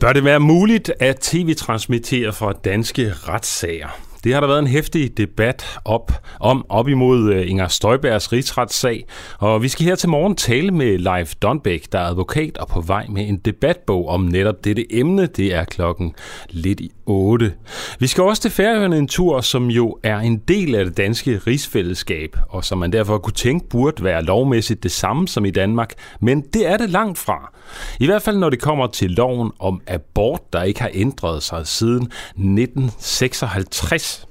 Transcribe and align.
Bør 0.00 0.12
det 0.12 0.24
være 0.24 0.40
muligt 0.40 0.92
at 1.00 1.16
tv-transmittere 1.20 2.32
fra 2.32 2.52
danske 2.52 3.12
retssager? 3.12 4.13
Det 4.24 4.34
har 4.34 4.40
der 4.40 4.46
været 4.46 4.58
en 4.58 4.66
hæftig 4.66 5.16
debat 5.16 5.78
op, 5.84 6.12
om 6.40 6.66
op 6.68 6.88
imod 6.88 7.32
øh, 7.32 7.50
Inger 7.50 7.68
Støjbergs 7.68 8.32
rigsretssag, 8.32 9.06
og 9.38 9.62
vi 9.62 9.68
skal 9.68 9.86
her 9.86 9.94
til 9.94 10.08
morgen 10.08 10.36
tale 10.36 10.70
med 10.70 10.98
Leif 10.98 11.34
Donbæk, 11.34 11.92
der 11.92 11.98
er 11.98 12.06
advokat 12.06 12.58
og 12.58 12.68
på 12.68 12.80
vej 12.80 13.06
med 13.08 13.28
en 13.28 13.36
debatbog 13.36 14.08
om 14.08 14.20
netop 14.20 14.64
dette 14.64 14.94
emne. 14.94 15.26
Det 15.26 15.54
er 15.54 15.64
klokken 15.64 16.14
lidt 16.50 16.80
i 16.80 16.90
8. 17.06 17.52
Vi 17.98 18.06
skal 18.06 18.24
også 18.24 18.42
til 18.42 18.50
Færøerne 18.50 18.98
en 18.98 19.08
tur, 19.08 19.40
som 19.40 19.70
jo 19.70 19.98
er 20.02 20.18
en 20.18 20.36
del 20.36 20.74
af 20.74 20.84
det 20.84 20.96
danske 20.96 21.40
rigsfællesskab, 21.46 22.36
og 22.48 22.64
som 22.64 22.78
man 22.78 22.92
derfor 22.92 23.18
kunne 23.18 23.32
tænke 23.32 23.68
burde 23.68 24.04
være 24.04 24.24
lovmæssigt 24.24 24.82
det 24.82 24.90
samme 24.90 25.28
som 25.28 25.44
i 25.44 25.50
Danmark, 25.50 25.92
men 26.20 26.40
det 26.40 26.66
er 26.66 26.76
det 26.76 26.90
langt 26.90 27.18
fra. 27.18 27.52
I 28.00 28.06
hvert 28.06 28.22
fald 28.22 28.38
når 28.38 28.50
det 28.50 28.60
kommer 28.60 28.86
til 28.86 29.10
loven 29.10 29.52
om 29.58 29.80
abort, 29.86 30.52
der 30.52 30.62
ikke 30.62 30.80
har 30.80 30.90
ændret 30.94 31.42
sig 31.42 31.66
siden 31.66 32.02
1956. 32.02 34.26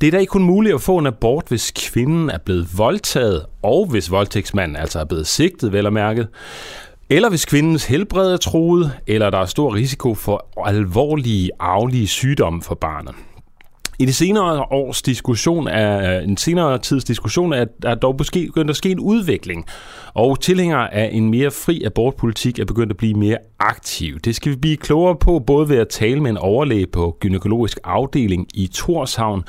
Det 0.00 0.06
er 0.06 0.10
da 0.10 0.18
ikke 0.18 0.30
kun 0.30 0.42
muligt 0.42 0.74
at 0.74 0.80
få 0.80 0.98
en 0.98 1.06
abort, 1.06 1.44
hvis 1.48 1.70
kvinden 1.70 2.30
er 2.30 2.38
blevet 2.38 2.78
voldtaget, 2.78 3.46
og 3.62 3.86
hvis 3.86 4.10
voldtægtsmanden 4.10 4.76
altså 4.76 5.00
er 5.00 5.04
blevet 5.04 5.26
sigtet, 5.26 5.72
vel 5.72 5.86
og 5.86 5.92
mærket. 5.92 6.28
Eller 7.12 7.28
hvis 7.28 7.44
kvindens 7.44 7.84
helbred 7.84 8.32
er 8.32 8.36
truet, 8.36 8.92
eller 9.06 9.30
der 9.30 9.38
er 9.38 9.46
stor 9.46 9.74
risiko 9.74 10.14
for 10.14 10.46
alvorlige 10.66 11.50
arvelige 11.58 12.06
sygdomme 12.06 12.62
for 12.62 12.74
barnet. 12.74 13.14
I 13.98 14.04
de 14.04 14.12
senere 14.12 14.60
års 14.70 15.02
diskussion 15.02 15.68
er, 15.68 16.20
en 16.20 16.36
senere 16.36 16.78
tids 16.78 17.04
diskussion 17.04 17.52
er, 17.52 17.66
er 17.84 17.94
dog 17.94 18.16
begyndt 18.16 18.70
at 18.70 18.76
ske 18.76 18.90
en 18.90 19.00
udvikling, 19.00 19.66
og 20.14 20.40
tilhængere 20.40 20.94
af 20.94 21.10
en 21.12 21.30
mere 21.30 21.50
fri 21.50 21.82
abortpolitik 21.84 22.58
er 22.58 22.64
begyndt 22.64 22.90
at 22.90 22.96
blive 22.96 23.14
mere 23.14 23.38
aktiv. 23.58 24.18
Det 24.18 24.36
skal 24.36 24.52
vi 24.52 24.56
blive 24.56 24.76
klogere 24.76 25.16
på, 25.16 25.38
både 25.38 25.68
ved 25.68 25.76
at 25.76 25.88
tale 25.88 26.20
med 26.20 26.30
en 26.30 26.36
overlæge 26.36 26.86
på 26.86 27.16
gynækologisk 27.20 27.78
afdeling 27.84 28.46
i 28.54 28.66
Torshavn, 28.66 29.44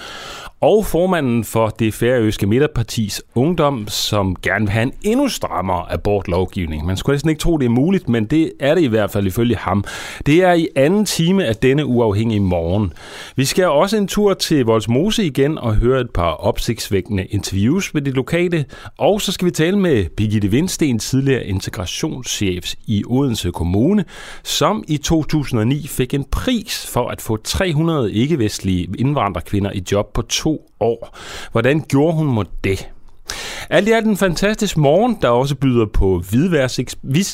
og 0.61 0.85
formanden 0.85 1.43
for 1.43 1.67
det 1.67 1.93
færøske 1.93 2.47
midterpartis 2.47 3.21
ungdom, 3.35 3.87
som 3.87 4.35
gerne 4.41 4.65
vil 4.65 4.71
have 4.71 4.83
en 4.83 4.93
endnu 5.01 5.27
strammere 5.27 5.93
abortlovgivning. 5.93 6.85
Man 6.85 6.97
skulle 6.97 7.13
næsten 7.13 7.29
ikke 7.29 7.39
tro, 7.39 7.57
det 7.57 7.65
er 7.65 7.69
muligt, 7.69 8.09
men 8.09 8.25
det 8.25 8.51
er 8.59 8.75
det 8.75 8.81
i 8.81 8.87
hvert 8.87 9.11
fald 9.11 9.27
ifølge 9.27 9.55
ham. 9.55 9.83
Det 10.25 10.43
er 10.43 10.53
i 10.53 10.67
anden 10.75 11.05
time 11.05 11.45
af 11.45 11.55
denne 11.55 11.85
uafhængige 11.85 12.39
morgen. 12.39 12.93
Vi 13.35 13.45
skal 13.45 13.65
også 13.67 13.97
en 13.97 14.07
tur 14.07 14.33
til 14.33 14.65
Voldsmose 14.65 15.25
igen 15.25 15.57
og 15.57 15.75
høre 15.75 16.01
et 16.01 16.09
par 16.09 16.31
opsigtsvækkende 16.31 17.25
interviews 17.25 17.93
med 17.93 18.01
de 18.01 18.11
lokale, 18.11 18.65
og 18.97 19.21
så 19.21 19.31
skal 19.31 19.45
vi 19.45 19.51
tale 19.51 19.79
med 19.79 20.05
Birgitte 20.17 20.51
Vindsten, 20.53 20.99
tidligere 20.99 21.45
integrationschef 21.45 22.73
i 22.87 23.03
Odense 23.07 23.51
Kommune, 23.51 24.05
som 24.43 24.83
i 24.87 24.97
2009 24.97 25.87
fik 25.87 26.13
en 26.13 26.23
pris 26.23 26.87
for 26.87 27.09
at 27.09 27.21
få 27.21 27.37
300 27.37 28.11
ikke-vestlige 28.11 28.87
indvandrerkvinder 28.99 29.71
i 29.71 29.83
job 29.91 30.13
på 30.13 30.21
to 30.21 30.71
år. 30.79 31.17
Hvordan 31.51 31.81
gjorde 31.87 32.17
hun 32.17 32.27
mod 32.27 32.45
det? 32.63 32.89
Alt 33.69 33.87
i 33.87 33.91
alt 33.91 34.05
en 34.05 34.17
fantastisk 34.17 34.77
morgen, 34.77 35.17
der 35.21 35.29
også 35.29 35.55
byder 35.55 35.85
på 35.85 36.23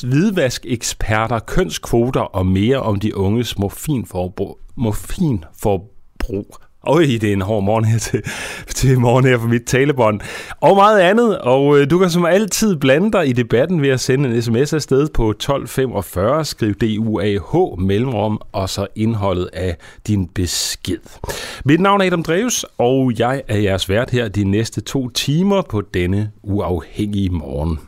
hvidvaskeksperter, 0.00 1.38
kønskvoter 1.38 2.20
og 2.20 2.46
mere 2.46 2.78
om 2.78 3.00
de 3.00 3.16
unges 3.16 3.58
morfinforbrug. 3.58 4.58
morfinforbrug. 4.76 6.69
Oj, 6.82 7.02
det 7.02 7.24
er 7.24 7.32
en 7.32 7.40
hård 7.40 7.64
morgen 7.64 7.84
her 7.84 7.98
til, 7.98 8.22
til 8.68 9.00
morgen 9.00 9.24
her 9.24 9.38
for 9.38 9.48
mit 9.48 9.62
talebånd. 9.66 10.20
Og 10.60 10.76
meget 10.76 11.00
andet, 11.00 11.38
og 11.38 11.78
øh, 11.78 11.90
du 11.90 11.98
kan 11.98 12.10
som 12.10 12.24
altid 12.24 12.76
blande 12.76 13.12
dig 13.12 13.28
i 13.28 13.32
debatten 13.32 13.82
ved 13.82 13.88
at 13.88 14.00
sende 14.00 14.28
en 14.28 14.42
sms 14.42 14.72
afsted 14.72 15.08
på 15.08 15.30
1245, 15.30 16.44
skriv 16.44 16.74
DUAH 16.74 17.78
mellemrum, 17.78 18.40
og 18.52 18.68
så 18.68 18.86
indholdet 18.96 19.50
af 19.52 19.76
din 20.06 20.28
besked. 20.28 21.20
Mit 21.64 21.80
navn 21.80 22.00
er 22.00 22.06
Adam 22.06 22.22
Dreves, 22.22 22.64
og 22.78 23.12
jeg 23.18 23.42
er 23.48 23.58
jeres 23.58 23.88
vært 23.88 24.10
her 24.10 24.28
de 24.28 24.44
næste 24.44 24.80
to 24.80 25.08
timer 25.08 25.62
på 25.62 25.80
denne 25.94 26.30
uafhængige 26.42 27.30
morgen. 27.30 27.78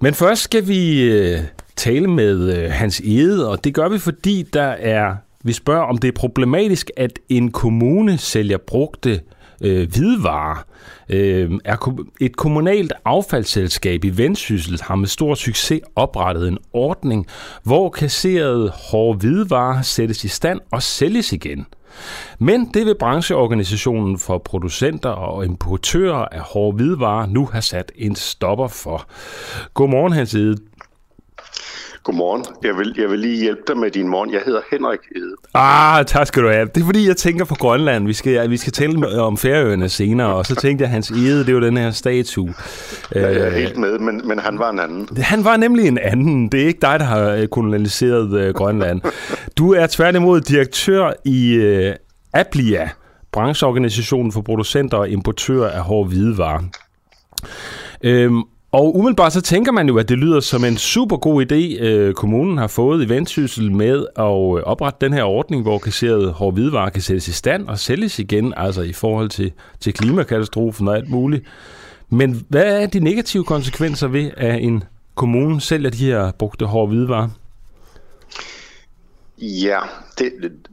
Men 0.00 0.14
først 0.14 0.42
skal 0.42 0.68
vi 0.68 1.02
øh, 1.02 1.38
tale 1.80 2.06
med 2.06 2.56
øh, 2.56 2.70
Hans 2.70 3.00
Ede, 3.00 3.48
og 3.48 3.64
det 3.64 3.74
gør 3.74 3.88
vi, 3.88 3.98
fordi 3.98 4.42
der 4.52 4.62
er, 4.78 5.16
vi 5.44 5.52
spørger, 5.52 5.82
om 5.82 5.98
det 5.98 6.08
er 6.08 6.12
problematisk, 6.12 6.90
at 6.96 7.18
en 7.28 7.50
kommune 7.50 8.18
sælger 8.18 8.58
brugte 8.58 9.20
øh, 9.60 9.88
hvidevarer. 9.90 10.64
Øh, 11.08 11.50
er 11.64 12.02
et 12.20 12.36
kommunalt 12.36 12.92
affaldsselskab 13.04 14.04
i 14.04 14.08
Vendsyssel 14.08 14.80
har 14.82 14.94
med 14.94 15.08
stor 15.08 15.34
succes 15.34 15.80
oprettet 15.96 16.48
en 16.48 16.58
ordning, 16.72 17.26
hvor 17.62 17.90
kasserede 17.90 18.72
hårde 18.90 19.18
hvidevarer 19.18 19.82
sættes 19.82 20.24
i 20.24 20.28
stand 20.28 20.60
og 20.72 20.82
sælges 20.82 21.32
igen. 21.32 21.66
Men 22.38 22.70
det 22.74 22.86
vil 22.86 22.94
brancheorganisationen 22.98 24.18
for 24.18 24.38
producenter 24.38 25.10
og 25.10 25.44
importører 25.44 26.24
af 26.32 26.40
hårde 26.40 26.76
hvidevarer 26.76 27.26
nu 27.26 27.46
have 27.46 27.62
sat 27.62 27.92
en 27.96 28.14
stopper 28.14 28.68
for. 28.68 29.06
Godmorgen, 29.74 30.12
Hans 30.12 30.34
Ede. 30.34 30.56
Godmorgen. 32.04 32.44
Jeg 32.62 32.76
vil, 32.76 32.94
jeg 32.98 33.10
vil 33.10 33.18
lige 33.18 33.42
hjælpe 33.42 33.60
dig 33.68 33.78
med 33.78 33.90
din 33.90 34.08
morgen. 34.08 34.32
Jeg 34.32 34.40
hedder 34.46 34.60
Henrik 34.70 35.00
Ede. 35.16 35.34
Ah, 35.54 36.04
tak 36.04 36.26
skal 36.26 36.42
du 36.42 36.48
have. 36.48 36.68
Det 36.74 36.80
er 36.80 36.84
fordi, 36.84 37.08
jeg 37.08 37.16
tænker 37.16 37.44
på 37.44 37.54
Grønland. 37.54 38.06
Vi 38.06 38.12
skal, 38.12 38.50
vi 38.50 38.56
skal 38.56 38.72
tale 38.72 39.20
om 39.20 39.36
Færøerne 39.36 39.88
senere, 39.88 40.34
og 40.34 40.46
så 40.46 40.54
tænkte 40.54 40.82
jeg, 40.82 40.88
at 40.88 40.92
hans 40.92 41.10
Ede, 41.10 41.46
det 41.46 41.54
var 41.54 41.60
den 41.60 41.76
her 41.76 41.90
statue. 41.90 42.54
Ja, 43.14 43.20
jeg 43.20 43.36
er 43.36 43.46
øh, 43.46 43.52
helt 43.52 43.76
med, 43.76 43.98
men, 43.98 44.22
men 44.24 44.38
han 44.38 44.58
var 44.58 44.70
en 44.70 44.80
anden. 44.80 45.08
Han 45.16 45.44
var 45.44 45.56
nemlig 45.56 45.88
en 45.88 45.98
anden. 45.98 46.48
Det 46.48 46.62
er 46.62 46.66
ikke 46.66 46.80
dig, 46.82 47.00
der 47.00 47.06
har 47.06 47.30
øh, 47.30 47.46
kolonialiseret 47.46 48.48
uh, 48.48 48.54
Grønland. 48.54 49.00
Du 49.58 49.72
er 49.72 49.86
tværtimod 49.86 50.40
direktør 50.40 51.12
i 51.24 51.58
uh, 51.58 51.94
Aplia, 52.32 52.88
brancheorganisationen 53.32 54.32
for 54.32 54.40
producenter 54.40 54.96
og 54.96 55.08
importører 55.08 55.70
af 55.70 55.82
hårde 55.82 56.08
hvidevarer. 56.08 56.62
Øhm, 58.04 58.42
og 58.72 58.96
umiddelbart 58.96 59.32
så 59.32 59.40
tænker 59.40 59.72
man 59.72 59.88
jo, 59.88 59.98
at 59.98 60.08
det 60.08 60.18
lyder 60.18 60.40
som 60.40 60.64
en 60.64 60.76
super 60.76 61.16
god 61.16 61.52
idé, 61.52 61.82
øh, 61.84 62.14
kommunen 62.14 62.58
har 62.58 62.66
fået 62.66 63.04
i 63.04 63.08
Vendsyssel 63.08 63.72
med 63.72 64.06
at 64.16 64.24
øh, 64.24 64.62
oprette 64.64 65.06
den 65.06 65.12
her 65.12 65.22
ordning, 65.22 65.62
hvor 65.62 65.78
kasseret 65.78 66.32
hårde 66.32 66.54
hvidevarer 66.54 66.90
kan 66.90 67.02
sættes 67.02 67.28
i 67.28 67.32
stand 67.32 67.68
og 67.68 67.78
sælges 67.78 68.18
igen, 68.18 68.54
altså 68.56 68.82
i 68.82 68.92
forhold 68.92 69.28
til, 69.28 69.52
til 69.80 69.92
klimakatastrofen 69.92 70.88
og 70.88 70.96
alt 70.96 71.10
muligt. 71.10 71.44
Men 72.08 72.44
hvad 72.48 72.82
er 72.82 72.86
de 72.86 73.00
negative 73.00 73.44
konsekvenser 73.44 74.08
ved, 74.08 74.30
at 74.36 74.62
en 74.62 74.84
kommune 75.14 75.60
sælger 75.60 75.90
de 75.90 76.04
her 76.06 76.32
brugte 76.38 76.66
hårde 76.66 76.88
hvidevarer? 76.88 77.28
Ja, 79.42 79.80
det, 80.18 80.32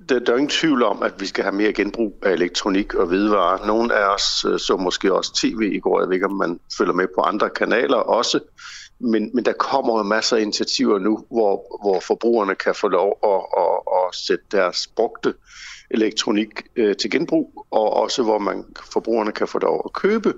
det, 0.09 0.27
der 0.27 0.33
er 0.33 0.37
ingen 0.37 0.49
tvivl 0.49 0.83
om, 0.83 1.03
at 1.03 1.13
vi 1.19 1.25
skal 1.25 1.43
have 1.43 1.55
mere 1.55 1.73
genbrug 1.73 2.19
af 2.23 2.31
elektronik 2.31 2.93
og 2.93 3.07
hvidevarer. 3.07 3.67
Nogle 3.67 3.95
af 3.95 4.13
os 4.13 4.45
øh, 4.45 4.59
så 4.59 4.77
måske 4.77 5.13
også 5.13 5.33
tv 5.33 5.71
i 5.73 5.79
går. 5.79 5.99
Jeg 5.99 6.07
ved 6.09 6.15
ikke, 6.15 6.25
om 6.25 6.35
man 6.35 6.59
følger 6.77 6.93
med 6.93 7.07
på 7.15 7.21
andre 7.21 7.49
kanaler 7.49 7.97
også. 7.97 8.39
Men, 8.99 9.31
men 9.33 9.45
der 9.45 9.53
kommer 9.53 9.97
jo 9.97 10.03
masser 10.03 10.37
af 10.37 10.41
initiativer 10.41 10.99
nu, 10.99 11.25
hvor, 11.31 11.79
hvor 11.83 11.99
forbrugerne 11.99 12.55
kan 12.55 12.75
få 12.75 12.87
lov 12.87 13.19
at, 13.23 13.61
at, 13.63 13.79
at 13.97 14.15
sætte 14.15 14.45
deres 14.51 14.87
brugte 14.87 15.33
elektronik 15.91 16.49
øh, 16.75 16.95
til 16.95 17.11
genbrug, 17.11 17.65
og 17.71 17.93
også 17.93 18.23
hvor 18.23 18.37
man 18.37 18.65
forbrugerne 18.91 19.31
kan 19.31 19.47
få 19.47 19.59
lov 19.59 19.81
at 19.85 19.93
købe 19.93 20.33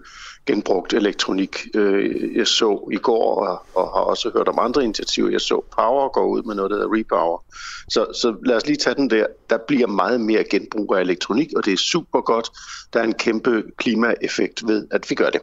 genbrugt 0.46 0.94
elektronik. 0.94 1.68
Øh, 1.76 2.36
jeg 2.38 2.48
så 2.48 2.90
i 2.92 2.98
går, 2.98 3.48
og, 3.48 3.66
og 3.76 3.84
har 3.84 4.02
også 4.02 4.32
hørt 4.36 4.48
om 4.48 4.60
andre 4.60 4.84
initiativer, 4.84 5.30
jeg 5.30 5.42
så 5.42 5.64
Power 5.78 6.10
gå 6.10 6.26
ud 6.26 6.44
med 6.44 6.56
noget, 6.56 6.72
der 6.72 6.78
hedder 6.78 6.98
Repower. 6.98 7.44
Så, 7.90 8.06
så 8.22 8.36
lad 8.46 8.56
os 8.56 8.68
lige 8.68 8.78
tage 8.78 8.96
den 8.96 9.10
der. 9.10 9.26
Der 9.50 9.58
bliver 9.68 9.88
meget 9.88 10.22
mere 10.22 10.44
genbrug 10.44 10.96
af 10.96 11.02
elektronik, 11.02 11.48
og 11.56 11.66
det 11.66 11.74
er 11.74 11.78
super 11.78 12.22
godt. 12.22 12.50
Der 12.94 13.00
er 13.00 13.04
en 13.04 13.14
kæmpe 13.14 13.64
klimaeffekt 13.78 14.68
ved, 14.68 14.88
at 14.92 15.10
vi 15.10 15.16
gør 15.16 15.30
det. 15.30 15.42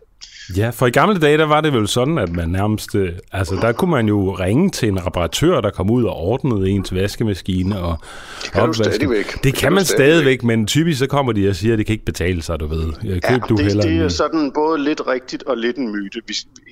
Ja, 0.56 0.70
for 0.70 0.86
i 0.86 0.90
gamle 0.90 1.18
dage, 1.18 1.38
der 1.38 1.46
var 1.46 1.60
det 1.60 1.72
vel 1.72 1.88
sådan, 1.88 2.18
at 2.18 2.32
man 2.32 2.48
nærmest, 2.48 2.94
øh, 2.94 3.12
altså 3.32 3.54
der 3.54 3.72
kunne 3.72 3.90
man 3.90 4.08
jo 4.08 4.32
ringe 4.32 4.70
til 4.70 4.88
en 4.88 5.06
reparatør, 5.06 5.60
der 5.60 5.70
kom 5.70 5.90
ud 5.90 6.04
og 6.04 6.16
ordnede 6.16 6.70
ens 6.70 6.94
vaskemaskine 6.94 7.80
og 7.80 7.98
Det 8.42 8.52
kan 8.52 8.62
opvaske. 8.62 8.84
du 8.84 8.90
stadigvæk. 8.90 9.32
Det, 9.32 9.44
det 9.44 9.54
kan, 9.54 9.60
kan 9.60 9.72
man 9.72 9.84
stadigvæk, 9.84 10.44
men 10.44 10.66
typisk 10.66 10.98
så 10.98 11.06
kommer 11.06 11.32
de 11.32 11.48
og 11.48 11.56
siger, 11.56 11.72
at 11.72 11.78
det 11.78 11.86
kan 11.86 11.92
ikke 11.92 12.04
betale 12.04 12.42
sig, 12.42 12.60
du 12.60 12.66
ved. 12.66 12.92
Køb 13.02 13.22
ja, 13.30 13.38
du 13.48 13.56
det, 13.56 13.82
det 13.82 13.98
er 13.98 14.08
sådan 14.08 14.52
både 14.54 14.84
lidt 14.84 14.96
lidt 14.96 15.06
rigtigt 15.06 15.42
og 15.42 15.56
lidt 15.56 15.76
en 15.76 15.92
myte. 15.92 16.22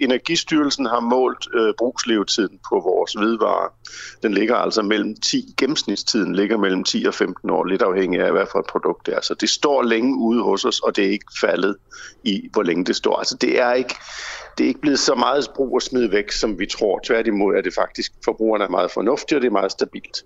Energistyrelsen 0.01 0.87
har 0.87 1.01
målt 1.01 1.49
øh, 1.55 1.75
brugslevetiden 1.79 2.59
på 2.69 2.75
vores 2.81 3.13
hvidevarer. 3.13 3.73
Den 4.23 4.35
ligger 4.35 4.57
altså 4.57 4.83
mellem 4.83 5.17
10, 5.23 5.55
gennemsnitstiden 5.57 6.35
ligger 6.35 6.57
mellem 6.59 6.85
10 6.85 7.05
og 7.05 7.15
15 7.15 7.51
år, 7.51 7.65
lidt 7.65 7.83
afhængig 7.83 8.21
af, 8.21 8.33
hvad 8.33 8.47
for 8.53 8.59
et 8.59 8.67
produkt 8.67 9.07
det 9.07 9.15
er. 9.15 9.21
Så 9.23 9.35
det 9.35 9.49
står 9.49 9.83
længe 9.83 10.19
ude 10.19 10.43
hos 10.43 10.65
os, 10.65 10.81
og 10.81 10.97
det 10.97 11.05
er 11.05 11.11
ikke 11.11 11.33
faldet 11.41 11.77
i, 12.25 12.49
hvor 12.53 12.63
længe 12.63 12.85
det 12.85 12.97
står. 12.97 13.17
Altså 13.17 13.37
det 13.41 13.61
er 13.61 13.64
ikke, 13.73 13.95
det 14.59 14.65
er 14.65 14.69
ikke 14.69 14.81
blevet 14.81 14.99
så 14.99 15.15
meget 15.15 15.47
brug 15.55 15.75
og 15.75 15.83
smid 15.83 16.07
væk, 16.07 16.33
som 16.33 16.59
vi 16.59 16.67
tror. 16.67 17.01
Tværtimod 17.05 17.55
er 17.55 17.61
det 17.61 17.75
faktisk, 17.75 18.13
forbrugerne 18.25 18.65
er 18.65 18.69
meget 18.69 18.91
fornuftige, 18.91 19.39
og 19.39 19.43
det 19.43 19.49
er 19.49 19.53
meget 19.53 19.73
stabilt. 19.73 20.25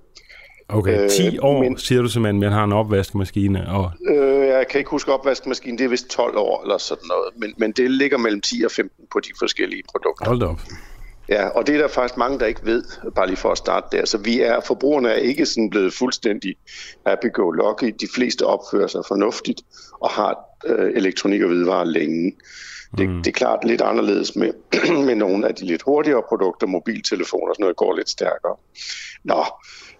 Okay, 0.69 1.09
10 1.09 1.27
øh, 1.27 1.33
år 1.43 1.63
men, 1.63 1.79
siger 1.79 2.03
du 2.03 2.09
simpelthen, 2.09 2.41
man 2.41 2.53
har 2.53 2.65
en 2.65 2.73
opvaskemaskine? 2.73 3.69
Og... 3.69 3.93
Øh, 4.09 4.47
jeg 4.47 4.69
kan 4.69 4.79
ikke 4.79 4.91
huske 4.91 5.13
opvaskemaskinen, 5.13 5.79
det 5.79 5.85
er 5.85 5.89
vist 5.89 6.09
12 6.09 6.37
år 6.37 6.63
eller 6.63 6.79
sådan 6.79 7.05
noget, 7.09 7.29
men, 7.37 7.55
men 7.59 7.73
det 7.73 7.91
ligger 7.91 8.19
mellem 8.19 8.41
10 8.41 8.63
og 8.65 8.71
15 8.71 9.05
på 9.13 9.21
de 9.21 9.29
forskellige 9.39 9.83
produkter. 9.93 10.27
Hold 10.27 10.43
op. 10.43 10.61
Ja, 11.29 11.49
og 11.49 11.67
det 11.67 11.75
er 11.75 11.79
der 11.79 11.89
faktisk 11.89 12.17
mange, 12.17 12.39
der 12.39 12.47
ikke 12.47 12.61
ved, 12.65 12.85
bare 13.15 13.27
lige 13.27 13.37
for 13.37 13.51
at 13.53 13.59
starte 13.59 13.97
der. 13.97 14.07
Så 14.07 14.19
vi 14.19 14.41
er, 14.41 14.61
forbrugerne 14.61 15.09
er 15.09 15.15
ikke 15.15 15.47
sådan 15.47 15.71
blevet 15.71 15.93
fuldstændig 15.93 16.55
happy-go-lucky. 17.07 17.95
De 18.01 18.09
fleste 18.15 18.47
opfører 18.47 18.87
sig 18.87 19.01
fornuftigt 19.09 19.61
og 20.01 20.11
har 20.11 20.39
øh, 20.67 20.91
elektronik 20.95 21.43
og 21.43 21.49
hvidevarer 21.49 21.85
længe. 21.85 22.33
Det, 22.97 23.09
mm. 23.09 23.23
det 23.23 23.27
er 23.27 23.33
klart 23.33 23.65
lidt 23.65 23.81
anderledes 23.81 24.37
med, 24.37 24.53
med 25.07 25.15
nogle 25.15 25.49
af 25.49 25.55
de 25.55 25.67
lidt 25.67 25.83
hurtigere 25.83 26.23
produkter, 26.29 26.67
mobiltelefoner 26.67 27.49
og 27.49 27.55
sådan 27.55 27.63
noget, 27.63 27.77
går 27.77 27.97
lidt 27.97 28.09
stærkere. 28.09 28.57
Nå, 29.25 29.45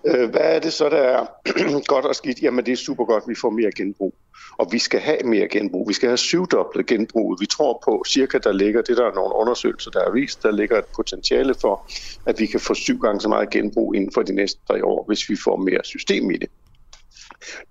øh, 0.07 0.31
hvad 0.31 0.41
er 0.41 0.59
det 0.59 0.73
så, 0.73 0.89
der 0.89 0.97
er 0.97 1.27
godt 1.95 2.05
og 2.05 2.15
skidt? 2.15 2.43
Jamen, 2.43 2.67
det 2.67 2.73
er 2.73 2.77
super 2.77 3.05
godt, 3.05 3.25
vi 3.29 3.35
får 3.35 3.51
mere 3.51 3.71
genbrug. 3.77 4.15
Og 4.59 4.69
vi 4.73 4.79
skal 4.79 5.01
have 5.01 5.23
mere 5.25 5.49
genbrug. 5.49 5.89
Vi 5.89 5.93
skal 5.93 6.09
have 6.09 6.17
syvdoblet 6.17 6.87
genbruget. 6.87 7.41
Vi 7.41 7.47
tror 7.47 7.83
på, 7.85 8.05
cirka 8.09 8.39
der 8.39 8.53
ligger, 8.53 8.83
det 8.83 8.97
der 8.97 9.07
er 9.07 9.15
nogle 9.15 9.35
undersøgelser, 9.35 9.91
der 9.91 10.05
har 10.05 10.11
vist, 10.11 10.43
der 10.43 10.51
ligger 10.51 10.79
et 10.79 10.85
potentiale 10.97 11.55
for, 11.61 11.91
at 12.27 12.41
vi 12.41 12.47
kan 12.47 12.61
få 12.61 12.75
syv 12.75 12.99
gange 12.99 13.21
så 13.21 13.29
meget 13.29 13.51
genbrug 13.51 13.95
inden 13.95 14.13
for 14.15 14.23
de 14.23 14.35
næste 14.35 14.61
tre 14.69 14.85
år, 14.85 15.05
hvis 15.07 15.31
vi 15.31 15.37
får 15.37 15.57
mere 15.57 15.81
system 15.85 16.31
i 16.31 16.37
det. 16.37 16.49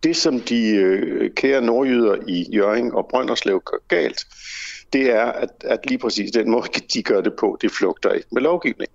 Det, 0.04 0.16
som 0.16 0.40
de 0.40 0.76
øh, 0.76 1.32
kære 1.36 1.62
nordjyder 1.62 2.16
i 2.28 2.46
Jørgen 2.54 2.92
og 2.92 3.08
Brønderslev 3.10 3.62
gør 3.66 3.78
galt, 3.88 4.26
det 4.94 5.12
er, 5.12 5.26
at, 5.26 5.50
at 5.62 5.80
lige 5.86 5.98
præcis 5.98 6.32
den 6.32 6.52
måde, 6.52 6.68
de 6.94 7.04
gør 7.04 7.22
det 7.22 7.34
på, 7.40 7.58
det 7.62 7.72
flugter 7.72 8.12
ikke 8.12 8.28
med 8.32 8.42
lovgivning. 8.42 8.92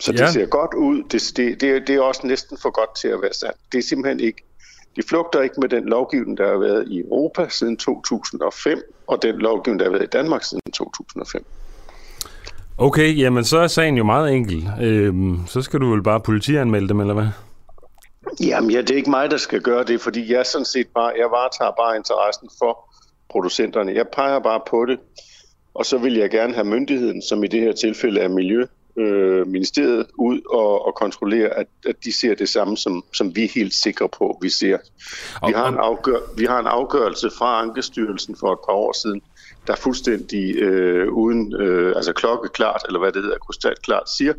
Så 0.00 0.12
ja. 0.12 0.24
det 0.24 0.32
ser 0.32 0.46
godt 0.46 0.74
ud. 0.74 1.02
Det, 1.02 1.32
det, 1.36 1.60
det, 1.60 1.86
det 1.86 1.94
er 1.94 2.00
også 2.00 2.26
næsten 2.26 2.58
for 2.62 2.70
godt 2.70 2.96
til 2.96 3.08
at 3.08 3.22
være 3.22 3.32
sandt. 3.32 3.56
Det 3.72 3.78
er 3.78 3.82
simpelthen 3.82 4.20
ikke 4.20 4.42
de 4.96 5.02
flugter 5.08 5.40
ikke 5.40 5.60
med 5.60 5.68
den 5.68 5.84
lovgivning, 5.84 6.38
der 6.38 6.48
har 6.48 6.58
været 6.58 6.88
i 6.88 7.00
Europa 7.00 7.48
siden 7.48 7.76
2005, 7.76 8.82
og 9.06 9.22
den 9.22 9.34
lovgivning, 9.38 9.80
der 9.80 9.86
har 9.86 9.92
været 9.92 10.04
i 10.04 10.10
Danmark 10.12 10.42
siden 10.42 10.72
2005. 10.72 11.44
Okay, 12.78 13.18
jamen 13.18 13.44
så 13.44 13.58
er 13.58 13.66
sagen 13.66 13.96
jo 13.96 14.04
meget 14.04 14.32
enkel. 14.32 14.70
Øhm, 14.82 15.46
så 15.46 15.62
skal 15.62 15.80
du 15.80 15.90
vel 15.90 16.02
bare 16.02 16.20
politianmelde 16.20 16.88
dem, 16.88 17.00
eller 17.00 17.14
hvad? 17.14 17.26
Jamen 18.40 18.70
ja, 18.70 18.80
det 18.80 18.90
er 18.90 18.96
ikke 18.96 19.10
mig, 19.10 19.30
der 19.30 19.36
skal 19.36 19.60
gøre 19.60 19.84
det, 19.84 20.00
fordi 20.00 20.32
jeg 20.32 20.46
sådan 20.46 20.64
set 20.64 20.86
bare, 20.94 21.12
jeg 21.18 21.30
varetager 21.30 21.70
bare 21.70 21.96
interessen 21.96 22.48
for 22.58 22.85
producenterne. 23.28 23.94
Jeg 23.94 24.08
peger 24.08 24.38
bare 24.38 24.60
på 24.70 24.84
det, 24.84 24.98
og 25.74 25.86
så 25.86 25.98
vil 25.98 26.14
jeg 26.14 26.30
gerne 26.30 26.54
have 26.54 26.66
myndigheden, 26.66 27.22
som 27.22 27.44
i 27.44 27.46
det 27.46 27.60
her 27.60 27.72
tilfælde 27.72 28.20
er 28.20 28.28
Miljø- 28.28 28.66
øh, 28.96 29.46
ud 30.18 30.40
og, 30.50 30.86
og 30.86 30.94
kontrollere, 30.94 31.48
at, 31.48 31.66
at 31.86 31.96
de 32.04 32.12
ser 32.12 32.34
det 32.34 32.48
samme, 32.48 32.76
som, 32.76 33.04
som 33.12 33.36
vi 33.36 33.44
er 33.44 33.48
helt 33.54 33.74
sikre 33.74 34.08
på, 34.08 34.38
vi 34.42 34.48
ser. 34.48 34.78
Vi 35.46 35.52
har, 35.52 35.68
en 35.68 35.78
afgør, 35.78 36.18
vi 36.36 36.44
har 36.44 36.60
en 36.60 36.66
afgørelse 36.66 37.30
fra 37.38 37.62
Ankestyrelsen 37.62 38.36
for 38.40 38.52
et 38.52 38.58
par 38.68 38.74
år 38.74 38.92
siden, 39.02 39.22
der 39.66 39.76
fuldstændig 39.76 40.56
øh, 40.56 41.08
uden, 41.12 41.60
øh, 41.60 41.96
altså 41.96 42.12
klokkeklart, 42.12 42.82
eller 42.86 43.00
hvad 43.00 43.12
det 43.12 43.22
hedder, 43.22 43.38
krystalklart 43.38 44.10
siger, 44.10 44.32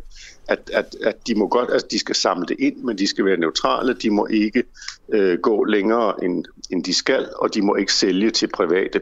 at, 0.48 0.70
at, 0.72 0.96
at 1.04 1.26
de 1.26 1.34
må 1.34 1.48
godt, 1.48 1.70
altså 1.72 1.86
de 1.90 1.98
skal 1.98 2.14
samle 2.14 2.46
det 2.46 2.56
ind, 2.58 2.76
men 2.76 2.98
de 2.98 3.06
skal 3.06 3.24
være 3.24 3.36
neutrale, 3.36 3.94
de 3.94 4.10
må 4.10 4.26
ikke 4.26 4.62
øh, 5.12 5.38
gå 5.38 5.64
længere, 5.64 6.24
end, 6.24 6.44
end 6.70 6.84
de 6.84 6.94
skal, 6.94 7.28
og 7.36 7.54
de 7.54 7.62
må 7.62 7.74
ikke 7.74 7.92
sælge 7.92 8.30
til 8.30 8.46
private. 8.46 9.00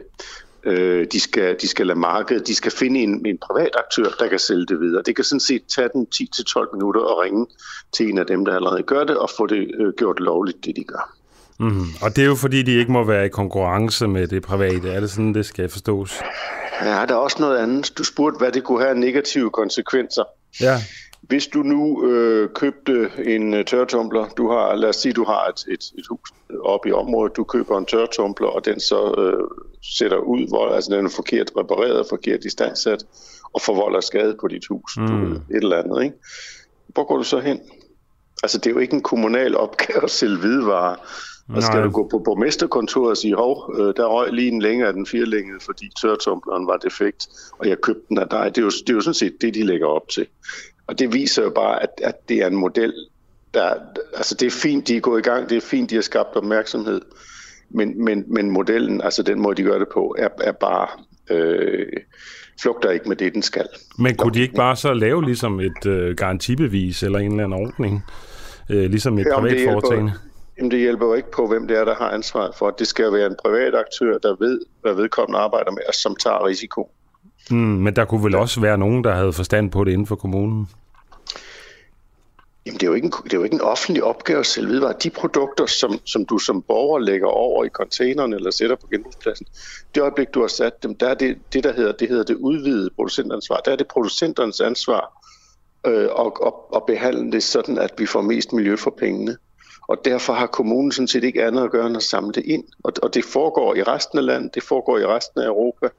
Øh, 0.63 1.07
de, 1.11 1.19
skal, 1.19 1.55
de 1.61 1.67
skal 1.67 1.87
lade 1.87 1.99
markedet, 1.99 2.47
de 2.47 2.55
skal 2.55 2.71
finde 2.71 2.99
en, 2.99 3.25
en 3.25 3.37
privat 3.37 3.69
aktør, 3.85 4.09
der 4.19 4.27
kan 4.27 4.39
sælge 4.39 4.65
det 4.65 4.79
videre. 4.79 5.03
Det 5.05 5.15
kan 5.15 5.25
sådan 5.25 5.39
set 5.39 5.61
tage 5.75 5.89
den 5.93 6.07
10-12 6.15 6.75
minutter 6.75 7.01
og 7.01 7.23
ringe 7.23 7.47
til 7.93 8.09
en 8.09 8.17
af 8.17 8.25
dem, 8.25 8.45
der 8.45 8.55
allerede 8.55 8.83
gør 8.83 9.03
det, 9.03 9.17
og 9.17 9.29
få 9.37 9.45
det 9.45 9.71
øh, 9.79 9.93
gjort 9.97 10.19
lovligt, 10.19 10.65
det 10.65 10.75
de 10.75 10.83
gør. 10.83 11.17
Mm-hmm. 11.59 11.85
Og 12.01 12.15
det 12.15 12.21
er 12.21 12.25
jo 12.25 12.35
fordi, 12.35 12.63
de 12.63 12.79
ikke 12.79 12.91
må 12.91 13.03
være 13.03 13.25
i 13.25 13.29
konkurrence 13.29 14.07
med 14.07 14.27
det 14.27 14.43
private. 14.43 14.89
Er 14.89 14.99
det 14.99 15.11
sådan, 15.11 15.33
det 15.33 15.45
skal 15.45 15.69
forstås? 15.69 16.21
Ja, 16.81 17.05
der 17.05 17.13
er 17.13 17.19
også 17.19 17.37
noget 17.39 17.57
andet. 17.57 17.97
Du 17.97 18.03
spurgte, 18.03 18.37
hvad 18.37 18.51
det 18.51 18.63
kunne 18.63 18.81
have 18.81 18.99
negative 18.99 19.49
konsekvenser. 19.49 20.23
Ja. 20.61 20.81
Hvis 21.21 21.47
du 21.47 21.63
nu 21.63 22.05
øh, 22.05 22.49
købte 22.55 23.11
en 23.25 23.53
uh, 23.53 23.59
tørretumbler, 23.65 24.27
du 24.37 24.49
har, 24.49 24.75
lad 24.75 24.89
os 24.89 24.95
sige, 24.95 25.13
du 25.13 25.23
har 25.23 25.45
et, 25.45 25.73
et, 25.73 25.83
et 25.97 26.07
hus 26.09 26.33
oppe 26.63 26.89
i 26.89 26.91
området, 26.91 27.37
du 27.37 27.43
køber 27.43 27.77
en 27.77 27.85
tørretumbler, 27.85 28.47
og 28.47 28.65
den 28.65 28.79
så 28.79 29.15
øh, 29.17 29.47
sætter 29.99 30.17
ud, 30.17 30.47
hvor 30.47 30.69
altså 30.69 30.95
den 30.95 31.05
er 31.05 31.09
forkert 31.09 31.51
repareret, 31.57 32.05
forkert 32.09 32.45
istandsat, 32.45 33.05
og 33.53 33.61
forvolder 33.61 34.01
skade 34.01 34.37
på 34.41 34.47
dit 34.47 34.65
hus, 34.69 34.97
mm. 34.97 35.07
du 35.07 35.25
et 35.33 35.41
eller 35.49 35.83
andet, 35.83 36.03
ikke? 36.03 36.15
Hvor 36.87 37.03
går 37.03 37.17
du 37.17 37.23
så 37.23 37.39
hen? 37.39 37.59
Altså, 38.43 38.57
det 38.57 38.67
er 38.67 38.71
jo 38.71 38.79
ikke 38.79 38.93
en 38.93 39.03
kommunal 39.03 39.57
opgave 39.57 40.03
at 40.03 40.11
sælge 40.11 40.37
hvidevarer. 40.37 40.95
Og 41.55 41.63
skal 41.63 41.83
du 41.83 41.89
gå 41.89 42.07
på 42.07 42.19
borgmesterkontoret 42.19 43.09
og 43.09 43.17
sige, 43.17 43.35
hov, 43.35 43.75
øh, 43.79 43.93
der 43.95 44.05
røg 44.05 44.33
lige 44.33 44.47
en 44.47 44.61
længere 44.61 44.87
af 44.87 44.93
den 44.93 45.05
firlængede, 45.05 45.59
fordi 45.59 45.89
tørretumbleren 46.01 46.67
var 46.67 46.77
defekt, 46.77 47.27
og 47.51 47.67
jeg 47.67 47.81
købte 47.81 48.01
den 48.09 48.17
af 48.17 48.29
dig. 48.29 48.55
Det 48.55 48.57
er, 48.57 48.65
jo, 48.65 48.69
det 48.69 48.89
er 48.89 48.93
jo 48.93 49.01
sådan 49.01 49.13
set 49.13 49.41
det, 49.41 49.53
de 49.53 49.63
lægger 49.63 49.87
op 49.87 50.07
til. 50.09 50.27
Og 50.87 50.99
det 50.99 51.13
viser 51.13 51.43
jo 51.43 51.49
bare, 51.49 51.83
at, 51.83 51.89
at 52.03 52.29
det 52.29 52.37
er 52.37 52.47
en 52.47 52.55
model, 52.55 52.93
der, 53.53 53.73
altså 54.15 54.35
det 54.35 54.45
er 54.45 54.51
fint, 54.51 54.87
de 54.87 54.97
er 54.97 55.01
gået 55.01 55.19
i 55.19 55.29
gang, 55.29 55.49
det 55.49 55.57
er 55.57 55.61
fint, 55.61 55.89
de 55.89 55.95
har 55.95 56.01
skabt 56.01 56.35
opmærksomhed, 56.35 57.01
men, 57.69 58.03
men, 58.03 58.23
men 58.27 58.51
modellen, 58.51 59.01
altså 59.01 59.23
den 59.23 59.39
måde, 59.39 59.55
de 59.55 59.63
gør 59.63 59.79
det 59.79 59.87
på, 59.93 60.15
er, 60.19 60.29
er 60.41 60.51
bare, 60.51 60.87
øh, 61.29 61.85
flugter 62.61 62.89
ikke 62.89 63.09
med 63.09 63.15
det, 63.15 63.33
den 63.33 63.41
skal. 63.41 63.67
Men 63.99 64.15
kunne 64.15 64.33
de 64.33 64.41
ikke 64.41 64.53
bare 64.53 64.75
så 64.75 64.93
lave 64.93 65.25
ligesom 65.25 65.59
et 65.59 65.85
øh, 65.85 66.15
garantibevis 66.15 67.03
eller 67.03 67.19
en 67.19 67.31
eller 67.31 67.43
anden 67.43 67.59
ordning, 67.65 68.05
øh, 68.69 68.89
ligesom 68.89 69.19
et 69.19 69.27
privat 69.35 69.69
foretagende? 69.69 70.13
Jamen 70.57 70.71
det 70.71 70.79
hjælper 70.79 71.05
jo 71.05 71.13
ikke 71.13 71.31
på, 71.31 71.47
hvem 71.47 71.67
det 71.67 71.77
er, 71.77 71.85
der 71.85 71.95
har 71.95 72.09
ansvaret 72.09 72.55
for. 72.55 72.69
Det 72.69 72.87
skal 72.87 73.03
jo 73.03 73.11
være 73.11 73.25
en 73.25 73.35
privat 73.43 73.75
aktør, 73.75 74.17
der 74.17 74.35
ved, 74.39 74.61
hvad 74.81 74.93
vedkommende 74.93 75.39
arbejder 75.39 75.71
med, 75.71 75.81
og 75.87 75.93
som 75.93 76.15
tager 76.15 76.45
risiko. 76.45 76.91
Mm, 77.51 77.57
men 77.57 77.95
der 77.95 78.05
kunne 78.05 78.23
vel 78.23 78.35
også 78.35 78.61
være 78.61 78.77
nogen, 78.77 79.03
der 79.03 79.15
havde 79.15 79.33
forstand 79.33 79.71
på 79.71 79.83
det 79.83 79.91
inden 79.91 80.07
for 80.07 80.15
kommunen? 80.15 80.67
Jamen, 82.65 82.79
det 82.79 82.83
er 82.83 82.87
jo 82.87 82.93
ikke 82.93 83.05
en, 83.05 83.11
det 83.23 83.33
er 83.33 83.37
jo 83.37 83.43
ikke 83.43 83.53
en 83.53 83.61
offentlig 83.61 84.03
opgave 84.03 84.39
at 84.39 84.45
sælge 84.45 84.67
videre. 84.67 84.93
De 85.03 85.09
produkter, 85.09 85.65
som, 85.65 85.99
som 86.05 86.25
du 86.25 86.37
som 86.37 86.61
borger 86.61 86.99
lægger 86.99 87.27
over 87.27 87.65
i 87.65 87.69
containeren 87.69 88.33
eller 88.33 88.51
sætter 88.51 88.75
på 88.75 88.87
genbrugspladsen, 88.91 89.45
det 89.95 90.01
øjeblik, 90.01 90.33
du 90.33 90.41
har 90.41 90.47
sat 90.47 90.83
dem, 90.83 90.95
der 90.95 91.07
er 91.07 91.13
det, 91.13 91.37
det 91.53 91.63
der 91.63 91.73
hedder 91.73 91.91
det, 91.91 92.07
hedder 92.07 92.23
det 92.23 92.35
udvidede 92.35 92.89
producentansvar. 92.95 93.57
Der 93.57 93.71
er 93.71 93.75
det 93.75 93.87
producenternes 93.87 94.61
ansvar 94.61 95.23
øh, 95.87 96.09
at, 96.19 96.31
at, 96.45 96.53
at 96.75 96.83
behandle 96.87 97.31
det 97.31 97.43
sådan, 97.43 97.77
at 97.77 97.93
vi 97.97 98.05
får 98.05 98.21
mest 98.21 98.53
miljø 98.53 98.75
for 98.75 98.91
pengene. 98.97 99.37
Og 99.87 99.97
derfor 100.05 100.33
har 100.33 100.47
kommunen 100.47 100.91
sådan 100.91 101.07
set 101.07 101.23
ikke 101.23 101.45
andet 101.45 101.63
at 101.63 101.71
gøre 101.71 101.87
end 101.87 101.97
at 101.97 102.03
samle 102.03 102.33
det 102.33 102.45
ind. 102.45 102.63
Og, 102.83 102.93
og 103.03 103.13
det 103.13 103.25
foregår 103.25 103.75
i 103.75 103.83
resten 103.83 104.17
af 104.17 104.25
landet, 104.25 104.55
det 104.55 104.63
foregår 104.63 104.97
i 104.97 105.05
resten 105.05 105.41
af 105.41 105.45
Europa. 105.45 105.89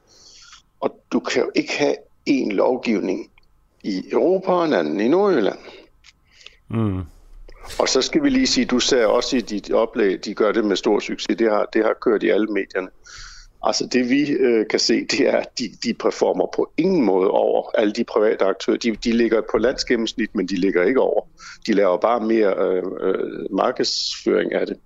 Og 0.80 1.00
du 1.12 1.20
kan 1.20 1.42
jo 1.42 1.50
ikke 1.54 1.72
have 1.78 1.96
en 2.26 2.52
lovgivning 2.52 3.30
i 3.82 4.04
Europa 4.12 4.52
og 4.52 4.64
en 4.64 4.72
anden 4.72 5.00
i 5.00 5.08
Nordjylland. 5.08 5.58
Mm. 6.68 7.02
Og 7.78 7.88
så 7.88 8.02
skal 8.02 8.22
vi 8.22 8.30
lige 8.30 8.46
sige, 8.46 8.64
du 8.64 8.80
sagde 8.80 9.06
også 9.06 9.36
i 9.36 9.40
dit 9.40 9.72
oplæg, 9.72 10.24
de 10.24 10.34
gør 10.34 10.52
det 10.52 10.64
med 10.64 10.76
stor 10.76 10.98
succes. 10.98 11.36
Det 11.38 11.50
har, 11.50 11.64
det 11.72 11.84
har 11.84 11.94
kørt 12.00 12.22
i 12.22 12.28
alle 12.28 12.46
medierne. 12.46 12.88
Altså 13.62 13.88
det 13.92 14.10
vi 14.10 14.30
øh, 14.30 14.66
kan 14.70 14.78
se, 14.78 15.04
det 15.04 15.20
er, 15.20 15.36
at 15.36 15.58
de, 15.58 15.70
de 15.84 15.94
performer 15.94 16.46
på 16.56 16.70
ingen 16.76 17.04
måde 17.04 17.30
over 17.30 17.70
alle 17.78 17.92
de 17.92 18.04
private 18.04 18.44
aktører. 18.44 18.76
De, 18.76 18.96
de 19.04 19.12
ligger 19.12 19.40
på 19.50 19.58
landsgennemsnit, 19.58 20.34
men 20.34 20.46
de 20.46 20.56
ligger 20.56 20.82
ikke 20.82 21.00
over. 21.00 21.20
De 21.66 21.72
laver 21.72 21.96
bare 21.96 22.20
mere 22.20 22.54
øh, 22.58 22.82
øh, 23.00 23.14
markedsføring 23.50 24.52
af 24.52 24.66
det. 24.66 24.76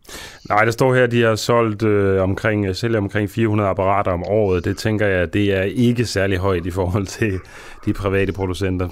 Nej, 0.48 0.64
der 0.64 0.70
står 0.70 0.94
her, 0.94 1.04
at 1.04 1.10
de 1.10 1.22
har 1.22 1.34
solgt 1.34 1.82
øh, 1.82 2.22
omkring, 2.22 2.66
øh, 2.66 2.74
selv 2.74 2.96
omkring 2.96 3.30
400 3.30 3.68
apparater 3.70 4.10
om 4.10 4.22
året. 4.22 4.64
Det 4.64 4.78
tænker 4.78 5.06
jeg, 5.06 5.32
det 5.32 5.52
er 5.52 5.62
ikke 5.62 6.04
særlig 6.04 6.38
højt 6.38 6.66
i 6.66 6.70
forhold 6.70 7.06
til 7.06 7.40
de 7.86 7.92
private 7.92 8.32
producenter. 8.32 8.88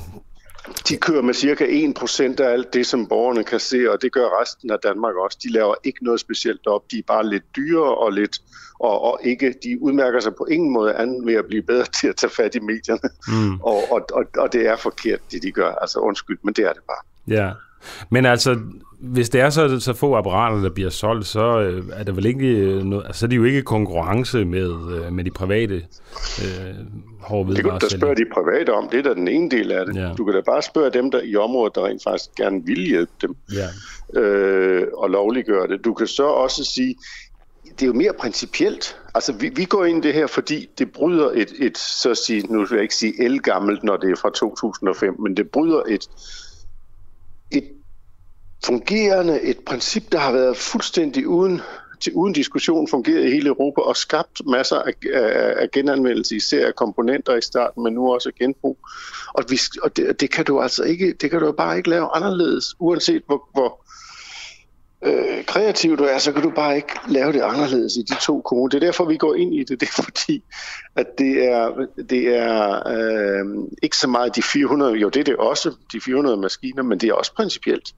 De 0.88 0.96
kører 0.96 1.22
med 1.22 1.34
cirka 1.34 1.64
1% 1.64 2.42
af 2.42 2.52
alt 2.52 2.74
det, 2.74 2.86
som 2.86 3.06
borgerne 3.06 3.44
kan 3.44 3.60
se, 3.60 3.90
og 3.90 4.02
det 4.02 4.12
gør 4.12 4.40
resten 4.40 4.70
af 4.70 4.78
Danmark 4.82 5.14
også. 5.16 5.38
De 5.42 5.52
laver 5.52 5.74
ikke 5.84 6.04
noget 6.04 6.20
specielt 6.20 6.66
op. 6.66 6.82
De 6.90 6.98
er 6.98 7.02
bare 7.06 7.26
lidt 7.26 7.44
dyre 7.56 7.96
og 7.96 8.12
lidt 8.12 8.40
og, 8.80 9.02
og 9.02 9.20
ikke, 9.24 9.54
de 9.62 9.82
udmærker 9.82 10.20
sig 10.20 10.34
på 10.34 10.44
ingen 10.44 10.72
måde 10.72 10.94
anden 10.94 11.26
ved 11.26 11.34
at 11.34 11.44
blive 11.46 11.62
bedre 11.62 11.84
til 12.00 12.08
at 12.08 12.16
tage 12.16 12.30
fat 12.30 12.54
i 12.54 12.60
medierne. 12.60 13.10
Mm. 13.28 13.60
Og, 13.60 13.92
og, 13.92 14.06
og, 14.12 14.24
og 14.36 14.52
det 14.52 14.66
er 14.66 14.76
forkert, 14.76 15.20
det 15.30 15.42
de 15.42 15.50
gør. 15.52 15.72
Altså 15.72 15.98
undskyld, 15.98 16.38
men 16.42 16.54
det 16.54 16.64
er 16.64 16.72
det 16.72 16.82
bare. 16.82 17.34
Ja, 17.36 17.52
Men 18.10 18.26
altså, 18.26 18.58
hvis 19.00 19.28
det 19.28 19.40
er 19.40 19.50
så, 19.50 19.80
så 19.80 19.92
få 19.92 20.16
apparater, 20.16 20.62
der 20.62 20.70
bliver 20.70 20.90
solgt, 20.90 21.26
så 21.26 21.60
øh, 21.60 21.84
er 21.92 22.04
det 22.04 22.16
vel 22.16 22.26
ikke 22.26 22.46
øh, 22.46 22.82
noget, 22.82 23.04
altså, 23.06 23.20
så 23.20 23.26
er 23.26 23.28
det 23.28 23.37
jo 23.37 23.44
ikke 23.44 23.62
konkurrence 23.62 24.44
med, 24.44 24.70
øh, 24.70 25.12
med 25.12 25.25
de 25.25 25.30
private 25.30 25.75
øh, 26.42 26.75
hårde 27.20 27.54
Det 27.54 27.64
kan 27.64 27.72
du 27.72 27.78
da 27.80 27.88
spørge 27.88 28.16
de 28.16 28.25
private 28.34 28.70
om. 28.72 28.88
Det 28.88 28.99
er 28.99 29.02
da 29.02 29.14
den 29.14 29.28
ene 29.28 29.50
del 29.50 29.72
af 29.72 29.87
det. 29.87 29.96
Ja. 29.96 30.12
Du 30.18 30.25
kan 30.25 30.34
da 30.34 30.40
bare 30.40 30.62
spørge 30.62 30.90
dem 30.90 31.10
der 31.10 31.20
i 31.22 31.37
området, 31.37 31.75
der 31.75 31.87
rent 31.87 32.02
faktisk 32.02 32.34
gerne 32.37 32.66
vil 32.66 32.88
hjælpe 32.88 33.12
dem 33.22 33.37
ja. 33.52 34.20
øh, 34.20 34.87
og 34.94 35.10
lovliggøre 35.10 35.68
det. 35.68 35.84
Du 35.84 35.94
kan 35.94 36.06
så 36.06 36.26
også 36.26 36.64
sige, 36.64 36.94
det 37.64 37.82
er 37.82 37.87
jo 37.87 37.92
mere 37.92 38.12
principielt. 38.18 38.96
Altså, 39.14 39.32
vi, 39.32 39.50
vi 39.56 39.64
går 39.64 39.84
ind 39.84 40.04
i 40.04 40.08
det 40.08 40.14
her, 40.14 40.26
fordi 40.26 40.68
det 40.78 40.92
bryder 40.92 41.30
et, 41.34 41.52
et 41.58 41.78
så 41.78 42.10
at 42.10 42.18
sige, 42.18 42.52
nu 42.52 42.58
vil 42.58 42.68
jeg 42.72 42.82
ikke 42.82 42.94
sige 42.94 43.25
elgammelt, 43.25 43.82
når 43.82 43.96
det 43.96 44.10
er 44.10 44.16
fra 44.16 44.30
2005, 44.30 45.20
men 45.20 45.37
det 45.37 45.50
bryder 45.50 45.82
et 45.88 46.08
fungerende, 48.64 49.40
et 49.40 49.58
princip, 49.58 50.12
der 50.12 50.18
har 50.18 50.32
været 50.32 50.56
fuldstændig 50.56 51.28
uden, 51.28 51.60
til 52.00 52.12
uden 52.12 52.32
diskussion 52.32 52.88
fungeret 52.88 53.26
i 53.26 53.30
hele 53.30 53.48
Europa 53.48 53.80
og 53.80 53.96
skabt 53.96 54.46
masser 54.46 54.76
af, 54.76 54.92
af, 55.14 55.54
af 55.62 55.70
genanvendelse, 55.70 56.36
især 56.36 56.66
af 56.66 56.74
komponenter 56.74 57.36
i 57.36 57.40
starten, 57.40 57.82
men 57.82 57.92
nu 57.92 58.12
også 58.12 58.30
genbrug. 58.38 58.78
Og, 59.32 59.44
vi, 59.48 59.60
og 59.82 59.96
det, 59.96 60.20
det, 60.20 60.30
kan 60.30 60.44
du 60.44 60.60
altså 60.60 60.82
ikke, 60.82 61.12
det 61.12 61.30
kan 61.30 61.40
du 61.40 61.52
bare 61.52 61.76
ikke 61.76 61.90
lave 61.90 62.08
anderledes, 62.16 62.74
uanset 62.78 63.22
hvor, 63.26 63.48
hvor 63.52 63.84
øh, 65.04 65.44
kreativ 65.44 65.98
du 65.98 66.04
er, 66.04 66.18
så 66.18 66.32
kan 66.32 66.42
du 66.42 66.50
bare 66.50 66.76
ikke 66.76 66.92
lave 67.08 67.32
det 67.32 67.40
anderledes 67.40 67.96
i 67.96 68.02
de 68.02 68.14
to 68.22 68.40
kommuner. 68.40 68.68
Det 68.68 68.82
er 68.82 68.86
derfor, 68.86 69.04
vi 69.04 69.16
går 69.16 69.34
ind 69.34 69.54
i 69.54 69.64
det. 69.64 69.80
Det 69.80 69.88
er 69.88 70.02
fordi, 70.02 70.44
at 70.96 71.06
det 71.18 71.44
er, 71.44 71.86
det 72.10 72.36
er 72.36 72.88
øh, 72.88 73.64
ikke 73.82 73.96
så 73.96 74.08
meget 74.08 74.36
de 74.36 74.42
400, 74.42 74.94
jo 74.94 75.08
det 75.08 75.20
er 75.20 75.24
det 75.24 75.36
også, 75.36 75.74
de 75.92 76.00
400 76.00 76.36
maskiner, 76.36 76.82
men 76.82 76.98
det 76.98 77.08
er 77.08 77.14
også 77.14 77.34
principielt. 77.34 77.94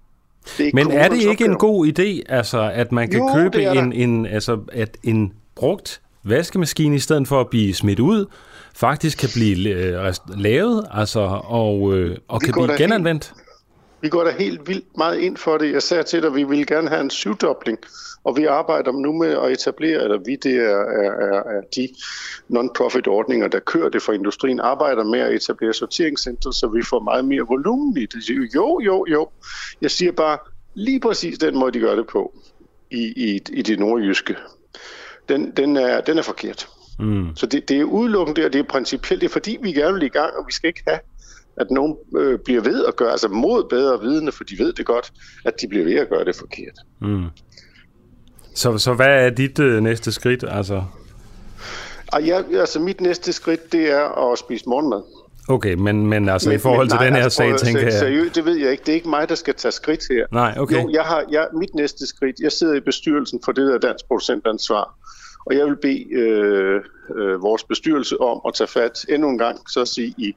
Det 0.58 0.66
er 0.66 0.70
men 0.74 0.90
er 0.90 1.08
det 1.08 1.18
ikke 1.18 1.30
opgave. 1.30 1.50
en 1.50 1.56
god 1.58 1.86
idé, 1.86 2.32
altså, 2.34 2.70
at 2.74 2.92
man 2.92 3.10
kan 3.10 3.20
jo, 3.20 3.34
købe 3.34 3.64
en, 3.64 3.92
en, 3.92 4.26
altså, 4.26 4.58
at 4.72 4.96
en 5.02 5.32
brugt 5.54 6.00
vaskemaskine, 6.24 6.96
i 6.96 6.98
stedet 6.98 7.28
for 7.28 7.40
at 7.40 7.48
blive 7.50 7.74
smidt 7.74 8.00
ud, 8.00 8.26
faktisk 8.74 9.18
kan 9.18 9.28
blive 9.34 9.68
øh, 9.68 10.14
lavet 10.36 10.86
altså, 10.90 11.20
og, 11.44 11.96
øh, 11.96 12.16
og 12.28 12.40
kan 12.40 12.52
blive 12.52 12.76
genanvendt? 12.76 13.24
Helt, 13.24 13.41
vi 14.02 14.08
går 14.08 14.24
da 14.24 14.30
helt 14.30 14.68
vildt 14.68 14.96
meget 14.96 15.18
ind 15.18 15.36
for 15.36 15.58
det. 15.58 15.72
Jeg 15.72 15.82
sagde 15.82 16.02
til 16.02 16.22
dig, 16.22 16.28
at 16.28 16.34
vi 16.34 16.44
vil 16.44 16.66
gerne 16.66 16.88
have 16.88 17.00
en 17.00 17.10
syvdobling, 17.10 17.78
og 18.24 18.36
vi 18.36 18.44
arbejder 18.44 18.92
nu 18.92 19.12
med 19.12 19.28
at 19.28 19.52
etablere, 19.52 20.02
eller 20.02 20.18
vi, 20.18 20.36
det 20.36 20.56
er, 20.56 20.80
er, 20.80 21.10
er, 21.10 21.42
er 21.56 21.60
de 21.76 21.88
non-profit 22.48 23.06
ordninger, 23.06 23.48
der 23.48 23.60
kører 23.60 23.88
det 23.88 24.02
for 24.02 24.12
industrien, 24.12 24.60
arbejder 24.60 25.04
med 25.04 25.20
at 25.20 25.34
etablere 25.34 25.72
sorteringscenter, 25.72 26.50
så 26.50 26.66
vi 26.66 26.82
får 26.82 27.00
meget 27.00 27.24
mere 27.24 27.46
volumen 27.48 27.96
i 27.96 28.06
det. 28.06 28.30
Jo, 28.54 28.80
jo, 28.80 29.06
jo. 29.08 29.28
Jeg 29.80 29.90
siger 29.90 30.12
bare, 30.12 30.38
lige 30.74 31.00
præcis 31.00 31.38
den 31.38 31.58
måde, 31.58 31.72
de 31.72 31.80
gør 31.80 31.96
det 31.96 32.06
på 32.06 32.34
i, 32.90 33.02
i, 33.16 33.40
i 33.52 33.62
det 33.62 33.78
nordjyske, 33.78 34.36
den, 35.28 35.50
den, 35.50 35.76
er, 35.76 36.00
den 36.00 36.18
er 36.18 36.22
forkert. 36.22 36.68
Mm. 36.98 37.36
Så 37.36 37.46
det, 37.46 37.68
det 37.68 37.80
er 37.80 37.84
udelukkende 37.84 38.44
og 38.44 38.52
det 38.52 38.58
er 38.58 38.62
principielt, 38.62 39.20
det 39.20 39.28
er 39.28 39.32
fordi, 39.32 39.58
vi 39.62 39.72
gerne 39.72 39.94
vil 39.94 40.02
i 40.02 40.08
gang, 40.08 40.36
og 40.36 40.44
vi 40.46 40.52
skal 40.52 40.68
ikke 40.68 40.82
have 40.86 40.98
at 41.56 41.70
nogen 41.70 41.96
øh, 42.16 42.38
bliver 42.38 42.60
ved 42.60 42.84
at 42.84 42.96
gøre, 42.96 43.10
altså 43.10 43.28
mod 43.28 43.64
bedre 43.70 44.00
vidne, 44.00 44.32
for 44.32 44.44
de 44.44 44.58
ved 44.58 44.72
det 44.72 44.86
godt, 44.86 45.12
at 45.44 45.60
de 45.60 45.68
bliver 45.68 45.84
ved 45.84 45.94
at 45.94 46.08
gøre 46.08 46.24
det 46.24 46.36
forkert. 46.36 46.78
Mm. 47.00 47.24
Så, 48.54 48.78
så 48.78 48.94
hvad 48.94 49.26
er 49.26 49.30
dit 49.30 49.58
øh, 49.58 49.82
næste 49.82 50.12
skridt? 50.12 50.44
Altså? 50.48 50.82
Og 52.12 52.22
ja, 52.22 52.42
altså 52.60 52.80
mit 52.80 53.00
næste 53.00 53.32
skridt, 53.32 53.72
det 53.72 53.90
er 53.90 54.32
at 54.32 54.38
spise 54.38 54.64
morgenmad. 54.68 55.02
Okay, 55.48 55.74
men, 55.74 56.06
men 56.06 56.28
altså 56.28 56.48
men, 56.48 56.56
i 56.56 56.58
forhold 56.58 56.88
til 56.88 56.96
nej, 56.96 57.04
den 57.04 57.14
her 57.14 57.22
altså, 57.22 57.36
sag, 57.36 57.58
tænker 57.58 57.82
jeg... 57.82 57.92
Seriøst, 57.92 58.34
det 58.34 58.44
ved 58.44 58.56
jeg 58.56 58.70
ikke. 58.70 58.82
Det 58.86 58.88
er 58.88 58.94
ikke 58.94 59.08
mig, 59.08 59.28
der 59.28 59.34
skal 59.34 59.54
tage 59.54 59.72
skridt 59.72 60.00
her. 60.10 60.26
Nej, 60.32 60.54
okay. 60.58 60.82
Jo, 60.82 60.90
jeg 60.92 61.02
har, 61.02 61.24
jeg, 61.30 61.48
mit 61.58 61.74
næste 61.74 62.06
skridt, 62.06 62.40
jeg 62.40 62.52
sidder 62.52 62.74
i 62.74 62.80
bestyrelsen 62.80 63.40
for 63.44 63.52
det 63.52 63.66
der 63.66 63.78
dansk 63.78 64.06
producentansvar, 64.08 64.94
og 65.46 65.56
jeg 65.56 65.66
vil 65.66 65.76
bede 65.76 66.12
øh, 66.12 66.80
øh, 67.16 67.42
vores 67.42 67.64
bestyrelse 67.64 68.20
om 68.20 68.40
at 68.48 68.54
tage 68.54 68.68
fat 68.68 69.04
endnu 69.08 69.28
en 69.28 69.38
gang, 69.38 69.70
så 69.70 69.80
at 69.80 69.88
sige, 69.88 70.14
i 70.18 70.36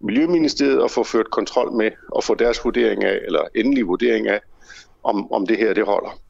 Miljøministeriet 0.00 0.82
og 0.82 0.90
få 0.90 1.04
ført 1.04 1.30
kontrol 1.30 1.72
med 1.72 1.90
og 2.08 2.24
få 2.24 2.34
deres 2.34 2.64
vurdering 2.64 3.04
af, 3.04 3.18
eller 3.26 3.40
endelig 3.54 3.86
vurdering 3.86 4.28
af, 4.28 4.40
om, 5.04 5.32
om 5.32 5.46
det 5.46 5.56
her 5.56 5.74
det 5.74 5.84
holder. 5.84 6.20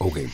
Okay. 0.00 0.28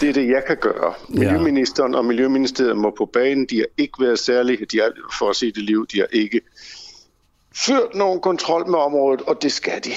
Det 0.00 0.08
er 0.08 0.12
det, 0.12 0.28
jeg 0.28 0.44
kan 0.46 0.56
gøre. 0.56 0.94
Miljøministeren 1.08 1.94
og 1.94 2.04
Miljøministeriet 2.04 2.76
må 2.76 2.94
på 2.98 3.06
banen. 3.06 3.46
De 3.50 3.56
har 3.56 3.66
ikke 3.78 3.94
været 4.00 4.18
særlige, 4.18 4.64
de 4.64 4.78
har, 4.78 4.92
for 5.18 5.30
at 5.30 5.36
se 5.36 5.52
det 5.52 5.62
liv, 5.62 5.86
de 5.86 5.98
har 5.98 6.06
ikke 6.12 6.40
ført 7.66 7.94
nogen 7.94 8.20
kontrol 8.20 8.70
med 8.70 8.78
området, 8.78 9.20
og 9.20 9.42
det 9.42 9.52
skal 9.52 9.80
de. 9.84 9.90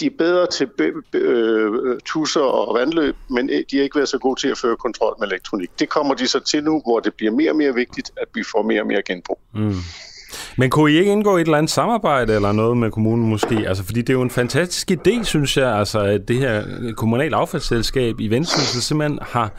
De 0.00 0.06
er 0.06 0.10
bedre 0.18 0.46
til 0.46 0.68
øh, 1.12 2.00
tusser 2.04 2.40
og 2.40 2.74
vandløb, 2.74 3.16
men 3.30 3.48
de 3.48 3.76
har 3.76 3.82
ikke 3.82 3.96
været 3.96 4.08
så 4.08 4.18
gode 4.18 4.40
til 4.40 4.48
at 4.48 4.58
føre 4.58 4.76
kontrol 4.76 5.14
med 5.18 5.28
elektronik. 5.28 5.70
Det 5.78 5.88
kommer 5.88 6.14
de 6.14 6.26
så 6.26 6.40
til 6.40 6.64
nu, 6.64 6.82
hvor 6.84 7.00
det 7.00 7.14
bliver 7.14 7.32
mere 7.32 7.50
og 7.50 7.56
mere 7.56 7.74
vigtigt, 7.74 8.10
at 8.16 8.28
vi 8.34 8.42
får 8.52 8.62
mere 8.62 8.80
og 8.80 8.86
mere 8.86 9.02
genbrug. 9.02 9.38
Mm. 9.54 9.74
Men 10.58 10.70
kunne 10.70 10.92
I 10.92 10.98
ikke 10.98 11.12
indgå 11.12 11.36
et 11.36 11.40
eller 11.40 11.58
andet 11.58 11.70
samarbejde 11.70 12.34
eller 12.34 12.52
noget 12.52 12.76
med 12.76 12.90
kommunen 12.90 13.28
måske? 13.28 13.64
Altså, 13.68 13.84
fordi 13.84 14.00
det 14.00 14.10
er 14.10 14.14
jo 14.14 14.22
en 14.22 14.30
fantastisk 14.30 14.90
idé, 14.90 15.24
synes 15.24 15.56
jeg, 15.56 15.78
altså, 15.78 15.98
at 15.98 16.28
det 16.28 16.36
her 16.38 16.64
kommunale 16.96 17.36
affaldsselskab 17.36 18.20
i 18.20 18.28
Vendsyssel 18.28 18.82
simpelthen 18.82 19.18
har 19.22 19.50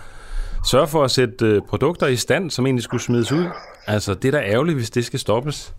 sørget 0.65 0.89
for 0.89 1.03
at 1.03 1.11
sætte 1.11 1.45
øh, 1.45 1.61
produkter 1.69 2.07
i 2.07 2.15
stand, 2.15 2.51
som 2.51 2.65
egentlig 2.65 2.83
skulle 2.83 3.03
smides 3.03 3.31
ud. 3.31 3.45
Altså, 3.87 4.13
det 4.13 4.27
er 4.27 4.31
da 4.31 4.45
ærgerligt, 4.45 4.77
hvis 4.77 4.89
det 4.89 5.05
skal 5.05 5.19
stoppes. 5.19 5.73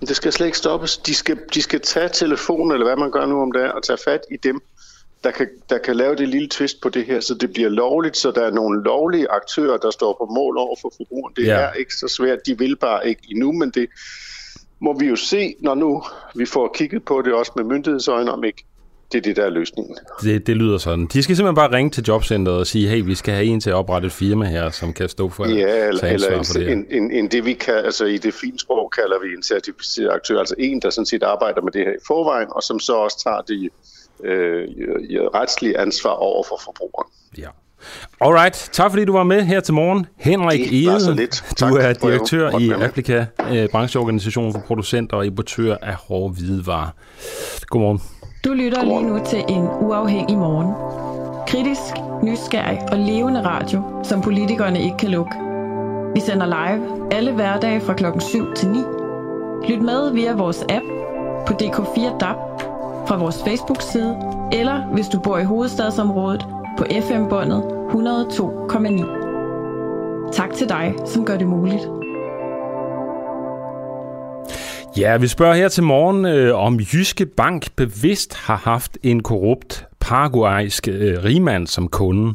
Det 0.00 0.16
skal 0.16 0.32
slet 0.32 0.46
ikke 0.46 0.58
stoppes. 0.58 0.96
De 0.98 1.14
skal, 1.14 1.38
de 1.54 1.62
skal 1.62 1.80
tage 1.80 2.08
telefonen, 2.08 2.72
eller 2.72 2.86
hvad 2.86 2.96
man 2.96 3.10
gør 3.10 3.26
nu 3.26 3.42
om 3.42 3.52
dagen, 3.52 3.70
og 3.72 3.82
tage 3.82 3.98
fat 4.04 4.20
i 4.30 4.36
dem, 4.36 4.60
der 5.24 5.30
kan, 5.30 5.48
der 5.70 5.78
kan 5.78 5.96
lave 5.96 6.16
det 6.16 6.28
lille 6.28 6.48
twist 6.48 6.80
på 6.80 6.88
det 6.88 7.04
her, 7.06 7.20
så 7.20 7.34
det 7.34 7.52
bliver 7.52 7.68
lovligt, 7.68 8.16
så 8.16 8.30
der 8.30 8.42
er 8.42 8.50
nogle 8.50 8.82
lovlige 8.82 9.30
aktører, 9.30 9.76
der 9.76 9.90
står 9.90 10.16
på 10.20 10.34
mål 10.34 10.58
over 10.58 10.76
for 10.80 10.92
forbrugeren. 10.96 11.34
Det 11.36 11.46
ja. 11.46 11.52
er 11.52 11.72
ikke 11.72 11.94
så 11.94 12.08
svært. 12.08 12.38
De 12.46 12.58
vil 12.58 12.76
bare 12.76 13.08
ikke 13.08 13.22
endnu, 13.30 13.52
men 13.52 13.70
det 13.70 13.88
må 14.80 14.98
vi 14.98 15.06
jo 15.06 15.16
se, 15.16 15.54
når 15.60 15.74
nu 15.74 16.02
vi 16.34 16.46
får 16.46 16.74
kigget 16.74 17.04
på 17.04 17.22
det 17.24 17.32
også 17.32 17.52
med 17.56 17.64
myndighedsøjne, 17.64 18.32
om 18.32 18.44
ikke 18.44 18.64
det 19.12 19.18
er 19.18 19.22
det, 19.22 19.36
der 19.36 19.44
er 19.44 19.50
løsningen. 19.50 19.96
Det, 20.22 20.46
det 20.46 20.56
lyder 20.56 20.78
sådan. 20.78 21.06
De 21.06 21.22
skal 21.22 21.36
simpelthen 21.36 21.54
bare 21.54 21.72
ringe 21.72 21.90
til 21.90 22.04
jobcentret 22.08 22.56
og 22.56 22.66
sige, 22.66 22.88
hey, 22.88 23.02
vi 23.04 23.14
skal 23.14 23.34
have 23.34 23.46
en 23.46 23.60
til 23.60 23.70
at 23.70 23.76
oprette 23.76 24.06
et 24.06 24.12
firma 24.12 24.46
her, 24.46 24.70
som 24.70 24.92
kan 24.92 25.08
stå 25.08 25.28
for 25.28 25.46
ja, 25.46 25.88
eller, 25.88 26.04
eller 26.04 26.38
en, 26.38 26.44
for 26.44 26.52
det 26.52 26.72
en, 26.72 26.86
en, 26.90 27.10
en, 27.10 27.28
det 27.28 27.44
vi 27.44 27.52
kan, 27.52 27.74
altså 27.74 28.04
i 28.04 28.18
det 28.18 28.34
fine 28.34 28.58
sprog 28.58 28.90
kalder 28.90 29.16
vi 29.24 29.34
en 29.36 29.42
certificeret 29.42 30.10
aktør, 30.10 30.38
altså 30.38 30.54
en, 30.58 30.80
der 30.82 30.90
sådan 30.90 31.06
set 31.06 31.22
arbejder 31.22 31.62
med 31.62 31.72
det 31.72 31.80
her 31.80 31.92
i 31.92 32.02
forvejen, 32.06 32.48
og 32.50 32.62
som 32.62 32.80
så 32.80 32.92
også 32.94 33.22
tager 33.24 33.40
det 33.40 33.70
øh, 34.24 34.68
retslige 35.34 35.78
ansvar 35.78 36.10
over 36.10 36.44
for 36.48 36.60
forbrugeren. 36.64 37.10
Ja. 37.38 37.48
Alright, 38.20 38.70
tak 38.72 38.90
fordi 38.90 39.04
du 39.04 39.12
var 39.12 39.22
med 39.22 39.42
her 39.42 39.60
til 39.60 39.74
morgen. 39.74 40.06
Henrik 40.16 40.72
Ede, 40.72 41.28
du 41.60 41.76
er 41.76 41.92
direktør 41.92 42.58
i 42.58 42.70
Applica, 42.70 43.26
øh, 43.50 43.68
brancheorganisationen 43.68 44.52
for 44.52 44.60
producenter 44.60 45.16
og 45.16 45.26
importører 45.26 45.76
af 45.82 45.94
hårde 45.94 46.34
hvidevarer. 46.34 46.88
Godmorgen. 47.66 48.00
Du 48.44 48.52
lytter 48.52 48.78
Godmorgen. 48.78 49.06
lige 49.06 49.18
nu 49.18 49.24
til 49.24 49.38
en 49.48 49.68
uafhængig 49.88 50.38
morgen. 50.38 50.74
Kritisk, 51.46 51.94
nysgerrig 52.22 52.78
og 52.92 52.98
levende 52.98 53.42
radio, 53.44 53.82
som 54.04 54.22
politikerne 54.22 54.82
ikke 54.82 54.96
kan 54.96 55.08
lukke. 55.08 55.32
Vi 56.14 56.20
sender 56.20 56.46
live 56.46 57.12
alle 57.12 57.32
hverdage 57.32 57.80
fra 57.80 57.94
klokken 57.94 58.20
7 58.20 58.54
til 58.54 58.68
9. 58.68 58.78
Lyt 59.68 59.82
med 59.82 60.12
via 60.12 60.34
vores 60.34 60.62
app 60.68 60.84
på 61.46 61.52
DK4 61.62 62.18
DAB, 62.18 62.36
fra 63.06 63.16
vores 63.16 63.42
Facebook-side, 63.46 64.16
eller 64.52 64.86
hvis 64.94 65.08
du 65.08 65.20
bor 65.20 65.38
i 65.38 65.44
hovedstadsområdet 65.44 66.46
på 66.78 66.84
FM-båndet 67.08 67.62
102,9. 67.62 69.22
Tak 70.32 70.52
til 70.52 70.68
dig, 70.68 70.94
som 71.06 71.24
gør 71.24 71.36
det 71.36 71.46
muligt. 71.46 71.82
Ja, 74.96 75.16
vi 75.16 75.28
spørger 75.28 75.54
her 75.54 75.68
til 75.68 75.82
morgen, 75.82 76.24
øh, 76.24 76.58
om 76.58 76.80
Jyske 76.80 77.26
Bank 77.26 77.66
bevidst 77.76 78.34
har 78.34 78.56
haft 78.56 78.98
en 79.02 79.22
korrupt 79.22 79.86
paraguaysk 80.02 80.88
øh, 80.88 81.24
rigmand 81.24 81.66
som 81.66 81.88
kunde. 81.88 82.34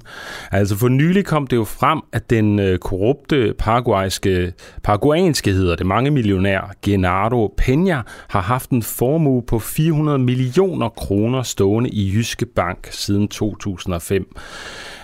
Altså 0.51 0.75
for 0.75 0.87
nylig 0.87 1.25
kom 1.25 1.47
det 1.47 1.57
jo 1.57 1.63
frem, 1.63 2.01
at 2.13 2.29
den 2.29 2.59
øh, 2.59 2.79
korrupte 2.79 3.53
paraguayske, 3.59 4.53
paraguayanske 4.83 5.51
hedder 5.51 5.75
det, 5.75 5.85
mange 5.85 6.11
millionær 6.11 6.73
Genaro 6.81 7.55
Peña 7.61 8.01
har 8.27 8.41
haft 8.41 8.69
en 8.69 8.83
formue 8.83 9.43
på 9.47 9.59
400 9.59 10.19
millioner 10.19 10.89
kroner 10.89 11.43
stående 11.43 11.89
i 11.89 12.11
Jyske 12.13 12.45
Bank 12.45 12.87
siden 12.91 13.27
2005. 13.27 14.35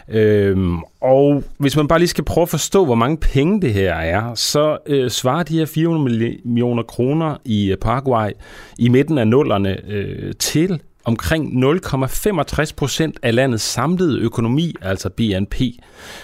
Øhm, 0.10 0.77
og 1.01 1.43
hvis 1.58 1.77
man 1.77 1.88
bare 1.88 2.00
lige 2.00 2.10
skal 2.10 2.24
prøve 2.24 2.43
at 2.43 2.50
forstå, 2.50 2.86
hvor 2.86 2.96
mange 2.96 3.17
penge 3.17 3.62
det 3.62 3.74
her 3.74 3.93
er, 3.93 4.36
så 4.36 4.77
øh, 4.88 5.10
svarer 5.10 5.43
de 5.43 5.58
her 5.58 5.65
400 5.65 6.03
millioner 6.46 6.84
kroner 6.84 7.38
i 7.46 7.72
øh, 7.72 7.77
Paraguay 7.77 8.32
i 8.79 8.89
midten 8.89 9.17
af 9.17 9.27
nullerne 9.27 9.77
øh, 9.88 10.34
til 10.39 10.82
omkring 11.05 11.63
0,65 11.63 12.72
procent 12.77 13.19
af 13.24 13.36
landets 13.36 13.63
samlede 13.63 14.19
økonomi, 14.19 14.75
altså 14.81 15.10
BNP. 15.10 15.62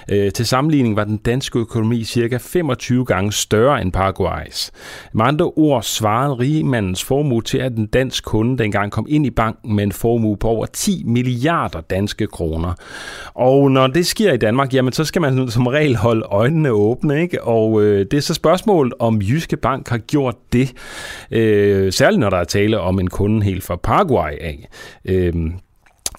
Øh, 0.10 0.32
til 0.32 0.48
sammenligning 0.48 0.96
var 0.96 1.04
den 1.04 1.18
danske 1.18 1.60
økonomi 1.60 2.04
cirka 2.04 2.38
25 2.38 3.06
gange 3.06 3.32
større 3.32 3.82
end 3.82 3.92
Paraguays. 3.92 4.72
Med 5.14 5.26
andre 5.26 5.46
ord 5.46 5.84
svarede 5.84 6.34
rigmandens 6.34 7.04
formue 7.04 7.42
til, 7.42 7.58
at 7.58 7.72
den 7.72 7.86
dansk 7.86 8.24
kunde 8.26 8.58
dengang 8.58 8.92
kom 8.92 9.06
ind 9.10 9.26
i 9.26 9.30
banken 9.30 9.76
med 9.76 9.84
en 9.84 9.92
formue 9.92 10.38
på 10.38 10.48
over 10.48 10.66
10 10.66 11.04
milliarder 11.06 11.82
danske 11.82 12.28
kroner. 12.28 12.74
Og 13.34 13.72
når 13.72 13.88
det 13.88 14.08
sker 14.08 14.34
i 14.34 14.38
Danmark, 14.38 14.74
jamen 14.74 14.94
så 14.94 15.06
skal 15.06 15.22
man 15.22 15.48
som 15.52 15.68
regel 15.68 15.96
holde 15.96 16.26
øjnene 16.26 16.72
åbne, 16.72 17.22
ikke? 17.22 17.44
Og 17.44 17.84
øh, 17.84 18.06
det 18.12 18.18
er 18.18 18.22
så 18.22 18.34
spørgsmålet, 18.34 18.94
om 19.00 19.22
Jyske 19.22 19.58
Bank 19.58 19.90
har 19.90 19.98
gjort 19.98 20.36
det. 20.54 20.74
Øh, 21.32 21.94
særligt 21.94 22.20
når 22.20 22.30
der 22.30 22.38
er 22.38 22.44
tale 22.44 22.80
om 22.80 23.00
en 23.00 23.08
kunde 23.08 23.44
helt 23.44 23.64
fra 23.64 23.76
Paraguay 23.76 24.32
af. 24.42 24.69
Øhm, 25.06 25.54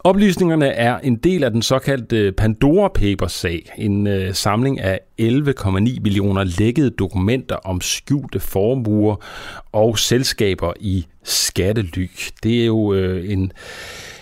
Oplysningerne 0.04 0.66
er 0.66 0.98
en 0.98 1.16
del 1.16 1.44
af 1.44 1.50
den 1.50 1.62
såkaldte 1.62 2.32
Pandora 2.32 2.88
Papers-sag, 2.88 3.72
en 3.78 4.06
øh, 4.06 4.34
samling 4.34 4.80
af 4.80 5.00
11,9 5.22 5.70
millioner 5.78 6.44
lækkede 6.44 6.90
dokumenter 6.90 7.56
om 7.56 7.80
skjulte 7.80 8.40
formuer 8.40 9.16
og 9.72 9.98
selskaber 9.98 10.72
i 10.80 11.06
skattely. 11.24 12.10
Det 12.42 12.60
er 12.62 12.66
jo 12.66 12.94
øh, 12.94 13.30
en 13.30 13.52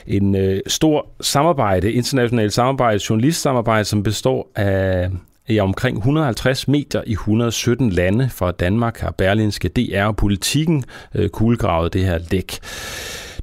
en 0.06 0.34
øh, 0.34 0.60
stor 0.66 1.06
samarbejde, 1.20 1.92
internationalt 1.92 2.52
samarbejde, 2.52 3.00
journalistsamarbejde, 3.10 3.84
som 3.84 4.02
består 4.02 4.52
af 4.56 5.10
i 5.48 5.60
omkring 5.60 5.96
150 5.96 6.68
meter 6.68 7.02
i 7.06 7.12
117 7.12 7.90
lande 7.90 8.30
fra 8.30 8.50
Danmark 8.50 8.98
har 8.98 9.10
Berlinske 9.10 9.68
DR 9.68 10.04
og 10.04 10.16
politikken 10.16 10.84
øh, 11.14 11.28
kuglegravet 11.28 11.92
det 11.92 12.04
her 12.04 12.18
læk. 12.30 12.58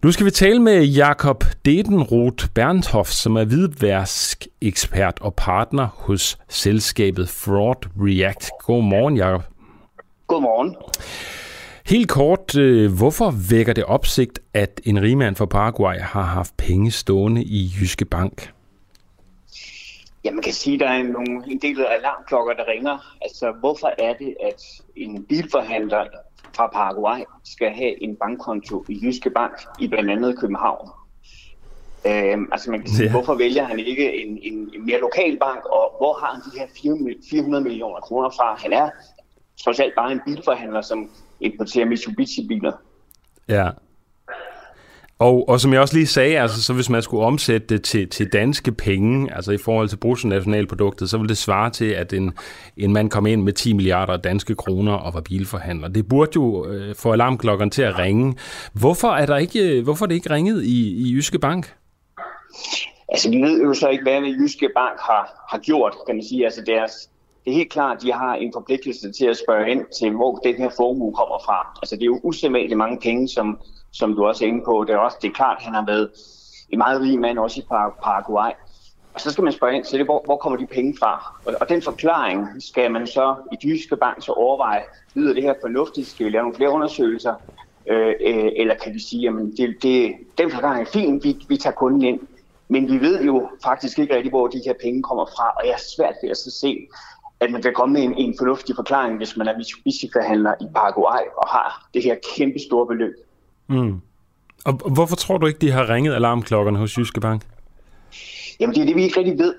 Nu 0.06 0.12
skal 0.12 0.26
vi 0.26 0.32
tale 0.32 0.60
med 0.60 0.84
Jakob 0.84 1.44
Dedenroth 1.66 2.46
Bernhoff, 2.56 3.10
som 3.10 3.36
er 3.36 3.46
hvidværsk 3.46 4.48
ekspert 4.62 5.22
og 5.22 5.34
partner 5.36 5.88
hos 5.88 6.38
selskabet 6.50 7.30
Fraud 7.30 7.90
React. 7.98 8.50
Godmorgen, 8.60 9.18
Jakob. 9.18 9.42
Godmorgen. 10.28 10.76
Helt 11.86 12.10
kort, 12.10 12.58
øh, 12.58 12.98
hvorfor 12.98 13.34
vækker 13.50 13.74
det 13.74 13.84
opsigt, 13.84 14.40
at 14.54 14.82
en 14.84 15.02
rigmand 15.02 15.36
fra 15.36 15.46
Paraguay 15.46 16.00
har 16.00 16.22
haft 16.22 16.58
penge 16.58 16.92
stående 16.92 17.44
i 17.44 17.72
Jyske 17.80 18.06
Bank? 18.06 18.54
Ja, 20.24 20.32
man 20.32 20.44
kan 20.44 20.54
sige, 20.54 20.74
at 20.74 20.80
der 20.80 20.88
er 20.88 21.04
nogle, 21.04 21.52
en 21.52 21.60
del 21.60 21.86
alarmklokker, 21.86 22.54
der 22.54 22.68
ringer. 22.68 23.18
Altså, 23.22 23.54
hvorfor 23.60 23.94
er 23.98 24.14
det, 24.14 24.36
at 24.44 24.62
en 24.96 25.26
bilforhandler 25.30 26.06
fra 26.56 26.68
Paraguay 26.68 27.24
skal 27.44 27.70
have 27.70 28.04
en 28.04 28.16
bankkonto 28.16 28.86
i 28.90 29.00
Jyske 29.04 29.30
Bank 29.30 29.54
i 29.80 29.88
blandt 29.88 30.12
andet 30.12 30.40
København? 30.40 30.90
Øhm, 32.08 32.50
altså, 32.52 32.72
man 32.72 32.80
kan 32.80 32.90
sige, 32.90 33.06
ja. 33.06 33.12
hvorfor 33.12 33.36
vælger 33.36 33.64
han 33.64 33.80
ikke 33.80 34.26
en, 34.26 34.40
en, 34.42 34.70
en 34.76 34.86
mere 34.86 35.00
lokal 35.00 35.38
bank, 35.40 35.66
og 35.66 35.94
hvor 35.98 36.14
har 36.20 36.34
han 36.34 36.42
de 36.42 36.60
her 36.60 36.68
400 37.30 37.64
millioner 37.64 38.00
kroner 38.00 38.30
fra? 38.30 38.56
Han 38.56 38.74
er 38.74 38.90
trods 39.64 39.80
alt 39.80 39.94
bare 39.96 40.12
en 40.12 40.22
bilforhandler, 40.26 40.82
som 40.82 41.10
importerer 41.40 41.86
Mitsubishi-biler. 41.86 42.72
Ja. 43.50 43.70
Og, 45.20 45.50
og 45.50 45.60
som 45.60 45.74
jeg 45.74 45.82
også 45.82 45.96
lige 45.96 46.08
sagde, 46.08 46.40
altså, 46.40 46.64
så 46.64 46.74
hvis 46.74 46.90
man 46.90 47.02
skulle 47.02 47.26
omsætte 47.26 47.68
det 47.68 47.84
til, 47.84 48.10
til 48.10 48.34
danske 48.34 48.72
penge, 48.72 49.36
altså 49.36 49.52
i 49.52 49.58
forhold 49.58 49.90
til 49.90 49.98
bruttonationalproduktet, 49.98 51.10
så 51.10 51.18
ville 51.18 51.30
det 51.30 51.38
svare 51.38 51.70
til, 51.70 51.86
at 51.86 52.14
en, 52.14 52.34
en 52.78 52.94
mand 52.94 53.10
kom 53.10 53.26
ind 53.26 53.44
med 53.44 53.54
10 53.54 53.74
milliarder 53.74 54.18
danske 54.18 54.56
kroner 54.56 54.94
og 54.94 55.14
var 55.14 55.22
bilforhandler. 55.22 55.88
Det 55.88 56.08
burde 56.10 56.32
jo 56.36 56.66
øh, 56.66 56.96
få 56.96 57.12
alarmklokkerne 57.12 57.72
til 57.72 57.82
at 57.82 58.00
ringe. 58.00 58.36
Hvorfor 58.74 59.08
er, 59.08 59.26
der 59.26 59.38
ikke, 59.38 59.78
øh, 59.78 59.84
hvorfor 59.84 60.06
er 60.06 60.08
det 60.08 60.16
ikke 60.16 60.30
ringet 60.30 60.64
i, 60.64 61.08
i 61.08 61.14
Jyske 61.14 61.40
Bank? 61.40 61.74
Altså, 63.10 63.30
vi 63.30 63.38
ved 63.42 63.62
jo 63.62 63.74
så 63.74 63.90
ikke, 63.90 64.04
hvad 64.04 64.22
Jyske 64.22 64.70
Bank 64.76 65.00
har, 65.00 65.46
har 65.50 65.58
gjort, 65.58 65.96
kan 66.08 66.16
man 66.16 66.24
sige. 66.24 66.46
Altså, 66.46 66.62
deres, 66.66 66.92
det 67.46 67.52
er 67.52 67.56
helt 67.56 67.72
klart, 67.72 67.98
at 67.98 68.04
de 68.04 68.14
har 68.14 68.36
en 68.36 68.52
forpligtelse 68.54 69.12
til 69.12 69.26
at 69.26 69.38
spørge 69.38 69.72
ind 69.72 69.86
til, 70.00 70.12
hvor 70.12 70.36
den 70.36 70.56
her 70.56 70.70
formue 70.78 71.14
kommer 71.14 71.40
fra. 71.46 71.80
Altså, 71.82 71.96
det 71.96 72.02
er 72.02 72.06
jo 72.06 72.20
usædvanligt 72.24 72.78
mange 72.78 73.00
penge, 73.02 73.28
som 73.28 73.58
som 73.96 74.16
du 74.16 74.26
også 74.26 74.46
er 74.46 74.50
inde 74.50 74.64
på. 74.66 74.86
Det 74.88 74.94
er, 74.94 74.98
også, 74.98 75.18
det 75.22 75.28
er 75.28 75.34
klart, 75.34 75.58
at 75.58 75.64
han 75.64 75.74
har 75.74 75.86
været 75.86 76.10
en 76.70 76.78
meget 76.78 77.02
rig 77.02 77.20
mand, 77.20 77.40
også 77.40 77.60
i 77.60 77.64
Paraguay. 78.04 78.52
Og 79.14 79.22
så 79.22 79.32
skal 79.32 79.44
man 79.44 79.54
spørge 79.54 79.76
ind 79.76 79.86
til 79.86 80.00
det, 80.00 80.08
hvor, 80.08 80.22
hvor 80.26 80.38
kommer 80.38 80.60
de 80.60 80.66
penge 80.66 80.96
fra? 81.00 81.34
Og, 81.46 81.54
og 81.62 81.70
den 81.70 81.82
forklaring 81.82 82.48
skal 82.60 82.92
man 82.92 83.08
så 83.08 83.36
i 83.52 83.68
Jyske 83.68 83.98
Bank 83.98 84.24
så 84.24 84.32
overveje, 84.32 84.82
lyder 85.14 85.34
det 85.34 85.44
her 85.44 85.54
fornuftigt, 85.62 86.08
skal 86.08 86.26
vi 86.26 86.32
lave 86.32 86.42
nogle 86.42 86.56
flere 86.56 86.70
undersøgelser? 86.70 87.34
Øh, 87.88 88.14
øh, 88.22 88.52
eller 88.56 88.76
kan 88.76 88.94
vi 88.94 89.00
sige, 89.00 89.28
at 89.30 89.36
det, 89.58 89.76
det, 89.82 90.14
den 90.38 90.52
forklaring 90.52 90.82
er 90.82 90.92
fin, 90.92 91.24
vi, 91.24 91.46
vi 91.50 91.58
tager 91.58 91.74
kunden 91.74 92.02
ind. 92.02 92.20
Men 92.68 92.92
vi 92.92 93.02
ved 93.02 93.24
jo 93.24 93.50
faktisk 93.64 94.00
ikke 94.00 94.16
rigtig, 94.16 94.30
hvor 94.30 94.48
de 94.48 94.62
her 94.66 94.74
penge 94.82 95.04
kommer 95.04 95.26
fra, 95.26 95.50
og 95.58 95.66
jeg 95.66 95.74
er 95.74 95.84
svært 95.98 96.16
ved 96.24 96.30
at 96.30 96.38
se, 96.38 96.88
at 97.40 97.52
man 97.52 97.62
kan 97.62 97.74
komme 97.74 97.94
med 97.94 98.04
en, 98.04 98.14
en 98.14 98.36
fornuftig 98.38 98.76
forklaring, 98.76 99.18
hvis 99.18 99.38
man 99.38 99.48
er 99.48 99.58
Mitsubishi-forhandler 99.58 100.54
i 100.62 100.66
Paraguay 100.76 101.22
og 101.38 101.48
har 101.48 101.88
det 101.94 102.04
her 102.04 102.16
kæmpe 102.36 102.60
store 102.60 102.88
beløb. 102.88 103.16
Mm. 103.68 104.02
Og 104.66 104.74
hvorfor 104.74 105.16
tror 105.16 105.38
du 105.38 105.46
ikke, 105.46 105.60
de 105.60 105.72
har 105.72 105.90
ringet 105.90 106.14
alarmklokkerne 106.14 106.78
hos 106.78 106.98
Jyske 106.98 107.22
Bank? 107.22 107.42
Jamen, 108.60 108.76
det 108.76 108.82
er 108.82 108.86
det, 108.86 108.96
vi 108.96 109.04
ikke 109.04 109.20
rigtig 109.20 109.38
ved. 109.38 109.56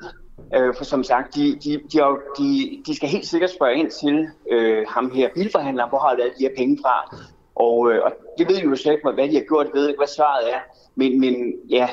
Øh, 0.55 0.75
for 0.77 0.85
som 0.85 1.05
sagt, 1.05 1.35
de, 1.35 1.59
de, 1.65 1.81
de, 1.93 1.99
de, 2.39 2.83
de 2.87 2.97
skal 2.97 3.09
helt 3.09 3.27
sikkert 3.27 3.51
spørge 3.51 3.75
ind 3.75 3.91
til 3.91 4.29
øh, 4.53 4.87
ham 4.89 5.11
her 5.11 5.29
bilforhandleren, 5.35 5.89
hvor 5.89 5.99
har 5.99 6.15
de 6.15 6.23
de 6.23 6.49
her 6.49 6.51
penge 6.57 6.79
fra. 6.83 7.17
Og, 7.55 7.93
øh, 7.93 8.03
og 8.05 8.13
det 8.39 8.49
ved 8.49 8.59
jo 8.59 8.77
slet 8.77 8.93
ikke, 8.93 9.11
hvad 9.15 9.29
de 9.29 9.35
har 9.35 9.47
gjort, 9.49 9.67
ved 9.75 9.89
ikke, 9.89 9.99
hvad 9.99 10.15
svaret 10.17 10.55
er. 10.55 10.59
Men, 10.95 11.21
men 11.21 11.53
ja, 11.71 11.89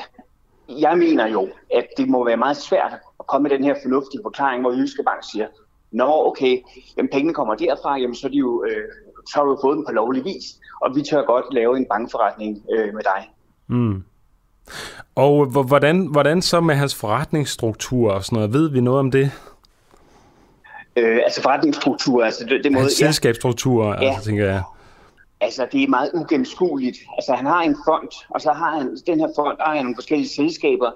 jeg 0.68 0.98
mener 0.98 1.26
jo, 1.26 1.48
at 1.74 1.86
det 1.96 2.08
må 2.08 2.24
være 2.24 2.36
meget 2.36 2.56
svært 2.56 2.92
at 3.20 3.26
komme 3.26 3.42
med 3.48 3.56
den 3.58 3.64
her 3.64 3.74
fornuftige 3.82 4.20
forklaring, 4.24 4.62
hvor 4.62 4.72
Jyske 4.72 5.02
Bank 5.02 5.22
siger, 5.32 5.46
Nå, 5.92 6.26
okay, 6.26 6.58
jamen 6.96 7.10
pengene 7.12 7.34
kommer 7.34 7.54
derfra, 7.54 7.98
jamen 7.98 8.14
så 8.14 8.26
er 8.26 8.30
de 8.30 8.36
jo 8.36 8.64
øh, 8.64 8.88
så 9.26 9.38
har 9.38 9.44
du 9.44 9.58
fået 9.62 9.76
den 9.76 9.86
på 9.86 9.92
lovlig 9.92 10.24
vis, 10.24 10.46
og 10.84 10.96
vi 10.96 11.02
tør 11.02 11.24
godt 11.24 11.44
lave 11.54 11.76
en 11.76 11.86
bankforretning 11.90 12.62
øh, 12.72 12.94
med 12.94 13.02
dig. 13.02 13.30
Mm. 13.66 14.04
Og 15.14 15.46
hvordan, 15.46 16.06
hvordan 16.06 16.42
så 16.42 16.60
med 16.60 16.74
hans 16.74 16.94
forretningsstruktur 16.94 18.12
og 18.12 18.24
sådan 18.24 18.36
noget? 18.36 18.52
Ved 18.52 18.70
vi 18.70 18.80
noget 18.80 19.00
om 19.00 19.10
det? 19.10 19.30
Øh, 20.96 21.20
altså 21.24 21.42
forretningsstruktur, 21.42 22.24
altså 22.24 22.44
det, 22.44 22.64
det 22.64 22.72
måde... 22.72 22.82
Hans 22.82 22.92
selskabsstruktur, 22.92 23.86
ja. 23.86 24.08
altså 24.08 24.24
tænker 24.24 24.44
jeg. 24.44 24.62
Altså, 25.40 25.66
det 25.72 25.82
er 25.82 25.88
meget 25.88 26.10
ugennemskueligt. 26.14 26.98
Altså, 27.18 27.34
han 27.34 27.46
har 27.46 27.62
en 27.62 27.76
fond, 27.88 28.08
og 28.30 28.40
så 28.40 28.52
har 28.52 28.78
han, 28.78 28.96
den 29.06 29.20
her 29.20 29.28
fond, 29.36 29.56
har 29.60 29.74
han 29.74 29.84
nogle 29.84 29.96
forskellige 29.96 30.28
selskaber, 30.28 30.90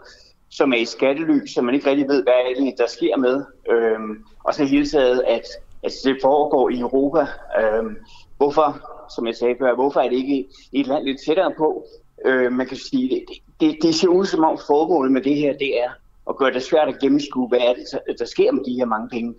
som 0.51 0.73
er 0.73 0.77
i 0.77 0.85
skattely, 0.85 1.47
som 1.47 1.65
man 1.65 1.75
ikke 1.75 1.91
rigtig 1.91 2.09
ved, 2.09 2.23
hvad 2.23 2.33
er 2.33 2.75
der 2.79 2.87
sker 2.89 3.17
med. 3.17 3.45
Øhm, 3.71 4.25
og 4.45 4.55
så 4.55 4.65
hele 4.65 4.87
taget, 4.87 5.23
at 5.29 5.43
Altså, 5.83 5.99
det 6.05 6.19
foregår 6.23 6.71
i 6.71 6.81
Europa. 6.81 7.27
Øhm, 7.61 7.97
hvorfor, 8.37 8.81
som 9.15 9.27
jeg 9.27 9.35
sagde 9.35 9.55
før, 9.59 9.75
hvorfor 9.75 10.01
er 10.01 10.09
det 10.09 10.17
ikke 10.17 10.47
et 10.73 10.87
land 10.87 11.05
lidt 11.05 11.21
tættere 11.27 11.53
på? 11.59 11.87
Øh, 12.25 12.53
man 12.53 12.67
kan 12.67 12.77
sige, 12.77 13.09
det, 13.09 13.25
det, 13.61 13.79
det 13.83 13.95
ser 13.95 14.09
ud 14.09 14.27
som 14.27 14.45
om 14.45 14.59
formålet 14.67 15.13
med 15.13 15.23
det 15.23 15.37
her, 15.37 15.53
det 15.53 15.81
er 15.81 15.91
at 16.29 16.37
gøre 16.37 16.53
det 16.53 16.63
svært 16.63 16.89
at 16.89 16.99
gennemskue, 17.01 17.49
hvad 17.49 17.59
er 17.59 17.75
det, 17.75 18.19
der 18.19 18.25
sker 18.25 18.53
med 18.53 18.65
de 18.65 18.75
her 18.79 18.85
mange 18.85 19.09
penge. 19.09 19.35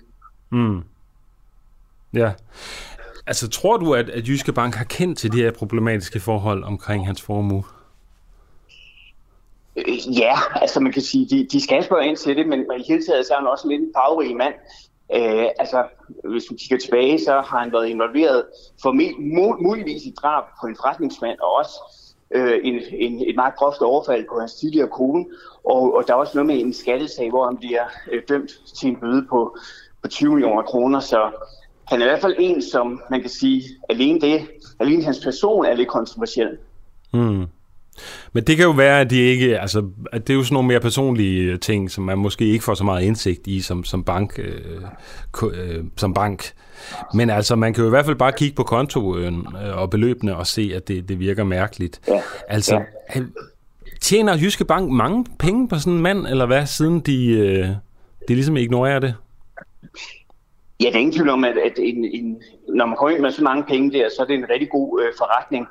Mm. 0.49 0.83
Ja. 2.13 2.31
Altså, 3.27 3.49
tror 3.49 3.77
du, 3.77 3.93
at, 3.93 4.09
at 4.09 4.27
Jyske 4.27 4.53
Bank 4.53 4.75
har 4.75 4.83
kendt 4.83 5.17
til 5.19 5.31
de 5.31 5.37
her 5.37 5.51
problematiske 5.51 6.19
forhold 6.19 6.63
omkring 6.63 7.05
hans 7.05 7.21
formue? 7.21 7.63
Øh, 9.75 10.19
ja, 10.19 10.33
altså 10.55 10.79
man 10.79 10.91
kan 10.91 11.01
sige, 11.01 11.25
de, 11.25 11.47
de 11.51 11.63
skal 11.63 11.83
spørge 11.83 12.07
ind 12.07 12.17
til 12.17 12.35
det, 12.35 12.47
men, 12.47 12.59
men 12.59 12.81
i 12.81 12.83
hele 12.87 13.05
taget 13.05 13.25
så 13.25 13.33
er 13.33 13.37
han 13.37 13.47
også 13.47 13.67
lidt 13.67 13.81
en 13.81 13.91
farverig 13.95 14.35
mand. 14.35 14.53
Øh, 15.15 15.47
altså, 15.59 15.83
hvis 16.23 16.43
vi 16.49 16.55
kigger 16.55 16.77
tilbage, 16.77 17.19
så 17.19 17.31
har 17.31 17.59
han 17.59 17.71
været 17.71 17.87
involveret 17.87 18.45
for 18.81 18.91
muligvis 19.61 20.05
i 20.05 20.13
drab 20.21 20.43
på 20.61 20.67
en 20.67 20.75
forretningsmand, 20.75 21.39
og 21.39 21.55
også 21.55 21.73
øh, 22.31 22.59
en, 22.63 22.81
en, 22.91 23.29
et 23.29 23.35
meget 23.35 23.55
groft 23.55 23.81
overfald 23.81 24.25
på 24.29 24.39
hans 24.39 24.53
tidligere 24.53 24.87
kone. 24.87 25.25
Og, 25.63 25.95
og 25.95 26.03
der 26.07 26.13
er 26.13 26.17
også 26.17 26.37
noget 26.37 26.47
med 26.47 26.59
en 26.59 26.73
skattesag, 26.73 27.29
hvor 27.29 27.45
han 27.45 27.57
bliver 27.57 27.83
øh, 28.11 28.21
dømt 28.29 28.51
til 28.79 28.89
en 28.89 28.95
bøde 28.95 29.25
på, 29.29 29.57
på 30.01 30.07
20 30.07 30.33
millioner 30.33 30.61
kroner. 30.61 30.99
Så 30.99 31.31
han 31.87 32.01
er 32.01 32.05
i 32.05 32.09
hvert 32.09 32.21
fald 32.21 32.35
en, 32.39 32.61
som 32.61 33.01
man 33.09 33.21
kan 33.21 33.29
sige, 33.29 33.63
alene 33.89 34.21
det, 34.21 34.47
alene 34.79 35.03
hans 35.03 35.23
person 35.23 35.65
er 35.65 35.73
lidt 35.73 35.89
kontroversiel. 35.89 36.57
Mm. 37.13 37.45
Men 38.33 38.43
det 38.43 38.57
kan 38.57 38.65
jo 38.65 38.71
være, 38.71 39.01
at 39.01 39.09
de 39.09 39.21
ikke, 39.21 39.59
altså, 39.59 39.85
at 40.11 40.27
det 40.27 40.33
er 40.33 40.37
jo 40.37 40.43
sådan 40.43 40.53
nogle 40.53 40.67
mere 40.67 40.79
personlige 40.79 41.57
ting, 41.57 41.91
som 41.91 42.03
man 42.03 42.17
måske 42.17 42.45
ikke 42.45 42.63
får 42.63 42.73
så 42.73 42.83
meget 42.83 43.03
indsigt 43.03 43.47
i 43.47 43.61
som, 43.61 43.83
som 43.83 44.03
bank. 44.03 44.39
Øh, 44.39 44.81
øh, 45.43 45.83
som 45.97 46.13
bank. 46.13 46.53
Men 47.13 47.29
altså, 47.29 47.55
man 47.55 47.73
kan 47.73 47.81
jo 47.81 47.87
i 47.87 47.89
hvert 47.89 48.05
fald 48.05 48.15
bare 48.15 48.31
kigge 48.31 48.55
på 48.55 48.63
kontoen 48.63 49.47
øh, 49.65 49.77
og 49.77 49.89
beløbene 49.89 50.35
og 50.35 50.47
se, 50.47 50.71
at 50.75 50.87
det, 50.87 51.09
det 51.09 51.19
virker 51.19 51.43
mærkeligt. 51.43 52.01
Ja. 52.07 52.21
Altså, 52.47 52.81
ja. 53.15 53.21
tjener 54.01 54.37
Jyske 54.37 54.65
Bank 54.65 54.91
mange 54.91 55.25
penge 55.39 55.67
på 55.67 55.79
sådan 55.79 55.93
en 55.93 56.01
mand, 56.01 56.27
eller 56.27 56.45
hvad, 56.45 56.65
siden 56.65 56.99
de, 56.99 57.29
øh, 57.29 57.67
de 58.27 58.35
ligesom 58.35 58.57
ignorerer 58.57 58.99
det? 58.99 59.15
Ja, 60.81 60.85
det 60.85 60.95
er 60.95 60.99
ingen 60.99 61.13
tvivl 61.13 61.29
om, 61.29 61.43
at, 61.43 61.57
at 61.57 61.73
en, 61.77 62.05
en, 62.05 62.41
når 62.75 62.85
man 62.85 62.95
kommer 62.97 63.15
ind 63.15 63.21
med 63.21 63.31
så 63.31 63.43
mange 63.43 63.63
penge 63.63 63.91
der, 63.91 64.09
så 64.09 64.21
er 64.21 64.25
det 64.25 64.35
en 64.35 64.49
rigtig 64.49 64.69
god 64.69 65.01
øh, 65.01 65.13
forretning. 65.17 65.67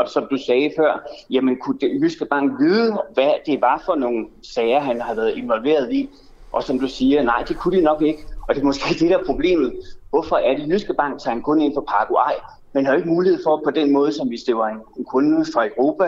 Og 0.00 0.08
som 0.08 0.26
du 0.30 0.36
sagde 0.46 0.72
før, 0.76 1.08
jamen 1.30 1.56
kunne 1.56 1.78
det, 1.80 2.00
Jyske 2.02 2.24
Bank 2.24 2.60
vide, 2.60 2.98
hvad 3.14 3.32
det 3.46 3.60
var 3.60 3.82
for 3.86 3.94
nogle 3.94 4.26
sager, 4.54 4.80
han 4.80 5.00
har 5.00 5.14
været 5.14 5.36
involveret 5.36 5.92
i? 5.92 6.08
Og 6.52 6.62
som 6.62 6.80
du 6.80 6.88
siger, 6.88 7.22
nej, 7.22 7.44
det 7.48 7.56
kunne 7.56 7.76
de 7.78 7.82
nok 7.82 8.02
ikke. 8.02 8.22
Og 8.48 8.54
det 8.54 8.60
er 8.60 8.64
måske 8.64 8.94
det, 9.00 9.10
der 9.10 9.18
er 9.18 9.24
problemet. 9.24 9.72
Hvorfor 10.10 10.36
er 10.36 10.56
det 10.56 10.68
Jyske 10.68 10.94
Bank 10.94 11.20
tager 11.20 11.34
han 11.34 11.42
kun 11.42 11.60
ind 11.60 11.74
for 11.74 11.80
Paraguay, 11.80 12.32
men 12.72 12.86
har 12.86 12.94
ikke 12.94 13.08
mulighed 13.08 13.40
for 13.44 13.60
på 13.64 13.70
den 13.70 13.92
måde, 13.92 14.12
som 14.12 14.28
hvis 14.28 14.42
det 14.42 14.56
var 14.56 14.68
en, 14.68 14.80
en 14.98 15.04
kunde 15.04 15.44
fra 15.54 15.66
Europa, 15.66 16.04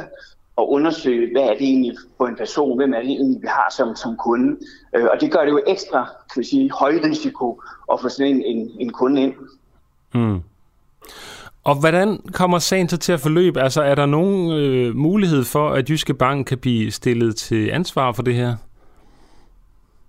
at 0.58 0.64
undersøge, 0.68 1.32
hvad 1.32 1.42
er 1.42 1.54
det 1.54 1.62
egentlig 1.62 1.96
for 2.16 2.26
en 2.26 2.36
person, 2.36 2.76
hvem 2.76 2.94
er 2.94 2.98
det 2.98 3.10
egentlig, 3.10 3.42
vi 3.42 3.46
har 3.46 3.74
som, 3.76 3.96
som 3.96 4.16
kunde. 4.16 4.56
Øh, 4.94 5.04
og 5.12 5.20
det 5.20 5.32
gør 5.32 5.44
det 5.44 5.50
jo 5.50 5.60
ekstra, 5.66 6.08
kan 6.32 6.40
vi 6.40 6.44
sige, 6.44 6.70
høj 6.72 7.00
risiko 7.04 7.62
at 7.92 8.00
få 8.00 8.08
sådan 8.08 8.26
en, 8.34 8.42
en, 8.42 8.70
en 8.78 8.92
kunde 8.92 9.22
ind. 9.22 9.34
Mm. 10.14 10.42
Og 11.64 11.80
hvordan 11.80 12.18
kommer 12.32 12.58
sagen 12.58 12.88
så 12.88 12.96
til 12.96 13.12
at 13.12 13.20
forløbe? 13.20 13.60
Altså 13.60 13.82
er 13.82 13.94
der 13.94 14.06
nogen 14.06 14.52
øh, 14.52 14.96
mulighed 14.96 15.44
for, 15.44 15.70
at 15.70 15.90
Jyske 15.90 16.14
Bank 16.14 16.46
kan 16.46 16.58
blive 16.58 16.90
stillet 16.90 17.36
til 17.36 17.70
ansvar 17.70 18.12
for 18.12 18.22
det 18.22 18.34
her? 18.34 18.56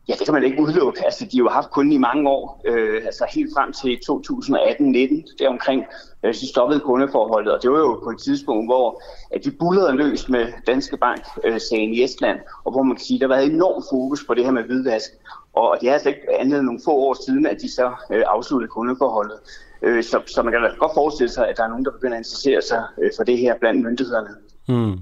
Ja, 0.08 0.14
det 0.14 0.26
kan 0.26 0.34
man 0.34 0.44
ikke 0.44 0.62
udelukke. 0.62 1.06
Altså, 1.06 1.26
de 1.26 1.38
har 1.38 1.44
jo 1.44 1.50
haft 1.50 1.70
kunden 1.70 1.94
i 1.94 1.98
mange 1.98 2.30
år, 2.30 2.62
øh, 2.66 3.02
altså 3.06 3.26
helt 3.36 3.54
frem 3.56 3.72
til 3.72 4.00
2018-19, 4.10 5.36
deromkring, 5.40 5.86
øh, 6.24 6.34
så 6.34 6.48
stoppede 6.48 6.80
kundeforholdet, 6.80 7.54
og 7.54 7.64
det 7.64 7.72
var 7.72 7.80
jo 7.80 8.00
på 8.04 8.10
et 8.10 8.20
tidspunkt, 8.20 8.68
hvor 8.68 9.02
at 9.32 9.42
vi 9.46 9.52
bullerede 9.52 9.98
løs 9.98 10.30
med 10.30 10.48
Danske 10.68 10.98
Bank-sagen 10.98 11.90
øh, 11.90 11.98
i 11.98 12.04
Estland, 12.04 12.40
og 12.64 12.72
hvor 12.72 12.84
man 12.84 12.96
kan 12.96 13.06
sige, 13.06 13.20
der 13.20 13.28
var 13.28 13.38
enormt 13.38 13.86
fokus 13.92 14.24
på 14.28 14.34
det 14.34 14.46
her 14.46 14.52
med 14.52 14.64
hvidvask, 14.64 15.10
og 15.54 15.78
det 15.82 15.90
er 15.90 15.94
altså 15.94 16.10
ikke 16.10 16.40
andet 16.40 16.58
end 16.58 16.66
nogle 16.66 16.82
få 16.86 16.92
år 16.92 17.16
siden, 17.26 17.46
at 17.46 17.58
de 17.62 17.72
så 17.72 17.92
øh, 18.12 18.24
afsluttede 18.28 18.70
kundeforholdet. 18.70 19.40
Øh, 19.84 20.04
så, 20.04 20.22
så 20.26 20.44
man 20.44 20.54
kan 20.54 20.62
da 20.62 20.68
godt 20.80 20.92
forestille 20.94 21.30
sig, 21.30 21.50
at 21.50 21.58
der 21.58 21.64
er 21.64 21.68
nogen, 21.68 21.86
der 21.86 21.92
begynder 21.92 22.18
at 22.18 22.20
interessere 22.20 22.62
sig 22.62 22.84
øh, 23.02 23.12
for 23.18 23.24
det 23.24 23.38
her 23.38 23.56
blandt 23.60 23.82
myndighederne. 23.82 24.30
Mm. 24.68 25.00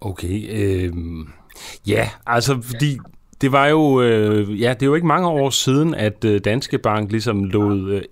Okay, 0.00 0.46
øh, 0.50 0.92
ja, 1.86 2.10
altså 2.26 2.60
fordi 2.62 2.98
det 3.40 3.52
var 3.52 3.66
jo, 3.66 4.02
øh, 4.02 4.60
ja, 4.60 4.74
det 4.74 4.82
er 4.82 4.86
jo 4.86 4.94
ikke 4.94 5.06
mange 5.06 5.28
år 5.28 5.50
siden, 5.50 5.94
at 5.94 6.24
øh, 6.24 6.40
Danske 6.44 6.78
Bank 6.78 7.10
ligesom 7.10 7.44
lod 7.44 7.90
øh, 7.90 8.02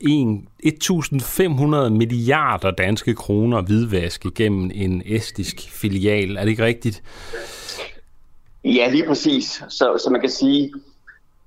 1.500 1.86 1.90
milliarder 1.90 2.70
danske 2.70 3.14
kroner 3.14 3.62
hvidvaske 3.62 4.30
gennem 4.30 4.70
en 4.74 5.02
estisk 5.04 5.70
filial. 5.70 6.36
Er 6.36 6.40
det 6.40 6.50
ikke 6.50 6.64
rigtigt? 6.64 7.02
Ja, 8.64 8.88
lige 8.90 9.06
præcis. 9.06 9.62
Så, 9.68 10.00
så 10.04 10.10
man 10.10 10.20
kan 10.20 10.30
sige, 10.30 10.72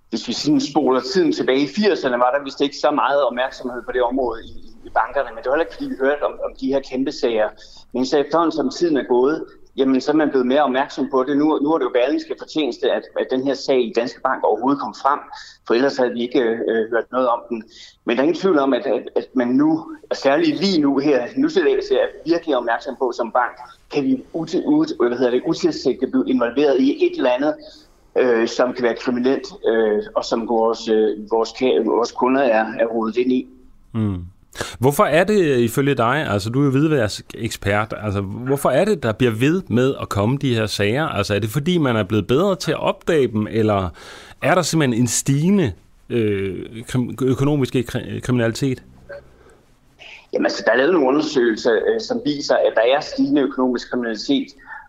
hvis 0.10 0.28
vi 0.28 0.34
sådan 0.34 0.62
spoler 0.62 1.02
tiden 1.02 1.32
tilbage 1.32 1.60
i 1.60 1.66
80'erne, 1.66 2.18
var 2.18 2.32
der 2.32 2.44
vist 2.44 2.62
ikke 2.62 2.78
så 2.78 2.92
meget 2.92 3.24
opmærksomhed 3.24 3.82
på 3.84 3.92
det 3.92 4.04
område 4.04 4.40
i, 4.46 4.54
i 4.86 4.90
bankerne, 4.90 5.30
men 5.30 5.38
det 5.38 5.46
var 5.46 5.56
heller 5.56 5.66
ikke, 5.66 5.76
fordi 5.76 5.90
vi 5.90 5.96
hørte 6.00 6.24
om, 6.24 6.34
om 6.46 6.52
de 6.60 6.68
her 6.74 6.80
kæmpe 6.80 7.12
sager. 7.12 7.50
Men 7.94 8.06
så 8.06 8.18
efterhånden, 8.18 8.52
som 8.52 8.70
tiden 8.70 8.98
er 8.98 9.04
gået, 9.04 9.46
jamen 9.78 10.02
så 10.02 10.12
er 10.12 10.16
man 10.16 10.30
blevet 10.30 10.48
mere 10.48 10.64
opmærksom 10.64 11.10
på 11.12 11.24
det. 11.24 11.38
Nu, 11.38 11.60
nu 11.64 11.74
er 11.74 11.78
det 11.78 11.86
jo 11.86 11.92
berlingske 11.94 12.36
fortjeneste, 12.40 12.92
at, 12.92 13.04
at 13.20 13.28
den 13.32 13.44
her 13.48 13.54
sag 13.54 13.80
i 13.82 13.94
Danske 13.96 14.22
Bank 14.22 14.44
overhovedet 14.44 14.82
kom 14.82 14.94
frem, 15.04 15.20
for 15.68 15.74
ellers 15.74 15.98
havde 15.98 16.12
vi 16.12 16.22
ikke 16.22 16.40
øh, 16.40 16.90
hørt 16.92 17.12
noget 17.12 17.28
om 17.28 17.42
den. 17.50 17.64
Men 18.06 18.16
der 18.16 18.22
er 18.22 18.28
ingen 18.28 18.42
tvivl 18.42 18.60
om, 18.60 18.74
at, 18.74 18.86
at, 18.86 19.10
at 19.16 19.28
man 19.34 19.48
nu, 19.48 19.70
og 20.10 20.16
særligt 20.16 20.60
lige 20.60 20.82
nu 20.82 20.98
her, 20.98 21.28
nu 21.38 21.50
ser 21.50 21.64
det, 21.64 21.92
er 21.92 22.08
virkelig 22.26 22.58
opmærksom 22.58 22.96
på 23.00 23.12
som 23.12 23.32
bank, 23.32 23.56
kan 23.92 24.04
vi 24.04 24.24
ut, 24.34 24.56
ut, 24.66 24.92
hvad 25.00 25.18
hedder 25.18 25.32
det, 25.32 25.44
utilsigtet 25.48 26.12
blive 26.12 26.30
involveret 26.30 26.80
i 26.80 27.06
et 27.06 27.18
eller 27.18 27.32
andet, 27.32 27.56
øh, 28.20 28.48
som 28.48 28.74
kan 28.74 28.84
være 28.84 28.96
kriminelt, 28.96 29.48
øh, 29.68 30.04
og 30.16 30.26
som 30.26 30.48
vores, 30.48 30.90
øh, 30.90 31.32
vores, 31.32 31.50
vores 31.86 32.12
kunder 32.12 32.42
er, 32.42 32.66
er 32.80 32.86
rodet 32.86 33.18
ind 33.18 33.32
i. 33.32 33.48
Mm. 33.94 34.18
Hvorfor 34.80 35.04
er 35.04 35.24
det 35.24 35.60
ifølge 35.60 35.96
dig, 35.96 36.28
altså 36.30 36.50
du 36.50 36.62
er 36.62 37.00
jo 37.00 37.08
ekspert, 37.36 37.94
altså 38.04 38.22
hvorfor 38.22 38.70
er 38.70 38.86
det, 38.86 39.04
der 39.04 39.12
bliver 39.12 39.32
ved 39.32 39.62
med 39.68 39.96
at 40.02 40.10
komme 40.10 40.38
de 40.38 40.56
her 40.56 40.66
sager? 40.66 41.06
Altså 41.06 41.36
er 41.36 41.40
det 41.40 41.50
fordi, 41.50 41.78
man 41.78 41.96
er 41.96 42.04
blevet 42.04 42.28
bedre 42.28 42.56
til 42.56 42.72
at 42.72 42.80
opdage 42.80 43.28
dem, 43.28 43.48
eller 43.50 43.90
er 44.42 44.56
der 44.56 44.62
simpelthen 44.62 45.02
en 45.02 45.08
stigende 45.08 45.72
øh, 46.10 46.66
økonomisk 47.22 47.76
kriminalitet? 48.24 48.84
Jamen 50.34 50.46
altså, 50.46 50.64
der 50.66 50.72
er 50.72 50.78
lavet 50.78 50.94
nogle 50.94 51.08
undersøgelser, 51.08 51.74
øh, 51.74 52.02
som 52.02 52.22
viser, 52.26 52.56
at 52.56 52.74
der 52.76 52.96
er 52.96 53.00
stigende 53.00 53.42
økonomisk 53.42 53.90
kriminalitet, 53.90 54.48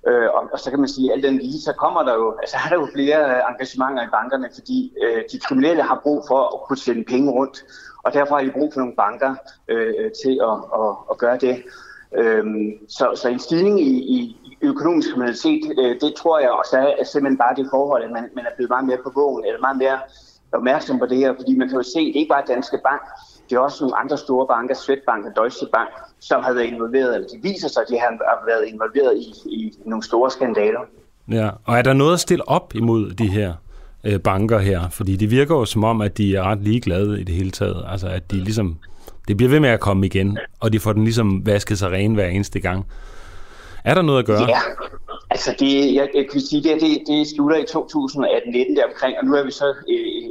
Øh, 0.09 0.29
og, 0.35 0.43
og 0.53 0.59
så 0.59 0.71
kan 0.71 0.81
man 0.81 0.89
sige, 0.89 1.13
at 1.13 1.17
alt 1.17 1.25
den 1.25 1.39
lige, 1.39 1.61
så 1.61 1.73
kommer 1.73 2.03
der 2.03 2.15
jo, 2.15 2.37
altså 2.43 2.57
er 2.65 2.69
der 2.69 2.77
jo 2.83 2.89
flere 2.95 3.19
øh, 3.31 3.41
engagementer 3.51 4.03
i 4.03 4.11
bankerne, 4.13 4.49
fordi 4.55 4.93
øh, 5.05 5.23
de 5.33 5.39
kriminelle 5.39 5.83
har 5.83 6.01
brug 6.03 6.25
for 6.29 6.41
at 6.55 6.61
kunne 6.67 6.79
sende 6.79 7.05
penge 7.05 7.31
rundt 7.33 7.65
og 8.09 8.15
derfor 8.15 8.37
har 8.37 8.45
de 8.45 8.51
brug 8.51 8.73
for 8.73 8.81
nogle 8.81 8.97
banker 8.97 9.35
øh, 9.69 9.95
øh 9.99 10.11
til 10.23 10.41
at, 10.51 10.57
at, 10.81 10.91
at 11.11 11.19
gøre 11.19 11.39
det. 11.39 11.65
Øh, 12.21 12.45
så, 12.89 13.05
så 13.21 13.29
en 13.29 13.39
stigning 13.39 13.81
i, 13.81 13.93
i 14.17 14.39
økonomisk 14.63 15.11
kriminalitet, 15.11 15.63
øh, 15.79 16.01
det 16.01 16.15
tror 16.15 16.39
jeg 16.39 16.51
også 16.51 16.77
er, 16.77 16.91
er 17.01 17.05
simpelthen 17.05 17.39
bare 17.39 17.55
det 17.57 17.67
forhold, 17.71 18.05
at 18.05 18.11
man, 18.11 18.31
man 18.37 18.47
er 18.47 18.55
blevet 18.57 18.71
meget 18.71 18.87
mere 18.87 18.99
på 19.05 19.13
vågen, 19.15 19.45
eller 19.45 19.61
meget 19.61 19.79
mere 19.79 19.99
opmærksom 20.53 20.99
på 20.99 21.07
det 21.07 21.19
her, 21.19 21.35
fordi 21.35 21.57
man 21.57 21.69
kan 21.69 21.77
jo 21.77 21.83
se, 21.83 22.01
det 22.07 22.17
er 22.17 22.21
ikke 22.21 22.35
bare 22.37 22.53
Danske 22.55 22.79
Bank, 22.85 23.03
det 23.51 23.57
er 23.57 23.61
også 23.61 23.85
nogle 23.85 23.97
andre 23.97 24.19
store 24.19 24.47
banker, 24.47 24.75
Swedbank 24.75 25.27
og 25.27 25.33
Deutsche 25.37 25.67
Bank, 25.73 25.89
som 26.21 26.43
har 26.43 26.53
været 26.53 26.67
involveret, 26.67 27.15
eller 27.15 27.29
de 27.29 27.39
viser 27.43 27.69
sig, 27.69 27.83
at 27.83 27.89
de 27.89 27.99
har 27.99 28.47
været 28.47 28.69
involveret 28.69 29.17
i, 29.17 29.33
i 29.57 29.75
nogle 29.85 30.03
store 30.03 30.31
skandaler. 30.31 30.81
Ja, 31.31 31.51
og 31.65 31.79
er 31.79 31.83
der 31.83 31.93
noget 31.93 32.13
at 32.13 32.21
stille 32.21 32.49
op 32.49 32.75
imod 32.75 33.11
de 33.11 33.27
her 33.27 33.53
øh, 34.05 34.21
banker 34.21 34.59
her, 34.59 34.89
fordi 34.91 35.17
det 35.17 35.31
virker 35.31 35.55
jo 35.55 35.65
som 35.65 35.85
om, 35.85 36.01
at 36.01 36.19
de 36.19 36.37
er 36.37 36.43
ret 36.43 36.63
ligeglade 36.63 37.21
i 37.21 37.25
det 37.25 37.35
hele 37.35 37.51
taget. 37.51 37.85
Altså, 37.89 38.09
at 38.09 38.31
de 38.31 38.37
ligesom, 38.37 38.79
det 39.29 39.37
bliver 39.37 39.51
ved 39.51 39.61
med 39.61 39.69
at 39.69 39.81
komme 39.81 40.07
igen, 40.07 40.39
og 40.61 40.73
de 40.73 40.81
får 40.81 40.93
den 40.93 41.05
ligesom 41.05 41.47
vasket 41.47 41.79
sig 41.79 41.91
ren 41.91 42.15
hver 42.15 42.27
eneste 42.27 42.61
gang. 42.61 42.87
Er 43.85 43.95
der 43.95 44.03
noget 44.03 44.19
at 44.19 44.27
gøre? 44.27 44.41
Ja, 44.41 44.61
altså 45.31 45.55
det, 45.59 45.95
jeg, 45.95 46.09
jeg 46.15 46.27
kan 46.33 46.41
sige, 46.41 46.63
det, 46.63 46.81
det, 46.81 47.03
det 47.07 47.27
slutter 47.37 47.57
i 47.57 47.63
2018-19 47.63 48.77
der 48.77 48.85
omkring, 48.85 49.15
og 49.21 49.25
nu 49.27 49.35
er 49.35 49.45
vi 49.45 49.51
så 49.51 49.75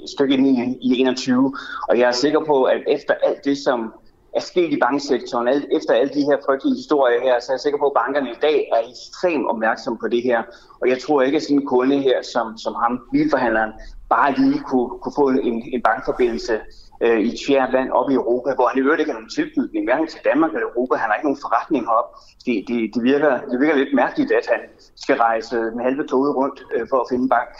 et 0.08 0.12
stykke 0.16 0.34
ind 0.34 0.48
i, 0.48 0.78
i 0.82 1.02
21, 1.02 1.56
og 1.90 2.00
jeg 2.00 2.08
er 2.08 2.18
sikker 2.26 2.42
på, 2.52 2.64
at 2.64 2.82
efter 2.88 3.14
alt 3.28 3.46
det, 3.46 3.58
som 3.58 3.94
er 4.38 4.44
sket 4.52 4.72
i 4.74 4.80
banksektoren, 4.86 5.48
efter 5.78 5.94
alle 5.94 6.14
de 6.18 6.24
her 6.30 6.38
frygtelige 6.46 6.76
historier 6.76 7.20
her, 7.22 7.36
så 7.40 7.48
er 7.52 7.56
jeg 7.56 7.66
sikker 7.66 7.80
på, 7.80 7.88
at 7.92 7.98
bankerne 8.02 8.30
i 8.30 8.40
dag 8.42 8.58
er 8.76 8.82
ekstremt 8.92 9.48
opmærksom 9.52 9.98
på 10.02 10.08
det 10.14 10.22
her. 10.24 10.40
Og 10.82 10.86
jeg 10.92 11.00
tror 11.04 11.22
ikke, 11.22 11.36
at 11.36 11.44
sådan 11.44 11.60
en 11.60 11.66
kunde 11.66 11.98
her, 12.08 12.18
som, 12.34 12.58
som 12.58 12.74
ham, 12.84 12.94
bilforhandleren, 13.14 13.74
bare 14.10 14.32
lige 14.42 14.60
kunne, 14.70 14.90
kunne 15.02 15.18
få 15.22 15.26
en, 15.30 15.58
en 15.76 15.82
bankforbindelse 15.90 16.56
øh, 17.06 17.20
i 17.20 17.28
et 17.34 17.40
fjerde 17.48 17.72
land 17.72 17.90
oppe 17.92 18.12
i 18.14 18.16
Europa, 18.16 18.50
hvor 18.56 18.68
han 18.68 18.78
i 18.78 18.82
øvrigt 18.82 19.00
ikke 19.00 19.12
har 19.12 19.20
nogen 19.20 19.36
tilknytning, 19.40 19.86
hverken 19.88 20.08
til 20.08 20.20
Danmark 20.30 20.52
eller 20.54 20.68
Europa. 20.72 20.94
Han 20.96 21.10
har 21.10 21.16
ikke 21.16 21.30
nogen 21.30 21.44
forretning 21.46 21.84
heroppe. 21.88 22.12
Det, 22.46 22.56
det, 22.70 22.78
det, 22.94 23.02
virker, 23.12 23.34
det 23.52 23.58
virker 23.62 23.76
lidt 23.76 23.94
mærkeligt, 24.04 24.32
at 24.40 24.46
han 24.54 24.62
skal 25.04 25.16
rejse 25.28 25.56
med 25.76 25.84
halve 25.84 26.04
toget 26.12 26.36
rundt 26.40 26.60
øh, 26.76 26.84
for 26.92 26.98
at 27.02 27.08
finde 27.10 27.24
en 27.24 27.34
bank. 27.38 27.54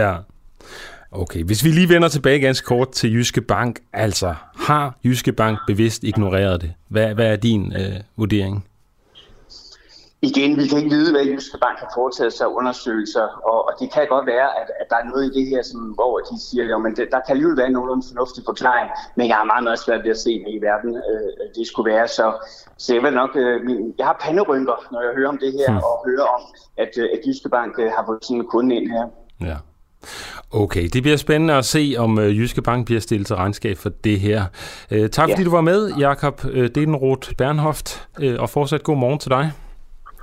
Ja, 0.00 0.12
Okay, 1.12 1.44
hvis 1.44 1.64
vi 1.64 1.68
lige 1.68 1.88
vender 1.88 2.08
tilbage 2.08 2.40
ganske 2.40 2.66
kort 2.66 2.90
til 2.90 3.12
Jyske 3.14 3.40
Bank, 3.40 3.80
altså 3.92 4.34
har 4.56 4.98
Jyske 5.04 5.32
Bank 5.32 5.58
bevidst 5.66 6.04
ignoreret 6.04 6.60
det? 6.62 6.72
Hvad, 6.88 7.14
hvad 7.14 7.26
er 7.26 7.36
din 7.36 7.72
øh, 7.72 8.00
vurdering? 8.16 8.66
Igen, 10.22 10.56
vi 10.56 10.66
kan 10.66 10.78
ikke 10.78 10.90
vide, 10.90 11.12
hvad 11.12 11.24
Jyske 11.24 11.58
Bank 11.64 11.78
har 11.78 11.90
foretaget 11.94 12.32
sig 12.32 12.48
undersøgelser, 12.48 13.26
og, 13.50 13.58
og 13.68 13.72
det 13.80 13.92
kan 13.92 14.06
godt 14.08 14.26
være, 14.26 14.48
at, 14.60 14.68
at 14.80 14.86
der 14.90 14.96
er 14.96 15.06
noget 15.10 15.24
i 15.28 15.32
det 15.38 15.46
her, 15.52 15.62
som, 15.62 15.80
hvor 15.80 16.18
de 16.18 16.34
siger, 16.46 16.62
at 16.86 17.12
der 17.14 17.20
kan 17.24 17.32
alligevel 17.34 17.56
være 17.56 17.70
nogen 17.70 18.02
fornuftig 18.10 18.42
forklaring, 18.50 18.90
men 19.16 19.28
jeg 19.28 19.36
har 19.36 19.44
meget, 19.44 19.64
meget 19.64 19.78
svært 19.78 20.02
ved 20.04 20.10
at 20.10 20.22
se, 20.26 20.32
hvad 20.42 20.52
i 20.58 20.60
verden 20.68 20.92
øh, 21.10 21.30
det 21.56 21.66
skulle 21.66 21.92
være. 21.92 22.08
Så, 22.08 22.26
så 22.82 22.88
jeg 22.94 23.02
vil 23.02 23.12
nok, 23.12 23.32
øh, 23.44 23.56
jeg 23.98 24.06
har 24.06 24.16
panderynker, 24.24 24.76
når 24.92 25.00
jeg 25.06 25.12
hører 25.18 25.28
om 25.34 25.38
det 25.44 25.52
her, 25.58 25.70
hmm. 25.70 25.86
og 25.88 25.94
hører 26.08 26.26
om, 26.36 26.42
at, 26.82 26.92
øh, 27.02 27.08
at 27.14 27.20
Jyske 27.26 27.48
Bank 27.56 27.72
øh, 27.82 27.88
har 27.96 28.02
fået 28.06 28.24
sådan 28.24 28.40
en 28.40 28.46
kunde 28.54 28.74
ind 28.76 28.86
her. 28.96 29.04
Ja. 29.48 29.56
Okay, 30.50 30.88
det 30.92 31.02
bliver 31.02 31.16
spændende 31.16 31.54
at 31.54 31.64
se, 31.64 31.94
om 31.98 32.18
øh, 32.18 32.38
Jyske 32.38 32.62
Bank 32.62 32.86
bliver 32.86 33.00
stillet 33.00 33.26
til 33.26 33.36
regnskab 33.36 33.78
for 33.78 33.90
det 34.04 34.20
her. 34.20 34.44
Øh, 34.90 35.10
tak 35.10 35.28
ja. 35.28 35.34
fordi 35.34 35.44
du 35.44 35.50
var 35.50 35.60
med, 35.60 35.92
Jakob 35.98 36.44
øh, 36.50 36.70
Dedenroth 36.74 37.32
Bernhoft, 37.38 38.08
og 38.38 38.50
fortsat 38.50 38.82
god 38.82 38.96
morgen 38.96 39.18
til 39.18 39.30
dig. 39.30 39.52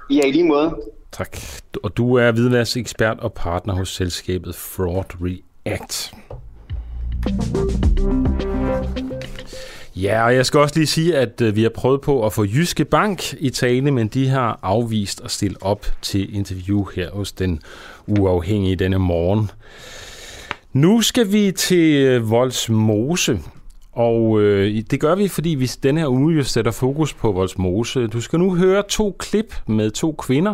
Ja, 0.10 0.22
i 0.26 0.32
lige 0.32 0.48
måde. 0.48 0.76
Tak. 1.12 1.38
Og 1.84 1.98
du 1.98 2.16
er 2.16 2.76
ekspert 2.78 3.20
og 3.20 3.34
partner 3.34 3.74
hos 3.74 3.90
selskabet 3.90 4.56
Fraud 4.56 5.04
React. 5.22 6.14
Ja, 9.96 10.26
og 10.26 10.36
jeg 10.36 10.46
skal 10.46 10.60
også 10.60 10.76
lige 10.76 10.88
sige, 10.88 11.18
at 11.18 11.56
vi 11.56 11.64
har 11.64 11.70
prøvet 11.70 12.02
på 12.02 12.26
at 12.26 12.34
få 12.34 12.44
Jyske 12.44 12.86
Bank 12.86 13.34
i 13.34 13.50
tale, 13.50 13.92
men 13.92 14.08
de 14.08 14.28
har 14.28 14.60
afvist 14.62 15.22
at 15.24 15.32
stille 15.32 15.58
op 15.62 15.86
til 16.02 16.36
interview 16.36 16.86
her 16.96 17.12
hos 17.12 17.32
den 17.32 17.62
uafhængige 18.08 18.76
denne 18.76 18.98
morgen. 18.98 19.52
Nu 20.74 21.02
skal 21.02 21.32
vi 21.32 21.52
til 21.52 22.06
øh, 22.06 22.30
Voldsmose, 22.30 23.40
og 23.92 24.42
øh, 24.42 24.84
det 24.92 25.00
gør 25.00 25.16
vi, 25.16 25.28
fordi 25.28 25.50
vi 25.50 25.66
denne 25.84 26.00
her 26.00 26.08
uge 26.08 26.44
sætter 26.44 26.72
fokus 26.72 27.14
på 27.14 27.32
Voldsmose. 27.32 28.08
Du 28.08 28.22
skal 28.22 28.40
nu 28.40 28.56
høre 28.56 28.84
to 28.90 29.16
klip 29.20 29.56
med 29.68 29.92
to 29.92 30.12
kvinder, 30.12 30.54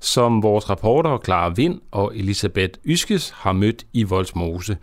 som 0.00 0.42
vores 0.42 0.70
rapporter 0.70 1.18
Clara 1.24 1.52
Vind 1.56 1.80
og 1.90 2.16
Elisabeth 2.16 2.78
Yskes 2.86 3.30
har 3.30 3.52
mødt 3.52 3.86
i 3.92 4.02
Voldsmose. 4.02 4.76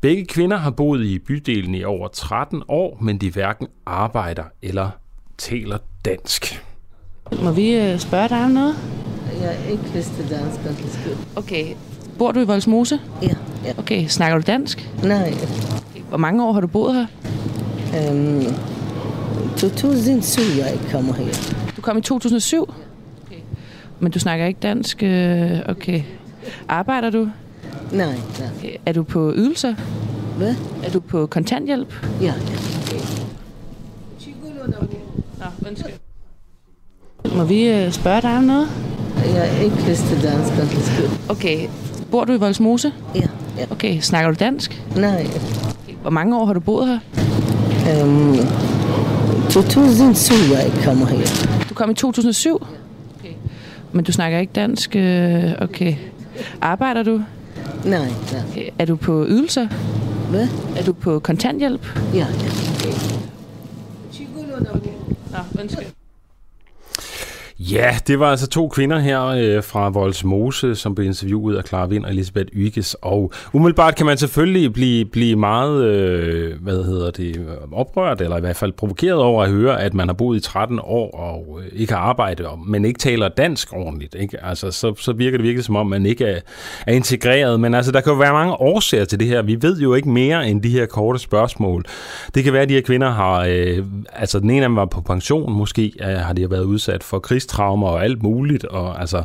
Begge 0.00 0.26
kvinder 0.26 0.56
har 0.56 0.70
boet 0.70 1.04
i 1.04 1.18
bydelen 1.18 1.74
i 1.74 1.84
over 1.84 2.08
13 2.08 2.62
år, 2.68 2.98
men 3.00 3.18
de 3.18 3.30
hverken 3.30 3.66
arbejder 3.86 4.44
eller 4.62 4.90
taler 5.38 5.78
dansk. 6.04 6.64
Må 7.42 7.50
vi 7.50 7.70
øh, 7.74 7.98
spørge 7.98 8.28
dig 8.28 8.44
om 8.44 8.50
noget? 8.50 8.74
Jeg 9.40 9.56
er 9.66 9.70
ikke 9.70 9.82
dansk. 10.30 10.60
Okay. 11.36 11.66
Bor 12.18 12.32
du 12.32 12.40
i 12.40 12.44
Voldsmose? 12.44 12.98
Ja, 13.22 13.28
ja. 13.64 13.72
Okay. 13.78 14.06
Snakker 14.06 14.38
du 14.38 14.42
dansk? 14.46 14.90
Nej, 15.04 15.34
Hvor 16.08 16.18
mange 16.18 16.44
år 16.44 16.52
har 16.52 16.60
du 16.60 16.66
boet 16.66 16.94
her? 16.94 17.06
um, 18.10 18.42
2007 19.56 20.42
jeg 20.58 20.78
kommer 20.92 21.14
her. 21.14 21.26
Du 21.76 21.80
kom 21.82 21.98
i 21.98 22.00
2007? 22.00 22.74
Okay. 23.26 23.36
Men 24.00 24.12
du 24.12 24.18
snakker 24.18 24.46
ikke 24.46 24.60
dansk? 24.62 25.02
øh, 25.02 25.50
Okay. 25.68 26.02
Arbejder 26.68 27.10
du? 27.10 27.28
Nej, 27.92 28.06
nej. 28.06 28.16
Okay. 28.58 28.76
Er 28.86 28.92
du 28.92 29.02
på 29.02 29.32
ydelser? 29.36 29.74
Hvad? 30.36 30.54
Er 30.84 30.90
du 30.90 31.00
på 31.00 31.26
kontanthjælp? 31.26 31.94
Ja, 32.20 32.32
Nå, 35.38 35.68
undskyld. 35.68 35.92
Må 37.32 37.44
vi 37.44 37.68
øh, 37.68 37.92
spørge 37.92 38.20
dig 38.22 38.36
om 38.36 38.42
noget? 38.44 38.68
jeg 39.24 39.48
er 39.56 39.60
ikke 39.60 39.76
vidste 39.76 40.22
dansk, 40.22 40.52
undskyld. 40.62 41.10
Okay. 41.28 41.68
Bor 42.10 42.24
du 42.24 42.32
i 42.32 42.36
Voldsmose? 42.36 42.92
Ja, 43.14 43.20
ja. 43.58 43.64
Okay. 43.70 44.00
Snakker 44.00 44.30
du 44.30 44.36
dansk? 44.40 44.82
Nej, 44.96 45.26
Okay. 45.84 45.94
Hvor 46.02 46.10
mange 46.10 46.38
år 46.38 46.44
har 46.46 46.52
du 46.52 46.60
boet 46.60 46.86
her? 46.88 46.98
um, 48.04 48.36
2007 49.50 50.34
jeg 50.52 50.72
kommer 50.84 51.06
her. 51.06 51.26
Du 51.68 51.74
kom 51.74 51.90
i 51.90 51.94
2007? 51.94 52.66
Okay. 53.20 53.32
Men 53.92 54.04
du 54.04 54.12
snakker 54.12 54.38
ikke 54.38 54.52
dansk? 54.52 54.96
øh, 54.96 55.52
Okay. 55.60 55.94
Arbejder 56.60 57.02
du? 57.02 57.20
Nej, 57.84 57.98
nej. 57.98 58.08
Okay. 58.50 58.68
Er 58.78 58.84
du 58.84 58.96
på 58.96 59.24
ydelser? 59.28 59.68
Hvad? 60.30 60.48
Er 60.76 60.82
du 60.84 60.92
på 60.92 61.18
kontanthjælp? 61.18 61.98
Ja, 62.14 62.18
ja. 62.18 62.26
Nå, 65.32 65.38
undskyld. 65.62 65.86
Ja, 67.58 67.96
det 68.06 68.20
var 68.20 68.30
altså 68.30 68.46
to 68.46 68.68
kvinder 68.68 68.98
her 68.98 69.26
øh, 69.26 69.62
fra 69.62 69.88
Volsmose, 69.88 70.74
som 70.74 70.94
blev 70.94 71.06
interviewet 71.06 71.56
af 71.56 71.64
Clara 71.64 71.86
Vind 71.86 72.04
og 72.04 72.10
Elisabeth 72.10 72.48
Yges. 72.56 72.96
Og 73.02 73.32
umiddelbart 73.52 73.96
kan 73.96 74.06
man 74.06 74.18
selvfølgelig 74.18 74.72
blive, 74.72 75.04
blive 75.04 75.36
meget, 75.36 75.84
øh, 75.84 76.62
hvad 76.62 76.84
hedder 76.84 77.10
det, 77.10 77.46
oprørt, 77.72 78.20
eller 78.20 78.36
i 78.36 78.40
hvert 78.40 78.56
fald 78.56 78.72
provokeret 78.72 79.18
over 79.18 79.42
at 79.42 79.50
høre, 79.50 79.82
at 79.82 79.94
man 79.94 80.08
har 80.08 80.12
boet 80.12 80.36
i 80.36 80.40
13 80.40 80.80
år 80.82 81.10
og 81.10 81.60
øh, 81.62 81.80
ikke 81.80 81.92
har 81.92 82.00
arbejdet, 82.00 82.46
men 82.66 82.84
ikke 82.84 82.98
taler 82.98 83.28
dansk 83.28 83.72
ordentligt. 83.72 84.14
Ikke? 84.14 84.44
Altså, 84.44 84.70
så, 84.70 84.94
så 84.98 85.12
virker 85.12 85.38
det 85.38 85.44
virkelig 85.44 85.64
som 85.64 85.76
om, 85.76 85.86
man 85.86 86.06
ikke 86.06 86.24
er, 86.24 86.40
er 86.86 86.92
integreret. 86.92 87.60
Men 87.60 87.74
altså, 87.74 87.92
der 87.92 88.00
kan 88.00 88.12
jo 88.12 88.18
være 88.18 88.32
mange 88.32 88.52
årsager 88.52 89.04
til 89.04 89.20
det 89.20 89.28
her. 89.28 89.42
Vi 89.42 89.62
ved 89.62 89.80
jo 89.80 89.94
ikke 89.94 90.08
mere 90.08 90.48
end 90.48 90.62
de 90.62 90.70
her 90.70 90.86
korte 90.86 91.18
spørgsmål. 91.18 91.84
Det 92.34 92.44
kan 92.44 92.52
være, 92.52 92.62
at 92.62 92.68
de 92.68 92.74
her 92.74 92.82
kvinder 92.82 93.10
har, 93.10 93.46
øh, 93.48 93.84
altså 94.12 94.40
den 94.40 94.50
ene 94.50 94.62
af 94.62 94.68
dem 94.68 94.76
var 94.76 94.84
på 94.84 95.00
pension, 95.00 95.52
måske 95.52 95.92
øh, 96.00 96.06
har 96.06 96.32
de 96.32 96.50
været 96.50 96.64
udsat 96.64 97.04
for 97.04 97.18
krigstraumer 97.44 97.88
og 97.88 98.04
alt 98.04 98.22
muligt. 98.22 98.64
Og 98.64 99.00
altså, 99.00 99.22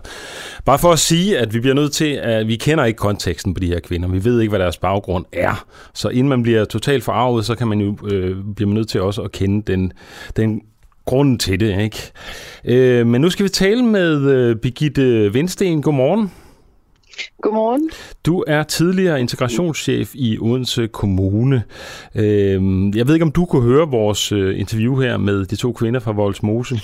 bare 0.65 0.79
for 0.79 0.91
at 0.91 0.99
sige, 0.99 1.37
at 1.37 1.53
vi 1.53 1.59
bliver 1.59 1.75
nødt 1.75 1.91
til, 1.91 2.13
at 2.13 2.47
vi 2.47 2.55
kender 2.55 2.85
ikke 2.85 2.97
konteksten 2.97 3.53
på 3.53 3.59
de 3.59 3.67
her 3.67 3.79
kvinder. 3.79 4.09
Vi 4.09 4.23
ved 4.23 4.41
ikke, 4.41 4.49
hvad 4.49 4.59
deres 4.59 4.77
baggrund 4.77 5.25
er. 5.33 5.65
Så 5.93 6.09
inden 6.09 6.29
man 6.29 6.43
bliver 6.43 6.65
totalt 6.65 7.03
forarvet, 7.03 7.45
så 7.45 7.55
kan 7.55 7.67
man 7.67 7.81
jo 7.81 7.97
øh, 8.07 8.35
blive 8.55 8.67
man 8.67 8.75
nødt 8.75 8.89
til 8.89 9.01
også 9.01 9.21
at 9.21 9.31
kende 9.31 9.71
den, 9.71 9.91
den 10.37 10.61
grunden 11.05 11.37
til 11.37 11.59
det. 11.59 11.81
Ikke? 11.81 12.11
Øh, 12.65 13.07
men 13.07 13.21
nu 13.21 13.29
skal 13.29 13.43
vi 13.43 13.49
tale 13.49 13.83
med 13.83 14.31
øh, 14.31 14.55
Birgitte 14.55 15.33
Vindsten. 15.33 15.81
Godmorgen. 15.81 16.31
Godmorgen. 17.41 17.89
Du 18.25 18.43
er 18.47 18.63
tidligere 18.63 19.19
integrationschef 19.19 20.11
i 20.15 20.37
Odense 20.41 20.87
Kommune. 20.87 21.63
Øh, 22.15 22.61
jeg 22.97 23.07
ved 23.07 23.13
ikke, 23.13 23.25
om 23.25 23.31
du 23.31 23.45
kunne 23.45 23.61
høre 23.61 23.87
vores 23.87 24.31
øh, 24.31 24.59
interview 24.59 24.99
her 24.99 25.17
med 25.17 25.45
de 25.45 25.55
to 25.55 25.71
kvinder 25.71 25.99
fra 25.99 26.11
Voldsmose. 26.11 26.79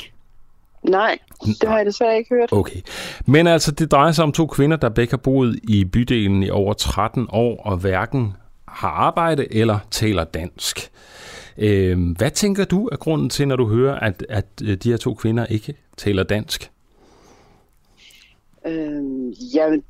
Nej, 0.90 1.18
det 1.62 1.70
har 1.70 1.78
jeg 1.78 1.86
desværre 1.86 2.18
ikke 2.18 2.36
hørt. 2.36 2.52
Okay. 2.52 2.82
Men 3.26 3.48
altså, 3.48 3.72
det 3.72 3.92
drejer 3.92 4.12
sig 4.12 4.24
om 4.24 4.32
to 4.32 4.48
kvinder, 4.48 4.78
der 4.78 4.90
begge 4.90 5.12
har 5.12 5.18
boet 5.18 5.60
i 5.64 5.86
bydelen 5.86 6.44
i 6.44 6.50
over 6.50 6.74
13 6.74 7.28
år, 7.32 7.62
og 7.64 7.78
hverken 7.78 8.34
har 8.68 8.90
arbejde 8.90 9.54
eller 9.54 9.80
taler 9.92 10.24
dansk. 10.24 10.92
Øh, 11.58 12.12
hvad 12.18 12.32
tænker 12.32 12.66
du 12.66 12.90
er 12.92 12.98
grunden 12.98 13.30
til, 13.30 13.48
når 13.48 13.56
du 13.56 13.68
hører, 13.68 14.00
at, 14.00 14.26
at 14.30 14.46
øh, 14.64 14.78
de 14.78 14.90
her 14.90 14.98
to 14.98 15.14
kvinder 15.14 15.46
ikke 15.46 15.76
taler 15.98 16.24
dansk? 16.24 16.72
Øh, 18.68 19.56
jamen, 19.56 19.84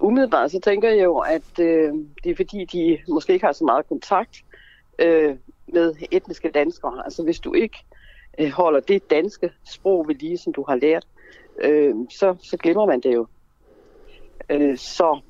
umiddelbart 0.00 0.50
så 0.50 0.60
tænker 0.64 0.88
jeg 0.88 1.04
jo, 1.04 1.18
at 1.18 1.58
øh, 1.60 1.92
det 2.24 2.30
er 2.30 2.36
fordi, 2.36 2.64
de 2.64 2.98
måske 3.08 3.32
ikke 3.32 3.46
har 3.46 3.52
så 3.52 3.64
meget 3.64 3.88
kontakt 3.88 4.44
øh, 4.98 5.36
med 5.72 5.94
etniske 6.10 6.50
danskere. 6.54 7.04
Altså 7.04 7.22
hvis 7.22 7.40
du 7.40 7.52
ikke 7.52 7.84
øh, 8.38 8.50
holder 8.50 8.80
det 8.80 9.10
danske 9.10 9.50
sprog 9.64 10.08
ved 10.08 10.14
lige, 10.14 10.38
som 10.38 10.52
du 10.52 10.64
har 10.68 10.74
lært, 10.74 11.06
øh, 11.60 11.94
så, 12.10 12.36
så 12.42 12.56
glemmer 12.56 12.86
man 12.86 13.00
det 13.00 13.14
jo. 13.14 13.26
Øh, 14.50 14.78
så 14.78 15.20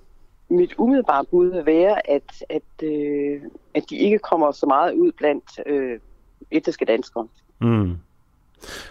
mit 0.51 0.75
umiddelbare 0.79 1.25
bud 1.25 1.51
vil 1.51 1.67
være, 1.67 2.11
at, 2.11 2.45
at, 2.49 2.89
øh, 2.89 3.41
at 3.75 3.83
de 3.91 3.97
ikke 3.97 4.19
kommer 4.19 4.53
så 4.53 4.67
meget 4.67 4.93
ud 4.93 5.13
blandt 5.13 5.45
øh, 5.67 5.99
etniske 6.51 6.85
danskere. 6.85 7.29
Mm. 7.61 7.97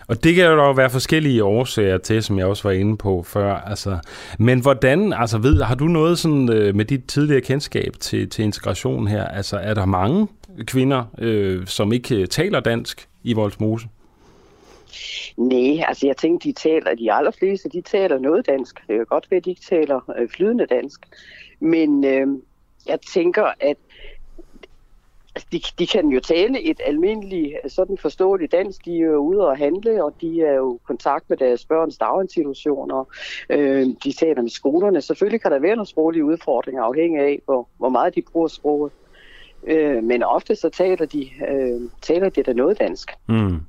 Og 0.07 0.23
det 0.23 0.35
kan 0.35 0.45
jo 0.45 0.57
dog 0.57 0.77
være 0.77 0.89
forskellige 0.89 1.43
årsager 1.43 1.97
til, 1.97 2.23
som 2.23 2.37
jeg 2.37 2.45
også 2.45 2.63
var 2.63 2.71
inde 2.71 2.97
på 2.97 3.23
før. 3.23 3.53
Altså, 3.55 3.97
men 4.39 4.59
hvordan, 4.61 5.13
altså 5.13 5.37
ved, 5.37 5.61
har 5.61 5.75
du 5.75 5.85
noget 5.85 6.19
sådan, 6.19 6.53
øh, 6.53 6.75
med 6.75 6.85
dit 6.85 7.05
tidligere 7.07 7.41
kendskab 7.41 7.93
til, 7.99 8.29
til 8.29 8.43
integration 8.43 9.07
her? 9.07 9.25
Altså 9.25 9.57
er 9.57 9.73
der 9.73 9.85
mange 9.85 10.27
kvinder, 10.65 11.03
øh, 11.17 11.67
som 11.67 11.93
ikke 11.93 12.15
øh, 12.15 12.27
taler 12.27 12.59
dansk 12.59 13.07
i 13.23 13.33
Voldsmose? 13.33 13.87
Nej, 15.37 15.85
altså 15.87 16.07
jeg 16.07 16.17
tænker, 16.17 16.39
de 16.39 16.51
taler, 16.51 16.95
de 16.95 17.13
allerfleste, 17.13 17.69
de 17.69 17.81
taler 17.81 18.19
noget 18.19 18.47
dansk. 18.47 18.75
Det 18.87 18.97
kan 18.97 19.05
godt 19.05 19.31
være, 19.31 19.37
at 19.37 19.45
de 19.45 19.49
ikke 19.49 19.61
taler 19.61 20.11
øh, 20.19 20.29
flydende 20.29 20.65
dansk. 20.65 20.99
Men 21.59 22.05
øh, 22.05 22.27
jeg 22.87 22.99
tænker, 23.01 23.45
at 23.59 23.77
altså, 25.35 25.47
de, 25.51 25.61
de 25.79 25.87
kan 25.87 26.07
jo 26.07 26.19
tale 26.19 26.61
et 26.61 26.81
almindeligt, 26.85 27.53
øh, 27.63 27.69
sådan 27.69 27.97
forståeligt 27.97 28.51
dansk. 28.51 28.85
De 28.85 28.95
er 28.95 29.05
jo 29.05 29.17
ude 29.17 29.47
og 29.47 29.57
handle, 29.57 30.03
og 30.03 30.13
de 30.21 30.41
er 30.41 30.53
jo 30.53 30.75
i 30.75 30.79
kontakt 30.87 31.29
med 31.29 31.37
deres 31.37 31.65
børns 31.65 31.97
daginstitutioner. 31.97 33.05
Øh, 33.49 33.87
de 34.03 34.11
taler 34.11 34.41
med 34.41 34.49
skolerne. 34.49 35.01
Selvfølgelig 35.01 35.41
kan 35.41 35.51
der 35.51 35.59
være 35.59 35.75
nogle 35.75 35.87
sproglige 35.87 36.25
udfordringer, 36.25 36.83
afhængig 36.83 37.21
af, 37.21 37.41
hvor, 37.45 37.67
hvor 37.77 37.89
meget 37.89 38.15
de 38.15 38.21
bruger 38.31 38.47
sproget. 38.47 38.91
Øh, 39.63 40.03
men 40.03 40.23
ofte 40.23 40.55
så 40.55 40.69
taler 40.69 41.05
de, 41.05 41.29
øh, 41.49 41.81
taler 42.01 42.29
de 42.29 42.43
da 42.43 42.53
noget 42.53 42.79
dansk. 42.79 43.11
Mm. 43.27 43.59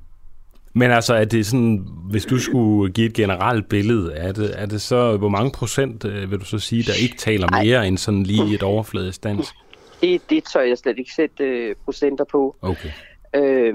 Men 0.72 0.90
altså, 0.90 1.14
er 1.14 1.24
det 1.24 1.46
sådan, 1.46 1.86
hvis 2.10 2.24
du 2.24 2.38
skulle 2.38 2.92
give 2.92 3.06
et 3.06 3.14
generelt 3.14 3.68
billede, 3.68 4.12
er 4.12 4.32
det, 4.32 4.60
er 4.60 4.66
det 4.66 4.82
så, 4.82 5.16
hvor 5.16 5.28
mange 5.28 5.50
procent 5.50 6.04
øh, 6.04 6.30
vil 6.30 6.38
du 6.38 6.44
så 6.44 6.58
sige, 6.58 6.82
der 6.82 6.92
ikke 7.02 7.16
taler 7.16 7.62
mere 7.62 7.76
Ej. 7.76 7.84
end 7.84 7.98
sådan 7.98 8.22
lige 8.22 8.54
et 8.54 8.62
overfladisk 8.62 9.24
dansk? 9.24 9.54
Det, 10.00 10.30
det 10.30 10.44
tør 10.44 10.60
jeg 10.60 10.78
slet 10.78 10.98
ikke 10.98 11.12
sætte 11.12 11.44
øh, 11.44 11.74
procenter 11.84 12.24
på. 12.24 12.56
Okay. 12.62 12.90
Øh, 13.34 13.74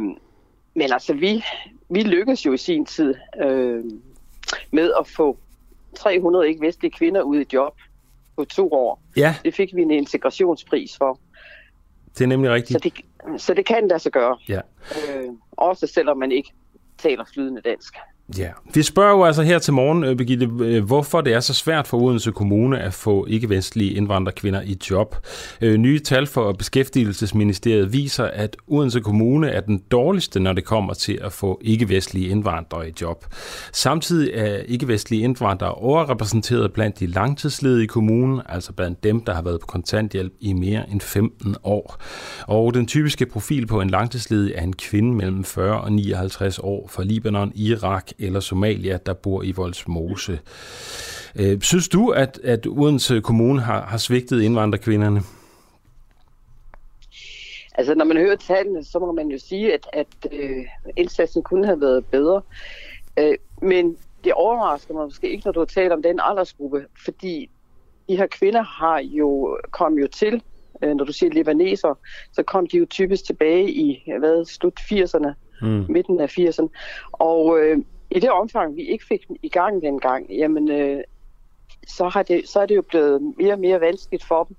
men 0.76 0.92
altså, 0.92 1.14
vi, 1.14 1.44
vi 1.90 2.04
lykkedes 2.04 2.46
jo 2.46 2.54
i 2.54 2.58
sin 2.58 2.86
tid 2.86 3.14
øh, 3.44 3.84
med 4.72 4.92
at 5.00 5.08
få 5.08 5.38
300 5.96 6.48
ikke-vestlige 6.48 6.92
kvinder 6.92 7.22
ud 7.22 7.40
i 7.40 7.46
job 7.54 7.74
på 8.38 8.46
to 8.46 8.74
år. 8.74 9.02
Ja. 9.18 9.36
Det 9.46 9.54
fik 9.54 9.76
vi 9.76 9.82
en 9.82 9.92
integrationspris 9.92 10.98
for. 10.98 11.20
Det 12.18 12.24
er 12.24 12.28
nemlig 12.28 12.52
rigtigt. 12.52 12.84
Så 12.84 12.90
det, 12.90 13.42
så 13.42 13.54
det 13.54 13.66
kan 13.66 13.90
der 13.90 13.98
så 13.98 14.10
gøre. 14.10 14.38
Ja. 14.50 14.60
Øh, 14.92 15.30
også 15.52 15.88
selvom 15.88 16.18
man 16.18 16.32
ikke 16.32 16.52
taler 16.98 17.26
flydende 17.26 17.62
dansk. 17.62 17.96
Ja, 18.38 18.50
vi 18.74 18.84
spørger 18.84 19.12
jo 19.12 19.24
altså 19.24 19.44
her 19.44 19.60
til 19.60 19.74
morgen, 19.74 20.04
øh, 20.04 20.16
Birgitte, 20.16 20.50
øh, 20.60 20.84
hvorfor 20.84 21.22
det 21.22 21.34
er 21.34 21.40
så 21.40 21.54
svært 21.54 21.88
for 21.88 21.98
Odense 21.98 22.32
Kommune 22.32 22.80
at 22.80 22.94
få 22.94 23.26
ikke-vestlige 23.26 23.94
indvandrerkvinder 23.94 24.62
i 24.62 24.78
job. 24.92 25.16
Øh, 25.62 25.78
nye 25.78 26.00
tal 26.00 26.28
for 26.28 26.52
Beskæftigelsesministeriet 26.52 27.94
viser, 27.94 28.24
at 28.24 28.58
Odense 28.68 29.00
Kommune 29.00 29.50
er 29.50 29.62
den 29.62 29.82
dårligste, 29.92 30.40
når 30.40 30.54
det 30.54 30.66
kommer 30.66 30.94
til 30.94 31.20
at 31.22 31.32
få 31.32 31.60
ikke-vestlige 31.64 32.28
indvandrere 32.28 32.90
i 32.90 32.94
job. 33.02 33.26
Samtidig 33.74 34.32
er 34.34 34.56
ikke-vestlige 34.58 35.24
indvandrere 35.24 35.72
overrepræsenteret 35.72 36.74
blandt 36.74 37.00
de 37.00 37.08
langtidsledige 37.08 37.84
i 37.84 37.88
kommunen, 37.88 38.42
altså 38.50 38.74
blandt 38.74 39.04
dem, 39.04 39.22
der 39.22 39.34
har 39.34 39.42
været 39.42 39.60
på 39.60 39.68
kontanthjælp 39.68 40.34
i 40.40 40.54
mere 40.54 40.90
end 40.92 41.02
15 41.02 41.56
år. 41.64 41.98
Og 42.48 42.74
den 42.74 42.88
typiske 42.88 43.26
profil 43.26 43.68
på 43.68 43.82
en 43.82 43.90
langtidsledig 43.90 44.54
er 44.56 44.64
en 44.64 44.76
kvinde 44.76 45.14
mellem 45.14 45.44
40 45.44 45.82
og 45.82 45.92
59 45.92 46.60
år 46.60 46.88
fra 46.92 47.04
Libanon, 47.04 47.52
Irak 47.56 48.12
eller 48.20 48.40
Somalia, 48.40 48.98
der 49.06 49.14
bor 49.14 49.44
i 49.44 49.52
Voldsmose. 49.52 50.40
Øh, 51.40 51.62
synes 51.62 51.90
du, 51.90 52.10
at, 52.10 52.40
at 52.44 52.68
Odense 52.68 53.22
Kommune 53.22 53.62
har, 53.62 53.82
har 53.82 53.98
svigtet 53.98 54.42
indvandrerkvinderne? 54.42 55.22
Altså, 57.78 57.96
når 57.96 58.06
man 58.06 58.18
hører 58.18 58.36
tallene, 58.36 58.84
så 58.84 59.00
må 59.00 59.12
man 59.12 59.28
jo 59.28 59.38
sige, 59.38 59.74
at, 59.74 59.88
at 59.94 60.08
øh, 60.32 60.66
indsatsen 60.98 61.44
kunne 61.44 61.66
have 61.66 61.82
været 61.82 62.06
bedre. 62.06 62.42
Øh, 63.20 63.38
men 63.62 63.98
det 64.24 64.34
overrasker 64.34 64.94
mig 64.94 65.06
måske 65.06 65.30
ikke, 65.30 65.46
når 65.46 65.52
du 65.52 65.66
taler 65.66 65.96
om 65.96 66.02
den 66.02 66.20
aldersgruppe, 66.24 66.86
fordi 67.06 67.50
de 68.10 68.18
her 68.18 68.28
kvinder 68.28 68.64
har 68.64 69.00
jo 69.00 69.58
kom 69.72 69.94
jo 69.94 70.08
til, 70.08 70.44
øh, 70.84 70.96
når 70.96 71.06
du 71.06 71.14
siger 71.14 71.34
libaneser, 71.34 72.00
så 72.34 72.44
kom 72.44 72.68
de 72.68 72.78
jo 72.78 72.86
typisk 72.86 73.26
tilbage 73.26 73.72
i 73.72 74.04
hvad, 74.20 74.46
slut 74.46 74.80
80'erne, 74.80 75.34
mm. 75.62 75.86
midten 75.90 76.20
af 76.20 76.38
80'erne. 76.40 76.68
Og 77.12 77.60
øh, 77.60 77.78
i 78.16 78.20
det 78.20 78.32
omfang, 78.32 78.76
vi 78.76 78.82
ikke 78.82 79.06
fik 79.06 79.28
den 79.28 79.38
i 79.44 79.50
gang 79.50 79.82
dengang, 79.82 80.32
jamen, 80.32 80.72
øh, 80.72 81.04
så, 81.88 82.08
har 82.08 82.24
det, 82.24 82.50
så 82.50 82.60
er 82.60 82.66
det 82.66 82.76
jo 82.76 82.82
blevet 82.82 83.22
mere 83.38 83.54
og 83.54 83.60
mere 83.60 83.82
vanskeligt 83.82 84.26
for 84.26 84.44
dem 84.44 84.56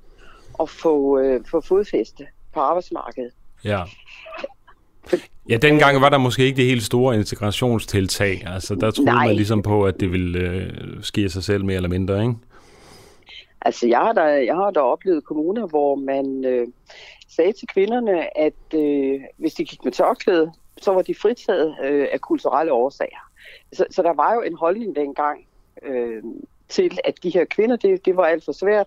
at 0.60 0.68
få, 0.68 1.18
øh, 1.18 1.40
få 1.50 1.60
fodfæste 1.60 2.26
på 2.54 2.60
arbejdsmarkedet. 2.60 3.32
Ja. 3.64 3.82
Ja, 5.48 5.56
dengang 5.56 6.00
var 6.00 6.08
der 6.08 6.18
måske 6.18 6.44
ikke 6.44 6.56
det 6.56 6.64
helt 6.64 6.82
store 6.82 7.16
integrationstiltag. 7.16 8.42
Altså, 8.46 8.74
der 8.74 8.90
troede 8.90 9.10
Nej. 9.10 9.26
man 9.26 9.36
ligesom 9.36 9.62
på, 9.62 9.84
at 9.84 10.00
det 10.00 10.12
ville 10.12 10.38
øh, 10.38 11.02
ske 11.02 11.20
af 11.20 11.30
sig 11.30 11.44
selv 11.44 11.64
mere 11.64 11.76
eller 11.76 11.88
mindre, 11.88 12.22
ikke? 12.22 12.34
Altså, 13.60 13.86
jeg 13.86 13.98
har 13.98 14.12
da, 14.12 14.22
jeg 14.22 14.54
har 14.54 14.70
da 14.70 14.80
oplevet 14.80 15.24
kommuner, 15.24 15.66
hvor 15.66 15.94
man 15.94 16.44
øh, 16.44 16.66
sagde 17.28 17.52
til 17.52 17.68
kvinderne, 17.68 18.38
at 18.38 18.74
øh, 18.74 19.20
hvis 19.36 19.54
de 19.54 19.64
gik 19.64 19.84
med 19.84 19.92
tørklæde, 19.92 20.52
så 20.82 20.92
var 20.92 21.02
de 21.02 21.14
fritaget 21.14 21.76
øh, 21.84 22.06
af 22.12 22.20
kulturelle 22.20 22.72
årsager. 22.72 23.25
Så, 23.72 23.84
så 23.90 24.02
der 24.02 24.12
var 24.12 24.34
jo 24.34 24.42
en 24.42 24.56
holdning 24.56 24.96
dengang 24.96 25.46
øh, 25.82 26.22
til, 26.68 26.98
at 27.04 27.14
de 27.22 27.30
her 27.30 27.44
kvinder, 27.44 27.76
det, 27.76 28.06
det 28.06 28.16
var 28.16 28.24
alt 28.24 28.44
for 28.44 28.52
svært, 28.52 28.86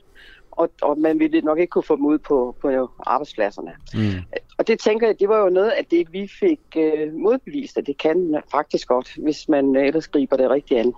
og, 0.51 0.69
og 0.81 0.99
man 0.99 1.19
ville 1.19 1.41
nok 1.41 1.59
ikke 1.59 1.71
kunne 1.71 1.83
få 1.83 1.95
dem 1.95 2.05
ud 2.05 2.17
på, 2.17 2.55
på 2.61 2.89
arbejdspladserne. 2.99 3.71
Mm. 3.93 4.39
Og 4.57 4.67
det 4.67 4.79
tænker 4.79 5.07
jeg, 5.07 5.19
det 5.19 5.29
var 5.29 5.37
jo 5.37 5.49
noget 5.49 5.69
af 5.69 5.85
det, 5.85 6.13
vi 6.13 6.29
fik 6.39 6.59
øh, 6.77 7.13
modbevist, 7.13 7.77
at 7.77 7.87
det 7.87 7.97
kan 7.97 8.41
faktisk 8.51 8.87
godt, 8.87 9.15
hvis 9.15 9.49
man 9.49 9.75
øh, 9.75 9.87
ellers 9.87 10.07
griber 10.07 10.37
det 10.37 10.49
rigtigt 10.49 10.79
an. 10.79 10.93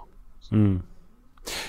Mm. 0.51 0.79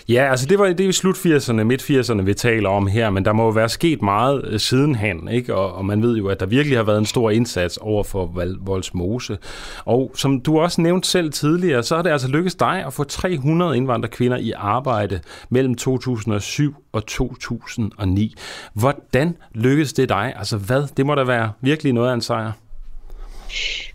Ja, 0.08 0.30
altså 0.30 0.46
det 0.46 0.58
var 0.58 0.66
det 0.66 0.80
i 0.80 0.92
slut 0.92 1.16
80'erne, 1.16 1.52
midt 1.52 1.82
80'erne, 1.82 2.22
vi 2.22 2.34
taler 2.34 2.68
om 2.68 2.86
her, 2.86 3.10
men 3.10 3.24
der 3.24 3.32
må 3.32 3.44
jo 3.44 3.48
være 3.48 3.68
sket 3.68 4.02
meget 4.02 4.44
øh, 4.44 4.60
sidenhen, 4.60 5.28
ikke? 5.28 5.54
Og, 5.54 5.74
og 5.74 5.84
man 5.84 6.02
ved 6.02 6.16
jo, 6.16 6.28
at 6.28 6.40
der 6.40 6.46
virkelig 6.46 6.78
har 6.78 6.84
været 6.84 6.98
en 6.98 7.06
stor 7.06 7.30
indsats 7.30 7.76
over 7.76 8.04
for 8.04 8.32
Voldsmose. 8.60 9.38
Og 9.84 10.12
som 10.14 10.40
du 10.40 10.58
også 10.58 10.80
nævnte 10.80 11.08
selv 11.08 11.32
tidligere, 11.32 11.82
så 11.82 11.96
er 11.96 12.02
det 12.02 12.10
altså 12.10 12.28
lykkedes 12.28 12.54
dig 12.54 12.84
at 12.86 12.92
få 12.92 13.04
300 13.04 13.76
indvandrerkvinder 13.76 14.36
i 14.36 14.52
arbejde 14.56 15.20
mellem 15.50 15.74
2007 15.74 16.74
og 16.92 17.06
2009. 17.06 18.34
Hvordan 18.74 19.36
lykkedes 19.54 19.92
det 19.92 20.08
dig? 20.08 20.34
Altså 20.36 20.56
hvad? 20.56 20.82
Det 20.96 21.06
må 21.06 21.14
da 21.14 21.24
være 21.24 21.52
virkelig 21.60 21.92
noget 21.92 22.10
af 22.10 22.14
en 22.14 22.20
sejr. 22.20 22.52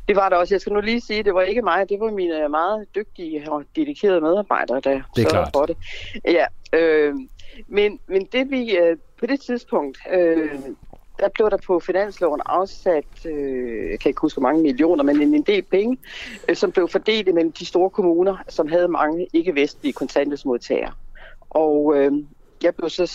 Det 0.08 0.15
var 0.15 0.30
det 0.30 0.38
også. 0.38 0.54
Jeg 0.54 0.62
skal 0.62 0.74
nu 0.74 0.82
lige 0.82 1.02
sige, 1.02 1.24
det 1.24 1.34
var 1.34 1.41
ikke 1.41 1.62
mig, 1.62 1.89
det 1.89 2.00
var 2.00 2.12
mine 2.12 2.50
meget 2.50 2.88
dygtige 2.96 3.52
og 3.52 3.63
dedikerede 3.76 4.22
medarbejdere, 4.22 4.80
der 4.80 5.02
Det 5.15 5.26
er 5.26 5.30
klart. 5.30 5.50
for 5.54 5.65
det. 5.65 5.78
Ja, 6.26 6.46
øh, 6.74 7.15
men, 7.67 8.00
men 8.08 8.26
det 8.26 8.52
vi 8.52 8.78
øh, 8.78 8.98
på 9.20 9.26
det 9.26 9.41
tidspunkt, 9.41 9.98
øh, 10.13 10.52
der 11.20 11.30
blev 11.34 11.50
der 11.50 11.58
på 11.67 11.80
finansloven 11.80 12.41
afsat, 12.46 13.06
øh, 13.26 13.91
jeg 13.91 14.00
kan 14.00 14.10
ikke 14.10 14.22
huske 14.22 14.41
mange 14.41 14.62
millioner, 14.62 15.04
men 15.04 15.22
en, 15.22 15.34
en 15.34 15.41
del 15.41 15.62
penge, 15.62 15.98
øh, 16.50 16.56
som 16.56 16.72
blev 16.72 16.89
fordelt 16.89 17.34
mellem 17.34 17.52
de 17.52 17.65
store 17.65 17.89
kommuner, 17.89 18.38
som 18.48 18.67
havde 18.67 18.88
mange 18.88 19.28
ikke-vestlige 19.34 19.93
kontanthjælpsmodtagere. 19.93 20.91
Og 21.50 21.93
øh, 21.98 22.12
jeg 22.63 22.76
blev 22.76 22.89
så 22.89 23.06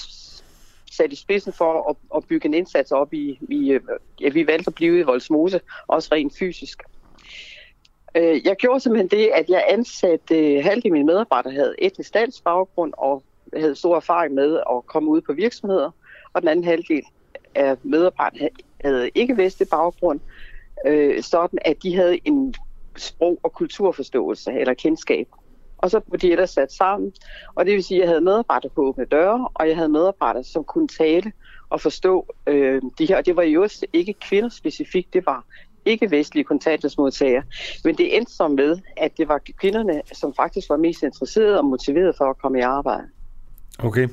sat 0.93 1.13
i 1.13 1.17
spidsen 1.17 1.53
for 1.53 1.91
at, 1.91 1.97
at 2.17 2.29
bygge 2.29 2.47
en 2.47 2.55
indsats 2.55 2.93
op 2.93 3.15
i, 3.15 3.39
i 3.49 3.79
ja, 4.21 4.29
vi 4.29 4.47
valgte 4.47 4.69
at 4.69 4.75
blive 4.75 4.99
i 4.99 5.03
Voldsmose, 5.03 5.61
også 5.87 6.09
rent 6.13 6.37
fysisk. 6.39 6.83
Øh, 8.15 8.47
jeg 8.47 8.57
gjorde 8.57 8.81
simpelthen 8.81 9.21
det, 9.21 9.31
at 9.35 9.49
jeg 9.49 9.65
ansatte 9.69 10.39
øh, 10.39 10.65
halvdelen 10.65 10.87
af 10.87 10.93
mine 10.93 11.07
medarbejdere 11.07 11.53
havde 11.53 11.75
etnisk 11.79 12.15
dansk 12.15 12.45
baggrund 12.45 12.93
og 12.97 13.23
havde 13.57 13.75
stor 13.75 13.97
erfaring 13.97 14.35
med 14.35 14.57
at 14.57 14.87
komme 14.87 15.11
ud 15.11 15.21
på 15.21 15.33
virksomheder, 15.33 15.91
og 16.33 16.43
den 16.43 16.49
anden 16.49 16.65
halvdel 16.65 17.03
af 17.55 17.77
medarbejderne 17.83 18.49
havde 18.85 19.11
ikke 19.15 19.37
vestlig 19.37 19.69
baggrund, 19.69 20.21
øh, 20.87 21.23
sådan 21.23 21.59
at 21.65 21.83
de 21.83 21.97
havde 21.97 22.19
en 22.25 22.55
sprog- 22.97 23.41
og 23.43 23.53
kulturforståelse 23.53 24.53
eller 24.53 24.75
kendskab. 24.75 25.29
Og 25.83 25.91
så 25.91 26.01
blev 26.01 26.19
de 26.21 26.33
ellers 26.33 26.51
sat 26.51 26.73
sammen, 26.73 27.13
og 27.55 27.67
det 27.67 27.75
vil 27.75 27.85
sige, 27.85 27.99
at 27.99 28.01
jeg 28.01 28.09
havde 28.09 28.21
medarbejdere 28.21 28.71
på 28.75 28.83
åbne 28.83 29.05
døre, 29.05 29.49
og 29.55 29.69
jeg 29.69 29.77
havde 29.77 29.89
medarbejdere, 29.89 30.45
som 30.45 30.65
kunne 30.65 30.89
tale 30.89 31.33
og 31.71 31.81
forstå 31.81 32.27
øh, 32.47 32.83
de 32.99 33.07
her. 33.07 33.17
Og 33.17 33.27
det 33.27 33.37
var 33.37 33.43
jo 33.43 33.63
også 33.63 33.87
ikke 33.93 34.13
kvinder 34.13 34.49
specifikt, 34.49 35.15
det 35.15 35.27
var 35.27 35.45
ikke-vestlige 35.85 36.45
kontanthjælpsmodtagere. 36.45 37.43
Men 37.85 37.95
det 37.99 38.17
endte 38.17 38.33
så 38.33 38.49
med, 38.49 38.79
at 38.97 39.17
det 39.17 39.29
var 39.29 39.41
kvinderne, 39.61 40.03
som 40.13 40.35
faktisk 40.35 40.71
var 40.71 40.77
mest 40.77 41.03
interesserede 41.03 41.59
og 41.59 41.65
motiverede 41.65 42.13
for 42.19 42.31
at 42.31 42.39
komme 42.39 42.59
i 42.59 42.63
arbejde. 42.63 43.07
Okay. 43.79 44.09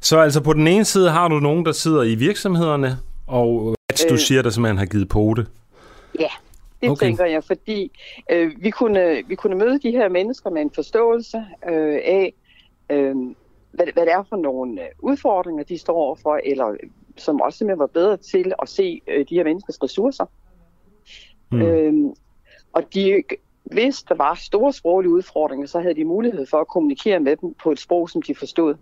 Så 0.00 0.18
altså 0.18 0.40
på 0.40 0.52
den 0.52 0.66
ene 0.66 0.84
side 0.84 1.10
har 1.10 1.28
du 1.28 1.40
nogen, 1.40 1.66
der 1.66 1.72
sidder 1.72 2.02
i 2.02 2.14
virksomhederne, 2.14 2.98
og 3.26 3.76
at 3.88 4.04
du 4.08 4.14
Øh. 4.14 4.20
siger, 4.20 4.42
der 4.42 4.50
simpelthen 4.50 4.78
har 4.78 4.86
givet 4.86 5.08
på 5.08 5.34
det. 5.36 5.46
Ja, 6.18 6.28
det 6.82 6.90
Okay. 6.90 7.06
tænker 7.06 7.24
jeg, 7.24 7.44
fordi 7.44 7.92
øh, 8.30 8.52
vi, 8.58 8.70
kunne, 8.70 9.22
vi 9.26 9.34
kunne 9.34 9.56
møde 9.56 9.78
de 9.78 9.90
her 9.90 10.08
mennesker 10.08 10.50
med 10.50 10.62
en 10.62 10.70
forståelse 10.74 11.44
øh, 11.68 12.00
af, 12.04 12.34
øh, 12.90 13.16
hvad, 13.70 13.86
hvad 13.92 14.06
det 14.06 14.12
er 14.12 14.22
for 14.28 14.36
nogle 14.36 14.82
øh, 14.82 14.88
udfordringer, 14.98 15.64
de 15.64 15.78
står 15.78 15.94
overfor, 15.94 16.40
eller 16.44 16.76
som 17.16 17.40
også 17.40 17.58
simpelthen 17.58 17.78
var 17.78 17.86
bedre 17.86 18.16
til 18.16 18.52
at 18.62 18.68
se 18.68 19.00
øh, 19.08 19.26
de 19.28 19.34
her 19.34 19.44
menneskers 19.44 19.82
ressourcer. 19.82 20.24
Mm. 21.50 21.62
Øh, 21.62 21.94
og 22.72 22.94
de, 22.94 23.22
hvis 23.64 24.02
der 24.02 24.14
var 24.14 24.34
store 24.34 24.72
sproglige 24.72 25.12
udfordringer, 25.12 25.66
så 25.66 25.80
havde 25.80 25.94
de 25.94 26.04
mulighed 26.04 26.46
for 26.46 26.60
at 26.60 26.68
kommunikere 26.68 27.20
med 27.20 27.36
dem 27.36 27.54
på 27.54 27.72
et 27.72 27.80
sprog, 27.80 28.10
som 28.10 28.22
de 28.22 28.34
forstod. 28.34 28.74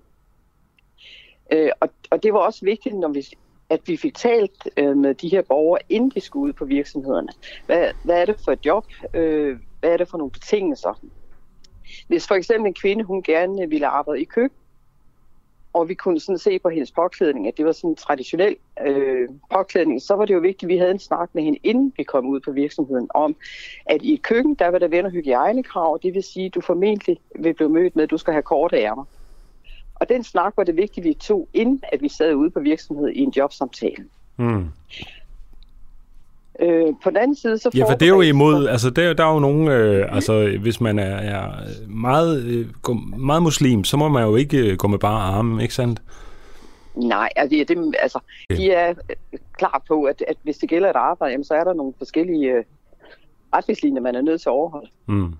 Øh, 1.52 1.70
og, 1.80 1.88
og 2.10 2.22
det 2.22 2.32
var 2.32 2.38
også 2.38 2.64
vigtigt, 2.64 2.94
når 2.94 3.08
vi, 3.08 3.26
at 3.70 3.80
vi 3.86 3.96
fik 3.96 4.14
talt 4.14 4.68
øh, 4.76 4.96
med 4.96 5.14
de 5.14 5.28
her 5.28 5.42
borgere, 5.42 5.82
inden 5.88 6.10
de 6.10 6.20
skulle 6.20 6.48
ud 6.48 6.52
på 6.52 6.64
virksomhederne. 6.64 7.28
Hvad, 7.66 7.90
hvad 8.04 8.20
er 8.20 8.24
det 8.24 8.36
for 8.44 8.52
et 8.52 8.66
job? 8.66 8.84
Øh, 9.14 9.58
hvad 9.80 9.90
er 9.90 9.96
det 9.96 10.08
for 10.08 10.18
nogle 10.18 10.30
betingelser? 10.30 11.00
Hvis 12.08 12.28
for 12.28 12.34
eksempel 12.34 12.66
en 12.66 12.74
kvinde, 12.74 13.04
hun 13.04 13.22
gerne 13.22 13.68
ville 13.68 13.86
arbejde 13.86 14.22
i 14.22 14.24
køkken, 14.24 14.58
og 15.72 15.88
vi 15.88 15.94
kunne 15.94 16.20
sådan 16.20 16.38
se 16.38 16.58
på 16.58 16.68
hendes 16.68 16.92
påklædning, 16.92 17.46
at 17.48 17.56
det 17.56 17.64
var 17.64 17.72
sådan 17.72 17.90
en 17.90 17.96
traditionel 17.96 18.56
øh, 18.86 19.28
påklædning, 19.50 20.02
så 20.02 20.14
var 20.14 20.24
det 20.24 20.34
jo 20.34 20.38
vigtigt, 20.38 20.62
at 20.62 20.68
vi 20.68 20.76
havde 20.76 20.90
en 20.90 20.98
snak 20.98 21.28
med 21.32 21.42
hende, 21.42 21.58
inden 21.62 21.92
vi 21.96 22.02
kom 22.02 22.26
ud 22.26 22.40
på 22.40 22.52
virksomheden, 22.52 23.08
om, 23.14 23.36
at 23.86 24.02
i 24.02 24.16
køkken, 24.16 24.54
der 24.54 24.68
var 24.68 24.78
der 24.78 24.88
være 24.88 25.10
hygiejnekrav, 25.10 25.98
det 26.02 26.14
vil 26.14 26.22
sige, 26.22 26.46
at 26.46 26.54
du 26.54 26.60
formentlig 26.60 27.18
vil 27.38 27.54
blive 27.54 27.68
mødt 27.68 27.96
med, 27.96 28.04
at 28.04 28.10
du 28.10 28.18
skal 28.18 28.32
have 28.32 28.42
korte 28.42 28.76
ærmer. 28.76 29.04
Og 30.00 30.08
den 30.08 30.24
snak 30.24 30.52
var 30.56 30.64
det 30.64 30.76
vigtigt, 30.76 31.04
at 31.06 31.08
vi 31.08 31.14
tog, 31.14 31.48
inden 31.54 31.80
at 31.92 32.02
vi 32.02 32.08
sad 32.08 32.34
ude 32.34 32.50
på 32.50 32.60
virksomheden 32.60 33.16
i 33.16 33.20
en 33.20 33.32
jobsamtale. 33.36 34.04
Mm. 34.36 34.68
Øh, 36.60 36.94
på 37.02 37.10
den 37.10 37.16
anden 37.16 37.36
side, 37.36 37.58
så 37.58 37.70
Ja, 37.74 37.84
for 37.84 37.94
det 37.94 38.02
er 38.02 38.14
jo 38.14 38.20
imod, 38.20 38.66
altså 38.66 38.90
der, 38.90 39.12
der 39.12 39.24
er 39.24 39.32
jo 39.32 39.38
nogen, 39.38 39.68
øh, 39.68 40.14
altså 40.14 40.58
hvis 40.60 40.80
man 40.80 40.98
er, 40.98 41.16
er 41.16 41.52
meget, 41.88 42.44
øh, 42.44 42.66
meget 43.16 43.42
muslim, 43.42 43.84
så 43.84 43.96
må 43.96 44.08
man 44.08 44.24
jo 44.24 44.36
ikke 44.36 44.58
øh, 44.58 44.76
gå 44.76 44.88
med 44.88 44.98
bare 44.98 45.20
arme, 45.20 45.62
ikke 45.62 45.74
sandt? 45.74 46.02
Nej, 46.96 47.28
altså, 47.36 47.56
det, 47.56 47.68
det, 47.68 47.94
altså 48.02 48.18
de 48.50 48.70
er 48.70 48.88
øh, 48.88 49.38
klar 49.52 49.82
på, 49.88 50.04
at, 50.04 50.24
at 50.28 50.36
hvis 50.42 50.58
det 50.58 50.68
gælder 50.68 50.90
et 50.90 50.96
arbejde, 50.96 51.32
jamen, 51.32 51.44
så 51.44 51.54
er 51.54 51.64
der 51.64 51.72
nogle 51.74 51.92
forskellige 51.98 52.52
øh, 52.52 52.64
retningslinjer, 53.54 54.02
man 54.02 54.14
er 54.14 54.20
nødt 54.22 54.40
til 54.40 54.48
at 54.48 54.52
overholde. 54.52 54.90
Mm. 55.06 55.34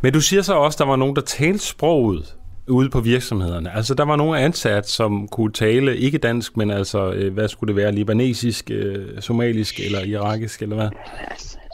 Men 0.00 0.12
du 0.12 0.20
siger 0.20 0.42
så 0.42 0.54
også, 0.54 0.76
at 0.76 0.78
der 0.78 0.84
var 0.84 0.96
nogen, 0.96 1.16
der 1.16 1.22
talte 1.22 1.58
sproget 1.58 2.36
ude 2.68 2.90
på 2.90 3.00
virksomhederne. 3.00 3.76
Altså 3.76 3.94
der 3.94 4.04
var 4.04 4.16
nogle 4.16 4.38
ansat, 4.38 4.88
som 4.88 5.28
kunne 5.28 5.52
tale 5.52 5.96
ikke 5.96 6.18
dansk, 6.18 6.56
men 6.56 6.70
altså, 6.70 7.12
øh, 7.12 7.34
hvad 7.34 7.48
skulle 7.48 7.74
det 7.74 7.82
være, 7.82 7.92
libanesisk, 7.92 8.70
øh, 8.70 9.20
somalisk 9.20 9.80
eller 9.80 10.00
irakisk, 10.00 10.62
eller 10.62 10.76
hvad? 10.76 10.88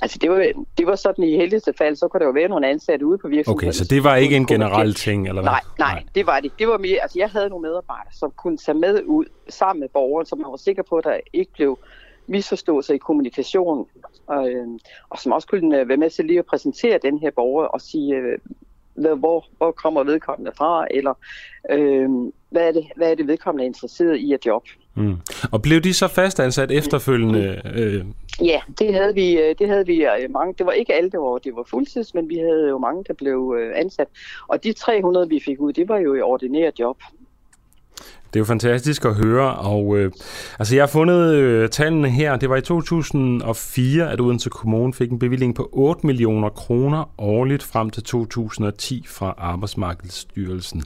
Altså, 0.02 0.18
det, 0.22 0.30
var, 0.30 0.46
det 0.78 0.86
var 0.86 0.96
sådan 0.96 1.24
i 1.24 1.36
heldigste 1.36 1.72
fald, 1.78 1.96
så 1.96 2.08
kunne 2.08 2.18
der 2.20 2.26
jo 2.26 2.32
være 2.32 2.48
nogle 2.48 2.68
ansatte 2.68 3.06
ude 3.06 3.18
på 3.18 3.28
virksomheden. 3.28 3.68
Okay, 3.68 3.72
så 3.72 3.84
det 3.84 4.04
var 4.04 4.16
ikke 4.16 4.36
en 4.36 4.46
generel 4.46 4.94
ting, 4.94 5.28
eller 5.28 5.42
hvad? 5.42 5.50
Nej, 5.50 5.60
nej, 5.78 6.02
det 6.14 6.26
var 6.26 6.40
det. 6.40 6.52
Det 6.58 6.68
var 6.68 6.78
mere, 6.78 6.98
altså 7.02 7.18
jeg 7.18 7.30
havde 7.30 7.48
nogle 7.48 7.62
medarbejdere, 7.62 8.12
som 8.12 8.32
kunne 8.36 8.56
tage 8.56 8.78
med 8.78 9.02
ud 9.04 9.24
sammen 9.48 9.80
med 9.80 9.88
borgeren, 9.88 10.26
som 10.26 10.38
man 10.38 10.50
var 10.50 10.56
sikker 10.56 10.82
på, 10.82 10.96
at 10.96 11.04
der 11.04 11.16
ikke 11.32 11.52
blev 11.52 11.78
misforståelser 12.26 12.94
i 12.94 12.98
kommunikation, 12.98 13.86
og, 14.26 14.50
øh, 14.50 14.66
og 15.10 15.18
som 15.18 15.32
også 15.32 15.48
kunne 15.48 15.80
øh, 15.80 15.88
være 15.88 15.96
med 15.96 16.10
til 16.10 16.24
lige 16.24 16.38
at 16.38 16.46
præsentere 16.46 16.98
den 17.02 17.18
her 17.18 17.30
borger 17.30 17.66
og 17.66 17.80
sige, 17.80 18.16
hvor, 18.98 19.44
hvor 19.56 19.70
kommer 19.70 20.04
vedkommende 20.04 20.52
fra, 20.56 20.86
eller 20.90 21.14
øh, 21.70 22.08
hvad, 22.50 22.68
er 22.68 22.72
det, 22.72 22.84
hvad 22.96 23.10
er 23.10 23.14
det 23.14 23.26
vedkommende 23.26 23.64
er 23.64 23.66
interesseret 23.66 24.16
i 24.16 24.32
at 24.32 24.46
job. 24.46 24.62
Mm. 24.94 25.16
Og 25.52 25.62
blev 25.62 25.80
de 25.80 25.94
så 25.94 26.08
fastansat 26.08 26.70
efterfølgende? 26.70 27.62
Øh, 27.74 28.04
Ja, 28.42 28.60
det 28.78 28.94
havde 28.94 29.14
vi, 29.14 29.38
øh, 29.38 29.54
det 29.58 29.68
havde 29.68 29.86
vi 29.86 30.04
øh, 30.04 30.30
mange. 30.30 30.54
Det 30.58 30.66
var 30.66 30.72
ikke 30.72 30.94
alle, 30.94 31.10
der 31.10 31.18
var, 31.18 31.38
det 31.38 31.56
var 31.56 31.62
fuldtids, 31.70 32.14
men 32.14 32.28
vi 32.28 32.36
havde 32.36 32.68
jo 32.68 32.78
mange, 32.78 33.04
der 33.08 33.14
blev 33.14 33.56
øh, 33.58 33.72
ansat. 33.76 34.08
Og 34.48 34.64
de 34.64 34.72
300, 34.72 35.28
vi 35.28 35.40
fik 35.44 35.60
ud, 35.60 35.72
det 35.72 35.88
var 35.88 35.98
jo 35.98 36.14
i 36.14 36.20
ordinært 36.20 36.78
job. 36.80 36.96
Det 38.28 38.36
er 38.36 38.40
jo 38.40 38.44
fantastisk 38.44 39.04
at 39.04 39.14
høre, 39.14 39.54
og 39.54 39.98
øh, 39.98 40.12
altså 40.58 40.74
jeg 40.74 40.82
har 40.82 40.88
fundet 40.88 41.34
øh, 41.34 41.68
tallene 41.68 42.10
her. 42.10 42.36
Det 42.36 42.50
var 42.50 42.56
i 42.56 42.60
2004, 42.60 44.12
at 44.12 44.20
Odense 44.20 44.50
Kommune 44.50 44.94
fik 44.94 45.10
en 45.10 45.18
bevilling 45.18 45.54
på 45.54 45.68
8 45.72 46.06
millioner 46.06 46.48
kroner 46.48 47.10
årligt 47.18 47.62
frem 47.62 47.90
til 47.90 48.02
2010 48.02 49.04
fra 49.08 49.34
Arbejdsmarkedsstyrelsen. 49.38 50.82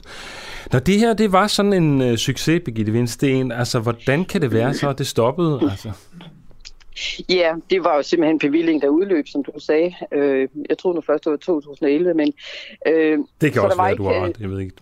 Når 0.71 0.79
det 0.79 0.99
her 0.99 1.13
det 1.13 1.31
var 1.31 1.47
sådan 1.47 1.73
en 1.73 2.01
øh, 2.01 2.17
succes, 2.17 2.61
Birgitte 2.65 2.91
Vindsten, 2.91 3.51
altså 3.51 3.79
hvordan 3.79 4.25
kan 4.25 4.41
det 4.41 4.53
være 4.53 4.73
så, 4.73 4.89
at 4.89 4.97
det 4.97 5.07
stoppede? 5.07 5.59
Altså? 5.71 5.91
Ja, 7.29 7.51
det 7.69 7.83
var 7.83 7.95
jo 7.95 8.01
simpelthen 8.03 8.35
en 8.35 8.39
bevilling, 8.39 8.81
der 8.81 8.87
udløb, 8.87 9.27
som 9.27 9.43
du 9.43 9.51
sagde. 9.59 9.93
Øh, 10.11 10.47
jeg 10.69 10.77
troede 10.77 10.95
nu 10.95 11.01
først, 11.01 11.23
det 11.23 11.31
var 11.31 11.37
2011, 11.37 12.13
men... 12.13 12.33
Øh, 12.87 13.17
Det 13.41 13.51
kan 13.51 13.61
så 13.61 13.61
også 13.61 13.75
der 13.75 13.81
var 13.81 13.87
være, 13.87 13.95
du 13.95 14.03
har 14.03 14.13
ikke, 14.13 14.25
ret. 14.25 14.37
Jeg 14.39 14.49
ved 14.49 14.59
ikke. 14.59 14.75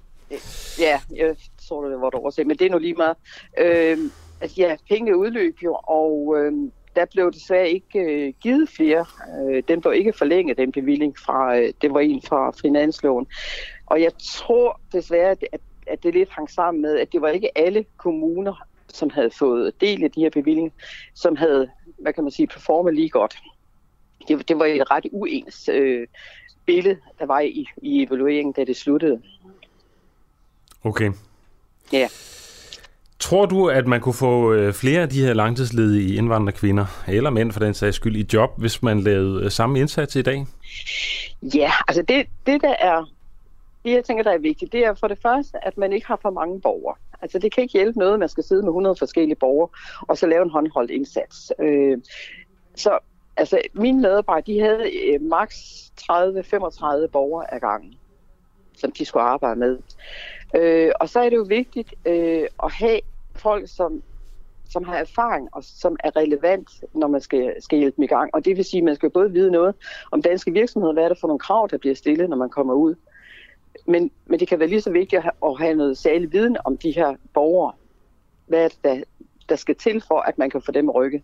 Ja, 0.79 0.99
jeg 1.15 1.35
tror, 1.71 1.89
det 1.89 2.01
var 2.01 2.07
et 2.07 2.13
overset, 2.13 2.47
men 2.47 2.57
det 2.57 2.65
er 2.65 2.71
nu 2.71 2.77
lige 2.77 2.93
meget. 2.93 3.17
Øh, 3.59 3.97
altså, 4.41 4.61
ja, 4.61 4.75
pengene 4.89 5.17
udløb 5.17 5.55
jo, 5.63 5.77
og 5.83 6.35
øh, 6.37 6.53
der 6.95 7.05
blev 7.05 7.31
desværre 7.31 7.69
ikke 7.69 7.99
øh, 7.99 8.33
givet 8.41 8.69
flere. 8.69 9.05
Øh, 9.39 9.63
den 9.67 9.81
blev 9.81 9.93
ikke 9.93 10.13
forlænget, 10.13 10.57
den 10.57 10.71
bevilling 10.71 11.17
fra, 11.17 11.57
øh, 11.57 11.73
det 11.81 11.93
var 11.93 11.99
en 11.99 12.21
fra 12.21 12.51
finansloven. 12.61 13.27
Og 13.85 14.01
jeg 14.01 14.11
tror 14.23 14.79
desværre, 14.93 15.31
at, 15.31 15.61
at 15.87 16.03
det 16.03 16.13
lidt 16.13 16.29
hang 16.29 16.49
sammen 16.49 16.81
med, 16.81 16.97
at 16.97 17.13
det 17.13 17.21
var 17.21 17.29
ikke 17.29 17.57
alle 17.57 17.85
kommuner, 17.97 18.67
som 18.87 19.09
havde 19.09 19.31
fået 19.39 19.81
del 19.81 20.03
af 20.03 20.11
de 20.11 20.21
her 20.21 20.29
bevillinger, 20.29 20.71
som 21.13 21.35
havde, 21.35 21.69
hvad 21.97 22.13
kan 22.13 22.23
man 22.23 22.31
sige, 22.31 22.47
performet 22.47 22.95
lige 22.95 23.09
godt. 23.09 23.37
Det, 24.27 24.47
det 24.49 24.59
var 24.59 24.65
et 24.65 24.91
ret 24.91 25.05
uens 25.11 25.69
øh, 25.73 26.07
billede, 26.65 26.97
der 27.19 27.25
var 27.25 27.39
i, 27.39 27.65
i 27.77 28.03
evalueringen, 28.03 28.53
da 28.53 28.63
det 28.63 28.75
sluttede. 28.75 29.21
Okay. 30.83 31.11
Ja. 31.93 32.07
Tror 33.19 33.45
du, 33.45 33.67
at 33.69 33.87
man 33.87 34.01
kunne 34.01 34.13
få 34.13 34.53
øh, 34.53 34.73
flere 34.73 35.01
af 35.01 35.09
de 35.09 35.25
her 35.25 35.33
langtidsledige 35.33 36.15
indvandrerkvinder, 36.15 36.85
eller 37.07 37.29
mænd 37.29 37.51
for 37.51 37.59
den 37.59 37.73
sags 37.73 37.95
skyld, 37.95 38.15
i 38.15 38.27
job, 38.33 38.49
hvis 38.57 38.83
man 38.83 38.99
lavede 38.99 39.45
øh, 39.45 39.51
samme 39.51 39.79
indsats 39.79 40.15
i 40.15 40.21
dag? 40.21 40.45
Ja, 41.41 41.71
altså 41.87 42.01
det, 42.01 42.25
det 42.45 42.61
der 42.61 42.75
er, 42.79 43.05
det 43.85 43.91
jeg 43.91 44.03
tænker, 44.03 44.23
der 44.23 44.31
er 44.31 44.37
vigtigt, 44.37 44.71
det 44.71 44.85
er 44.85 44.93
for 44.93 45.07
det 45.07 45.17
første, 45.21 45.65
at 45.65 45.77
man 45.77 45.93
ikke 45.93 46.07
har 46.07 46.19
for 46.21 46.29
mange 46.29 46.61
borgere. 46.61 46.95
Altså 47.21 47.39
det 47.39 47.53
kan 47.53 47.61
ikke 47.61 47.73
hjælpe 47.73 47.99
noget, 47.99 48.13
at 48.13 48.19
man 48.19 48.29
skal 48.29 48.43
sidde 48.43 48.61
med 48.61 48.69
100 48.69 48.95
forskellige 48.99 49.35
borgere, 49.35 49.69
og 50.01 50.17
så 50.17 50.27
lave 50.27 50.43
en 50.43 50.49
håndholdt 50.49 50.91
indsats. 50.91 51.53
Øh, 51.59 51.97
så 52.75 52.99
altså 53.37 53.61
mine 53.73 54.01
medarbejdere, 54.01 54.53
de 54.53 54.59
havde 54.59 54.83
øh, 55.07 55.21
maks 55.21 55.55
30-35 56.01 56.05
borgere 57.07 57.53
ad 57.53 57.59
gangen, 57.59 57.93
som 58.77 58.91
de 58.91 59.05
skulle 59.05 59.23
arbejde 59.23 59.59
med. 59.59 59.77
Øh, 60.55 60.91
og 60.99 61.09
så 61.09 61.19
er 61.19 61.29
det 61.29 61.37
jo 61.37 61.45
vigtigt 61.47 61.93
øh, 62.05 62.47
at 62.63 62.71
have 62.71 62.99
folk, 63.35 63.69
som, 63.69 64.03
som 64.69 64.83
har 64.83 64.95
erfaring 64.95 65.49
og 65.51 65.63
som 65.63 65.97
er 66.03 66.15
relevant, 66.15 66.83
når 66.93 67.07
man 67.07 67.21
skal, 67.21 67.55
skal 67.59 67.79
hjælpe 67.79 67.95
dem 67.95 68.03
i 68.03 68.07
gang. 68.07 68.29
Og 68.33 68.45
det 68.45 68.57
vil 68.57 68.65
sige, 68.65 68.81
at 68.81 68.83
man 68.83 68.95
skal 68.95 69.09
både 69.09 69.31
vide 69.31 69.51
noget 69.51 69.75
om 70.11 70.21
danske 70.21 70.51
virksomheder, 70.51 70.93
hvad 70.93 71.03
er 71.03 71.09
det 71.09 71.17
for 71.19 71.27
nogle 71.27 71.39
krav, 71.39 71.67
der 71.71 71.77
bliver 71.77 71.95
stillet, 71.95 72.29
når 72.29 72.37
man 72.37 72.49
kommer 72.49 72.73
ud. 72.73 72.95
Men, 73.87 74.11
men 74.25 74.39
det 74.39 74.47
kan 74.47 74.59
være 74.59 74.67
lige 74.67 74.81
så 74.81 74.91
vigtigt 74.91 75.17
at 75.17 75.23
have, 75.23 75.51
at 75.51 75.59
have 75.59 75.75
noget 75.75 75.97
særlig 75.97 76.31
viden 76.31 76.57
om 76.65 76.77
de 76.77 76.91
her 76.91 77.15
borgere. 77.33 77.73
Hvad 78.47 78.63
er 78.63 78.67
det, 78.67 78.83
der, 78.83 79.03
der 79.49 79.55
skal 79.55 79.75
til 79.75 80.03
for, 80.07 80.19
at 80.19 80.37
man 80.37 80.49
kan 80.49 80.61
få 80.61 80.71
dem 80.71 80.89
rykke. 80.89 81.23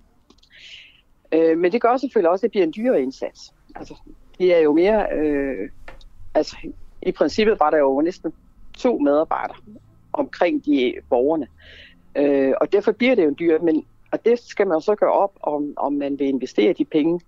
Øh, 1.31 1.57
men 1.57 1.71
det 1.71 1.81
gør 1.81 1.97
selvfølgelig 1.97 2.29
også, 2.29 2.41
at 2.41 2.43
det 2.43 2.51
bliver 2.51 2.65
en 2.65 2.73
dyrere 2.75 3.01
indsats. 3.01 3.53
Altså, 3.75 3.95
det 4.39 4.55
er 4.55 4.59
jo 4.59 4.73
mere... 4.73 5.07
Øh, 5.13 5.69
altså, 6.33 6.57
i 7.01 7.11
princippet 7.11 7.59
var 7.59 7.69
der 7.69 7.77
jo 7.77 8.01
næsten 8.01 8.33
to 8.77 8.97
medarbejdere 8.97 9.57
omkring 10.13 10.65
de 10.65 10.93
borgerne. 11.09 11.47
Øh, 12.15 12.53
og 12.61 12.73
derfor 12.73 12.91
bliver 12.91 13.15
det 13.15 13.25
jo 13.25 13.35
dyrt, 13.39 13.63
men 13.63 13.85
og 14.11 14.25
det 14.25 14.39
skal 14.39 14.67
man 14.67 14.81
så 14.81 14.95
gøre 14.95 15.11
op, 15.11 15.31
om, 15.43 15.73
om 15.77 15.93
man 15.93 16.19
vil 16.19 16.27
investere 16.27 16.73
de 16.73 16.85
penge, 16.85 17.21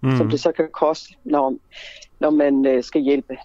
mm. 0.00 0.16
som 0.16 0.30
det 0.30 0.40
så 0.40 0.52
kan 0.52 0.68
koste, 0.72 1.14
når, 1.24 1.54
når 2.20 2.30
man 2.30 2.66
øh, 2.66 2.84
skal 2.84 3.00
hjælpe 3.00 3.38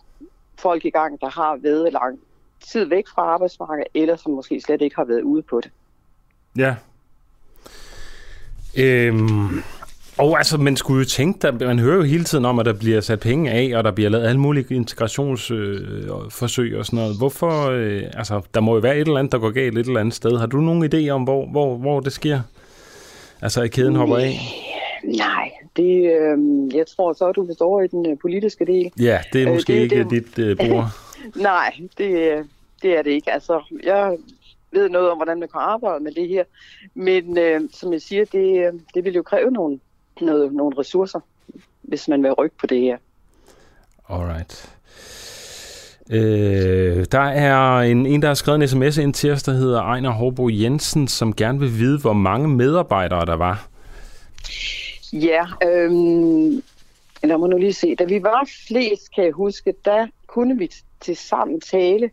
folk 0.60 0.86
i 0.86 0.90
gang, 0.90 1.22
der 1.22 1.30
har 1.30 1.58
været 1.62 1.94
lang 1.94 2.20
tid 2.60 2.86
væk 2.86 3.08
fra 3.16 3.22
arbejdsmarkedet, 3.22 3.88
eller 3.94 4.16
som 4.16 4.32
måske 4.32 4.62
slet 4.62 4.82
ikke 4.82 4.96
har 4.96 5.06
været 5.06 5.22
ude 5.22 5.42
på 5.42 5.62
det. 5.62 5.72
Ja. 6.58 6.76
Øhm, 8.78 9.64
og 10.18 10.38
altså, 10.38 10.58
man 10.58 10.78
skulle 10.78 11.00
jo 11.00 11.06
tænke, 11.06 11.40
der, 11.42 11.52
man 11.52 11.80
hører 11.80 11.96
jo 11.96 12.02
hele 12.04 12.24
tiden 12.24 12.46
om, 12.46 12.60
at 12.60 12.66
der 12.66 12.74
bliver 12.74 13.02
sat 13.02 13.20
penge 13.20 13.52
af, 13.52 13.72
og 13.78 13.84
der 13.84 13.92
bliver 13.92 14.10
lavet 14.10 14.26
alle 14.26 14.40
mulige 14.40 14.76
integrationsforsøg 14.76 16.72
øh, 16.72 16.80
og 16.80 16.86
sådan 16.86 17.00
noget. 17.00 17.18
Hvorfor, 17.18 17.70
øh, 17.70 18.04
altså, 18.14 18.42
der 18.54 18.60
må 18.62 18.74
jo 18.74 18.80
være 18.80 18.96
et 18.96 19.02
eller 19.08 19.18
andet, 19.20 19.32
der 19.32 19.40
går 19.40 19.50
galt 19.52 19.78
et 19.78 19.86
eller 19.86 20.00
andet 20.00 20.14
sted. 20.14 20.38
Har 20.38 20.46
du 20.46 20.58
nogen 20.58 20.94
idé 20.94 21.10
om, 21.10 21.24
hvor, 21.24 21.46
hvor, 21.52 21.76
hvor 21.78 22.00
det 22.00 22.14
sker? 22.14 22.42
Altså, 23.42 23.62
at 23.62 23.72
kæden 23.72 23.96
hopper 23.96 24.18
af? 24.18 24.40
Nej, 25.04 25.52
det, 25.76 25.96
øh, 26.06 26.38
jeg 26.76 26.86
tror 26.88 27.14
så, 27.14 27.26
at 27.26 27.36
du 27.36 27.46
forstår 27.46 27.82
i 27.82 27.88
den 27.88 28.12
øh, 28.12 28.18
politiske 28.22 28.66
del. 28.66 28.92
Ja, 29.00 29.20
det 29.34 29.44
er 29.44 29.54
måske 29.54 29.74
Øh, 29.74 29.82
øh, 29.84 29.90
det- 29.90 29.96
ikke 29.96 30.10
det- 30.10 30.36
dit 30.38 30.40
øh, 30.40 30.58
bord. 30.70 30.86
Nej, 31.36 31.74
det, 31.98 32.10
øh, 32.10 32.46
det 32.82 32.98
er 32.98 33.02
det 33.02 33.12
ikke. 33.12 33.32
Altså, 33.34 33.62
jeg 33.84 34.18
ved 34.72 34.90
noget 34.90 35.10
om, 35.10 35.18
hvordan 35.18 35.40
man 35.40 35.50
kan 35.50 35.62
arbejde 35.62 36.04
med 36.04 36.12
det 36.12 36.28
her. 36.28 36.44
Men 36.94 37.38
øh, 37.38 37.62
som 37.74 37.94
jeg 37.94 38.02
siger, 38.02 38.26
det, 38.26 38.58
øh, 38.68 38.74
det 38.94 39.04
vil 39.06 39.14
jo 39.14 39.22
kræve 39.22 39.52
nogle, 39.52 39.80
noget, 40.26 40.54
nogle 40.54 40.80
ressourcer, 40.80 41.20
hvis 41.82 42.08
man 42.08 42.24
vil 42.24 42.34
rykke 42.34 42.58
på 42.58 42.68
det 42.68 42.82
her. 42.82 42.98
Alright. 44.10 44.78
Øh, 46.12 47.06
der 47.12 47.20
er 47.20 47.80
en, 47.80 48.06
en, 48.06 48.22
der 48.22 48.28
har 48.28 48.36
skrevet 48.36 48.62
en 48.62 48.68
sms 48.68 48.98
ind 48.98 49.14
til 49.14 49.32
os, 49.32 49.44
der 49.44 49.52
hedder 49.52 49.82
Ejner 49.82 50.10
Håbo 50.10 50.50
Jensen, 50.50 51.08
som 51.08 51.36
gerne 51.36 51.60
vil 51.60 51.78
vide, 51.78 52.00
hvor 52.00 52.14
mange 52.14 52.48
medarbejdere 52.48 53.26
der 53.26 53.36
var. 53.36 53.68
Ja, 55.14 55.46
øhm, 55.64 56.64
lad 57.24 57.38
mig 57.38 57.50
nu 57.50 57.58
lige 57.58 57.74
se. 57.74 57.96
Da 57.96 58.04
vi 58.04 58.24
var 58.24 58.50
flest, 58.68 59.16
kan 59.16 59.24
jeg 59.24 59.32
huske, 59.32 59.74
der 59.86 60.08
kunne 60.28 60.58
vi 60.58 60.70
til 61.00 61.16
sammen 61.16 61.62
tale 61.62 62.10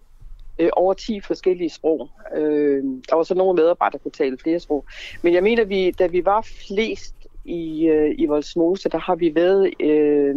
øh, 0.59 0.70
over 0.72 0.94
10 0.94 1.20
forskellige 1.20 1.70
sprog. 1.70 2.11
Øh, 2.36 2.84
der 3.09 3.16
var 3.16 3.22
så 3.22 3.34
nogle 3.34 3.62
medarbejdere, 3.62 3.98
der 3.98 4.02
kunne 4.02 4.12
tale 4.12 4.38
flere 4.42 4.61
sprog. 4.61 4.84
Men 5.22 5.34
jeg 5.34 5.42
mener, 5.42 5.64
vi, 5.64 5.90
da 5.90 6.06
vi 6.06 6.24
var 6.24 6.46
flest 6.66 7.14
i, 7.49 7.86
øh, 7.86 8.14
i 8.18 8.26
Voldsmose, 8.26 8.88
der 8.88 8.99
har 8.99 9.14
vi 9.14 9.34
været, 9.34 9.74
øh, 9.80 10.36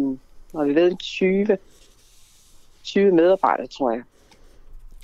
har 0.56 0.64
vi 0.64 0.74
været 0.74 0.90
en 0.90 0.96
20, 0.96 1.58
20 2.84 3.12
medarbejdere, 3.14 3.66
tror 3.66 3.90
jeg. 3.90 4.02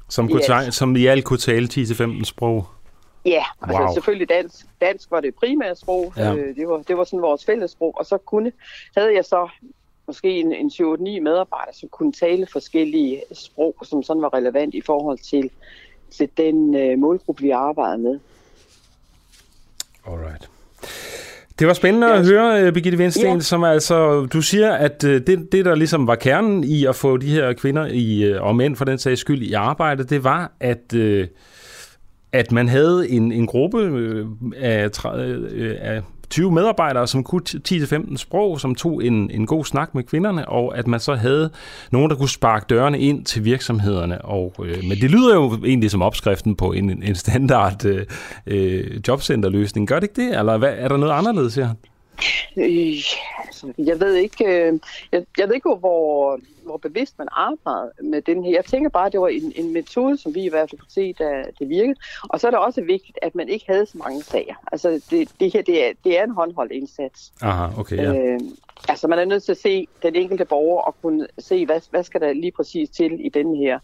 Som, 0.09 0.29
kunne 0.29 0.39
Yes. 0.39 0.47
tale, 0.47 0.73
som 0.73 0.97
i 0.97 1.07
alt 1.07 1.25
kunne 1.25 1.39
tale 1.39 1.69
10-15 1.69 2.25
sprog. 2.25 2.67
Ja, 3.25 3.45
altså 3.63 3.83
Wow. 3.83 3.95
selvfølgelig 3.95 4.29
dansk. 4.29 4.67
Dansk 4.81 5.11
var 5.11 5.21
det 5.21 5.35
primære 5.35 5.77
sprog. 5.77 6.13
Ja. 6.17 6.35
Øh, 6.35 6.57
det, 6.57 6.69
var, 6.69 6.83
det 6.83 6.97
var 6.97 7.05
sådan 7.05 7.23
vores 7.23 7.45
fællessprog. 7.45 7.95
Og 7.99 8.07
så 8.07 8.19
kunne, 8.19 8.53
havde 8.97 9.15
jeg 9.15 9.25
så 9.25 9.49
måske 10.07 10.31
en, 10.41 10.53
en 10.53 10.71
7-8-9 10.71 11.21
medarbejdere, 11.21 11.75
som 11.75 11.89
kunne 11.89 12.13
tale 12.13 12.47
forskellige 12.53 13.23
sprog, 13.33 13.75
som 13.85 14.03
sådan 14.03 14.23
var 14.23 14.35
relevant 14.35 14.75
i 14.75 14.81
forhold 14.81 15.19
til, 15.19 15.51
til 16.11 16.29
den 16.37 16.75
øh, 16.75 16.99
målgruppe, 16.99 17.43
vi 17.43 17.51
arbejdede 17.51 17.99
med. 18.03 18.19
Alright. 20.07 20.51
Det 21.59 21.67
var 21.67 21.73
spændende 21.73 22.13
at 22.13 22.27
Ja. 22.27 22.33
høre, 22.33 22.63
øh, 22.63 22.73
Birgitte 22.73 22.99
Vindsten, 22.99 23.35
Ja. 23.35 23.41
som 23.41 23.65
altså, 23.65 24.27
du 24.33 24.43
siger, 24.43 24.73
at 24.73 25.05
øh, 25.05 25.21
det, 25.27 25.53
det, 25.53 25.65
der 25.65 25.75
ligesom 25.75 26.07
var 26.07 26.15
kernen 26.15 26.65
i 26.65 26.85
at 26.85 26.97
få 26.97 27.17
de 27.17 27.27
her 27.27 27.53
kvinder 27.53 27.87
i, 27.87 28.23
øh, 28.25 28.43
og 28.43 28.57
mænd 28.57 28.77
for 28.77 28.85
den 28.85 28.99
sags 28.99 29.21
skyld 29.21 29.43
i 29.43 29.53
arbejde, 29.53 30.05
det 30.05 30.25
var, 30.25 30.53
at, 30.61 30.95
at 32.33 32.53
man 32.53 32.69
havde 32.69 33.09
en, 33.11 33.33
en 33.33 33.47
gruppe 33.47 33.79
af, 34.57 34.89
af 35.81 36.03
20 36.31 36.53
medarbejdere, 36.53 37.07
som 37.07 37.25
kunne 37.25 37.43
10-15 37.69 38.17
sprog, 38.17 38.61
som 38.61 38.75
tog 38.75 39.05
en, 39.05 39.31
en 39.31 39.47
god 39.47 39.65
snak 39.65 39.95
med 39.95 40.03
kvinderne, 40.03 40.49
og 40.49 40.79
at 40.79 40.87
man 40.87 41.01
så 41.01 41.15
havde 41.15 41.51
nogen, 41.91 42.11
der 42.11 42.17
kunne 42.17 42.29
sparke 42.29 42.67
dørene 42.69 43.01
ind 43.01 43.25
til 43.25 43.45
virksomhederne. 43.45 44.25
Og, 44.25 44.55
øh, 44.65 44.85
men 44.85 44.99
det 44.99 45.11
lyder 45.11 45.35
jo 45.35 45.59
egentlig 45.65 45.91
som 45.91 46.03
opskriften 46.03 46.57
på 46.57 46.73
en, 46.73 47.03
en 47.03 47.15
standard 47.15 47.85
øh, 47.85 48.07
øh 48.47 49.01
jobcenterløsning. 49.09 49.89
Gør 49.89 50.01
det 50.01 50.09
ikke 50.09 50.23
det? 50.23 50.39
Eller 50.39 50.57
hvad, 50.57 50.75
er 50.77 50.89
der 50.89 50.97
noget 50.97 51.13
anderledes 51.13 51.55
her? 51.55 51.69
Øh, 52.57 52.95
altså, 53.47 53.73
jeg 53.79 54.01
ved 54.01 54.15
ikke, 54.15 54.45
øh, 54.45 54.81
jeg, 55.13 55.25
jeg 55.39 55.49
ved 55.49 55.55
ikke 55.55 55.75
hvor, 55.75 56.41
hvor 56.65 56.77
bevidst 56.77 57.19
man 57.19 57.29
arbejder 57.33 57.91
med 58.03 58.23
den 58.23 58.45
her. 58.45 58.51
Jeg 58.51 58.65
tænker 58.65 58.91
bare, 58.91 59.07
at 59.07 59.13
det 59.13 59.21
var 59.21 59.29
en, 59.29 59.53
en 59.57 59.73
metode, 59.73 60.19
som 60.19 60.35
vi 60.35 60.43
i 60.43 60.49
hvert 60.49 60.71
fald 60.71 60.81
kunne 60.81 60.91
se, 60.91 61.13
der 61.13 61.45
det 61.59 61.69
virkede. 61.69 61.99
Og 62.23 62.41
så 62.41 62.47
er 62.47 62.51
det 62.51 62.61
også 62.61 62.81
vigtigt, 62.81 63.19
at 63.23 63.35
man 63.35 63.49
ikke 63.49 63.65
havde 63.69 63.87
så 63.87 63.99
mange 63.99 64.23
sager. 64.23 64.55
Altså 64.73 65.01
det, 65.11 65.29
det 65.41 65.53
her, 65.53 65.63
det 65.63 65.89
er, 65.89 65.93
det 66.05 66.19
er 66.19 66.25
en 66.25 66.31
håndholdt 66.31 66.73
indsats. 66.73 67.33
Aha, 67.43 67.81
okay, 67.81 67.97
ja. 67.97 68.15
Øh, 68.15 68.41
altså 68.89 69.09
man 69.09 69.19
er 69.19 69.25
nødt 69.25 69.43
til 69.43 69.53
at 69.53 69.59
se 69.59 69.89
den 70.03 70.15
enkelte 70.15 70.45
borger 70.45 70.83
og 70.83 70.97
kunne 71.03 71.27
se, 71.39 71.67
hvad, 71.67 71.81
hvad 71.91 72.03
skal 72.03 72.21
der 72.21 72.33
lige 72.33 72.53
præcis 72.53 72.91
til 72.91 73.27
i 73.27 73.29
den 73.29 73.57
her 73.57 73.79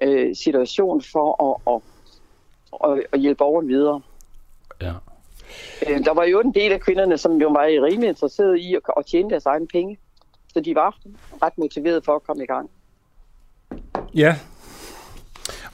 øh, 0.00 0.36
situation 0.36 1.02
for 1.02 1.28
at, 1.44 1.74
at, 1.74 1.80
at, 2.90 3.06
at 3.12 3.20
hjælpe 3.20 3.38
borgeren 3.38 3.68
videre. 3.68 4.00
ja. 4.80 4.92
Øh, 5.88 6.04
der 6.04 6.14
var 6.14 6.24
jo 6.24 6.40
en 6.40 6.54
del 6.54 6.72
af 6.72 6.80
kvinderne, 6.80 7.18
som 7.18 7.32
jo 7.32 7.48
var 7.48 7.64
rimelig 7.64 8.08
interesserede 8.08 8.60
i 8.60 8.74
at, 8.74 8.80
at 8.96 9.06
tjene 9.06 9.30
deres 9.30 9.46
egne 9.46 9.66
penge. 9.66 9.98
Så 10.52 10.60
de 10.60 10.74
var 10.74 10.96
ret 11.42 11.58
motiverede 11.58 12.00
for 12.04 12.14
at 12.14 12.22
komme 12.22 12.44
i 12.44 12.46
gang. 12.46 12.70
Ja. 14.14 14.36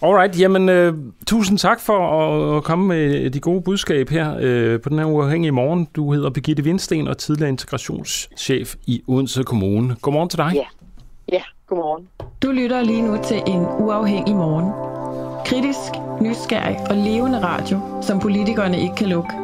Alright, 0.03 0.41
jamen 0.41 0.69
øh, 0.69 0.95
tusind 1.27 1.59
tak 1.59 1.81
for 1.81 1.99
at, 1.99 2.57
at 2.57 2.65
komme 2.65 2.87
med 2.87 3.31
de 3.31 3.41
gode 3.41 3.63
budskab 3.63 4.09
her 4.09 4.37
øh, 4.41 4.81
på 4.81 4.89
den 4.89 4.99
her 4.99 5.07
uafhængige 5.07 5.53
morgen. 5.53 5.89
Du 5.97 6.13
hedder 6.13 6.31
Birgitte 6.31 6.65
Vindsten 6.65 7.09
og 7.09 7.19
tidligere 7.19 7.49
integrationschef 7.49 8.75
i 8.87 9.03
Odense 9.09 9.43
Kommune. 9.43 9.97
Godmorgen 10.03 10.29
til 10.29 10.39
dig. 10.39 10.53
Ja. 10.55 10.65
Ja, 11.33 11.43
godmorgen. 11.67 12.09
Du 12.43 12.51
lytter 12.51 12.83
lige 12.83 13.03
nu 13.03 13.17
til 13.25 13.43
en 13.47 13.61
uafhængig 13.61 14.37
morgen. 14.37 14.73
Kritisk, 15.47 15.93
nysgerrig 16.21 16.77
og 16.91 16.97
levende 16.97 17.43
radio, 17.43 17.81
som 18.03 18.21
politikerne 18.21 18.81
ikke 18.81 18.95
kan 18.95 19.09
lukke. 19.09 19.44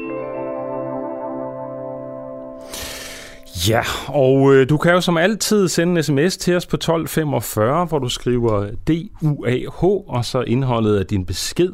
Ja, 3.69 3.81
og 4.07 4.53
øh, 4.53 4.69
du 4.69 4.77
kan 4.77 4.91
jo 4.91 5.01
som 5.01 5.17
altid 5.17 5.67
sende 5.67 5.97
en 5.97 6.03
sms 6.03 6.37
til 6.37 6.55
os 6.55 6.65
på 6.65 6.75
1245, 6.75 7.85
hvor 7.85 7.99
du 7.99 8.09
skriver 8.09 8.67
DUAH, 8.87 9.83
og 9.83 10.25
så 10.25 10.41
indholdet 10.41 10.99
af 10.99 11.05
din 11.05 11.25
besked. 11.25 11.71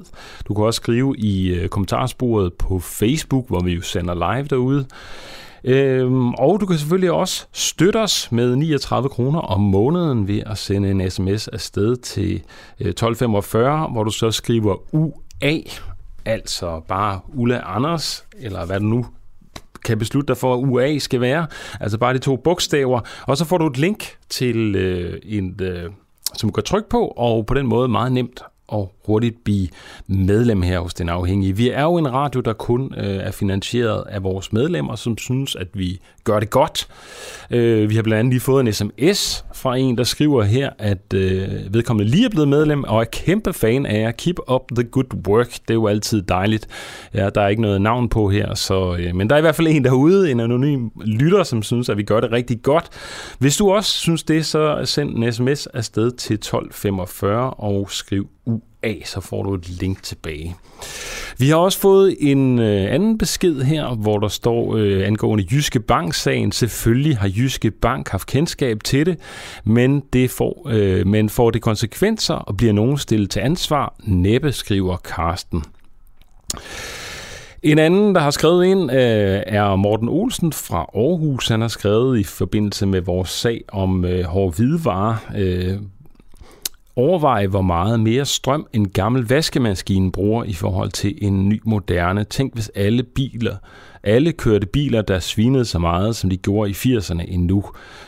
Du 0.47 0.53
kan 0.53 0.65
også 0.65 0.78
skrive 0.78 1.17
i 1.17 1.47
øh, 1.47 1.69
kommentarsporet 1.69 2.53
på 2.53 2.80
Facebook, 2.80 3.47
hvor 3.47 3.59
vi 3.59 3.73
jo 3.73 3.82
sender 3.82 4.13
live 4.13 4.47
derude. 4.47 4.86
Øhm, 5.63 6.34
og 6.34 6.59
du 6.61 6.65
kan 6.65 6.78
selvfølgelig 6.78 7.11
også 7.11 7.45
støtte 7.53 7.97
os 7.97 8.32
med 8.32 8.55
39 8.55 9.09
kroner 9.09 9.39
om 9.39 9.61
måneden 9.61 10.28
ved 10.28 10.41
at 10.45 10.57
sende 10.57 10.91
en 10.91 11.11
sms 11.11 11.47
afsted 11.47 11.95
til 11.95 12.34
øh, 12.80 12.88
1245, 12.88 13.88
hvor 13.88 14.03
du 14.03 14.11
så 14.11 14.32
skriver 14.32 14.75
UA, 14.95 15.57
altså 16.25 16.82
bare 16.88 17.19
Ulla 17.34 17.61
Anders, 17.75 18.25
eller 18.39 18.65
hvad 18.65 18.80
det 18.80 18.88
nu 18.88 19.05
kan 19.88 19.99
beslutte 19.99 20.27
dig 20.27 20.38
for, 20.38 20.53
at 20.53 20.59
UA 20.59 20.99
skal 20.99 21.21
være. 21.21 21.47
Altså 21.79 21.97
bare 21.97 22.13
de 22.13 22.19
to 22.19 22.35
bogstaver. 22.35 22.99
Og 23.27 23.38
så 23.38 23.45
får 23.45 23.57
du 23.57 23.67
et 23.67 23.77
link 23.77 24.15
til 24.29 24.75
øh, 24.75 25.19
en, 25.23 25.55
øh, 25.61 25.89
som 26.33 26.49
du 26.49 26.53
kan 26.53 26.63
trykke 26.63 26.89
på, 26.89 27.07
og 27.07 27.45
på 27.45 27.53
den 27.53 27.67
måde 27.67 27.88
meget 27.88 28.11
nemt 28.11 28.41
og 28.67 28.93
hurtigt 29.08 29.43
blive 29.43 29.68
medlem 30.08 30.62
her 30.62 30.80
hos 30.80 30.93
Den 30.93 31.10
Afhængige. 31.10 31.58
Vi 31.58 31.70
er 31.70 31.84
jo 31.84 31.97
en 31.97 32.14
radio, 32.14 32.41
der 32.41 32.53
kun 32.53 32.93
øh, 32.97 33.05
er 33.05 33.32
finansieret 33.32 34.03
af 34.10 34.24
vores 34.24 34.53
medlemmer, 34.53 34.95
som 34.95 35.18
synes, 35.18 35.55
at 35.55 35.68
vi 35.74 35.99
gør 36.24 36.39
det 36.39 36.49
godt. 36.49 36.88
Øh, 37.51 37.89
vi 37.89 37.95
har 37.95 38.03
blandt 38.03 38.20
andet 38.20 38.34
lige 38.34 38.41
fået 38.41 38.68
en 38.68 38.74
sms 38.74 39.45
fra 39.53 39.78
en, 39.78 39.97
der 39.97 40.03
skriver 40.03 40.43
her, 40.43 40.70
at 40.80 41.14
øh, 41.14 41.74
vedkommende 41.74 42.12
lige 42.12 42.26
er 42.26 42.30
blevet 42.30 42.47
medlem 42.47 42.84
og 42.84 42.99
er 43.01 43.05
kæmpe 43.05 43.53
fan 43.53 43.86
af 43.86 43.99
jer. 43.99 44.12
Keep 44.12 44.39
up 44.51 44.62
the 44.76 44.84
good 44.84 45.28
work. 45.28 45.51
Det 45.53 45.70
er 45.70 45.74
jo 45.74 45.88
altid 45.88 46.22
dejligt. 46.22 46.68
Ja, 47.14 47.30
der 47.30 47.41
er 47.41 47.47
ikke 47.47 47.62
noget 47.62 47.82
navn 47.82 48.10
på 48.10 48.30
her, 48.30 48.53
så, 48.55 48.97
øh, 48.99 49.16
men 49.16 49.30
der 49.30 49.36
er 49.36 49.39
i 49.39 49.41
hvert 49.41 49.55
fald 49.55 49.68
en 49.68 49.84
derude, 49.84 50.32
en 50.32 50.39
anonym 50.39 50.89
lytter, 51.05 51.43
som 51.43 51.64
synes, 51.64 51.89
at 51.89 51.97
vi 51.97 52.03
gør 52.03 52.20
det 52.20 52.32
rigtig 52.32 52.62
godt. 52.62 52.89
Hvis 53.39 53.58
du 53.58 53.72
også 53.72 53.91
synes 53.91 54.24
det, 54.24 54.45
så 54.45 54.82
send 54.86 55.10
en 55.10 55.34
sms 55.34 55.68
afsted 55.68 56.12
til 56.12 56.34
1245 56.34 57.49
og 57.49 57.91
skriv 57.91 58.30
af, 58.84 59.01
så 59.05 59.21
får 59.21 59.43
du 59.43 59.53
et 59.53 59.69
link 59.69 60.03
tilbage. 60.03 60.55
Vi 61.38 61.49
har 61.49 61.55
også 61.55 61.80
fået 61.80 62.15
en 62.19 62.59
øh, 62.59 62.93
anden 62.93 63.17
besked 63.17 63.61
her, 63.61 63.95
hvor 63.95 64.17
der 64.17 64.28
står 64.28 64.75
øh, 64.75 65.07
angående 65.07 65.45
Jyske 65.51 65.80
Bank-sagen. 65.80 66.51
Selvfølgelig 66.51 67.17
har 67.17 67.32
Jyske 67.38 67.71
Bank 67.71 68.09
haft 68.09 68.28
kendskab 68.28 68.84
til 68.84 69.05
det, 69.05 69.17
men, 69.63 70.03
det 70.13 70.32
får, 70.32 70.67
øh, 70.69 71.07
men 71.07 71.30
får 71.30 71.51
det 71.51 71.61
konsekvenser 71.61 72.34
og 72.34 72.57
bliver 72.57 72.73
nogen 72.73 72.97
stillet 72.97 73.30
til 73.30 73.39
ansvar? 73.39 73.95
Næppe, 74.03 74.51
skriver 74.51 74.97
Karsten. 74.97 75.63
En 77.63 77.80
anden, 77.80 78.15
der 78.15 78.21
har 78.21 78.32
skrevet 78.32 78.65
ind, 78.65 78.91
øh, 78.91 79.41
er 79.47 79.75
Morten 79.75 80.09
Olsen 80.09 80.53
fra 80.53 80.78
Aarhus. 80.78 81.47
Han 81.47 81.61
har 81.61 81.67
skrevet 81.67 82.19
i 82.19 82.23
forbindelse 82.23 82.86
med 82.86 83.01
vores 83.01 83.30
sag 83.30 83.63
om 83.67 84.05
øh, 84.05 84.23
hård 84.25 84.55
øh, 85.36 85.78
Overvej, 86.98 87.48
hvor 87.48 87.62
meget 87.62 88.00
mere 88.00 88.26
strøm 88.26 88.68
en 88.74 88.89
gammel 88.89 89.28
vaskemaskine 89.28 90.12
bruger 90.12 90.43
i 90.43 90.54
forhold 90.54 90.89
til 90.89 91.18
en 91.22 91.50
ny 91.50 91.62
moderne. 91.64 92.24
Tænk, 92.24 92.54
hvis 92.54 92.72
alle 92.76 93.04
biler, 93.04 93.56
alle 94.04 94.32
kørte 94.32 94.68
biler, 94.68 95.02
der 95.02 95.20
svinede 95.20 95.66
så 95.66 95.80
meget, 95.80 96.16
som 96.16 96.30
de 96.30 96.38
gjorde 96.38 96.70
i 96.70 96.74
80'erne 96.74 97.34
endnu. 97.34 97.64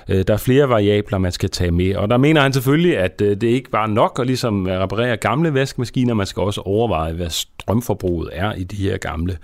Øh, 0.08 0.24
der 0.28 0.34
er 0.34 0.38
flere 0.38 0.70
variabler, 0.70 1.18
man 1.18 1.32
skal 1.32 1.50
tage 1.50 1.72
med. 1.72 1.96
Og 1.96 2.10
der 2.10 2.18
mener 2.18 2.42
han 2.42 2.54
selvfølgelig, 2.54 2.98
at 2.98 3.22
øh, 3.22 3.42
det 3.42 3.48
ikke 3.48 3.70
bare 3.70 3.90
nok 3.90 4.20
at 4.20 4.28
ligesom 4.28 4.68
øh, 4.68 4.80
reparere 4.80 5.18
gamle 5.18 5.54
vaskemaskiner, 5.54 6.14
man 6.14 6.26
skal 6.26 6.42
også 6.44 6.62
overveje, 6.62 7.14
hvad 7.14 7.30
strømforbruget 7.30 8.30
er 8.34 8.54
i 8.54 8.64
de 8.64 8.76
her 8.76 8.98
gamle 8.98 9.38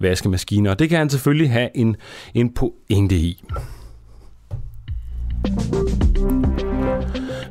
vaskemaskiner. 0.00 0.70
Og 0.70 0.78
det 0.78 0.88
kan 0.88 0.98
han 0.98 1.10
selvfølgelig 1.10 1.50
have 1.50 1.68
en, 1.74 1.96
en 2.34 2.54
pointe 2.54 3.16
i. 3.16 3.44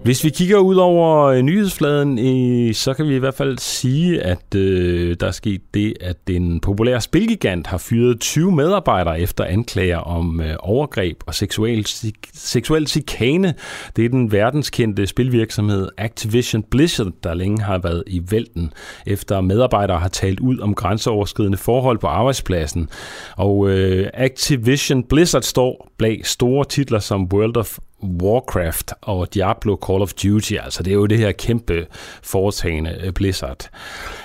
Hvis 0.08 0.24
vi 0.24 0.30
kigger 0.30 0.58
ud 0.58 0.76
over 0.76 1.26
øh, 1.26 1.42
nyhedsfladen, 1.42 2.74
så 2.74 2.94
kan 2.94 3.08
vi 3.08 3.16
i 3.16 3.20
hvert 3.20 3.34
fald 3.34 3.58
sige, 3.58 4.22
at 4.22 4.56
øh, 4.56 5.16
der 5.20 5.28
er 5.28 5.32
sket 5.32 5.62
det, 5.74 5.94
at 6.02 6.28
den 6.28 6.60
populære 6.60 7.02
spilgigant 7.02 7.68
har 7.68 7.78
fyret 7.78 8.20
20 8.20 8.52
medarbejdere 8.52 9.20
efter 9.20 9.44
anklager 9.44 9.98
om 9.98 10.42
øh, 10.42 10.56
overgreb 10.60 11.18
og 11.26 11.36
seksuel, 11.36 11.86
seksuel 12.34 12.88
chikane. 12.88 13.54
Det 13.96 14.06
er 14.06 14.10
den 14.10 14.32
verdenskendte 14.32 15.08
spilvirksomhed 15.08 15.90
Activision 15.98 16.64
Blizzard, 16.64 17.12
der 17.24 17.34
længe 17.34 17.62
har 17.62 17.78
været 17.78 18.04
i 18.08 18.22
vælten, 18.30 18.74
efter 19.08 19.42
medarbejdere 19.42 20.00
har 20.00 20.10
talt 20.10 20.40
ud 20.40 20.60
om 20.60 20.76
grænseoverskridende 20.76 21.58
forhold 21.58 21.98
på 21.98 22.08
arbejdspladsen. 22.08 22.90
Og 23.38 23.70
øh, 23.70 24.10
Activision 24.14 25.04
Blizzard 25.04 25.42
står 25.42 25.92
bag 25.98 26.22
store 26.24 26.66
titler 26.66 27.00
som 27.00 27.24
World 27.34 27.58
of 27.58 27.78
Warcraft 28.04 28.94
og 29.02 29.34
Diablo 29.34 29.78
Call 29.88 30.02
of 30.02 30.14
Duty, 30.14 30.54
altså 30.54 30.84
det 30.84 30.92
er 30.92 30.96
jo 30.96 31.06
det 31.06 31.18
her 31.18 31.32
kæmpe 31.32 31.86
foretagende 32.24 33.00
øh, 33.04 33.14
Blizzard. 33.14 33.70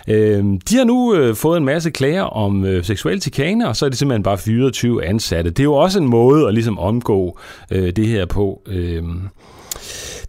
Øh, 0.08 0.44
de 0.68 0.76
har 0.76 0.84
nu 0.84 1.14
øh, 1.14 1.34
fået 1.34 1.56
en 1.56 1.64
masse 1.64 1.90
klager 1.90 2.22
om 2.22 2.64
øh, 2.64 2.84
seksuel 2.84 3.22
chikane, 3.22 3.68
og 3.68 3.76
så 3.76 3.84
er 3.84 3.88
det 3.88 3.98
simpelthen 3.98 4.22
bare 4.22 4.38
24 4.38 5.04
ansatte. 5.04 5.50
Det 5.50 5.60
er 5.60 5.64
jo 5.64 5.74
også 5.74 5.98
en 5.98 6.08
måde 6.08 6.48
at 6.48 6.54
ligesom 6.54 6.78
omgå 6.78 7.38
øh, 7.70 7.96
det 7.96 8.06
her 8.06 8.26
på. 8.26 8.62
Øh, 8.66 9.02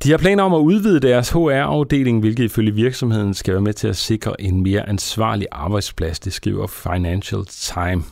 de 0.03 0.11
har 0.11 0.17
planer 0.17 0.43
om 0.43 0.53
at 0.53 0.59
udvide 0.59 0.99
deres 0.99 1.29
HR-afdeling, 1.29 2.19
hvilket 2.19 2.43
ifølge 2.43 2.73
virksomheden 2.73 3.33
skal 3.33 3.53
være 3.53 3.61
med 3.61 3.73
til 3.73 3.87
at 3.87 3.95
sikre 3.95 4.41
en 4.41 4.63
mere 4.63 4.89
ansvarlig 4.89 5.47
arbejdsplads, 5.51 6.19
det 6.19 6.33
skriver 6.33 6.67
Financial 6.67 7.45
Times. 7.45 8.05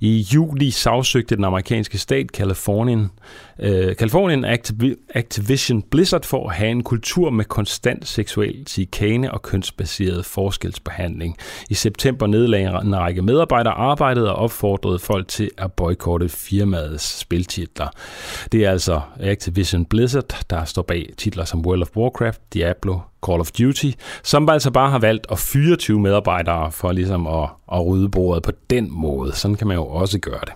I 0.00 0.26
juli 0.34 0.70
sagsøgte 0.70 1.36
den 1.36 1.44
amerikanske 1.44 1.98
stat 1.98 2.32
Kalifornien 2.32 3.10
øh, 3.58 3.94
Activ- 4.44 5.06
Activision 5.14 5.82
Blizzard 5.82 6.24
for 6.24 6.48
at 6.48 6.56
have 6.56 6.70
en 6.70 6.82
kultur 6.82 7.30
med 7.30 7.44
konstant 7.44 8.08
seksuel 8.08 8.64
chikane 8.66 9.32
og 9.32 9.42
kønsbaseret 9.42 10.24
forskelsbehandling. 10.24 11.36
I 11.70 11.74
september 11.74 12.26
nedlagde 12.26 12.80
en 12.82 12.96
række 12.96 13.22
medarbejdere 13.22 13.74
arbejdet 13.74 14.28
og 14.28 14.36
opfordrede 14.36 14.98
folk 14.98 15.28
til 15.28 15.50
at 15.58 15.72
boykotte 15.72 16.28
firmaets 16.28 17.18
spiltitler. 17.18 17.88
Det 18.52 18.64
er 18.64 18.70
altså 18.70 19.00
Activision 19.20 19.84
Blizzard, 19.84 20.44
der 20.50 20.64
står 20.64 20.82
bag 20.82 21.10
titler 21.16 21.44
som 21.44 21.66
World 21.66 21.82
of 21.82 21.96
Warcraft, 21.96 22.40
Diablo, 22.54 22.98
Call 23.26 23.40
of 23.40 23.50
Duty, 23.50 23.90
som 24.22 24.48
altså 24.48 24.70
bare 24.70 24.90
har 24.90 24.98
valgt 24.98 25.26
at 25.30 25.38
24 25.38 26.00
medarbejdere 26.00 26.72
for 26.72 26.92
ligesom 26.92 27.26
at, 27.26 27.48
at 27.72 27.86
rydde 27.86 28.08
bordet 28.08 28.42
på 28.42 28.52
den 28.70 28.88
måde. 28.90 29.32
Sådan 29.32 29.56
kan 29.56 29.66
man 29.66 29.76
jo 29.76 29.86
også 29.86 30.18
gøre 30.18 30.40
det. 30.46 30.52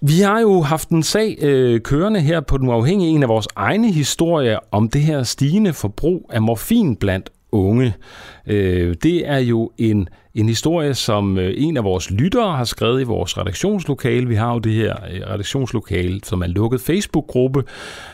Vi 0.00 0.20
har 0.20 0.40
jo 0.40 0.60
haft 0.60 0.88
en 0.88 1.02
sag 1.02 1.38
øh, 1.40 1.80
kørende 1.80 2.20
her 2.20 2.40
på 2.40 2.58
Den 2.58 2.68
Uafhængige, 2.68 3.10
en 3.10 3.22
af 3.22 3.28
vores 3.28 3.48
egne 3.56 3.92
historier 3.92 4.58
om 4.70 4.88
det 4.88 5.00
her 5.00 5.22
stigende 5.22 5.72
forbrug 5.72 6.30
af 6.32 6.42
morfin 6.42 6.96
blandt 6.96 7.30
unge. 7.52 7.94
Øh, 8.48 8.94
det 9.02 9.28
er 9.28 9.38
jo 9.38 9.70
en 9.78 10.08
en 10.38 10.48
historie, 10.48 10.94
som 10.94 11.38
øh, 11.38 11.54
en 11.56 11.76
af 11.76 11.84
vores 11.84 12.10
lyttere 12.10 12.56
har 12.56 12.64
skrevet 12.64 13.00
i 13.00 13.04
vores 13.04 13.38
redaktionslokale. 13.38 14.28
Vi 14.28 14.34
har 14.34 14.52
jo 14.52 14.58
det 14.58 14.72
her 14.72 14.96
øh, 15.12 15.20
redaktionslokale, 15.20 16.20
som 16.24 16.40
er 16.40 16.44
en 16.44 16.50
lukket 16.50 16.80
Facebook-gruppe. 16.80 17.64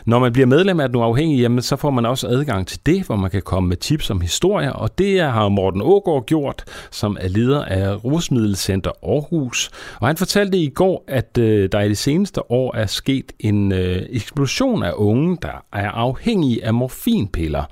Når 0.05 0.19
man 0.19 0.33
bliver 0.33 0.45
medlem 0.45 0.79
af 0.79 0.89
den 0.89 0.97
uafhængige, 0.97 1.41
jamen, 1.41 1.61
så 1.61 1.75
får 1.75 1.89
man 1.89 2.05
også 2.05 2.27
adgang 2.27 2.67
til 2.67 2.79
det, 2.85 3.03
hvor 3.03 3.15
man 3.15 3.31
kan 3.31 3.41
komme 3.41 3.69
med 3.69 3.77
tips 3.77 4.09
om 4.09 4.21
historier. 4.21 4.71
Og 4.71 4.97
det 4.97 5.21
har 5.21 5.49
Morten 5.49 5.81
Ågaard 5.81 6.25
gjort, 6.25 6.63
som 6.91 7.17
er 7.19 7.27
leder 7.27 7.65
af 7.65 8.03
Rusmiddelcenter 8.03 8.91
Aarhus. 9.03 9.71
Og 9.99 10.07
han 10.07 10.17
fortalte 10.17 10.57
i 10.57 10.69
går, 10.69 11.03
at 11.07 11.37
øh, 11.37 11.69
der 11.71 11.81
i 11.81 11.89
de 11.89 11.95
seneste 11.95 12.51
år 12.51 12.75
er 12.75 12.85
sket 12.85 13.31
en 13.39 13.71
øh, 13.71 14.01
eksplosion 14.09 14.83
af 14.83 14.91
unge, 14.95 15.37
der 15.41 15.63
er 15.73 15.91
afhængige 15.91 16.65
af 16.65 16.73
morfinpiller. 16.73 17.63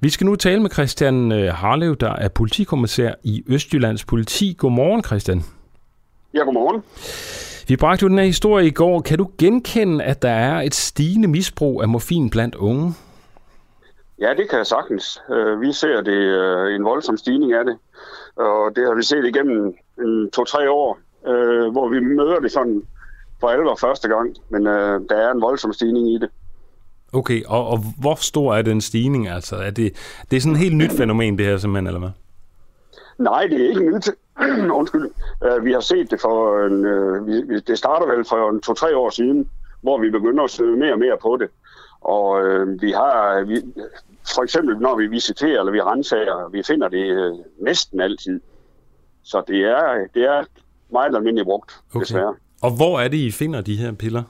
Vi 0.00 0.08
skal 0.08 0.26
nu 0.26 0.36
tale 0.36 0.62
med 0.62 0.70
Christian 0.70 1.32
øh, 1.32 1.54
Harlev, 1.84 1.96
der 1.96 2.12
er 2.12 2.28
politikommissær 2.28 3.14
i 3.24 3.44
Østjyllands 3.48 4.04
politi. 4.04 4.56
Godmorgen, 4.58 5.04
Christian. 5.04 5.42
Ja, 6.34 6.38
godmorgen. 6.38 6.82
Vi 7.68 7.76
bragte 7.76 8.02
jo 8.02 8.08
den 8.08 8.18
her 8.18 8.24
historie 8.24 8.66
i 8.66 8.70
går. 8.70 9.00
Kan 9.00 9.18
du 9.18 9.30
genkende, 9.38 10.04
at 10.04 10.22
der 10.22 10.30
er 10.30 10.60
et 10.60 10.74
stigende 10.74 11.28
misbrug 11.28 11.82
af 11.82 11.88
morfin 11.88 12.30
blandt 12.30 12.54
unge? 12.54 12.94
Ja, 14.18 14.30
det 14.36 14.50
kan 14.50 14.58
jeg 14.58 14.66
sagtens. 14.66 15.22
Øh, 15.30 15.60
vi 15.60 15.72
ser 15.72 16.00
det 16.00 16.20
øh, 16.42 16.74
en 16.74 16.84
voldsom 16.84 17.16
stigning 17.16 17.52
af 17.52 17.64
det, 17.64 17.76
og 18.36 18.76
det 18.76 18.84
har 18.86 18.94
vi 18.94 19.02
set 19.02 19.24
igennem 19.24 19.74
to-tre 20.32 20.70
år, 20.70 20.98
øh, 21.26 21.72
hvor 21.72 21.88
vi 21.88 22.00
møder 22.00 22.40
det 22.40 22.52
sådan 22.52 22.82
for 23.40 23.48
alvor 23.48 23.76
første 23.76 24.08
gang, 24.08 24.36
men 24.48 24.66
der 25.08 25.16
er 25.16 25.32
en 25.32 25.40
voldsom 25.40 25.72
stigning 25.72 26.14
i 26.14 26.18
det. 26.18 26.30
Okay, 27.14 27.44
og, 27.46 27.66
og 27.66 27.78
hvor 28.00 28.14
stor 28.14 28.54
er 28.54 28.62
den 28.62 28.80
stigning? 28.80 29.28
Altså, 29.28 29.56
er 29.56 29.70
det, 29.70 29.92
det 30.30 30.36
er 30.36 30.40
sådan 30.40 30.52
et 30.52 30.58
helt 30.58 30.76
nyt 30.76 30.92
fænomen, 30.92 31.38
det 31.38 31.46
her 31.46 31.56
simpelthen, 31.56 31.86
eller 31.86 32.00
hvad? 32.00 32.10
Nej, 33.18 33.46
det 33.46 33.64
er 33.64 33.68
ikke 33.68 33.80
nyt. 33.80 34.10
Undskyld. 34.78 35.10
Uh, 35.46 35.64
vi 35.64 35.72
har 35.72 35.80
set 35.80 36.10
det 36.10 36.20
for 36.20 36.66
en, 36.66 36.86
uh, 36.86 37.26
vi, 37.26 37.60
det 37.60 37.78
starter 37.78 38.16
vel 38.16 38.24
for 38.24 38.50
en 38.50 38.60
to-tre 38.60 38.96
år 38.96 39.10
siden, 39.10 39.50
hvor 39.80 39.98
vi 39.98 40.10
begynder 40.10 40.44
at 40.44 40.50
søge 40.50 40.76
mere 40.76 40.92
og 40.92 40.98
mere 40.98 41.16
på 41.22 41.36
det. 41.40 41.48
Og 42.00 42.30
uh, 42.30 42.82
vi 42.82 42.90
har, 42.90 43.44
vi, 43.44 43.62
for 44.34 44.42
eksempel 44.42 44.78
når 44.78 44.96
vi 44.96 45.06
visiterer 45.06 45.58
eller 45.58 45.72
vi 45.72 45.80
rensager, 45.80 46.48
vi 46.52 46.62
finder 46.62 46.88
det 46.88 47.30
uh, 47.30 47.38
næsten 47.64 48.00
altid. 48.00 48.40
Så 49.22 49.42
det 49.48 49.60
er, 49.60 50.06
det 50.14 50.22
er 50.24 50.44
meget 50.92 51.16
almindeligt 51.16 51.46
brugt, 51.46 51.80
okay. 51.90 52.00
desværre. 52.00 52.34
Og 52.62 52.76
hvor 52.76 53.00
er 53.00 53.08
det, 53.08 53.16
I 53.16 53.30
finder 53.30 53.60
de 53.60 53.76
her 53.76 53.92
piller? 53.92 54.22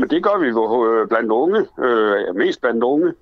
Men 0.00 0.10
det 0.10 0.22
gør 0.22 0.38
vi 0.38 0.48
jo 0.48 0.86
øh, 0.86 1.08
blandt 1.08 1.30
unge, 1.30 1.66
øh, 1.78 2.36
mest 2.36 2.60
blandt 2.60 2.84
unge. 2.84 3.12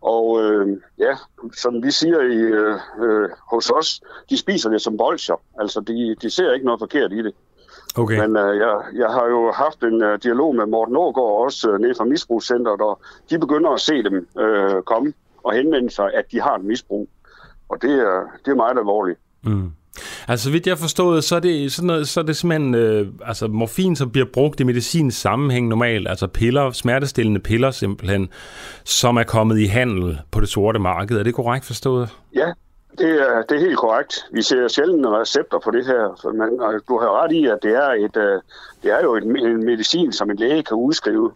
Og 0.00 0.42
øh, 0.42 0.66
ja, 0.98 1.16
som 1.56 1.82
vi 1.82 1.90
siger 1.90 2.20
i, 2.20 2.36
øh, 2.36 2.76
øh, 3.04 3.28
hos 3.50 3.70
os, 3.70 4.00
de 4.30 4.36
spiser 4.38 4.70
det 4.70 4.80
som 4.80 4.96
bolcher. 4.96 5.40
Altså, 5.58 5.80
de, 5.80 6.16
de 6.22 6.30
ser 6.30 6.52
ikke 6.52 6.66
noget 6.66 6.80
forkert 6.80 7.12
i 7.12 7.22
det. 7.22 7.34
Okay. 7.96 8.20
Men 8.20 8.36
øh, 8.36 8.56
jeg, 8.56 8.82
jeg 8.94 9.08
har 9.08 9.26
jo 9.26 9.52
haft 9.52 9.82
en 9.82 10.02
øh, 10.02 10.18
dialog 10.22 10.54
med 10.56 10.66
Morten 10.66 10.96
Aargaard 10.96 11.44
også 11.44 11.70
øh, 11.70 11.80
nede 11.80 11.94
fra 11.94 12.04
misbrugscenteret, 12.04 12.80
og 12.80 13.00
de 13.30 13.38
begynder 13.38 13.70
at 13.70 13.80
se 13.80 14.02
dem 14.02 14.28
øh, 14.38 14.82
komme 14.82 15.12
og 15.42 15.52
henvende 15.52 15.90
sig, 15.90 16.14
at 16.14 16.24
de 16.32 16.40
har 16.40 16.54
et 16.54 16.64
misbrug. 16.64 17.08
Og 17.68 17.82
det 17.82 17.90
er, 17.90 18.26
det 18.44 18.50
er 18.50 18.54
meget 18.54 18.78
alvorligt. 18.78 19.18
Mm. 19.44 19.72
Altså, 20.28 20.44
så 20.44 20.50
vidt 20.50 20.66
jeg 20.66 20.72
har 20.72 20.80
forstået, 20.80 21.24
så 21.24 21.36
er 21.36 21.40
det, 21.40 21.72
sådan 21.72 21.86
noget, 21.86 22.08
så 22.08 22.20
er 22.20 22.24
det 22.24 22.36
simpelthen 22.36 22.74
øh, 22.74 23.06
altså, 23.24 23.46
morfin, 23.46 23.96
som 23.96 24.10
bliver 24.10 24.26
brugt 24.32 24.60
i 24.60 24.64
medicinsk 24.64 25.20
sammenhæng 25.20 25.68
normalt, 25.68 26.08
altså 26.08 26.26
piller, 26.26 26.70
smertestillende 26.70 27.40
piller 27.40 27.70
simpelthen, 27.70 28.28
som 28.84 29.16
er 29.16 29.22
kommet 29.22 29.58
i 29.58 29.66
handel 29.66 30.18
på 30.30 30.40
det 30.40 30.48
sorte 30.48 30.78
marked. 30.78 31.18
Er 31.18 31.22
det 31.22 31.34
korrekt 31.34 31.64
forstået? 31.64 32.08
Ja, 32.34 32.52
det 32.98 33.10
er, 33.20 33.42
det 33.42 33.56
er 33.56 33.60
helt 33.60 33.78
korrekt. 33.78 34.14
Vi 34.32 34.42
ser 34.42 34.68
sjældent 34.68 35.06
recepter 35.06 35.58
på 35.64 35.70
det 35.70 35.86
her, 35.86 36.32
man, 36.32 36.60
og 36.60 36.72
du 36.88 36.98
har 36.98 37.22
ret 37.22 37.32
i, 37.32 37.46
at 37.46 37.58
det 37.62 37.74
er, 37.74 37.90
et, 37.90 38.16
øh, 38.16 38.40
det 38.82 38.92
er 38.92 39.02
jo 39.02 39.16
et, 39.16 39.24
en 39.24 39.64
medicin, 39.64 40.12
som 40.12 40.30
en 40.30 40.36
læge 40.36 40.62
kan 40.62 40.76
udskrive. 40.76 41.32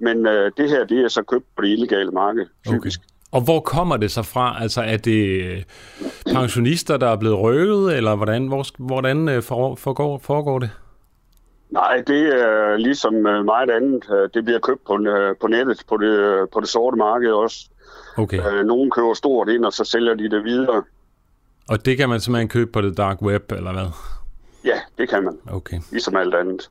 Men 0.00 0.26
øh, 0.26 0.52
det 0.56 0.70
her, 0.70 0.84
det 0.84 0.98
er 1.04 1.08
så 1.08 1.22
købt 1.22 1.44
på 1.56 1.62
det 1.62 1.68
illegale 1.68 2.10
marked, 2.10 2.46
typisk. 2.66 3.00
Okay. 3.00 3.17
Og 3.32 3.40
hvor 3.40 3.60
kommer 3.60 3.96
det 3.96 4.10
så 4.10 4.22
fra? 4.22 4.56
Altså, 4.62 4.80
er 4.82 4.96
det 4.96 5.42
øh, 5.42 5.62
pensionister, 6.34 6.96
der 6.96 7.08
er 7.08 7.16
blevet 7.16 7.38
røvet, 7.38 7.96
eller 7.96 8.16
hvordan, 8.16 8.46
hvor, 8.46 8.64
hvordan 8.86 9.28
øh, 9.28 9.42
for, 9.42 9.74
foregår, 9.74 10.18
foregår 10.18 10.58
det? 10.58 10.70
Nej, 11.70 12.02
det 12.06 12.40
er 12.42 12.76
ligesom 12.76 13.26
øh, 13.26 13.44
meget 13.44 13.70
andet. 13.70 14.04
Det 14.34 14.44
bliver 14.44 14.58
købt 14.60 14.80
på, 14.86 14.98
på 15.40 15.46
nettet, 15.46 15.82
på 15.88 15.96
det, 15.96 16.46
på 16.52 16.60
det 16.60 16.68
sorte 16.68 16.96
marked 16.96 17.30
også. 17.30 17.68
Okay. 18.16 18.62
Nogen 18.64 18.90
køber 18.90 19.14
stort 19.14 19.48
ind, 19.48 19.64
og 19.64 19.72
så 19.72 19.84
sælger 19.84 20.14
de 20.14 20.30
det 20.30 20.44
videre. 20.44 20.82
Og 21.68 21.84
det 21.84 21.96
kan 21.96 22.08
man 22.08 22.20
simpelthen 22.20 22.48
købe 22.48 22.70
på 22.72 22.80
det 22.80 22.96
dark 22.96 23.22
web, 23.22 23.52
eller 23.52 23.72
hvad? 23.72 23.86
Ja, 24.64 24.78
det 24.98 25.08
kan 25.08 25.24
man, 25.24 25.38
Okay. 25.50 25.78
ligesom 25.90 26.16
alt 26.16 26.34
andet. 26.34 26.70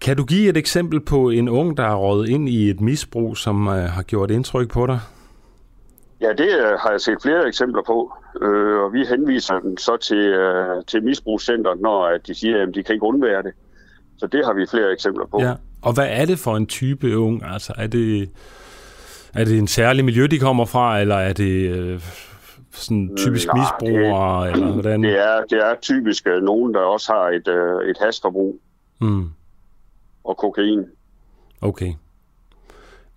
Kan 0.00 0.16
du 0.16 0.24
give 0.24 0.48
et 0.48 0.56
eksempel 0.56 1.00
på 1.00 1.30
en 1.30 1.48
ung, 1.48 1.76
der 1.76 1.82
er 1.84 1.94
rådet 1.94 2.28
ind 2.28 2.48
i 2.48 2.70
et 2.70 2.80
misbrug, 2.80 3.36
som 3.36 3.68
øh, 3.68 3.74
har 3.74 4.02
gjort 4.02 4.30
indtryk 4.30 4.70
på 4.70 4.86
dig? 4.86 5.00
Ja, 6.22 6.28
det 6.32 6.48
øh, 6.60 6.78
har 6.80 6.90
jeg 6.90 7.00
set 7.00 7.18
flere 7.22 7.48
eksempler 7.48 7.82
på, 7.86 8.12
øh, 8.42 8.78
og 8.82 8.92
vi 8.92 9.04
henviser 9.04 9.58
dem 9.60 9.76
så 9.76 9.96
til, 9.96 10.16
øh, 10.16 10.84
til 10.86 11.02
misbrugscenteret, 11.02 11.80
når 11.80 12.06
at 12.06 12.26
de 12.26 12.34
siger, 12.34 12.62
at 12.62 12.68
de 12.74 12.82
kan 12.82 12.92
ikke 12.94 13.06
undvære 13.06 13.42
det. 13.42 13.52
Så 14.18 14.26
det 14.26 14.44
har 14.44 14.52
vi 14.52 14.66
flere 14.70 14.92
eksempler 14.92 15.26
på. 15.26 15.40
Ja. 15.42 15.52
Og 15.82 15.92
hvad 15.94 16.06
er 16.10 16.24
det 16.24 16.38
for 16.38 16.56
en 16.56 16.66
type 16.66 17.16
ung? 17.18 17.42
Altså, 17.44 17.72
er 17.78 17.86
det, 17.86 18.30
er 19.34 19.44
det 19.44 19.58
en 19.58 19.66
særlig 19.68 20.04
miljø, 20.04 20.26
de 20.26 20.38
kommer 20.38 20.64
fra, 20.64 21.00
eller 21.00 21.16
er 21.16 21.32
det 21.32 21.70
øh, 21.76 22.00
sådan 22.72 23.16
typisk 23.16 23.46
Nej, 23.46 23.56
misbrugere, 23.58 24.50
eller 24.52 24.72
hvordan? 24.72 25.02
Det 25.02 25.18
er, 25.18 25.40
det 25.50 25.58
er 25.58 25.74
typisk 25.82 26.26
øh, 26.26 26.42
nogen, 26.42 26.74
der 26.74 26.80
også 26.80 27.12
har 27.12 27.28
et, 27.28 27.48
øh, 27.48 27.90
et 27.90 27.96
hasforbrug 28.00 28.60
Mm, 29.00 29.28
og 30.24 30.36
kokain. 30.36 30.84
okay. 31.60 31.92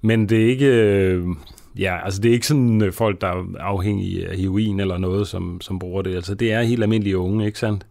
Men 0.02 0.30
det 0.30 0.42
er 0.44 0.48
ikke... 0.48 0.68
Øh, 0.68 1.26
ja, 1.80 2.06
altså 2.06 2.22
det 2.22 2.30
er 2.30 2.34
ikke 2.34 2.48
sådan 2.48 2.82
øh, 2.82 2.94
folk, 2.94 3.22
der 3.22 3.28
er 3.28 3.44
afhængige 3.60 4.28
af 4.30 4.38
heroin 4.38 4.80
eller 4.80 4.98
noget, 4.98 5.28
som, 5.28 5.62
som 5.62 5.80
bruger 5.80 6.02
det. 6.02 6.16
Altså 6.16 6.36
det 6.36 6.54
er 6.54 6.62
helt 6.62 6.84
almindelige 6.84 7.18
unge, 7.18 7.46
ikke 7.46 7.60
sandt? 7.60 7.86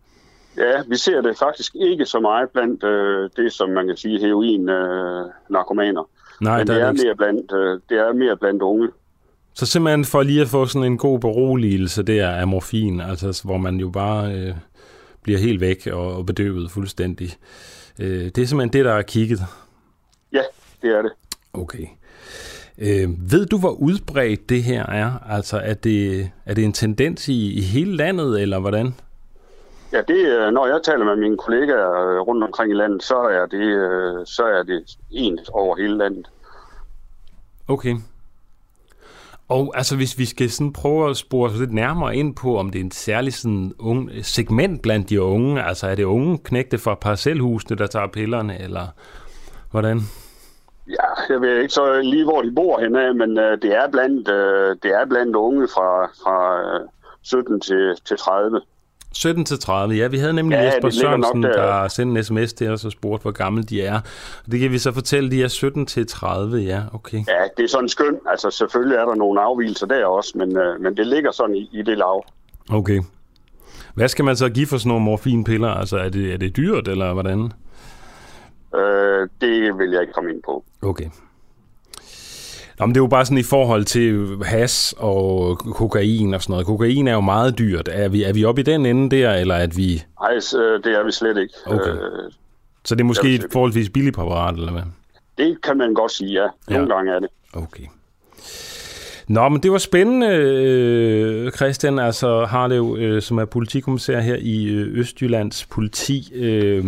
Ja, 0.57 0.82
vi 0.89 0.97
ser 0.97 1.20
det 1.20 1.39
faktisk 1.39 1.74
ikke 1.74 2.07
så 2.07 2.20
meget 2.20 2.51
blandt 2.51 2.85
øh, 2.85 3.30
det, 3.37 3.53
som 3.53 3.70
man 3.70 3.87
kan 3.87 3.97
sige 3.97 4.18
heroin-narkomaner. 4.20 6.09
Nej, 6.41 6.59
Men 6.59 6.66
det 6.66 6.76
er 6.80 6.85
er, 6.87 6.91
ikke. 6.91 7.05
mere 7.05 7.16
blandt, 7.16 7.53
øh, 7.53 7.80
det 7.89 7.99
er 7.99 8.12
mere 8.12 8.37
blandt 8.37 8.62
unge. 8.62 8.89
Så 9.55 9.66
simpelthen 9.66 10.05
for 10.05 10.22
lige 10.22 10.41
at 10.41 10.49
få 10.49 10.66
sådan 10.66 10.93
en 10.93 10.99
god 10.99 11.18
beroligelse 11.20 12.03
der 12.03 12.30
af 12.30 12.49
morfin, 12.49 13.01
altså 13.01 13.43
hvor 13.45 13.57
man 13.57 13.76
jo 13.76 13.91
bare 13.91 14.35
øh, 14.35 14.55
bliver 15.22 15.39
helt 15.39 15.61
væk 15.61 15.87
og, 15.93 16.16
og 16.16 16.26
bedøvet 16.26 16.70
fuldstændig. 16.70 17.28
Øh, 18.01 18.24
det 18.24 18.39
er 18.39 18.47
simpelthen 18.47 18.72
det, 18.72 18.85
der 18.85 18.93
er 18.93 19.03
kigget. 19.03 19.41
Ja, 20.32 20.43
det 20.82 20.91
er 20.91 21.03
det. 21.03 21.12
Okay. 21.53 21.87
Øh, 22.79 23.09
ved 23.31 23.47
du, 23.47 23.59
hvor 23.59 23.70
udbredt 23.70 24.49
det 24.49 24.62
her 24.62 24.87
er? 24.87 25.12
Altså, 25.31 25.59
er 25.59 25.75
det, 25.75 26.31
er 26.47 26.55
det 26.55 26.64
en 26.64 26.72
tendens 26.72 27.29
i, 27.29 27.53
i 27.53 27.61
hele 27.61 27.97
landet, 27.97 28.43
eller 28.43 28.59
hvordan? 28.59 28.95
Ja, 29.93 29.99
det, 30.09 30.20
er- 30.47 30.51
når 30.51 30.66
jeg 30.66 30.81
taler 30.85 31.05
med 31.05 31.16
mine 31.16 31.37
kollegaer 31.37 31.91
øh, 32.11 32.20
rundt 32.20 32.45
omkring 32.45 32.70
i 32.70 32.75
landet, 32.75 33.03
så 33.03 33.16
er 33.16 33.47
det, 33.47 33.62
øh, 33.62 34.27
så 34.27 34.43
er 34.45 34.62
det 34.62 34.97
ens 35.11 35.49
over 35.49 35.77
hele 35.77 35.99
landet. 35.99 36.27
Okay. 37.68 37.97
Og 39.49 39.72
altså, 39.77 39.97
hvis 39.97 40.18
vi 40.18 40.25
skal 40.25 40.51
sådan 40.51 40.72
prøve 40.72 41.11
at 41.11 41.16
spore 41.16 41.51
os 41.51 41.59
lidt 41.59 41.72
nærmere 41.72 42.16
ind 42.16 42.35
på, 42.37 42.59
om 42.59 42.70
det 42.70 42.81
er 42.81 42.85
en 42.85 42.91
særlig 42.91 43.35
sådan 43.35 43.72
ung, 43.79 44.11
segment 44.22 44.83
blandt 44.83 45.11
de 45.11 45.22
unge, 45.22 45.62
altså 45.62 45.87
er 45.87 45.95
det 45.95 46.05
unge 46.05 46.39
knægte 46.39 46.79
fra 46.79 46.95
parcelhusene, 46.95 47.77
der 47.79 47.87
tager 47.87 48.07
pillerne, 48.07 48.61
eller 48.62 48.87
hvordan? 49.70 50.01
Ja, 50.89 51.32
jeg 51.32 51.41
ved 51.41 51.59
ikke 51.59 51.74
så 51.74 52.01
lige, 52.03 52.24
hvor 52.24 52.43
de 52.43 52.53
bor 52.57 52.80
henne, 52.80 53.14
men 53.14 53.39
øh, 53.39 53.62
det, 53.62 53.76
er 53.76 53.91
blandt, 53.93 54.28
øh, 54.28 54.76
det 54.82 54.91
er 54.91 55.07
blandt 55.07 55.37
unge 55.37 55.68
fra, 55.68 56.07
fra 56.07 56.61
øh, 56.80 56.89
17 57.22 57.61
til, 57.61 57.95
til 58.05 58.16
30. 58.16 58.61
17 59.12 59.45
til 59.45 59.59
30, 59.59 59.95
ja. 59.95 60.07
Vi 60.09 60.18
havde 60.18 60.32
nemlig 60.32 60.57
Ja, 60.57 60.62
Jesper 60.62 60.89
ligger 60.89 61.16
nok 61.16 61.24
Sørensen, 61.24 61.43
der. 61.43 61.53
der 61.53 61.89
sendte 61.89 62.18
en 62.18 62.24
sms 62.24 62.53
til 62.53 62.70
os 62.70 62.85
og 62.85 62.93
spurgte, 62.93 63.22
hvor 63.22 63.30
gamle 63.30 63.62
de 63.62 63.82
er. 63.82 64.01
Det 64.51 64.61
kan 64.61 64.70
vi 64.70 64.78
så 64.78 64.93
fortælle, 64.93 65.30
de 65.30 65.43
er 65.43 65.49
17 65.49 65.87
til 65.87 66.07
30, 66.07 66.59
ja, 66.59 66.82
okay. 66.93 67.16
Ja, 67.28 67.43
det 67.57 67.64
er 67.64 67.68
sådan 67.68 67.89
skøn. 67.89 68.18
Altså 68.30 68.51
selvfølgelig 68.51 68.97
er 68.97 69.05
der 69.05 69.14
nogle 69.14 69.41
afvielser 69.41 69.87
der 69.87 70.07
også, 70.07 70.32
men, 70.39 70.57
øh, 70.57 70.80
men 70.80 70.97
det 70.97 71.07
ligger 71.07 71.30
sådan 71.30 71.57
i, 71.57 71.70
i 71.72 71.82
det 71.82 71.99
lav. 71.99 72.24
Okay. 72.70 73.01
Hvad 73.95 74.09
skal 74.09 74.24
man 74.24 74.37
så 74.37 74.49
give 74.49 74.66
for 74.66 74.78
sådan 74.78 74.89
nogle 74.89 75.05
morfinpiller? 75.05 75.68
Altså, 75.68 75.97
er 75.97 76.09
det, 76.09 76.32
er 76.32 76.37
det 76.39 76.57
dyrt, 76.57 76.89
eller 76.89 77.12
hvordan? 77.12 77.53
Øh, 78.77 79.29
det 79.41 79.79
vil 79.79 79.91
jeg 79.91 80.01
ikke 80.01 80.12
komme 80.12 80.31
ind 80.31 80.43
på. 80.45 80.64
Okay. 80.83 81.05
Nå, 82.79 82.87
men 82.87 82.95
det 82.95 83.01
er 83.01 83.05
jo 83.05 83.09
bare 83.09 83.25
sådan 83.25 83.39
i 83.39 83.43
forhold 83.43 83.85
til 83.85 84.37
has 84.45 84.95
og 84.99 85.59
kokain 85.59 86.35
og 86.35 86.43
sådan 86.43 86.53
noget. 86.53 86.66
Kokain 86.66 87.09
er 87.09 87.12
jo 87.14 87.20
meget 87.20 87.59
dyrt. 87.59 87.89
Er 87.93 88.09
vi, 88.09 88.22
er 88.22 88.33
vi 88.33 88.45
oppe 88.45 88.61
i 88.61 88.64
den 88.64 88.87
ende 88.87 89.16
der, 89.16 89.33
eller 89.35 89.55
at 89.55 89.77
vi... 89.77 90.03
Nej, 90.20 90.35
øh, 90.35 90.85
det 90.85 90.93
er 90.93 91.05
vi 91.05 91.12
slet 91.12 91.37
ikke. 91.39 91.55
Okay. 91.66 91.91
Øh, 91.93 92.33
Så 92.85 92.95
det 92.95 93.01
er 93.01 93.05
måske 93.05 93.27
Jeg 93.27 93.35
et 93.35 93.43
vil- 93.43 93.51
forholdsvis 93.53 93.91
billigt 93.91 94.16
præparat, 94.16 94.55
eller 94.55 94.72
hvad? 94.72 94.83
det 95.39 95.62
kan 95.62 95.79
man 95.79 95.95
godt 95.95 96.12
sige, 96.12 96.43
ja. 96.43 96.47
Nogle 96.68 96.89
Ja. 96.89 96.95
gange 96.97 97.12
er 97.12 97.18
det. 97.18 97.29
Okay. 97.55 97.85
Nå, 99.29 99.49
men 99.49 99.62
det 99.62 99.72
var 99.72 99.79
spændende, 99.79 100.27
øh, 100.29 101.53
Christian, 101.53 101.99
altså 101.99 102.45
Harlev, 102.45 103.20
som 103.20 103.39
er 103.39 103.45
politikommissær 103.45 104.20
her 104.20 104.37
i 104.41 104.68
Østjyllands 104.75 105.66
politi. 105.66 106.33
Øh, 106.35 106.85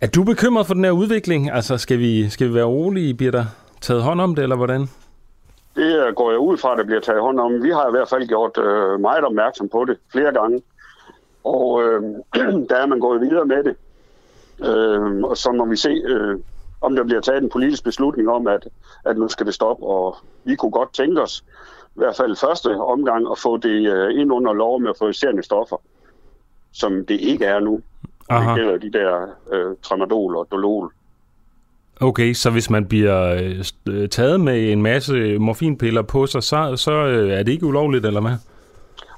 er 0.00 0.06
du 0.06 0.24
bekymret 0.24 0.66
for 0.66 0.74
den 0.74 0.84
her 0.84 0.90
udvikling? 0.90 1.50
Altså, 1.50 1.78
skal 1.78 1.98
vi, 1.98 2.28
skal 2.30 2.48
vi 2.48 2.54
være 2.54 2.64
rolige? 2.64 3.14
Bliver 3.14 3.32
der 3.32 3.44
taget 3.80 4.02
hånd 4.02 4.20
om 4.20 4.34
det, 4.34 4.42
eller 4.42 4.56
hvordan? 4.56 4.80
Det 5.76 6.06
øh, 6.06 6.14
går 6.14 6.30
jeg 6.30 6.38
ud 6.38 6.56
fra, 6.56 6.72
at 6.72 6.78
der 6.78 6.84
bliver 6.84 7.00
taget 7.00 7.20
hånd 7.20 7.40
om. 7.40 7.62
Vi 7.62 7.70
har 7.70 7.88
i 7.88 7.90
hvert 7.90 8.08
fald 8.08 8.28
gjort 8.28 8.58
øh, 8.58 9.00
meget 9.00 9.24
opmærksom 9.24 9.68
på 9.68 9.84
det 9.84 9.96
flere 10.12 10.32
gange. 10.32 10.62
Og 11.44 11.82
øh, 11.82 12.02
der 12.70 12.76
er 12.76 12.86
man 12.86 13.00
gået 13.00 13.20
videre 13.20 13.44
med 13.44 13.64
det. 13.64 13.76
Øh, 14.68 15.22
og 15.22 15.36
så 15.36 15.52
må 15.52 15.64
vi 15.64 15.76
se, 15.76 15.90
øh, 15.90 16.38
om 16.80 16.96
der 16.96 17.04
bliver 17.04 17.20
taget 17.20 17.42
en 17.42 17.50
politisk 17.50 17.84
beslutning 17.84 18.28
om, 18.28 18.46
at, 18.46 18.68
at 19.04 19.16
nu 19.18 19.28
skal 19.28 19.46
det 19.46 19.54
stoppe. 19.54 19.86
Og 19.86 20.16
vi 20.44 20.54
kunne 20.54 20.72
godt 20.72 20.94
tænke 20.94 21.22
os, 21.22 21.44
i 21.86 21.98
hvert 21.98 22.16
fald 22.16 22.36
første 22.36 22.76
omgang, 22.76 23.30
at 23.30 23.38
få 23.38 23.56
det 23.56 23.92
øh, 23.92 24.20
ind 24.20 24.32
under 24.32 24.52
lov 24.52 24.80
med 24.80 24.88
euforiserende 24.88 25.42
stoffer, 25.42 25.76
som 26.72 27.06
det 27.06 27.20
ikke 27.20 27.44
er 27.44 27.60
nu. 27.60 27.80
Aha. 28.28 28.50
Det 28.50 28.58
gælder 28.58 28.78
de 28.78 28.92
der 28.92 29.26
øh, 29.52 29.76
tramadol 29.82 30.36
og 30.36 30.48
dolol. 30.50 30.92
Okay, 32.00 32.32
så 32.32 32.50
hvis 32.50 32.70
man 32.70 32.86
bliver 32.86 33.40
øh, 33.86 34.08
taget 34.08 34.40
med 34.40 34.72
en 34.72 34.82
masse 34.82 35.38
morfinpiller 35.38 36.02
på 36.02 36.26
sig, 36.26 36.42
så, 36.42 36.76
så 36.76 36.92
øh, 36.92 37.30
er 37.30 37.42
det 37.42 37.52
ikke 37.52 37.66
ulovligt, 37.66 38.06
eller 38.06 38.20
hvad? 38.20 38.36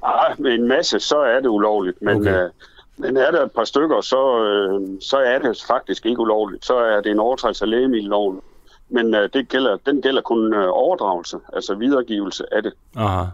Ah, 0.03 0.41
med 0.41 0.55
en 0.55 0.69
masse, 0.69 1.01
så 1.01 1.19
er 1.19 1.41
det 1.41 1.49
ulovligt. 1.49 2.03
Men, 2.03 2.17
okay. 2.17 2.45
øh, 2.45 2.51
men 2.97 3.17
er 3.17 3.31
der 3.31 3.45
et 3.45 3.53
par 3.53 3.65
stykker, 3.65 4.01
så, 4.01 4.45
øh, 4.45 5.01
så 5.01 5.17
er 5.17 5.39
det 5.39 5.65
faktisk 5.67 6.07
ikke 6.07 6.21
ulovligt. 6.21 6.65
Så 6.65 6.77
er 6.77 7.01
det 7.01 7.11
en 7.11 7.19
overtrædelse 7.19 7.65
af 7.65 7.71
lægemiddelloven. 7.71 8.41
Men 8.89 9.15
øh, 9.15 9.29
det 9.33 9.49
gælder, 9.49 9.77
den 9.87 10.03
gælder 10.03 10.23
kun 10.23 10.55
øh, 10.55 10.69
overdragelse, 10.69 11.37
altså 11.53 11.75
videregivelse 11.75 12.55
af 12.55 12.63
det. 12.63 12.73
Aha. 12.97 13.25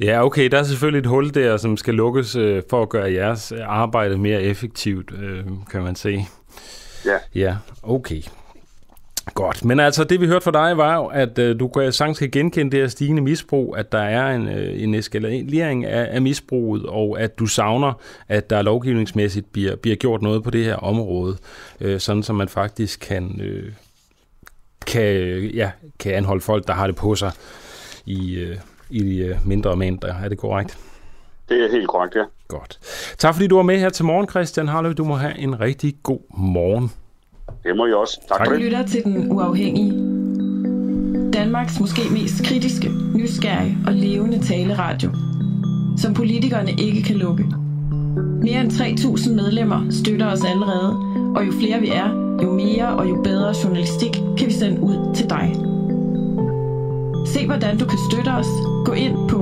Ja, 0.00 0.24
okay, 0.24 0.48
der 0.48 0.58
er 0.58 0.62
selvfølgelig 0.62 0.98
et 0.98 1.06
hul 1.06 1.34
der, 1.34 1.56
som 1.56 1.76
skal 1.76 1.94
lukkes 1.94 2.36
øh, 2.36 2.62
for 2.70 2.82
at 2.82 2.88
gøre 2.88 3.12
jeres 3.12 3.52
arbejde 3.64 4.18
mere 4.18 4.42
effektivt, 4.42 5.12
øh, 5.22 5.44
kan 5.70 5.82
man 5.82 5.96
sige. 5.96 6.28
Ja. 7.06 7.18
Ja, 7.34 7.56
okay. 7.82 8.22
Godt, 9.34 9.64
men 9.64 9.80
altså 9.80 10.04
det 10.04 10.20
vi 10.20 10.26
hørte 10.26 10.44
fra 10.44 10.68
dig 10.68 10.76
var 10.76 10.96
jo, 10.96 11.06
at 11.06 11.38
øh, 11.38 11.60
du 11.60 11.68
kan 11.68 11.92
sagtens 11.92 12.18
kan 12.18 12.30
genkende 12.30 12.72
det 12.72 12.80
her 12.80 12.88
stigende 12.88 13.22
misbrug, 13.22 13.76
at 13.78 13.92
der 13.92 13.98
er 13.98 14.36
en, 14.36 14.48
øh, 14.48 14.82
en 14.82 14.94
eskalering 14.94 15.84
af, 15.84 16.14
af 16.14 16.22
misbruget, 16.22 16.86
og 16.86 17.20
at 17.20 17.38
du 17.38 17.46
savner, 17.46 17.92
at 18.28 18.50
der 18.50 18.62
lovgivningsmæssigt 18.62 19.52
bliver, 19.52 19.76
bliver 19.76 19.96
gjort 19.96 20.22
noget 20.22 20.44
på 20.44 20.50
det 20.50 20.64
her 20.64 20.74
område, 20.74 21.36
øh, 21.80 22.00
sådan 22.00 22.22
som 22.22 22.36
man 22.36 22.48
faktisk 22.48 23.00
kan, 23.00 23.40
øh, 23.40 23.72
kan, 24.86 25.38
ja, 25.44 25.70
kan 25.98 26.12
anholde 26.14 26.40
folk, 26.40 26.66
der 26.66 26.72
har 26.72 26.86
det 26.86 26.96
på 26.96 27.14
sig 27.14 27.32
i, 28.06 28.34
øh, 28.34 28.56
i 28.92 28.98
de 29.02 29.18
øh, 29.18 29.36
mindre 29.46 29.76
mængder. 29.76 30.14
Er 30.24 30.28
det 30.28 30.38
korrekt? 30.38 30.78
Det 31.48 31.64
er 31.64 31.70
helt 31.70 31.88
korrekt, 31.88 32.14
ja. 32.14 32.22
Godt. 32.48 32.78
Tak 33.18 33.34
fordi 33.34 33.46
du 33.46 33.56
var 33.56 33.62
med 33.62 33.78
her 33.78 33.88
til 33.90 34.04
morgen, 34.04 34.28
Christian 34.28 34.68
Harløv. 34.68 34.94
Du 34.94 35.04
må 35.04 35.14
have 35.14 35.38
en 35.38 35.60
rigtig 35.60 35.94
god 36.02 36.20
morgen. 36.38 36.90
Det 37.64 37.76
må 37.76 37.86
I 37.86 37.92
også. 37.92 38.20
Tak, 38.28 38.38
Tak. 38.38 38.46
for 38.46 38.52
Du 38.52 38.58
det. 38.58 38.64
lytter 38.64 38.86
til 38.86 39.04
Den 39.04 39.32
Uafhængige. 39.32 39.92
Danmarks 41.32 41.80
måske 41.80 42.00
mest 42.12 42.44
kritiske, 42.44 42.90
nysgerrige 43.14 43.78
og 43.86 43.92
levende 43.92 44.38
taleradio. 44.46 45.10
Som 45.98 46.14
politikerne 46.14 46.70
ikke 46.78 47.02
kan 47.02 47.16
lukke. 47.16 47.44
Mere 48.42 48.60
end 48.60 48.72
3.000 48.72 49.34
medlemmer 49.34 49.86
støtter 49.90 50.32
os 50.32 50.44
allerede, 50.44 50.96
og 51.36 51.46
jo 51.46 51.52
flere 51.52 51.80
vi 51.80 51.88
er, 51.88 52.08
jo 52.42 52.52
mere 52.52 52.88
og 52.88 53.08
jo 53.08 53.20
bedre 53.24 53.54
journalistik 53.64 54.12
kan 54.38 54.46
vi 54.46 54.52
sende 54.52 54.80
ud 54.80 55.14
til 55.14 55.30
dig. 55.30 55.52
Se 57.26 57.46
hvordan 57.46 57.78
du 57.78 57.84
kan 57.86 57.98
støtte 58.10 58.28
os. 58.28 58.46
Gå 58.84 58.92
ind 58.92 59.28
på 59.28 59.36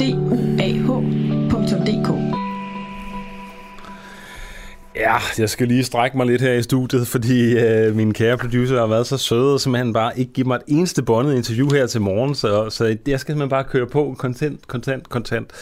duah.dk. 0.00 2.08
Ja, 4.96 5.16
jeg 5.38 5.50
skal 5.50 5.68
lige 5.68 5.84
strække 5.84 6.16
mig 6.16 6.26
lidt 6.26 6.42
her 6.42 6.52
i 6.52 6.62
studiet, 6.62 7.06
fordi 7.06 7.58
øh, 7.58 7.96
min 7.96 8.14
kære 8.14 8.38
producer 8.38 8.80
har 8.80 8.86
været 8.86 9.06
så 9.06 9.16
sød 9.16 9.52
og 9.52 9.60
simpelthen 9.60 9.92
bare 9.92 10.18
ikke 10.18 10.32
give 10.32 10.46
mig 10.46 10.56
et 10.56 10.62
eneste 10.66 11.02
bondet 11.02 11.36
interview 11.36 11.70
her 11.70 11.86
til 11.86 12.00
morgen, 12.00 12.34
så, 12.34 12.70
så 12.70 12.84
jeg 12.84 13.20
skal 13.20 13.28
simpelthen 13.32 13.48
bare 13.48 13.64
køre 13.64 13.86
på 13.86 14.14
content, 14.18 14.60
content, 14.66 15.04
content 15.04 15.52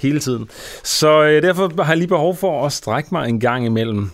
hele 0.00 0.20
tiden. 0.20 0.48
Så 0.84 1.22
øh, 1.22 1.42
derfor 1.42 1.82
har 1.82 1.92
jeg 1.92 1.98
lige 1.98 2.08
behov 2.08 2.36
for 2.36 2.66
at 2.66 2.72
strække 2.72 3.08
mig 3.12 3.28
en 3.28 3.40
gang 3.40 3.66
imellem. 3.66 4.10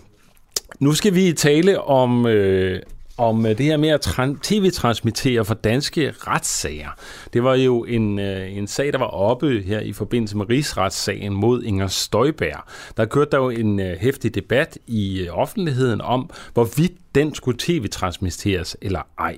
Nu 0.79 0.93
skal 0.93 1.15
vi 1.15 1.33
tale 1.33 1.81
om, 1.81 2.27
øh, 2.27 2.79
om 3.21 3.45
øh, 3.45 3.57
det 3.57 3.65
her 3.65 3.77
med 3.77 3.89
at 3.89 4.01
tv-transmittere 4.43 5.45
for 5.45 5.53
danske 5.53 6.13
retssager. 6.17 6.89
Det 7.33 7.43
var 7.43 7.55
jo 7.55 7.83
en, 7.83 8.19
øh, 8.19 8.57
en 8.57 8.67
sag, 8.67 8.93
der 8.93 8.99
var 8.99 9.05
oppe 9.05 9.61
her 9.61 9.79
i 9.79 9.93
forbindelse 9.93 10.37
med 10.37 10.49
rigsretssagen 10.49 11.33
mod 11.33 11.63
Inger 11.63 11.87
Støjberg. 11.87 12.63
Der 12.97 13.05
kørte 13.05 13.31
der 13.31 13.37
jo 13.37 13.49
en 13.49 13.79
øh, 13.79 13.97
hæftig 13.99 14.35
debat 14.35 14.77
i 14.87 15.29
offentligheden 15.29 16.01
om, 16.01 16.29
hvorvidt 16.53 17.00
den 17.15 17.35
skulle 17.35 17.57
tv-transmitteres 17.59 18.77
eller 18.81 19.01
ej. 19.19 19.37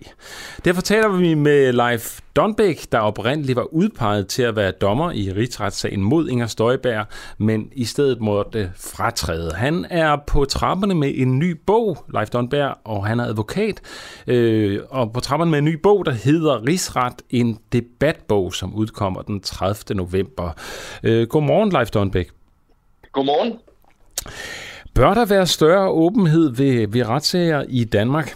Derfor 0.66 0.82
taler 0.82 1.08
vi 1.08 1.34
med 1.34 1.74
Leif 1.74 2.20
Donbæk, 2.36 2.92
der 2.92 3.00
oprindeligt 3.00 3.56
var 3.56 3.74
udpeget 3.74 4.28
til 4.28 4.44
at 4.44 4.56
være 4.56 4.72
dommer 4.72 5.12
i 5.12 5.32
rigsretssagen 5.32 6.04
mod 6.04 6.30
Inger 6.30 6.48
Støjberg, 6.48 7.06
men 7.38 7.70
i 7.72 7.86
stedet 7.86 8.22
måtte 8.22 8.72
fratræde. 8.76 9.52
Han 9.54 9.86
er 9.90 10.18
på 10.28 10.46
trapperne 10.46 10.96
med 10.96 11.14
en 11.16 11.40
ny 11.40 11.58
bog, 11.66 12.06
Leif 12.14 12.30
Donberg, 12.30 12.78
og 12.84 13.06
han 13.06 13.20
er 13.20 13.26
advokat, 13.26 13.82
øh, 14.28 14.80
og 14.90 15.14
på 15.14 15.20
trapperne 15.20 15.52
med 15.52 15.60
en 15.60 15.66
ny 15.66 15.74
bog, 15.74 16.06
der 16.06 16.12
hedder 16.12 16.68
Rigsret, 16.68 17.22
en 17.30 17.60
debatbog, 17.74 18.54
som 18.54 18.76
udkommer 18.76 19.22
den 19.22 19.42
30. 19.42 19.96
november. 19.96 20.52
Øh, 21.04 21.28
godmorgen, 21.28 21.72
Leif 21.72 21.90
Donbæk. 21.90 22.30
Godmorgen. 23.12 23.54
Bør 24.96 25.14
der 25.14 25.26
være 25.26 25.48
større 25.48 25.90
åbenhed 25.90 26.56
ved, 26.56 26.88
ved 26.88 27.08
retssager 27.08 27.64
i 27.70 27.84
Danmark? 27.84 28.36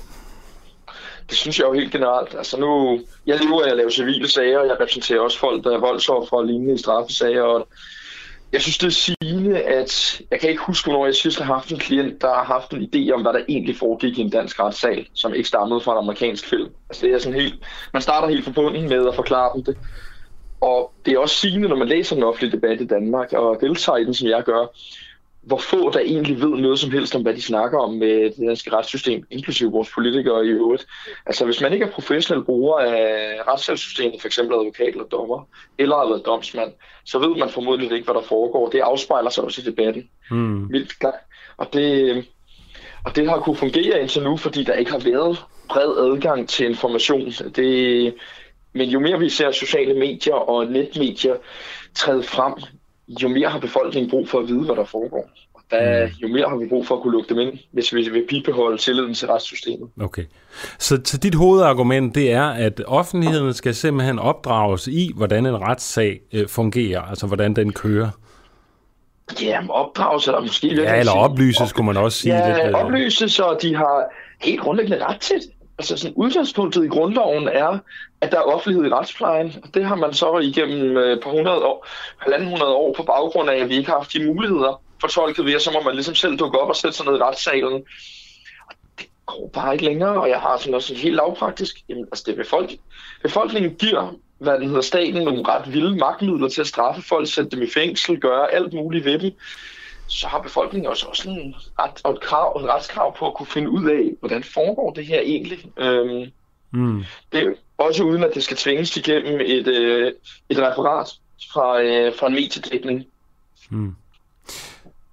Det 1.29 1.37
synes 1.37 1.59
jeg 1.59 1.67
jo 1.67 1.73
helt 1.73 1.91
generelt. 1.91 2.35
Altså 2.37 2.59
nu, 2.59 2.99
jeg 3.25 3.39
lever 3.43 3.63
af 3.63 3.69
at 3.69 3.77
lave 3.77 3.91
civile 3.91 4.27
sager, 4.27 4.59
og 4.59 4.67
jeg 4.67 4.73
repræsenterer 4.79 5.19
også 5.19 5.39
folk, 5.39 5.63
der 5.63 5.75
er 5.75 5.79
voldsoffer 5.79 6.37
og 6.37 6.45
lignende 6.45 6.73
i 6.73 6.77
straffesager, 6.77 7.41
og 7.41 7.67
jeg 8.51 8.61
synes, 8.61 8.77
det 8.77 8.87
er 8.87 9.15
sigende, 9.21 9.61
at 9.61 10.21
jeg 10.31 10.39
kan 10.39 10.49
ikke 10.49 10.61
huske, 10.61 10.89
hvornår 10.89 11.05
jeg 11.05 11.15
sidst 11.15 11.39
har 11.39 11.53
haft 11.53 11.71
en 11.71 11.79
klient, 11.79 12.21
der 12.21 12.27
har 12.27 12.43
haft 12.43 12.73
en 12.73 12.81
idé 12.81 13.13
om, 13.13 13.21
hvad 13.21 13.33
der 13.33 13.39
egentlig 13.49 13.77
foregik 13.77 14.17
i 14.17 14.21
en 14.21 14.29
dansk 14.29 14.59
retssal, 14.59 15.07
som 15.13 15.33
ikke 15.33 15.47
stammede 15.47 15.81
fra 15.81 15.91
en 15.91 15.97
amerikansk 15.97 16.45
film. 16.45 16.69
Altså 16.89 17.05
det 17.05 17.13
er 17.13 17.19
sådan 17.19 17.39
helt, 17.39 17.55
man 17.93 18.01
starter 18.01 18.27
helt 18.27 18.45
forbundet 18.45 18.89
med 18.89 19.07
at 19.07 19.15
forklare 19.15 19.51
dem 19.55 19.63
det. 19.63 19.77
Og 20.61 20.91
det 21.05 21.13
er 21.13 21.19
også 21.19 21.35
sigende, 21.35 21.67
når 21.67 21.75
man 21.75 21.87
læser 21.87 22.15
den 22.15 22.23
offentlige 22.23 22.51
debat 22.51 22.81
i 22.81 22.87
Danmark, 22.87 23.33
og 23.33 23.57
deltager 23.61 23.97
i 23.97 24.05
den, 24.05 24.13
som 24.13 24.27
jeg 24.27 24.43
gør, 24.43 24.65
hvor 25.47 25.57
få 25.57 25.91
der 25.91 25.99
egentlig 25.99 26.41
ved 26.41 26.49
noget 26.49 26.79
som 26.79 26.91
helst 26.91 27.15
om, 27.15 27.21
hvad 27.21 27.33
de 27.33 27.41
snakker 27.41 27.79
om 27.79 27.93
med 27.93 28.23
det 28.23 28.47
danske 28.47 28.73
retssystem, 28.73 29.23
inklusive 29.31 29.71
vores 29.71 29.89
politikere 29.93 30.45
i 30.45 30.49
øvrigt. 30.49 30.87
Altså 31.25 31.45
hvis 31.45 31.61
man 31.61 31.73
ikke 31.73 31.85
er 31.85 31.91
professionel 31.91 32.43
bruger 32.43 32.79
af 32.79 33.33
retssalgssystemet, 33.47 34.21
f.eks. 34.21 34.39
advokat 34.39 34.87
eller 34.87 35.03
dommer, 35.03 35.47
eller 35.77 35.95
har 35.95 36.07
været 36.07 36.25
domsmand, 36.25 36.71
så 37.05 37.19
ved 37.19 37.37
man 37.37 37.49
formodentlig 37.49 37.91
ikke, 37.91 38.05
hvad 38.05 38.15
der 38.15 38.27
foregår. 38.27 38.69
Det 38.69 38.79
afspejler 38.79 39.29
sig 39.29 39.43
også 39.43 39.61
i 39.61 39.63
debatten. 39.63 40.09
Mm. 40.31 40.71
Vildt 40.71 40.99
klart. 40.99 41.13
Og 41.57 41.73
det, 41.73 42.25
og 43.05 43.15
det 43.15 43.29
har 43.29 43.39
kunne 43.39 43.55
fungere 43.55 44.01
indtil 44.01 44.23
nu, 44.23 44.37
fordi 44.37 44.63
der 44.63 44.73
ikke 44.73 44.91
har 44.91 44.99
været 44.99 45.37
bred 45.69 45.97
adgang 45.97 46.49
til 46.49 46.65
information. 46.65 47.31
Det, 47.31 48.13
men 48.73 48.89
jo 48.89 48.99
mere 48.99 49.19
vi 49.19 49.29
ser 49.29 49.51
sociale 49.51 49.99
medier 49.99 50.35
og 50.35 50.65
netmedier 50.65 51.35
træde 51.95 52.23
frem, 52.23 52.53
jo 53.07 53.27
mere 53.27 53.49
har 53.49 53.59
befolkningen 53.59 54.09
brug 54.09 54.29
for 54.29 54.39
at 54.39 54.47
vide, 54.47 54.65
hvad 54.65 54.75
der 54.75 54.85
foregår. 54.85 55.29
Og 55.53 55.61
der, 55.71 56.09
jo 56.21 56.27
mere 56.27 56.49
har 56.49 56.55
vi 56.55 56.67
brug 56.67 56.87
for 56.87 56.95
at 56.95 57.01
kunne 57.01 57.11
lukke 57.13 57.29
dem 57.29 57.39
ind, 57.39 57.59
hvis 57.71 57.93
vi 57.93 58.09
vil 58.09 58.25
bibeholde 58.29 58.77
tilliden 58.77 59.13
til 59.13 59.27
retssystemet. 59.27 59.89
Okay. 60.01 60.23
Så, 60.79 60.99
så 61.03 61.17
dit 61.17 61.35
hovedargument, 61.35 62.15
det 62.15 62.31
er, 62.31 62.47
at 62.47 62.81
offentligheden 62.87 63.53
skal 63.53 63.75
simpelthen 63.75 64.19
opdrages 64.19 64.87
i, 64.87 65.11
hvordan 65.15 65.45
en 65.45 65.61
retssag 65.61 66.19
øh, 66.33 66.47
fungerer, 66.47 67.01
altså 67.01 67.27
hvordan 67.27 67.55
den 67.55 67.73
kører. 67.73 68.09
Ja, 69.41 69.59
opdragelse 69.69 70.31
eller 70.31 70.41
måske... 70.41 70.67
Ja, 70.67 70.99
eller 70.99 71.11
oplyses, 71.11 71.69
skulle 71.69 71.85
man 71.85 71.97
også 71.97 72.17
sige. 72.17 72.35
Ja, 72.35 72.63
lidt, 72.63 72.75
øh. 72.75 72.85
oplyses, 72.85 73.31
så 73.31 73.57
de 73.61 73.75
har 73.75 74.03
helt 74.41 74.61
grundlæggende 74.61 75.05
ret 75.05 75.19
til 75.19 75.35
det. 75.35 75.49
Altså 75.79 75.97
sådan, 75.97 76.15
udgangspunktet 76.15 76.85
i 76.85 76.87
grundloven 76.87 77.47
er, 77.47 77.79
at 78.21 78.31
der 78.31 78.37
er 78.37 78.41
offentlighed 78.41 78.85
i 78.85 78.93
retsplejen. 78.93 79.53
Og 79.63 79.73
det 79.73 79.85
har 79.85 79.95
man 79.95 80.13
så 80.13 80.37
igennem 80.37 80.97
øh, 80.97 81.13
et 81.13 81.23
par 81.23 81.29
hundrede 81.29 81.65
år, 81.65 81.87
halvanden 82.17 82.49
hundrede 82.49 82.73
år 82.73 82.93
på 82.93 83.03
baggrund 83.03 83.49
af, 83.49 83.55
at 83.55 83.69
vi 83.69 83.75
ikke 83.75 83.89
har 83.89 83.97
haft 83.97 84.13
de 84.13 84.25
muligheder 84.25 84.81
fortolket 85.01 85.45
ved, 85.45 85.59
så 85.59 85.71
må 85.71 85.81
man 85.81 85.93
ligesom 85.93 86.15
selv 86.15 86.37
dukke 86.37 86.59
op 86.59 86.69
og 86.69 86.75
sætte 86.75 86.97
sig 86.97 87.05
ned 87.05 87.15
i 87.15 87.21
retssalen. 87.21 87.73
Og 88.67 88.75
det 88.99 89.07
går 89.25 89.49
bare 89.53 89.73
ikke 89.73 89.85
længere, 89.85 90.21
og 90.21 90.29
jeg 90.29 90.39
har 90.39 90.57
sådan 90.57 90.73
også 90.73 90.95
helt 90.95 91.15
lavpraktisk, 91.15 91.75
jamen, 91.89 92.05
altså 92.05 92.23
det 92.27 92.33
er 92.33 92.43
befolkning. 92.43 92.81
Befolkningen 93.23 93.75
giver, 93.75 94.13
hvad 94.39 94.59
den 94.59 94.67
hedder 94.67 94.81
staten, 94.81 95.23
nogle 95.23 95.47
ret 95.47 95.73
vilde 95.73 95.95
magtmidler 95.95 96.49
til 96.49 96.61
at 96.61 96.67
straffe 96.67 97.01
folk, 97.01 97.27
sætte 97.33 97.49
dem 97.49 97.61
i 97.61 97.69
fængsel, 97.73 98.19
gøre 98.19 98.53
alt 98.53 98.73
muligt 98.73 99.05
ved 99.05 99.19
dem 99.19 99.31
så 100.07 100.27
har 100.27 100.41
befolkningen 100.41 100.89
også, 100.89 101.05
også 101.05 101.29
en 101.29 101.55
ret, 101.79 102.01
og 102.03 102.13
et, 102.13 102.21
krav, 102.21 102.61
et 102.61 102.69
retskrav 102.69 103.17
på 103.17 103.27
at 103.27 103.33
kunne 103.33 103.47
finde 103.47 103.69
ud 103.69 103.89
af, 103.89 104.11
hvordan 104.19 104.43
foregår 104.43 104.93
det 104.93 105.05
her 105.05 105.19
egentlig. 105.19 105.59
Øhm, 105.77 106.31
mm. 106.71 107.03
Det 107.31 107.55
også 107.77 108.03
uden, 108.03 108.23
at 108.23 108.31
det 108.35 108.43
skal 108.43 108.57
tvinges 108.57 108.97
igennem 108.97 109.39
et, 109.45 109.67
øh, 109.67 110.13
et 110.49 110.57
referat 110.57 111.07
fra, 111.53 111.81
øh, 111.81 112.13
fra 112.19 112.27
en 112.27 112.33
mediedækning. 112.33 113.05
Mm. 113.69 113.95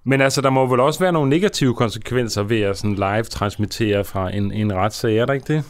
Men 0.03 0.21
altså, 0.21 0.41
der 0.41 0.49
må 0.49 0.65
vel 0.65 0.79
også 0.79 0.99
være 0.99 1.11
nogle 1.11 1.29
negative 1.29 1.75
konsekvenser 1.75 2.43
ved 2.43 2.61
at 2.61 2.77
sådan 2.77 2.95
live 2.95 3.23
transmittere 3.23 4.03
fra 4.03 4.35
en, 4.35 4.51
en 4.51 4.73
retssag, 4.73 5.17
er 5.17 5.25
der 5.25 5.33
ikke 5.33 5.53
det? 5.53 5.63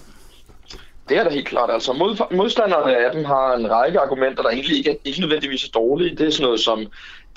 Det 1.09 1.17
er 1.17 1.23
da 1.23 1.30
helt 1.30 1.47
klart. 1.47 1.69
Altså 1.71 1.93
mod, 1.93 2.36
modstanderne 2.36 2.97
af 2.97 3.11
dem 3.13 3.26
har 3.26 3.53
en 3.53 3.71
række 3.71 3.99
argumenter, 3.99 4.43
der 4.43 4.49
egentlig 4.49 4.78
ikke 4.78 4.97
ikke 5.05 5.19
nødvendigvis 5.19 5.67
er 5.67 5.71
dårlige. 5.71 6.15
Det 6.15 6.28
er 6.28 6.32
sådan 6.32 6.43
noget 6.43 6.59
som 6.59 6.86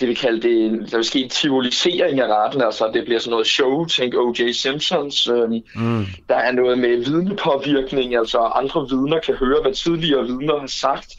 det 0.00 0.08
vi 0.08 0.14
kalder 0.14 0.40
det, 0.40 0.90
der 0.90 0.96
vil 0.96 1.04
ske 1.04 1.20
en 1.20 1.28
tivolisering 1.28 2.20
af 2.20 2.26
retten, 2.26 2.62
altså 2.62 2.90
det 2.94 3.04
bliver 3.04 3.20
sådan 3.20 3.30
noget 3.30 3.46
show, 3.46 3.84
tænk 3.84 4.14
O.J. 4.14 4.52
Simpsons. 4.52 5.28
Øhm, 5.28 5.62
mm. 5.74 6.06
Der 6.28 6.34
er 6.34 6.52
noget 6.52 6.78
med 6.78 6.96
vidnepåvirkning, 6.96 8.16
altså 8.16 8.38
andre 8.38 8.88
vidner 8.88 9.20
kan 9.20 9.34
høre, 9.34 9.62
hvad 9.62 9.72
tidligere 9.72 10.26
vidner 10.26 10.58
har 10.58 10.66
sagt. 10.66 11.14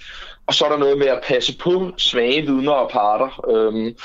Og 0.48 0.54
så 0.54 0.66
er 0.66 0.70
der 0.70 0.78
noget 0.78 0.98
med 0.98 1.08
at 1.08 1.24
passe 1.24 1.58
på 1.58 1.92
svage 1.98 2.42
vidner 2.42 2.72
og 2.72 2.90
parter. 2.90 3.50
Øhm, 3.50 3.96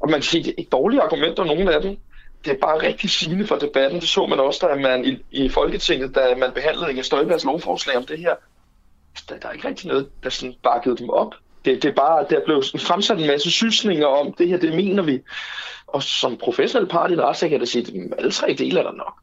og 0.00 0.10
man 0.10 0.20
kan 0.20 0.22
sige, 0.22 0.42
det 0.42 0.54
er 0.58 0.62
dårlige 0.72 1.02
argumenter, 1.02 1.44
nogen 1.44 1.68
af 1.68 1.82
dem. 1.82 1.96
Det 2.44 2.52
er 2.52 2.58
bare 2.60 2.82
rigtig 2.82 3.10
sigende 3.10 3.46
for 3.46 3.56
debatten. 3.56 4.00
Det 4.00 4.08
så 4.08 4.26
man 4.26 4.40
også, 4.40 4.66
da 4.66 4.74
man 4.74 5.04
i, 5.04 5.18
i 5.30 5.48
Folketinget, 5.48 6.14
da 6.14 6.34
man 6.38 6.52
behandlede 6.54 6.90
Inger 6.90 7.02
Støjbergs 7.02 7.44
lovforslag 7.44 7.96
om 7.96 8.06
det 8.06 8.18
her. 8.18 8.34
Der, 9.28 9.38
der 9.38 9.48
er 9.48 9.52
ikke 9.52 9.68
rigtig 9.68 9.88
noget, 9.88 10.08
der 10.22 10.30
sådan 10.30 10.54
bakkede 10.62 10.96
dem 10.96 11.10
op 11.10 11.34
det, 11.66 11.82
det 11.82 11.88
er 11.88 11.94
bare, 11.94 12.24
der 12.30 12.40
blev 12.44 12.62
fremsat 12.78 13.18
en 13.18 13.26
masse 13.26 13.50
synsninger 13.50 14.06
om, 14.06 14.34
det 14.38 14.48
her, 14.48 14.58
det 14.58 14.74
mener 14.74 15.02
vi. 15.02 15.20
Og 15.86 16.02
som 16.02 16.36
professionel 16.36 16.88
part 16.88 17.10
i 17.10 17.14
en 17.14 17.22
retssag 17.22 17.50
kan 17.50 17.60
jeg 17.60 17.68
sige, 17.68 17.86
at 17.86 18.18
alle 18.18 18.32
tre 18.32 18.54
dele 18.58 18.80
er 18.80 18.84
der 18.84 18.92
nok 18.92 19.14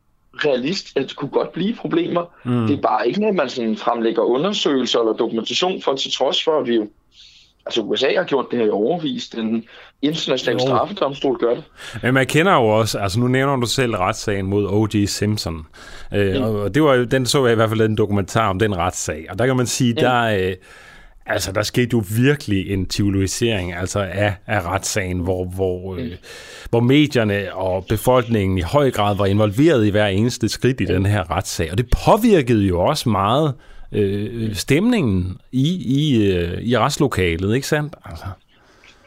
realist, 0.45 0.97
at 0.97 1.03
det 1.03 1.15
kunne 1.15 1.29
godt 1.29 1.51
blive 1.51 1.75
problemer. 1.75 2.25
Mm. 2.43 2.67
Det 2.67 2.77
er 2.77 2.81
bare 2.81 3.07
ikke 3.07 3.19
noget, 3.19 3.35
man 3.35 3.49
sådan 3.49 3.77
fremlægger 3.77 4.21
undersøgelser 4.21 4.99
eller 4.99 5.13
dokumentation 5.13 5.81
for, 5.81 5.95
til 5.95 6.11
trods 6.11 6.43
for, 6.43 6.59
at 6.59 6.67
vi 6.67 6.75
jo 6.75 6.87
Altså 7.65 7.81
USA 7.81 8.07
har 8.17 8.23
gjort 8.23 8.45
det 8.51 8.59
her 8.59 8.65
i 8.65 8.69
overvis. 8.69 9.27
Den 9.27 9.65
internationale 10.01 10.61
Jo. 10.61 10.67
straffedomstol 10.67 11.37
gør 11.37 11.53
det. 11.53 11.63
Men 12.01 12.13
man 12.13 12.25
kender 12.25 12.53
jo 12.53 12.67
også, 12.67 12.99
altså 12.99 13.19
nu 13.19 13.27
nævner 13.27 13.55
du 13.55 13.65
selv 13.65 13.95
retssagen 13.95 14.45
mod 14.45 14.65
O.J. 14.65 15.05
Simpson. 15.05 15.65
Øh, 16.13 16.41
og 16.41 16.75
det 16.75 16.83
var 16.83 16.93
jo, 16.93 17.03
den 17.03 17.25
så 17.25 17.45
jeg 17.45 17.51
i 17.51 17.55
hvert 17.55 17.69
fald 17.69 17.81
en 17.81 17.97
dokumentar 17.97 18.49
om 18.49 18.59
den 18.59 18.77
retssag. 18.77 19.25
Og 19.29 19.39
der 19.39 19.45
kan 19.45 19.57
man 19.57 19.67
sige, 19.67 19.93
der, 19.93 20.23
øh, 20.23 20.55
altså, 21.25 21.51
der 21.51 21.61
skete 21.61 21.89
jo 21.93 22.03
virkelig 22.17 22.71
en 22.71 22.85
teologisering 22.85 23.73
altså 23.73 23.99
af, 23.99 24.35
af 24.47 24.65
retssagen, 24.65 25.19
hvor, 25.19 25.45
hvor, 25.45 25.95
øh, 25.95 26.11
hvor 26.69 26.79
medierne 26.79 27.55
og 27.55 27.85
befolkningen 27.85 28.57
i 28.57 28.61
høj 28.61 28.91
grad 28.91 29.15
var 29.17 29.25
involveret 29.25 29.85
i 29.85 29.89
hver 29.89 30.07
eneste 30.07 30.49
skridt 30.49 30.81
i 30.81 30.85
den 30.85 31.05
her 31.05 31.31
retssag. 31.31 31.71
Og 31.71 31.77
det 31.77 31.85
påvirkede 32.05 32.63
jo 32.63 32.79
også 32.79 33.09
meget 33.09 33.53
øh, 33.91 34.55
stemningen 34.55 35.37
i, 35.51 35.83
i, 35.85 36.31
øh, 36.33 36.61
i 36.61 36.77
retslokalet, 36.77 37.55
ikke 37.55 37.67
sandt? 37.67 37.95
Altså. 38.05 38.25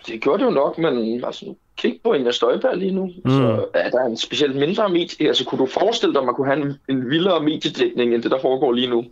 Det 0.06 0.20
gjorde 0.20 0.38
det 0.38 0.44
jo 0.44 0.54
nok, 0.54 0.78
men 0.78 1.24
altså, 1.24 1.54
kig 1.76 1.98
på 2.04 2.12
Inger 2.12 2.32
Støjberg 2.32 2.76
lige 2.76 2.92
nu. 2.92 3.06
Mm. 3.06 3.30
Altså, 3.30 3.66
er 3.74 3.90
der 3.90 4.04
en 4.04 4.16
specielt 4.16 4.56
mindre 4.56 4.88
medie? 4.88 5.28
Altså, 5.28 5.44
kunne 5.44 5.58
du 5.58 5.66
forestille 5.66 6.14
dig, 6.14 6.20
at 6.20 6.26
man 6.26 6.34
kunne 6.34 6.46
have 6.46 6.62
en, 6.62 6.72
en 6.88 7.10
vildere 7.10 7.42
mediedækning, 7.42 8.14
end 8.14 8.22
det, 8.22 8.30
der 8.30 8.40
foregår 8.42 8.72
lige 8.72 8.90
nu? 8.90 9.04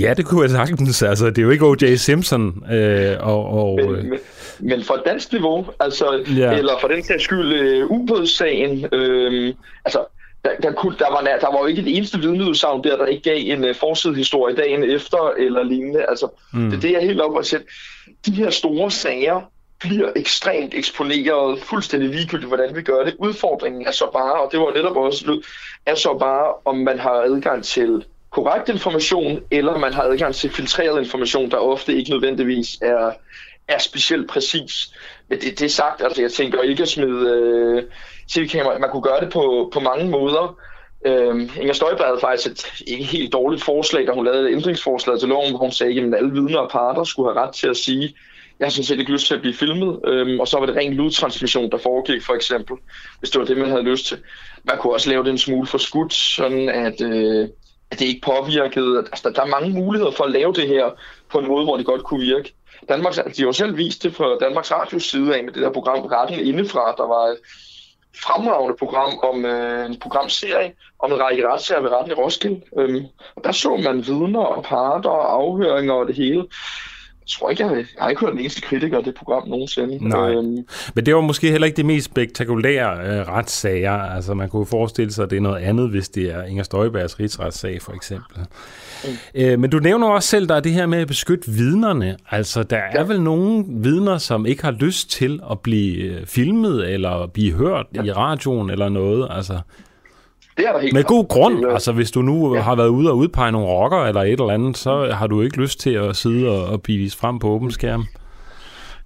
Ja, 0.00 0.14
det 0.14 0.26
kunne 0.26 0.42
jeg 0.42 0.50
sagtens. 0.50 1.02
Altså, 1.02 1.26
det 1.26 1.38
er 1.38 1.42
jo 1.42 1.50
ikke 1.50 1.66
O.J. 1.66 1.94
Simpson. 1.94 2.72
Øh, 2.72 3.16
og, 3.20 3.44
og, 3.44 3.80
øh, 3.80 3.88
Men, 3.88 4.10
men, 4.10 4.18
men 4.60 4.84
for 4.84 5.02
dansk 5.06 5.32
niveau, 5.32 5.66
altså, 5.80 6.24
Ja. 6.36 6.52
eller 6.58 6.72
for 6.80 6.88
den 6.88 7.04
sags 7.04 7.22
skyld 7.22 7.52
øh, 7.52 7.86
ubådssagen, 7.90 8.88
øh, 8.92 9.54
altså, 9.84 10.04
der, 10.44 10.50
der, 10.62 10.72
kunne, 10.72 10.94
der, 10.98 11.10
var, 11.10 11.20
der 11.40 11.52
var 11.52 11.58
jo 11.60 11.66
ikke 11.66 11.82
et 11.82 11.96
eneste 11.96 12.18
vidneudsagn 12.18 12.84
der, 12.84 12.96
der 12.96 13.06
ikke 13.06 13.22
gav 13.22 13.36
en 13.56 13.64
øh, 13.64 13.74
forsidehistorie 13.74 14.56
dagen 14.56 14.84
efter, 14.84 15.32
eller 15.38 15.62
lignende. 15.62 16.04
Altså, 16.08 16.28
mm. 16.52 16.70
det, 16.70 16.82
det 16.82 16.90
er 16.90 16.98
jeg 16.98 17.08
helt 17.08 17.20
op 17.20 17.38
at 17.38 17.46
sætte. 17.46 17.66
De 18.26 18.32
her 18.32 18.50
store 18.50 18.90
sager 18.90 19.40
bliver 19.80 20.08
ekstremt 20.16 20.74
eksponeret, 20.74 21.58
fuldstændig 21.62 22.08
ligegyldigt, 22.10 22.48
hvordan 22.48 22.76
vi 22.76 22.82
gør 22.82 23.04
det. 23.04 23.14
Udfordringen 23.18 23.86
er 23.86 23.90
så 23.90 24.10
bare, 24.12 24.32
og 24.32 24.48
det 24.52 24.60
var 24.60 24.72
netop 24.74 24.96
også 24.96 25.42
er 25.86 25.94
så 25.94 26.16
bare, 26.20 26.52
om 26.64 26.76
man 26.76 26.98
har 26.98 27.10
adgang 27.10 27.64
til 27.64 28.04
korrekt 28.36 28.68
information, 28.68 29.40
eller 29.50 29.78
man 29.78 29.92
har 29.92 30.02
adgang 30.02 30.34
til 30.34 30.50
filtreret 30.50 30.98
information, 30.98 31.50
der 31.50 31.56
ofte 31.56 31.96
ikke 31.96 32.10
nødvendigvis 32.10 32.78
er, 32.82 33.12
er 33.68 33.78
specielt 33.78 34.28
præcis. 34.28 34.72
Men 35.28 35.40
det, 35.40 35.58
det 35.58 35.64
er 35.64 35.68
sagt, 35.68 36.02
altså 36.02 36.22
jeg 36.22 36.32
tænker 36.32 36.62
ikke 36.62 36.82
at 36.82 36.88
smide 36.88 37.30
øh, 37.30 37.82
tv-kamera. 38.28 38.78
Man 38.78 38.90
kunne 38.90 39.02
gøre 39.02 39.20
det 39.20 39.32
på, 39.32 39.70
på 39.72 39.80
mange 39.80 40.10
måder. 40.10 40.58
Øh, 41.06 41.34
Inger 41.60 41.72
Støjberg 41.72 42.06
havde 42.06 42.20
faktisk 42.20 42.46
et 42.46 42.82
ikke 42.86 43.04
helt 43.04 43.32
dårligt 43.32 43.62
forslag, 43.62 44.06
da 44.06 44.12
hun 44.12 44.24
lavede 44.24 44.50
et 44.50 44.56
ændringsforslag 44.56 45.18
til 45.18 45.28
loven, 45.28 45.50
hvor 45.50 45.58
hun 45.58 45.72
sagde, 45.72 46.00
at 46.00 46.14
alle 46.14 46.32
vidner 46.32 46.58
og 46.58 46.70
parter 46.70 47.04
skulle 47.04 47.32
have 47.32 47.46
ret 47.46 47.54
til 47.54 47.68
at 47.68 47.76
sige, 47.76 48.14
jeg 48.58 48.66
har 48.66 48.70
sådan 48.70 48.84
set 48.84 48.98
ikke 48.98 49.12
lyst 49.12 49.26
til 49.26 49.34
at 49.34 49.40
blive 49.40 49.54
filmet, 49.54 50.00
øhm, 50.06 50.40
og 50.40 50.48
så 50.48 50.58
var 50.58 50.66
det 50.66 50.76
ren 50.76 50.94
lydtransmission, 50.94 51.70
der 51.70 51.78
foregik 51.78 52.22
for 52.22 52.34
eksempel, 52.34 52.76
hvis 53.18 53.30
det 53.30 53.38
var 53.40 53.46
det, 53.46 53.56
man 53.56 53.70
havde 53.70 53.82
lyst 53.82 54.06
til. 54.06 54.18
Man 54.64 54.78
kunne 54.78 54.92
også 54.92 55.10
lave 55.10 55.24
det 55.24 55.30
en 55.30 55.38
smule 55.38 55.66
for 55.66 55.78
skudt, 55.78 56.14
sådan 56.14 56.68
at, 56.68 57.00
øh, 57.00 57.48
at 57.90 57.98
det 57.98 58.06
ikke 58.06 58.20
påvirkede. 58.20 58.98
Altså, 58.98 59.28
der, 59.28 59.34
der 59.34 59.42
er 59.42 59.46
mange 59.46 59.70
muligheder 59.70 60.12
for 60.12 60.24
at 60.24 60.30
lave 60.30 60.52
det 60.52 60.68
her 60.68 60.90
på 61.30 61.38
en 61.38 61.48
måde, 61.48 61.64
hvor 61.64 61.76
det 61.76 61.86
godt 61.86 62.04
kunne 62.04 62.20
virke. 62.20 62.54
Danmarks, 62.88 63.18
altså, 63.18 63.36
de 63.36 63.42
har 63.42 63.46
jo 63.46 63.52
selv 63.52 63.76
vist 63.76 64.02
det 64.02 64.14
fra 64.14 64.38
Danmarks 64.38 64.72
Radios 64.72 65.02
side 65.02 65.36
af 65.36 65.44
med 65.44 65.52
det 65.52 65.62
der 65.62 65.72
program 65.72 65.98
Retten 65.98 66.40
Indefra, 66.40 66.94
der 66.96 67.06
var 67.06 67.24
et 67.24 67.38
fremragende 68.24 68.76
program 68.78 69.18
om 69.22 69.44
øh, 69.44 69.86
en 69.86 70.00
programserie 70.00 70.72
om 70.98 71.12
en 71.12 71.20
række 71.20 71.48
retssager 71.48 71.82
ved 71.82 71.90
retten 71.90 72.12
i 72.12 72.14
Roskilde. 72.14 72.60
Øhm, 72.78 73.04
og 73.36 73.44
der 73.44 73.52
så 73.52 73.76
man 73.76 74.06
vidner 74.06 74.40
og 74.40 74.64
parter 74.64 75.10
og 75.10 75.32
afhøringer 75.32 75.94
og 75.94 76.06
det 76.06 76.16
hele. 76.16 76.46
Jeg 77.26 77.30
tror 77.30 77.50
ikke, 77.50 77.66
jeg, 77.66 77.76
jeg 77.76 77.84
har 77.98 78.08
ikke 78.08 78.20
hørt 78.20 78.32
den 78.32 78.40
eneste 78.40 78.60
kritiker 78.60 78.98
af 78.98 79.04
det 79.04 79.14
program 79.14 79.48
nogensinde. 79.48 80.08
Nej. 80.08 80.30
Øhm, 80.30 80.66
Men 80.94 81.06
det 81.06 81.14
var 81.14 81.20
måske 81.20 81.50
heller 81.50 81.66
ikke 81.66 81.76
det 81.76 81.86
mest 81.86 82.04
spektakulære 82.04 83.06
øh, 83.06 83.28
retssager. 83.28 83.92
Altså 83.92 84.34
man 84.34 84.48
kunne 84.48 84.66
forestille 84.66 85.12
sig, 85.12 85.24
at 85.24 85.30
det 85.30 85.36
er 85.36 85.40
noget 85.40 85.62
andet, 85.62 85.90
hvis 85.90 86.08
det 86.08 86.24
er 86.24 86.42
Inger 86.42 86.62
Støjbergs 86.62 87.20
rigsretssag 87.20 87.82
for 87.82 87.92
eksempel. 87.92 88.40
Mm. 89.04 89.10
Øh, 89.34 89.58
men 89.58 89.70
du 89.70 89.78
nævner 89.78 90.08
også 90.08 90.28
selv, 90.28 90.48
der 90.48 90.54
er 90.54 90.60
det 90.60 90.72
her 90.72 90.86
med 90.86 90.98
at 90.98 91.08
beskytte 91.08 91.50
vidnerne. 91.50 92.16
Altså 92.30 92.62
der 92.62 92.80
er 92.92 93.04
vel 93.04 93.20
nogle 93.20 93.64
vidner, 93.68 94.18
som 94.18 94.46
ikke 94.46 94.62
har 94.64 94.70
lyst 94.70 95.10
til 95.10 95.40
at 95.50 95.60
blive 95.60 95.96
øh, 95.96 96.26
filmet 96.26 96.92
eller 96.92 97.26
blive 97.26 97.52
hørt 97.52 97.86
ja. 97.94 98.02
i 98.02 98.12
radioen 98.12 98.70
eller 98.70 98.88
noget. 98.88 99.28
Altså 99.30 99.60
det 100.56 100.66
er 100.66 100.72
der 100.72 100.80
helt 100.80 100.92
med 100.92 101.04
god 101.04 101.28
grund. 101.28 101.62
Det 101.62 101.72
Altså 101.72 101.92
hvis 101.92 102.10
du 102.10 102.22
nu 102.22 102.54
ja. 102.54 102.60
har 102.60 102.74
været 102.74 102.88
ude 102.88 103.10
og 103.10 103.16
udpege 103.16 103.52
nogle 103.52 103.68
rocker 103.68 104.04
eller 104.04 104.22
et 104.22 104.30
eller 104.30 104.50
andet, 104.50 104.76
så 104.76 105.12
har 105.12 105.26
du 105.26 105.42
ikke 105.42 105.60
lyst 105.60 105.80
til 105.80 105.90
at 105.90 106.16
sidde 106.16 106.48
og, 106.48 106.64
og 106.66 106.80
vist 106.86 107.18
frem 107.18 107.38
på 107.38 107.48
åben 107.48 107.70
skærm. 107.70 108.06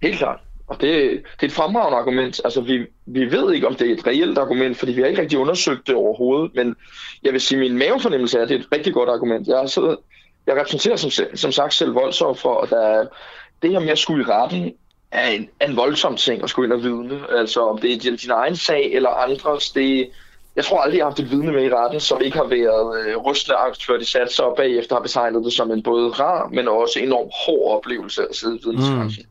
Helt 0.03 0.19
klart. 0.19 0.39
Og 0.67 0.81
det, 0.81 0.93
det 1.11 1.43
er 1.43 1.47
et 1.47 1.53
fremragende 1.53 1.99
argument. 1.99 2.41
Altså, 2.45 2.61
vi, 2.61 2.87
vi 3.07 3.33
ved 3.33 3.55
ikke, 3.55 3.67
om 3.67 3.75
det 3.75 3.91
er 3.91 3.95
et 3.95 4.07
reelt 4.07 4.39
argument, 4.39 4.77
fordi 4.79 4.93
vi 4.93 5.01
har 5.01 5.09
ikke 5.09 5.23
rigtig 5.23 5.39
undersøgt 5.39 5.87
det 5.87 5.95
overhovedet. 5.95 6.51
Men 6.55 6.77
jeg 7.23 7.33
vil 7.33 7.41
sige, 7.41 7.65
at 7.65 7.71
min 7.71 7.79
mavefornemmelse 7.79 8.39
er, 8.39 8.43
at 8.43 8.49
det 8.49 8.55
er 8.55 8.61
et 8.61 8.73
rigtig 8.73 8.95
godt 8.95 9.09
argument. 9.09 9.49
Jeg, 9.49 9.71
sidder, 9.71 9.97
jeg 10.47 10.57
repræsenterer 10.57 10.97
som, 10.97 11.11
som 11.35 11.53
sagt 11.53 11.75
selv 11.75 11.95
voldsoffer, 11.95 12.49
og 12.49 12.71
der 12.71 12.81
er, 12.81 13.07
det 13.63 13.71
her 13.71 13.81
med 13.81 13.89
at 13.89 13.99
skulle 13.99 14.25
i 14.25 14.27
retten 14.27 14.73
er 15.11 15.29
en, 15.29 15.49
er 15.61 15.69
en 15.69 15.77
voldsom 15.77 16.17
ting 16.17 16.43
at 16.43 16.51
skulle 16.51 16.67
ind 16.67 16.73
og 16.73 16.83
vidne. 16.83 17.21
Altså, 17.39 17.61
om 17.61 17.79
det 17.79 17.93
er 17.93 17.99
din, 17.99 18.17
din 18.17 18.31
egen 18.31 18.57
sag 18.57 18.93
eller 18.93 19.11
andres, 19.11 19.71
det 19.71 20.11
jeg 20.57 20.65
tror 20.65 20.81
aldrig, 20.81 20.99
jeg 20.99 21.05
har 21.05 21.11
haft 21.11 21.21
et 21.21 21.31
vidne 21.31 21.53
med 21.53 21.65
i 21.65 21.69
retten, 21.75 22.01
som 22.01 22.21
ikke 22.21 22.37
har 22.37 22.45
været 22.45 23.07
øh, 23.07 23.17
rystende 23.17 23.57
angst 23.57 23.87
før 23.87 23.99
de 23.99 24.05
satte 24.05 24.35
sig, 24.35 24.45
og 24.45 24.55
bagefter 24.57 24.95
har 24.97 25.03
betegnet 25.03 25.45
det 25.45 25.53
som 25.53 25.71
en 25.71 25.83
både 25.83 26.09
rar, 26.09 26.49
men 26.53 26.69
også 26.69 27.01
enormt 27.03 27.31
hård 27.47 27.77
oplevelse 27.77 28.23
at 28.31 28.37
sidde 28.37 28.57
i 28.57 28.61
vidnesbranchen. 28.65 29.27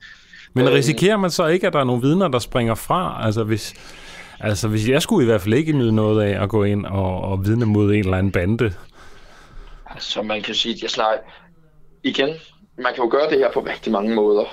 Men 0.54 0.66
Øhm. 0.66 0.74
risikerer 0.74 1.18
man 1.18 1.32
så 1.32 1.46
ikke, 1.48 1.68
at 1.68 1.74
der 1.74 1.80
er 1.80 1.84
nogle 1.84 2.02
vidner, 2.02 2.28
der 2.28 2.40
springer 2.40 2.76
fra? 2.76 3.26
Altså 3.26 3.44
hvis, 3.44 3.74
altså 4.40 4.68
hvis 4.68 4.90
jeg 4.90 5.02
skulle 5.02 5.24
i 5.24 5.30
hvert 5.30 5.42
fald 5.42 5.54
ikke 5.54 5.74
nyde 5.74 5.92
noget 5.96 6.24
af 6.24 6.44
at 6.44 6.50
gå 6.50 6.64
ind 6.64 6.86
og, 6.86 7.22
og 7.22 7.46
vidne 7.46 7.66
mod 7.66 7.94
en 7.94 8.00
eller 8.00 8.18
anden 8.18 8.32
bande. 8.32 8.74
Så 10.00 10.22
man 10.22 10.42
kan 10.42 10.56
sige, 10.56 10.76
at 10.76 10.82
jeg 10.82 10.90
snakker 10.90 11.20
igen, 12.04 12.30
man 12.78 12.94
kan 12.96 13.04
jo 13.04 13.10
gøre 13.12 13.30
det 13.30 13.38
her 13.38 13.52
på 13.52 13.60
rigtig 13.60 13.92
mange 13.92 14.16
måder. 14.16 14.44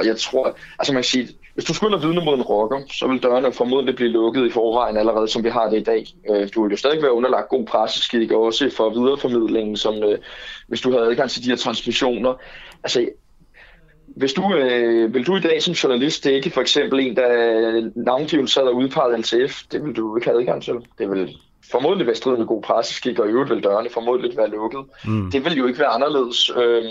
Og 0.00 0.06
jeg 0.06 0.16
tror, 0.18 0.56
altså 0.78 0.92
man 0.92 1.02
kan 1.02 1.08
sige, 1.08 1.28
hvis 1.58 1.64
du 1.64 1.74
skulle 1.74 2.00
vidne 2.00 2.24
mod 2.24 2.34
en 2.34 2.42
rocker, 2.42 2.80
så 2.90 3.06
vil 3.08 3.22
dørene 3.22 3.52
formodentlig 3.52 3.96
blive 3.96 4.10
lukket 4.10 4.46
i 4.46 4.50
forvejen 4.50 4.96
allerede, 4.96 5.28
som 5.28 5.44
vi 5.44 5.48
har 5.48 5.70
det 5.70 5.80
i 5.80 5.82
dag. 5.82 6.06
Øh, 6.30 6.48
du 6.54 6.62
vil 6.62 6.70
jo 6.70 6.76
stadig 6.76 7.02
være 7.02 7.12
underlagt 7.12 7.48
god 7.48 7.66
presseskik, 7.66 8.30
også 8.30 8.70
for 8.76 8.90
videreformidlingen, 8.90 9.76
som 9.76 9.94
øh, 9.94 10.18
hvis 10.68 10.80
du 10.80 10.92
havde 10.92 11.06
adgang 11.06 11.30
til 11.30 11.44
de 11.44 11.48
her 11.48 11.56
transmissioner. 11.56 12.34
Altså, 12.84 13.08
hvis 14.06 14.32
du, 14.32 14.54
øh, 14.54 15.14
vil 15.14 15.26
du 15.26 15.36
i 15.36 15.40
dag 15.40 15.62
som 15.62 15.74
journalist 15.74 16.24
dække 16.24 16.50
for 16.50 16.60
eksempel 16.60 17.00
en, 17.00 17.16
der 17.16 17.90
navngivet 17.96 18.50
sad 18.50 18.62
og 18.62 18.76
udpeget 18.76 19.20
LTF, 19.20 19.62
det 19.72 19.84
vil 19.84 19.96
du 19.96 20.16
ikke 20.16 20.28
have 20.28 20.40
adgang 20.40 20.62
til. 20.62 20.74
Det 20.98 21.10
vil 21.10 21.38
formodentlig 21.70 22.06
være 22.06 22.16
strid 22.16 22.36
med 22.36 22.46
god 22.46 22.62
presseskik, 22.62 23.18
og 23.18 23.26
i 23.28 23.30
øvrigt 23.30 23.50
vil 23.50 23.62
dørene 23.64 23.88
formodentlig 23.94 24.36
være 24.36 24.50
lukket. 24.50 24.80
Mm. 25.04 25.30
Det 25.30 25.44
vil 25.44 25.52
jo 25.56 25.66
ikke 25.66 25.78
være 25.78 25.88
anderledes. 25.88 26.50
Øhm, 26.56 26.86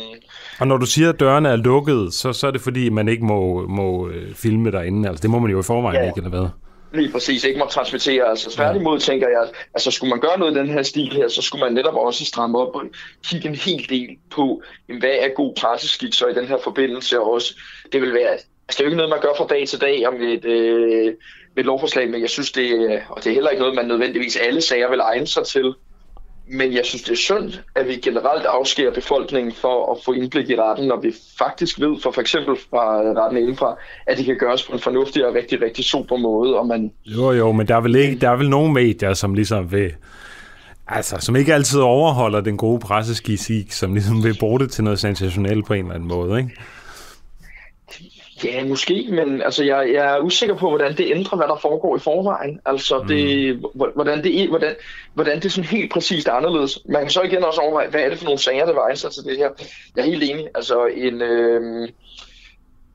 Og 0.59 0.67
når 0.67 0.78
du 0.78 0.86
siger, 0.86 1.09
at 1.09 1.19
dørene 1.19 1.49
er 1.49 1.55
lukket, 1.55 2.13
så, 2.13 2.34
så 2.34 2.47
er 2.47 2.51
det 2.51 2.61
fordi, 2.61 2.89
man 2.89 3.07
ikke 3.07 3.25
må, 3.25 3.67
må 3.67 4.07
øh, 4.09 4.36
filme 4.36 4.71
derinde. 4.71 5.09
Altså 5.09 5.21
det 5.21 5.30
må 5.30 5.39
man 5.39 5.51
jo 5.51 5.59
i 5.59 5.63
forvejen 5.63 6.01
Ja. 6.01 6.07
ikke, 6.07 6.17
eller 6.17 6.30
hvad? 6.30 6.47
Lige 6.93 7.11
præcis, 7.11 7.43
ikke 7.43 7.59
må 7.59 7.65
transmittere. 7.65 8.30
Altså 8.30 8.51
tværtimod 8.55 8.99
tænker 8.99 9.28
jeg, 9.28 9.47
altså 9.73 9.91
skulle 9.91 10.09
man 10.09 10.19
gøre 10.19 10.39
noget 10.39 10.55
i 10.55 10.59
den 10.59 10.67
her 10.69 10.82
stil 10.84 11.13
her, 11.13 11.28
så 11.28 11.41
skulle 11.41 11.63
man 11.65 11.73
netop 11.73 11.93
også 11.95 12.25
stramme 12.25 12.57
op 12.57 12.75
og 12.75 12.82
kigge 13.25 13.47
en 13.49 13.55
hel 13.55 13.86
del 13.89 14.07
på, 14.32 14.61
hvad 14.99 15.15
er 15.21 15.28
god 15.36 15.53
presseskik 15.61 16.13
så 16.13 16.28
i 16.28 16.34
den 16.34 16.45
her 16.47 16.57
forbindelse 16.63 17.19
og 17.19 17.34
også. 17.34 17.59
Det 17.93 18.01
vil 18.01 18.13
være, 18.13 18.30
altså 18.32 18.47
det 18.69 18.80
er 18.80 18.84
jo 18.84 18.88
ikke 18.88 18.97
noget, 18.97 19.09
man 19.09 19.19
gør 19.21 19.34
fra 19.38 19.45
dag 19.49 19.67
til 19.67 19.82
dag 19.82 20.07
om 20.07 20.13
et, 20.21 20.45
øh, 20.45 21.13
med 21.57 21.63
lovforslag, 21.63 22.09
men 22.09 22.21
jeg 22.21 22.29
synes 22.29 22.51
det, 22.51 22.71
øh, 22.71 22.99
og 23.09 23.23
det 23.23 23.29
er 23.29 23.33
heller 23.33 23.49
ikke 23.49 23.61
noget, 23.61 23.75
man 23.75 23.85
nødvendigvis 23.85 24.35
alle 24.35 24.61
sager 24.61 24.89
vil 24.89 24.99
egne 24.99 25.27
sig 25.27 25.45
til. 25.45 25.73
Men 26.49 26.73
jeg 26.73 26.85
synes, 26.85 27.03
det 27.03 27.11
er 27.11 27.15
synd, 27.15 27.53
at 27.75 27.87
vi 27.87 27.95
generelt 27.95 28.45
afskærer 28.45 28.93
befolkningen 28.93 29.53
for 29.53 29.91
at 29.91 29.97
få 30.05 30.11
indblik 30.11 30.49
i 30.49 30.55
retten, 30.55 30.87
når 30.87 31.01
vi 31.01 31.13
faktisk 31.37 31.79
ved, 31.79 32.01
for 32.03 32.11
for 32.11 32.21
eksempel 32.21 32.55
fra 32.69 33.01
retten 33.01 33.37
indenfra, 33.37 33.77
at 34.07 34.17
det 34.17 34.25
kan 34.25 34.37
gøres 34.37 34.63
på 34.63 34.73
en 34.73 34.79
fornuftig 34.79 35.27
og 35.27 35.35
rigtig, 35.35 35.61
rigtig 35.61 35.85
super 35.85 36.17
måde, 36.17 36.59
og 36.59 36.67
man 36.67 36.91
Jo, 37.05 37.31
jo, 37.31 37.51
men 37.51 37.67
der 37.67 37.75
er 37.75 37.81
vel, 37.81 37.95
ikke, 37.95 38.19
der 38.21 38.29
er 38.29 38.35
vel 38.35 38.49
nogle 38.49 38.73
medier, 38.73 39.13
som 39.13 39.33
ligesom 39.33 39.71
vil... 39.71 39.91
Altså, 40.87 41.17
som 41.19 41.35
ikke 41.35 41.53
altid 41.53 41.79
overholder 41.79 42.41
den 42.41 42.57
gode 42.57 42.79
presseskisik, 42.79 43.71
som 43.71 43.93
ligesom 43.93 44.23
vil 44.23 44.37
bruge 44.39 44.59
det 44.59 44.71
til 44.71 44.83
noget 44.83 44.99
sensationelt 44.99 45.65
på 45.65 45.73
en 45.73 45.79
eller 45.79 45.95
anden 45.95 46.09
måde, 46.09 46.39
ikke? 46.39 46.51
Ja, 48.43 48.63
måske, 48.65 49.07
men 49.09 49.41
altså, 49.41 49.63
jeg, 49.63 49.89
jeg 49.93 50.15
er 50.15 50.19
usikker 50.19 50.55
på, 50.55 50.69
hvordan 50.69 50.97
det 50.97 51.11
ændrer, 51.15 51.38
hvad 51.38 51.47
der 51.47 51.57
foregår 51.61 51.95
i 51.95 51.99
forvejen. 51.99 52.59
Altså, 52.65 53.05
det, 53.07 53.55
hvor- 53.75 53.91
hvordan, 53.95 54.23
det, 54.23 54.43
er- 54.43 54.49
hvordan, 54.49 54.75
hvordan 55.13 55.39
det 55.41 55.51
sådan 55.51 55.69
helt 55.69 55.91
præcist 55.91 56.27
er 56.27 56.31
anderledes. 56.31 56.79
Man 56.89 57.01
kan 57.01 57.09
så 57.11 57.21
igen 57.21 57.43
også 57.43 57.61
overveje, 57.61 57.89
hvad 57.89 58.01
er 58.01 58.09
det 58.09 58.17
for 58.17 58.25
nogle 58.25 58.39
sager, 58.39 58.65
der 58.65 58.73
vejer 58.73 58.95
sig 58.95 59.11
til 59.11 59.23
det 59.23 59.38
her. 59.38 59.49
Jeg 59.95 60.01
er 60.01 60.05
helt 60.09 60.23
enig. 60.23 60.47
Altså, 60.55 60.85
en... 60.85 61.21
Øh, 61.21 61.89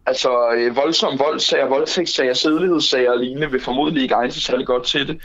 Altså 0.07 0.30
øh, 0.57 0.76
voldsom 0.76 1.18
voldsager, 1.18 1.66
voldtægtssager, 1.68 2.34
sædelighedssager 2.34 3.11
og 3.11 3.18
lignende 3.18 3.51
vil 3.51 3.61
formodentlig 3.61 4.03
ikke 4.03 4.14
egne 4.14 4.32
sig 4.32 4.43
særlig 4.43 4.66
godt 4.66 4.84
til 4.86 5.09
det. 5.09 5.20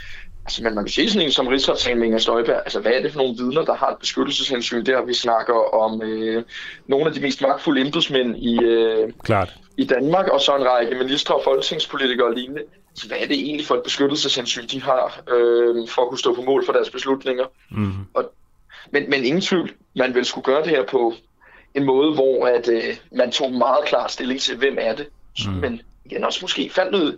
Altså, 0.48 0.64
men 0.64 0.76
man 0.76 0.84
kan 0.84 0.92
sige 0.92 1.10
sådan 1.10 1.26
en 1.26 1.32
som 1.32 1.48
rigsretssagen 1.48 2.00
med 2.00 2.06
Inger 2.06 2.20
Støjberg. 2.20 2.56
Altså, 2.56 2.80
hvad 2.80 2.92
er 2.92 3.02
det 3.02 3.12
for 3.12 3.20
nogle 3.20 3.36
vidner, 3.38 3.66
der 3.66 3.76
har 3.76 3.88
et 3.88 3.98
beskyttelseshensyn 3.98 4.86
der? 4.86 5.06
Vi 5.06 5.14
snakker 5.14 5.54
om 5.76 6.02
øh, 6.02 6.44
nogle 6.88 7.06
af 7.06 7.14
de 7.14 7.22
mest 7.22 7.42
magtfulde 7.42 7.82
embedsmænd 7.82 8.38
i, 8.38 8.64
øh, 8.64 9.14
Klart. 9.24 9.54
i 9.78 9.86
Danmark, 9.86 10.28
og 10.28 10.42
så 10.42 10.56
en 10.56 10.66
række 10.66 10.96
ministre 10.96 11.36
og 11.36 11.42
folketingspolitikere 11.44 12.28
og 12.28 12.34
lignende. 12.34 12.64
Så 12.96 13.08
hvad 13.08 13.18
er 13.18 13.28
det 13.28 13.40
egentlig 13.40 13.66
for 13.68 13.76
et 13.76 13.84
beskyttelseshensyn, 13.84 14.68
de 14.68 14.82
har 14.82 15.22
øh, 15.32 15.88
for 15.88 16.02
at 16.02 16.10
kunne 16.10 16.20
stå 16.20 16.36
på 16.36 16.42
mål 16.42 16.66
for 16.66 16.74
deres 16.74 16.90
beslutninger? 16.90 17.46
Mm. 17.72 17.92
Og, 18.14 18.32
men, 18.92 19.10
men 19.10 19.26
ingen 19.26 19.42
tvivl, 19.42 19.72
man 19.96 20.16
vil 20.16 20.26
skulle 20.26 20.46
gøre 20.46 20.62
det 20.64 20.70
her 20.70 20.84
på 20.84 21.14
en 21.76 21.84
måde, 21.86 22.14
hvor 22.14 22.48
at, 22.48 22.70
øh, 22.70 22.98
man 23.12 23.32
tog 23.32 23.52
meget 23.52 23.86
klar 23.86 24.08
stilling 24.08 24.42
til, 24.42 24.58
hvem 24.58 24.78
er 24.80 24.96
det. 24.96 25.08
Mm. 25.48 25.54
Men 25.54 25.82
igen 26.06 26.24
også 26.24 26.40
måske 26.42 26.70
fandt 26.70 26.92
noget, 26.92 27.18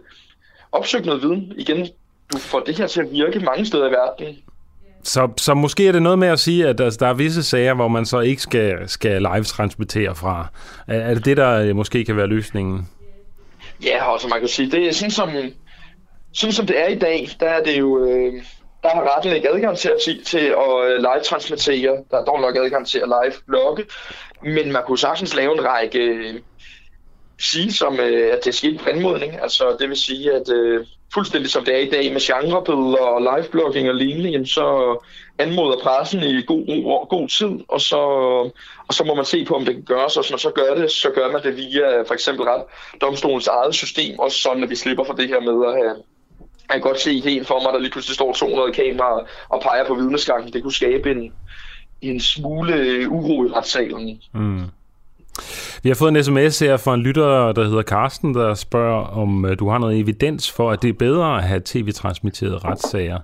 opsøgt 0.71 1.05
noget 1.05 1.21
viden. 1.21 1.53
Igen, 1.57 1.87
du 2.33 2.37
får 2.37 2.59
det 2.59 2.77
her 2.77 2.87
til 2.87 3.01
at 3.01 3.11
virke 3.11 3.39
mange 3.39 3.65
steder 3.65 3.87
i 3.87 3.91
verden. 3.91 4.37
Så, 5.03 5.29
så 5.37 5.53
måske 5.53 5.87
er 5.87 5.91
det 5.91 6.01
noget 6.01 6.19
med 6.19 6.27
at 6.27 6.39
sige, 6.39 6.67
at 6.67 6.81
altså, 6.81 6.97
der 6.99 7.07
er 7.07 7.13
visse 7.13 7.43
sager, 7.43 7.73
hvor 7.73 7.87
man 7.87 8.05
så 8.05 8.19
ikke 8.19 8.41
skal, 8.41 8.89
skal 8.89 9.21
live-transmittere 9.21 10.15
fra. 10.15 10.47
Er, 10.87 10.99
er 10.99 11.13
det 11.13 11.25
det, 11.25 11.37
der 11.37 11.59
øh, 11.59 11.75
måske 11.75 12.05
kan 12.05 12.17
være 12.17 12.27
løsningen? 12.27 12.89
Ja, 13.83 14.11
og 14.11 14.21
så 14.21 14.27
man 14.27 14.39
kan 14.39 14.47
sige, 14.47 14.71
det 14.71 14.87
er 14.87 14.93
sådan 14.93 15.11
som, 15.11 15.29
sådan 16.33 16.53
som 16.53 16.65
det 16.65 16.79
er 16.79 16.87
i 16.87 16.95
dag, 16.95 17.29
der 17.39 17.49
er 17.49 17.63
det 17.63 17.79
jo, 17.79 18.05
øh, 18.05 18.33
der 18.83 18.89
har 18.89 19.15
retten 19.15 19.35
ikke 19.35 19.49
adgang 19.49 19.77
til 19.77 19.89
at, 19.89 19.95
til 20.25 20.39
at 20.39 20.91
øh, 20.91 20.97
live-transmittere. 20.97 21.97
Der 22.11 22.17
er 22.17 22.25
dog 22.25 22.41
nok 22.41 22.55
adgang 22.55 22.87
til 22.87 22.99
at 22.99 23.07
live-blogge, 23.07 23.85
men 24.43 24.71
man 24.71 24.83
kunne 24.87 24.97
sagtens 24.97 25.35
lave 25.35 25.53
en 25.53 25.65
række 25.65 25.99
øh, 25.99 26.33
sige, 27.39 27.73
som 27.73 27.99
øh, 27.99 28.33
at 28.33 28.39
det 28.43 28.47
er 28.47 28.53
sket 28.53 28.79
på 28.79 28.89
anmodning. 28.89 29.41
Altså, 29.41 29.75
det 29.79 29.89
vil 29.89 29.97
sige, 29.97 30.33
at 30.33 30.49
øh, 30.53 30.85
fuldstændig 31.13 31.51
som 31.51 31.65
det 31.65 31.75
er 31.75 31.79
i 31.79 31.89
dag 31.89 32.13
med 32.13 32.21
genrebilleder 32.21 32.97
og 32.97 33.21
liveblogging 33.21 33.89
og 33.89 33.95
lignende, 33.95 34.29
jamen, 34.29 34.45
så 34.45 34.97
anmoder 35.37 35.77
pressen 35.83 36.23
i 36.23 36.41
god, 36.41 36.65
ro- 36.67 37.07
god 37.09 37.27
tid, 37.27 37.65
og 37.67 37.81
så, 37.81 37.97
og 38.87 38.93
så 38.93 39.03
må 39.03 39.15
man 39.15 39.25
se 39.25 39.45
på, 39.45 39.55
om 39.55 39.65
det 39.65 39.73
kan 39.73 39.83
gøres, 39.83 40.17
og 40.17 40.23
hvis 40.23 40.31
man 40.31 40.39
så 40.39 40.51
gør 40.51 40.75
det, 40.75 40.91
så 40.91 41.09
gør 41.15 41.31
man 41.31 41.43
det 41.43 41.57
via 41.57 42.01
for 42.01 42.13
eksempel 42.13 42.45
ret 42.45 42.63
domstolens 43.01 43.47
eget 43.47 43.75
system, 43.75 44.19
også 44.19 44.39
sådan, 44.39 44.63
at 44.63 44.69
vi 44.69 44.75
slipper 44.75 45.03
for 45.03 45.13
det 45.13 45.27
her 45.27 45.39
med 45.39 45.67
at 45.67 45.73
have 45.73 45.95
jeg 46.69 46.75
kan 46.75 46.81
godt 46.81 46.99
se 46.99 47.13
ideen 47.13 47.45
for 47.45 47.61
mig, 47.63 47.73
der 47.73 47.79
lige 47.79 47.91
pludselig 47.91 48.15
står 48.15 48.33
200 48.33 48.73
kameraer 48.73 49.25
og 49.49 49.61
peger 49.61 49.87
på 49.87 49.95
vidnesgangen. 49.95 50.53
Det 50.53 50.63
kunne 50.63 50.73
skabe 50.73 51.11
en, 51.11 51.33
en 52.01 52.19
smule 52.19 53.09
uro 53.09 53.45
i 53.45 53.49
retssalen. 53.49 54.21
Mm. 54.33 54.63
Vi 55.83 55.89
har 55.89 55.95
fået 55.95 56.17
en 56.17 56.23
sms 56.23 56.59
her 56.59 56.77
fra 56.77 56.93
en 56.93 57.01
lytter, 57.01 57.51
der 57.51 57.63
hedder 57.63 57.81
Karsten, 57.81 58.33
der 58.33 58.53
spørger, 58.53 59.07
om 59.07 59.45
øh, 59.45 59.59
du 59.59 59.69
har 59.69 59.77
noget 59.77 59.99
evidens 59.99 60.51
for, 60.51 60.71
at 60.71 60.81
det 60.81 60.89
er 60.89 60.93
bedre 60.93 61.37
at 61.37 61.43
have 61.43 61.61
tv-transmitterede 61.65 62.57
retssager. 62.57 63.19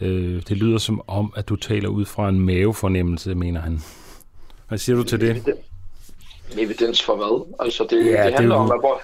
Øh, 0.00 0.42
det 0.48 0.56
lyder 0.56 0.78
som 0.78 1.02
om, 1.08 1.32
at 1.36 1.48
du 1.48 1.56
taler 1.56 1.88
ud 1.88 2.04
fra 2.04 2.28
en 2.28 2.40
mavefornemmelse, 2.40 3.34
mener 3.34 3.60
han. 3.60 3.82
Hvad 4.68 4.78
siger 4.78 4.96
du 4.96 5.02
til 5.02 5.20
det? 5.20 5.54
Evidens 6.58 7.02
for 7.02 7.16
hvad? 7.16 7.54
Altså 7.60 7.86
det, 7.90 8.06
Ja, 8.06 8.26
det 8.26 8.34
handler 8.34 8.54
det 8.54 8.64
om, 8.64 8.70
at 8.70 8.80
hvor, 8.80 9.00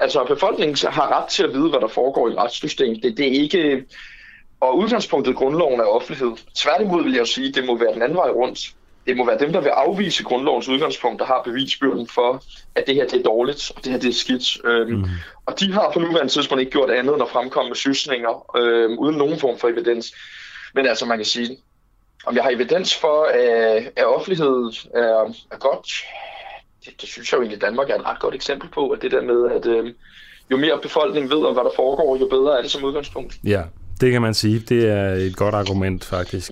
altså 0.00 0.24
befolkningen 0.28 0.76
har 0.90 1.20
ret 1.20 1.28
til 1.28 1.42
at 1.42 1.52
vide, 1.52 1.68
hvad 1.70 1.80
der 1.80 1.88
foregår 1.88 2.28
i 2.28 2.32
et 2.32 2.38
retssystem. 2.38 3.00
Det, 3.00 3.16
det 3.16 3.26
er 3.26 3.40
ikke... 3.42 3.84
Og 4.60 4.78
udgangspunktet 4.78 5.32
i 5.32 5.34
grundloven 5.34 5.80
er 5.80 5.84
offentlighed. 5.84 6.32
Tværtimod 6.54 7.02
vil 7.02 7.12
jeg 7.12 7.20
jo 7.20 7.24
sige, 7.24 7.48
at 7.48 7.54
det 7.54 7.64
må 7.66 7.78
være 7.78 7.94
den 7.94 8.02
anden 8.02 8.16
vej 8.16 8.30
rundt. 8.30 8.74
Det 9.06 9.16
må 9.16 9.26
være 9.26 9.38
dem, 9.38 9.52
der 9.52 9.60
vil 9.60 9.68
afvise 9.68 10.24
grundlovens 10.24 10.68
udgangspunkt, 10.68 11.20
der 11.20 11.26
har 11.26 11.42
bevisbyrden 11.44 12.08
for, 12.08 12.42
at 12.74 12.86
det 12.86 12.94
her 12.94 13.06
det 13.06 13.20
er 13.20 13.22
dårligt, 13.22 13.72
og 13.76 13.84
det 13.84 13.92
her 13.92 13.98
det 13.98 14.08
er 14.08 14.12
skidt. 14.12 14.64
Øhm, 14.64 14.92
Mm. 14.92 15.04
Og 15.46 15.60
de 15.60 15.72
har 15.72 15.90
på 15.94 16.00
nuværende 16.00 16.32
tidspunkt 16.32 16.60
ikke 16.60 16.72
gjort 16.72 16.90
andet 16.90 17.14
end 17.14 17.22
at 17.22 17.28
fremkomme 17.28 17.68
med 17.68 17.76
synsninger, 17.76 18.56
øhm, 18.56 18.98
uden 18.98 19.16
nogen 19.16 19.38
form 19.38 19.58
for 19.58 19.68
evidens. 19.68 20.14
Men 20.74 20.86
altså, 20.86 21.06
man 21.06 21.18
kan 21.18 21.24
sige, 21.24 21.56
om 22.26 22.34
jeg 22.36 22.42
har 22.42 22.50
evidens 22.50 22.96
for, 22.96 23.24
at, 23.24 23.92
at 23.96 24.06
offentlighed 24.06 24.72
er, 24.94 25.34
er 25.50 25.58
godt, 25.58 25.88
det, 26.84 27.00
det 27.00 27.08
synes 27.08 27.32
jeg 27.32 27.38
jo 27.38 27.42
egentlig, 27.42 27.60
Danmark 27.60 27.90
er 27.90 27.94
et 27.94 28.04
ret 28.04 28.20
godt 28.20 28.34
eksempel 28.34 28.68
på, 28.68 28.88
at 28.88 29.02
det 29.02 29.10
der 29.10 29.22
med, 29.22 29.50
at 29.50 29.66
øh, 29.66 29.92
jo 30.50 30.56
mere 30.56 30.78
befolkningen 30.82 31.30
ved 31.30 31.46
om, 31.46 31.54
hvad 31.54 31.64
der 31.64 31.70
foregår, 31.76 32.16
jo 32.16 32.26
bedre 32.26 32.58
er 32.58 32.62
det 32.62 32.70
som 32.70 32.84
udgangspunkt. 32.84 33.34
Ja, 33.44 33.62
det 34.00 34.12
kan 34.12 34.22
man 34.22 34.34
sige. 34.34 34.58
Det 34.58 34.88
er 34.88 35.10
et 35.14 35.36
godt 35.36 35.54
argument, 35.54 36.04
faktisk. 36.04 36.50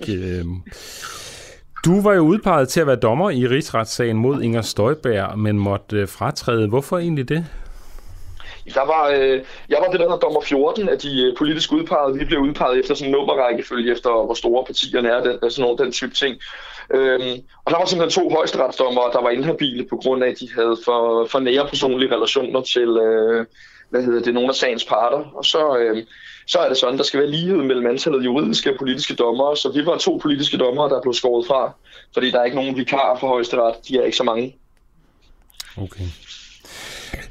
Du 1.85 2.01
var 2.01 2.13
jo 2.13 2.21
udpeget 2.21 2.69
til 2.69 2.81
at 2.81 2.87
være 2.87 2.95
dommer 2.95 3.29
i 3.29 3.47
rigsretssagen 3.47 4.17
mod 4.17 4.41
Inger 4.41 4.61
Støjberg, 4.61 5.39
men 5.39 5.59
måtte 5.59 5.97
øh, 5.97 6.07
fratræde. 6.07 6.67
Hvorfor 6.67 6.97
egentlig 6.97 7.29
det? 7.29 7.45
Der 8.73 8.85
var, 8.85 9.09
øh, 9.15 9.41
jeg 9.69 9.77
var 9.81 9.87
det, 9.91 9.99
der 9.99 10.05
hedder 10.05 10.17
dommer 10.17 10.41
14 10.41 10.89
af 10.89 10.99
de 10.99 11.23
øh, 11.23 11.37
politisk 11.37 11.71
udpegede. 11.71 12.19
Vi 12.19 12.25
blev 12.25 12.39
udpeget 12.39 12.79
efter 12.79 12.95
sådan 12.95 13.07
en 13.07 13.11
nummerrækkefølge, 13.11 13.91
efter 13.91 14.25
hvor 14.25 14.33
store 14.33 14.65
partierne 14.65 15.09
er, 15.09 15.23
den, 15.23 15.51
sådan 15.51 15.61
nogle, 15.61 15.83
den 15.83 15.91
type 15.91 16.13
ting. 16.13 16.35
Øhm, 16.93 17.41
og 17.65 17.71
der 17.71 17.77
var 17.77 17.85
simpelthen 17.85 18.23
to 18.23 18.29
højesteretsdommere, 18.29 19.11
der 19.13 19.21
var 19.21 19.29
inhabile 19.29 19.85
på 19.89 19.95
grund 19.95 20.23
af, 20.23 20.29
at 20.29 20.39
de 20.39 20.47
havde 20.55 20.77
for, 20.85 21.27
for 21.31 21.39
nære 21.39 21.67
personlige 21.67 22.15
relationer 22.15 22.61
til, 22.61 22.89
øh, 23.05 23.45
hvad 23.89 24.03
hedder 24.03 24.21
det, 24.21 24.33
nogle 24.33 24.49
af 24.49 24.55
sagens 24.55 24.85
parter. 24.85 25.31
Og 25.35 25.45
så, 25.45 25.77
øh, 25.77 26.03
så 26.45 26.59
er 26.59 26.69
det 26.69 26.77
sådan, 26.77 26.97
der 26.97 27.03
skal 27.03 27.19
være 27.19 27.29
lighed 27.29 27.57
mellem 27.57 27.87
antallet 27.87 28.19
af 28.19 28.25
juridiske 28.25 28.71
og 28.71 28.75
politiske 28.79 29.13
dommere. 29.13 29.57
Så 29.57 29.71
vi 29.75 29.85
var 29.85 29.97
to 29.97 30.19
politiske 30.21 30.57
dommere, 30.57 30.89
der 30.89 31.01
blev 31.01 31.13
skåret 31.13 31.47
fra, 31.47 31.73
fordi 32.13 32.31
der 32.31 32.39
er 32.39 32.43
ikke 32.43 32.57
nogen 32.57 32.77
vikar 32.77 33.17
for 33.19 33.27
højesteret. 33.27 33.75
De 33.87 33.97
er 33.97 34.03
ikke 34.03 34.17
så 34.17 34.23
mange. 34.23 34.55
Okay. 35.77 36.05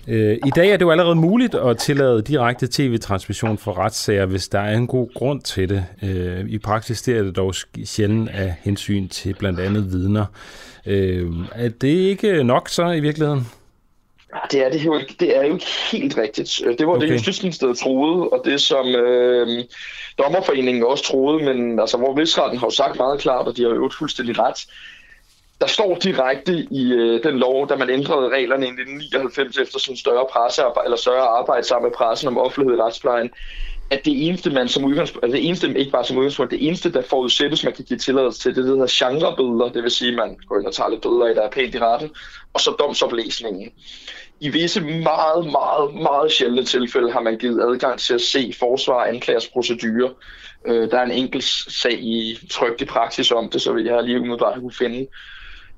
Øh, 0.08 0.38
I 0.46 0.50
dag 0.56 0.70
er 0.70 0.76
det 0.76 0.84
jo 0.84 0.90
allerede 0.90 1.14
muligt 1.14 1.54
at 1.54 1.78
tillade 1.78 2.22
direkte 2.22 2.68
tv-transmission 2.70 3.58
for 3.58 3.78
retssager, 3.78 4.26
hvis 4.26 4.48
der 4.48 4.60
er 4.60 4.76
en 4.76 4.86
god 4.86 5.14
grund 5.14 5.40
til 5.40 5.68
det. 5.68 5.84
Øh, 6.02 6.48
I 6.48 6.58
praksis 6.58 7.02
der 7.02 7.18
er 7.18 7.22
det 7.22 7.36
dog 7.36 7.54
sjældent 7.84 8.28
af 8.28 8.54
hensyn 8.60 9.08
til 9.08 9.34
blandt 9.34 9.60
andet 9.60 9.92
vidner. 9.92 10.26
Øh, 10.86 11.30
er 11.54 11.68
det 11.68 11.88
ikke 11.88 12.44
nok 12.44 12.68
så 12.68 12.90
i 12.90 13.00
virkeligheden? 13.00 13.46
Det 14.51 14.66
er, 14.66 14.70
det, 14.70 14.85
jo 14.85 14.99
ikke, 14.99 15.16
det 15.20 15.37
er 15.37 15.47
jo 15.47 15.53
ikke 15.53 15.66
helt 15.93 16.18
rigtigt. 16.18 16.61
Det 16.78 16.87
var 16.87 16.97
okay. 16.97 17.07
det. 17.07 17.12
Justitsministeriet 17.12 17.78
troede, 17.78 18.28
og 18.28 18.43
det 18.45 18.61
som 18.61 18.87
øh, 18.87 19.64
Dommerforeningen 20.18 20.85
også 20.85 21.05
troede, 21.05 21.45
men 21.45 21.80
altså, 21.80 21.97
hvor 21.97 22.18
Rigsretten 22.18 22.59
har 22.59 22.66
jo 22.66 22.70
sagt 22.70 22.97
meget 22.97 23.20
klart, 23.20 23.47
og 23.47 23.57
de 23.57 23.62
har 23.62 23.70
jo 23.70 23.91
fuldstændig 23.99 24.39
ret, 24.39 24.66
der 25.61 25.66
står 25.66 25.95
direkte 25.95 26.66
i 26.70 26.93
øh, 26.93 27.22
den 27.22 27.39
lov, 27.39 27.68
da 27.68 27.76
man 27.76 27.91
ændrede 27.91 28.28
reglerne 28.28 28.66
i 28.66 28.68
1999 28.68 29.59
efter 29.59 29.78
sådan 29.78 29.97
større 29.97 30.26
pressearbejde, 30.33 30.87
eller 30.87 30.97
større 30.97 31.39
arbejde 31.39 31.66
sammen 31.66 31.89
med 31.89 31.97
pressen 31.97 32.28
om 32.28 32.39
offentlighed 32.39 32.78
i 32.78 32.83
retsplejen, 32.83 33.30
at 33.91 34.05
det 34.05 34.26
eneste, 34.26 34.51
man 34.51 34.68
som 34.68 34.85
udgangspunkt, 34.85 35.24
altså 35.24 35.37
det 35.37 35.47
eneste, 35.47 35.78
ikke 35.78 35.91
bare 35.91 36.05
som 36.05 36.16
udgangspunkt, 36.16 36.51
det 36.51 36.66
eneste, 36.66 36.93
der 36.93 37.03
forudsættes, 37.03 37.64
man 37.64 37.72
kan 37.72 37.85
give 37.85 37.99
tilladelse 37.99 38.41
til, 38.41 38.49
det, 38.49 38.57
det 38.57 38.64
der 38.64 38.70
hedder 38.70 39.09
genrebilleder, 39.09 39.72
det 39.72 39.83
vil 39.83 39.91
sige, 39.91 40.16
man 40.16 40.37
går 40.49 40.59
ind 40.59 40.66
og 40.66 40.74
tager 40.74 40.91
lidt 40.91 41.03
billeder 41.03 41.26
af, 41.26 41.35
der 41.35 41.43
er 41.43 41.51
pænt 41.51 41.74
i 41.74 41.78
retten, 41.78 42.11
og 42.53 42.61
så 42.61 42.70
domsoplæsningen. 42.70 43.72
I 44.43 44.49
visse 44.49 44.80
meget, 44.80 45.47
meget, 45.47 45.95
meget 45.95 46.32
sjældne 46.32 46.64
tilfælde 46.64 47.12
har 47.12 47.20
man 47.20 47.38
givet 47.38 47.62
adgang 47.62 47.99
til 47.99 48.14
at 48.14 48.20
se 48.20 48.55
forsvar 48.59 48.95
og 48.95 49.09
anklagers 49.09 49.49
procedurer. 49.49 50.11
Øh, 50.66 50.90
der 50.90 50.99
er 50.99 51.03
en 51.03 51.11
enkelt 51.11 51.45
sag 51.68 51.93
i 51.93 52.38
trygt 52.51 52.80
i 52.80 52.84
praksis 52.84 53.30
om 53.30 53.51
det, 53.51 53.62
så 53.62 53.72
vil 53.72 53.84
jeg 53.84 54.03
lige 54.03 54.20
umiddelbart 54.20 54.61
kunne 54.61 54.72
finde. 54.72 55.07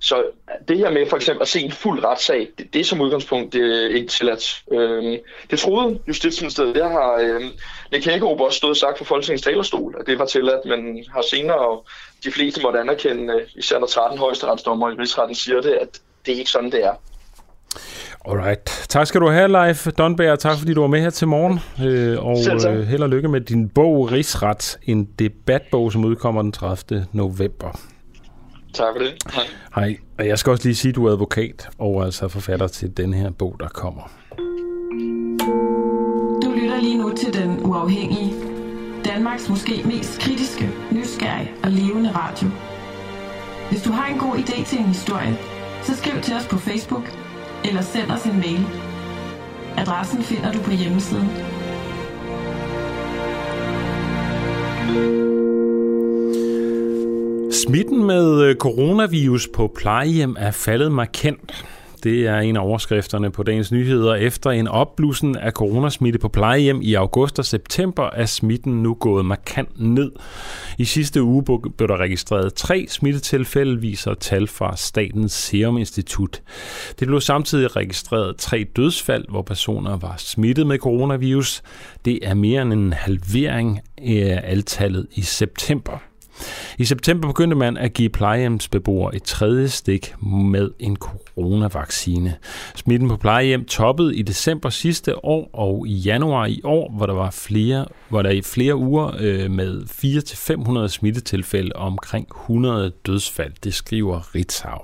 Så 0.00 0.24
det 0.68 0.78
her 0.78 0.90
med 0.90 1.06
for 1.06 1.16
eksempel 1.16 1.42
at 1.42 1.48
se 1.48 1.60
en 1.60 1.72
fuld 1.72 2.04
retssag, 2.04 2.48
det, 2.58 2.72
det 2.72 2.80
er 2.80 2.84
som 2.84 3.00
udgangspunkt 3.00 3.52
det 3.52 3.84
er 3.84 3.88
ikke 3.96 4.08
tilladt. 4.08 4.62
Øhm, 4.72 5.16
det 5.50 5.58
troede 5.58 6.00
Justitsministeriet, 6.08 6.74
det 6.74 6.90
har 6.90 7.18
øhm, 7.20 7.50
Nick 7.92 8.06
Hækkerup 8.06 8.40
også 8.40 8.56
stået 8.56 8.70
og 8.70 8.76
sagt 8.76 8.98
fra 8.98 9.04
Folketingets 9.04 9.44
talerstol, 9.44 9.96
at 10.00 10.06
det 10.06 10.18
var 10.18 10.26
tilladt, 10.26 10.64
men 10.64 11.04
har 11.14 11.22
senere, 11.30 11.58
og 11.58 11.86
de 12.24 12.30
fleste 12.30 12.62
måtte 12.62 12.80
anerkende, 12.80 13.34
øh, 13.34 13.48
især 13.56 13.78
når 13.78 13.86
13 13.86 14.18
højesteretsdommer 14.18 14.90
i 14.90 14.94
Rigsretten 14.94 15.34
siger 15.34 15.60
det, 15.60 15.72
at 15.72 16.00
det 16.26 16.34
er 16.34 16.38
ikke 16.38 16.50
sådan, 16.50 16.72
det 16.72 16.84
er. 16.84 16.94
Alright. 18.28 18.86
Tak 18.88 19.06
skal 19.06 19.20
du 19.20 19.28
have, 19.28 19.48
Leif 19.48 19.86
Donberg. 19.98 20.38
Tak 20.38 20.58
fordi 20.58 20.74
du 20.74 20.80
var 20.80 20.88
med 20.88 21.00
her 21.00 21.10
til 21.10 21.28
morgen. 21.28 21.60
Øh, 21.86 22.24
og 22.24 22.36
øh, 22.76 22.86
held 22.86 23.02
og 23.02 23.08
lykke 23.08 23.28
med 23.28 23.40
din 23.40 23.68
bog 23.68 24.12
Rigsret, 24.12 24.78
en 24.82 25.04
debatbog, 25.18 25.92
som 25.92 26.04
udkommer 26.04 26.42
den 26.42 26.52
30. 26.52 27.06
november. 27.12 27.80
Tak 28.74 28.86
for 28.96 29.04
det. 29.04 29.14
Hej. 29.34 29.44
Hej. 29.74 29.96
Og 30.18 30.26
jeg 30.26 30.38
skal 30.38 30.50
også 30.50 30.64
lige 30.64 30.74
sige, 30.74 30.90
at 30.90 30.96
du 30.96 31.06
er 31.06 31.12
advokat 31.12 31.68
og 31.78 32.04
altså 32.04 32.28
forfatter 32.28 32.66
til 32.66 32.96
den 32.96 33.14
her 33.14 33.30
bog, 33.30 33.56
der 33.60 33.68
kommer. 33.68 34.10
Du 36.44 36.50
lytter 36.56 36.80
lige 36.80 36.98
nu 36.98 37.12
til 37.16 37.34
Den 37.42 37.66
Uafhængige. 37.66 38.34
Danmarks 39.04 39.48
måske 39.48 39.82
mest 39.84 40.20
kritiske, 40.20 40.70
nysgerrige 40.92 41.50
og 41.64 41.70
levende 41.70 42.10
radio. 42.10 42.48
Hvis 43.70 43.82
du 43.82 43.90
har 43.90 44.06
en 44.12 44.18
god 44.18 44.34
idé 44.34 44.64
til 44.66 44.78
en 44.78 44.84
historie, 44.84 45.36
så 45.82 45.96
skriv 45.96 46.22
til 46.22 46.34
os 46.34 46.46
på 46.46 46.58
Facebook 46.58 47.23
eller 47.64 47.82
send 47.82 48.10
os 48.10 48.24
en 48.24 48.36
mail. 48.40 48.66
Adressen 49.76 50.22
finder 50.22 50.52
du 50.52 50.58
på 50.58 50.70
hjemmesiden. 50.70 51.28
Smitten 57.66 58.04
med 58.04 58.42
øh, 58.42 58.56
coronavirus 58.56 59.48
på 59.54 59.72
plejehjem 59.76 60.36
er 60.38 60.50
faldet 60.50 60.92
markant. 60.92 61.64
Det 62.04 62.26
er 62.26 62.38
en 62.38 62.56
af 62.56 62.60
overskrifterne 62.60 63.30
på 63.30 63.42
dagens 63.42 63.72
nyheder. 63.72 64.14
Efter 64.14 64.50
en 64.50 64.68
opblussen 64.68 65.36
af 65.36 65.52
coronasmitte 65.52 66.18
på 66.18 66.28
plejehjem 66.28 66.80
i 66.82 66.94
august 66.94 67.38
og 67.38 67.44
september, 67.44 68.10
er 68.12 68.26
smitten 68.26 68.82
nu 68.82 68.94
gået 68.94 69.24
markant 69.24 69.80
ned. 69.80 70.12
I 70.78 70.84
sidste 70.84 71.22
uge 71.22 71.44
blev 71.76 71.88
der 71.88 71.96
registreret 71.96 72.54
tre 72.54 72.86
smittetilfælde, 72.88 73.80
viser 73.80 74.14
tal 74.14 74.46
fra 74.46 74.76
Statens 74.76 75.32
Serum 75.32 75.78
Institut. 75.78 76.42
Det 76.98 77.08
blev 77.08 77.20
samtidig 77.20 77.76
registreret 77.76 78.36
tre 78.36 78.66
dødsfald, 78.76 79.24
hvor 79.28 79.42
personer 79.42 79.96
var 79.96 80.14
smittet 80.18 80.66
med 80.66 80.78
coronavirus. 80.78 81.62
Det 82.04 82.18
er 82.22 82.34
mere 82.34 82.62
end 82.62 82.72
en 82.72 82.92
halvering 82.92 83.80
af 83.98 84.40
antallet 84.44 85.06
i 85.14 85.22
september. 85.22 86.13
I 86.78 86.84
september 86.84 87.28
begyndte 87.28 87.56
man 87.56 87.76
at 87.76 87.92
give 87.92 88.08
plejehjemsbeboere 88.08 89.16
et 89.16 89.22
tredje 89.22 89.68
stik 89.68 90.14
med 90.22 90.70
en 90.78 90.96
coronavaccine. 90.96 92.36
Smitten 92.74 93.08
på 93.08 93.16
plejehjem 93.16 93.64
toppede 93.64 94.16
i 94.16 94.22
december 94.22 94.68
sidste 94.68 95.24
år 95.24 95.50
og 95.52 95.88
i 95.88 95.94
januar 95.94 96.46
i 96.46 96.60
år, 96.64 96.92
hvor 96.96 97.06
der 97.06 97.14
var 97.14 97.30
flere, 97.30 97.86
hvor 98.08 98.22
der 98.22 98.30
i 98.30 98.42
flere 98.42 98.76
uger 98.76 99.10
øh, 99.18 99.50
med 99.50 99.82
400-500 100.84 100.88
smittetilfælde 100.88 101.72
og 101.74 101.86
omkring 101.86 102.26
100 102.28 102.92
dødsfald, 103.06 103.52
det 103.64 103.74
skriver 103.74 104.34
Ritzau. 104.34 104.78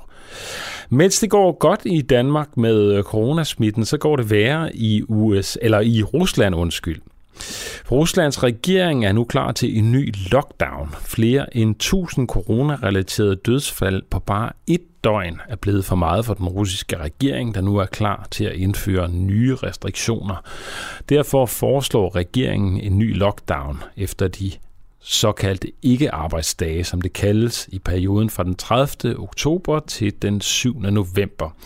Mens 0.90 1.20
det 1.20 1.30
går 1.30 1.58
godt 1.58 1.80
i 1.84 2.02
Danmark 2.02 2.56
med 2.56 2.92
øh, 2.92 3.02
coronasmitten, 3.02 3.84
så 3.84 3.98
går 3.98 4.16
det 4.16 4.30
værre 4.30 4.76
i 4.76 5.02
US 5.08 5.58
eller 5.62 5.80
i 5.80 6.02
Rusland, 6.02 6.54
undskyld. 6.54 7.00
Ruslands 7.90 8.42
regering 8.42 9.04
er 9.04 9.12
nu 9.12 9.24
klar 9.24 9.52
til 9.52 9.78
en 9.78 9.92
ny 9.92 10.14
lockdown. 10.30 10.94
Flere 11.00 11.56
end 11.56 11.70
1000 11.70 12.28
coronarelaterede 12.28 13.36
dødsfald 13.36 14.02
på 14.10 14.18
bare 14.18 14.52
et 14.66 14.80
døgn 15.04 15.40
er 15.48 15.56
blevet 15.56 15.84
for 15.84 15.96
meget 15.96 16.26
for 16.26 16.34
den 16.34 16.48
russiske 16.48 16.96
regering, 16.96 17.54
der 17.54 17.60
nu 17.60 17.76
er 17.76 17.86
klar 17.86 18.26
til 18.30 18.44
at 18.44 18.56
indføre 18.56 19.08
nye 19.08 19.54
restriktioner. 19.54 20.44
Derfor 21.08 21.46
foreslår 21.46 22.16
regeringen 22.16 22.80
en 22.80 22.98
ny 22.98 23.16
lockdown 23.16 23.82
efter 23.96 24.28
de 24.28 24.52
såkaldte 25.02 25.72
ikke-arbejdsdage, 25.82 26.84
som 26.84 27.00
det 27.00 27.12
kaldes, 27.12 27.68
i 27.72 27.78
perioden 27.78 28.30
fra 28.30 28.44
den 28.44 28.54
30. 28.54 29.18
oktober 29.18 29.80
til 29.80 30.22
den 30.22 30.40
7. 30.40 30.80
november. 30.80 31.56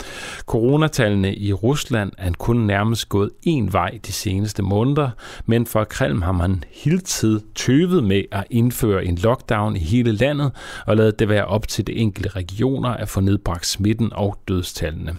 Coronatallene 0.45 1.35
i 1.35 1.53
Rusland 1.53 2.11
er 2.17 2.31
kun 2.31 2.57
nærmest 2.57 3.09
gået 3.09 3.29
en 3.43 3.73
vej 3.73 3.99
de 4.05 4.11
seneste 4.11 4.63
måneder, 4.63 5.09
men 5.45 5.65
for 5.65 5.83
Kreml 5.83 6.23
har 6.23 6.31
man 6.31 6.63
hele 6.71 6.99
tiden 6.99 7.43
tøvet 7.55 8.03
med 8.03 8.23
at 8.31 8.43
indføre 8.49 9.05
en 9.05 9.15
lockdown 9.15 9.75
i 9.75 9.79
hele 9.79 10.11
landet 10.11 10.51
og 10.87 10.97
lade 10.97 11.11
det 11.11 11.29
være 11.29 11.45
op 11.45 11.67
til 11.67 11.87
de 11.87 11.93
enkelte 11.93 12.29
regioner 12.29 12.89
at 12.89 13.09
få 13.09 13.19
nedbragt 13.19 13.65
smitten 13.65 14.13
og 14.13 14.37
dødstallene. 14.47 15.17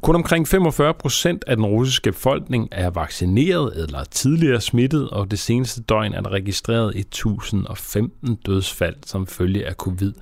Kun 0.00 0.14
omkring 0.14 0.48
45 0.48 0.94
procent 0.94 1.44
af 1.46 1.56
den 1.56 1.66
russiske 1.66 2.12
befolkning 2.12 2.68
er 2.72 2.90
vaccineret 2.90 3.82
eller 3.82 4.04
tidligere 4.04 4.60
smittet, 4.60 5.10
og 5.10 5.30
det 5.30 5.38
seneste 5.38 5.82
døgn 5.82 6.14
er 6.14 6.20
der 6.20 6.30
registreret 6.30 6.92
1015 6.96 8.34
dødsfald 8.46 8.96
som 9.06 9.26
følge 9.26 9.66
af 9.66 9.74
covid. 9.74 10.12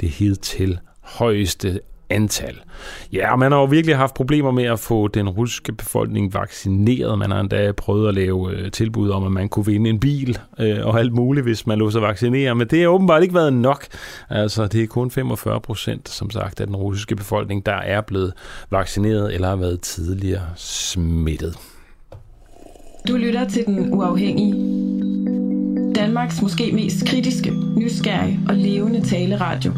Det 0.00 0.08
hidtil 0.08 0.78
højeste 1.00 1.80
antal. 2.12 2.60
Ja, 3.12 3.36
man 3.36 3.52
har 3.52 3.58
jo 3.58 3.64
virkelig 3.64 3.96
haft 3.96 4.14
problemer 4.14 4.50
med 4.50 4.64
at 4.64 4.78
få 4.78 5.08
den 5.08 5.28
russiske 5.28 5.72
befolkning 5.72 6.34
vaccineret. 6.34 7.18
Man 7.18 7.30
har 7.30 7.40
endda 7.40 7.72
prøvet 7.72 8.08
at 8.08 8.14
lave 8.14 8.52
øh, 8.52 8.70
tilbud 8.70 9.10
om, 9.10 9.24
at 9.24 9.32
man 9.32 9.48
kunne 9.48 9.66
vinde 9.66 9.90
en 9.90 10.00
bil 10.00 10.38
øh, 10.58 10.86
og 10.86 10.98
alt 10.98 11.12
muligt, 11.12 11.44
hvis 11.44 11.66
man 11.66 11.78
lå 11.78 11.90
sig 11.90 12.02
vaccinere. 12.02 12.54
Men 12.54 12.66
det 12.68 12.80
har 12.80 12.88
åbenbart 12.88 13.22
ikke 13.22 13.34
været 13.34 13.52
nok. 13.52 13.86
Altså, 14.30 14.66
det 14.66 14.82
er 14.82 14.86
kun 14.86 15.10
45 15.10 15.60
procent, 15.60 16.08
som 16.08 16.30
sagt, 16.30 16.60
af 16.60 16.66
den 16.66 16.76
russiske 16.76 17.16
befolkning, 17.16 17.66
der 17.66 17.76
er 17.76 18.00
blevet 18.00 18.32
vaccineret 18.70 19.34
eller 19.34 19.48
har 19.48 19.56
været 19.56 19.80
tidligere 19.80 20.46
smittet. 20.56 21.58
Du 23.08 23.16
lytter 23.16 23.48
til 23.48 23.66
Den 23.66 23.94
Uafhængige. 23.94 24.54
Danmarks 25.94 26.42
måske 26.42 26.72
mest 26.72 27.06
kritiske, 27.06 27.52
nysgerrige 27.76 28.40
og 28.48 28.54
levende 28.54 29.00
taleradio 29.00 29.72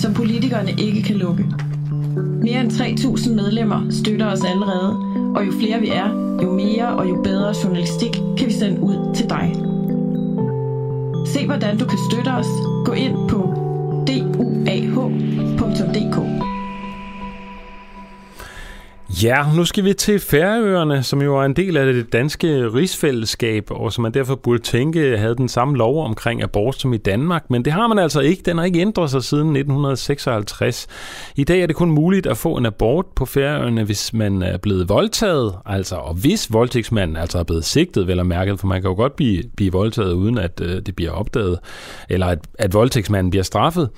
som 0.00 0.14
politikerne 0.14 0.70
ikke 0.78 1.02
kan 1.02 1.16
lukke. 1.16 1.46
Mere 2.42 2.60
end 2.60 2.70
3.000 2.70 3.34
medlemmer 3.34 3.90
støtter 3.90 4.26
os 4.26 4.44
allerede, 4.44 4.96
og 5.36 5.46
jo 5.46 5.52
flere 5.52 5.80
vi 5.80 5.88
er, 5.88 6.08
jo 6.42 6.52
mere 6.52 6.88
og 6.88 7.08
jo 7.08 7.22
bedre 7.22 7.54
journalistik 7.64 8.12
kan 8.38 8.46
vi 8.46 8.52
sende 8.52 8.80
ud 8.80 9.14
til 9.14 9.28
dig. 9.28 9.52
Se 11.26 11.46
hvordan 11.46 11.78
du 11.78 11.84
kan 11.84 11.98
støtte 12.10 12.28
os. 12.28 12.46
Gå 12.84 12.92
ind 12.92 13.28
på 13.28 13.36
duah.dk. 14.06 15.40
Ja, 19.10 19.46
nu 19.56 19.64
skal 19.64 19.84
vi 19.84 19.94
til 19.94 20.20
Færøerne, 20.20 21.02
som 21.02 21.22
jo 21.22 21.38
er 21.38 21.42
en 21.42 21.56
del 21.56 21.76
af 21.76 21.92
det 21.92 22.12
danske 22.12 22.68
rigsfællesskab, 22.74 23.70
og 23.70 23.92
som 23.92 24.02
man 24.02 24.14
derfor 24.14 24.34
burde 24.34 24.62
tænke 24.62 25.18
havde 25.18 25.36
den 25.36 25.48
samme 25.48 25.76
lov 25.76 26.04
omkring 26.04 26.42
abort 26.42 26.80
som 26.80 26.92
i 26.92 26.96
Danmark. 26.96 27.50
Men 27.50 27.64
det 27.64 27.72
har 27.72 27.86
man 27.86 27.98
altså 27.98 28.20
ikke. 28.20 28.42
Den 28.42 28.58
har 28.58 28.64
ikke 28.64 28.80
ændret 28.80 29.10
sig 29.10 29.24
siden 29.24 29.48
1956. 29.48 30.86
I 31.36 31.44
dag 31.44 31.60
er 31.60 31.66
det 31.66 31.76
kun 31.76 31.90
muligt 31.90 32.26
at 32.26 32.36
få 32.36 32.56
en 32.56 32.66
abort 32.66 33.06
på 33.06 33.26
Færøerne, 33.26 33.84
hvis 33.84 34.12
man 34.12 34.42
er 34.42 34.56
blevet 34.56 34.88
voldtaget, 34.88 35.54
altså 35.66 35.96
og 35.96 36.14
hvis 36.14 36.52
voldtægtsmanden 36.52 37.16
altså 37.16 37.38
er 37.38 37.44
blevet 37.44 37.64
sigtet, 37.64 38.06
vel 38.06 38.18
og 38.20 38.26
mærket, 38.26 38.60
for 38.60 38.66
man 38.66 38.82
kan 38.82 38.90
jo 38.90 38.96
godt 38.96 39.16
blive, 39.16 39.42
blive 39.56 39.72
voldtaget, 39.72 40.12
uden 40.12 40.38
at 40.38 40.60
øh, 40.62 40.82
det 40.86 40.96
bliver 40.96 41.12
opdaget, 41.12 41.58
eller 42.08 42.26
at, 42.26 42.38
at 42.58 42.74
voldtægtsmanden 42.74 43.30
bliver 43.30 43.44
straffet. 43.44 43.90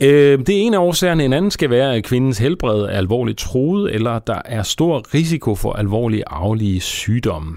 Øh, 0.00 0.38
det 0.38 0.48
er 0.48 0.60
en 0.60 0.74
af 0.74 0.78
årsagerne. 0.78 1.24
En 1.24 1.32
anden 1.32 1.50
skal 1.50 1.70
være, 1.70 1.94
at 1.94 2.04
kvindens 2.04 2.38
helbred 2.38 2.82
er 2.82 2.88
alvorligt 2.88 3.38
truet, 3.38 3.94
eller 3.94 4.18
der 4.18 4.42
er 4.44 4.62
stor 4.62 5.14
risiko 5.14 5.54
for 5.54 5.72
alvorlige 5.72 6.22
arvelige 6.26 6.80
sygdomme. 6.80 7.56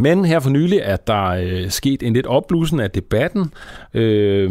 Men 0.00 0.24
her 0.24 0.40
for 0.40 0.50
nylig 0.50 0.80
er 0.82 0.96
der 0.96 1.24
øh, 1.24 1.70
sket 1.70 2.02
en 2.02 2.12
lidt 2.12 2.26
opblussen 2.26 2.80
af 2.80 2.90
debatten, 2.90 3.52
øh, 3.94 4.50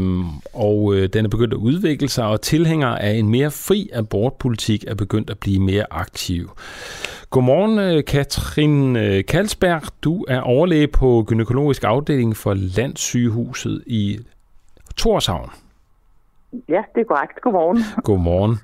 og 0.54 0.96
øh, 0.96 1.10
den 1.14 1.26
er 1.26 1.30
begyndt 1.30 1.54
at 1.54 1.58
udvikle 1.58 2.10
sig, 2.10 2.26
og 2.26 2.42
tilhængere 2.42 3.02
af 3.02 3.14
en 3.14 3.30
mere 3.30 3.52
fri 3.52 3.90
abortpolitik 3.94 4.84
er 4.88 4.96
begyndt 4.96 5.30
at 5.30 5.40
blive 5.40 5.60
mere 5.60 5.86
aktiv. 5.92 6.52
Godmorgen, 7.30 7.80
øh, 7.80 8.04
Katrin 8.04 8.96
øh, 8.96 9.26
Kalsberg. 9.26 9.82
Du 10.04 10.26
er 10.28 10.40
overlæge 10.40 10.88
på 10.88 11.24
gynækologisk 11.28 11.84
afdeling 11.84 12.38
for 12.38 12.54
Landssygehuset 12.54 13.84
i 13.88 14.20
Torshavn. 14.98 15.50
Ja, 16.70 16.84
det 16.96 17.02
er 17.02 17.06
korrekt. 17.06 17.42
Godmorgen. 17.42 17.78
Godmorgen. 18.04 18.56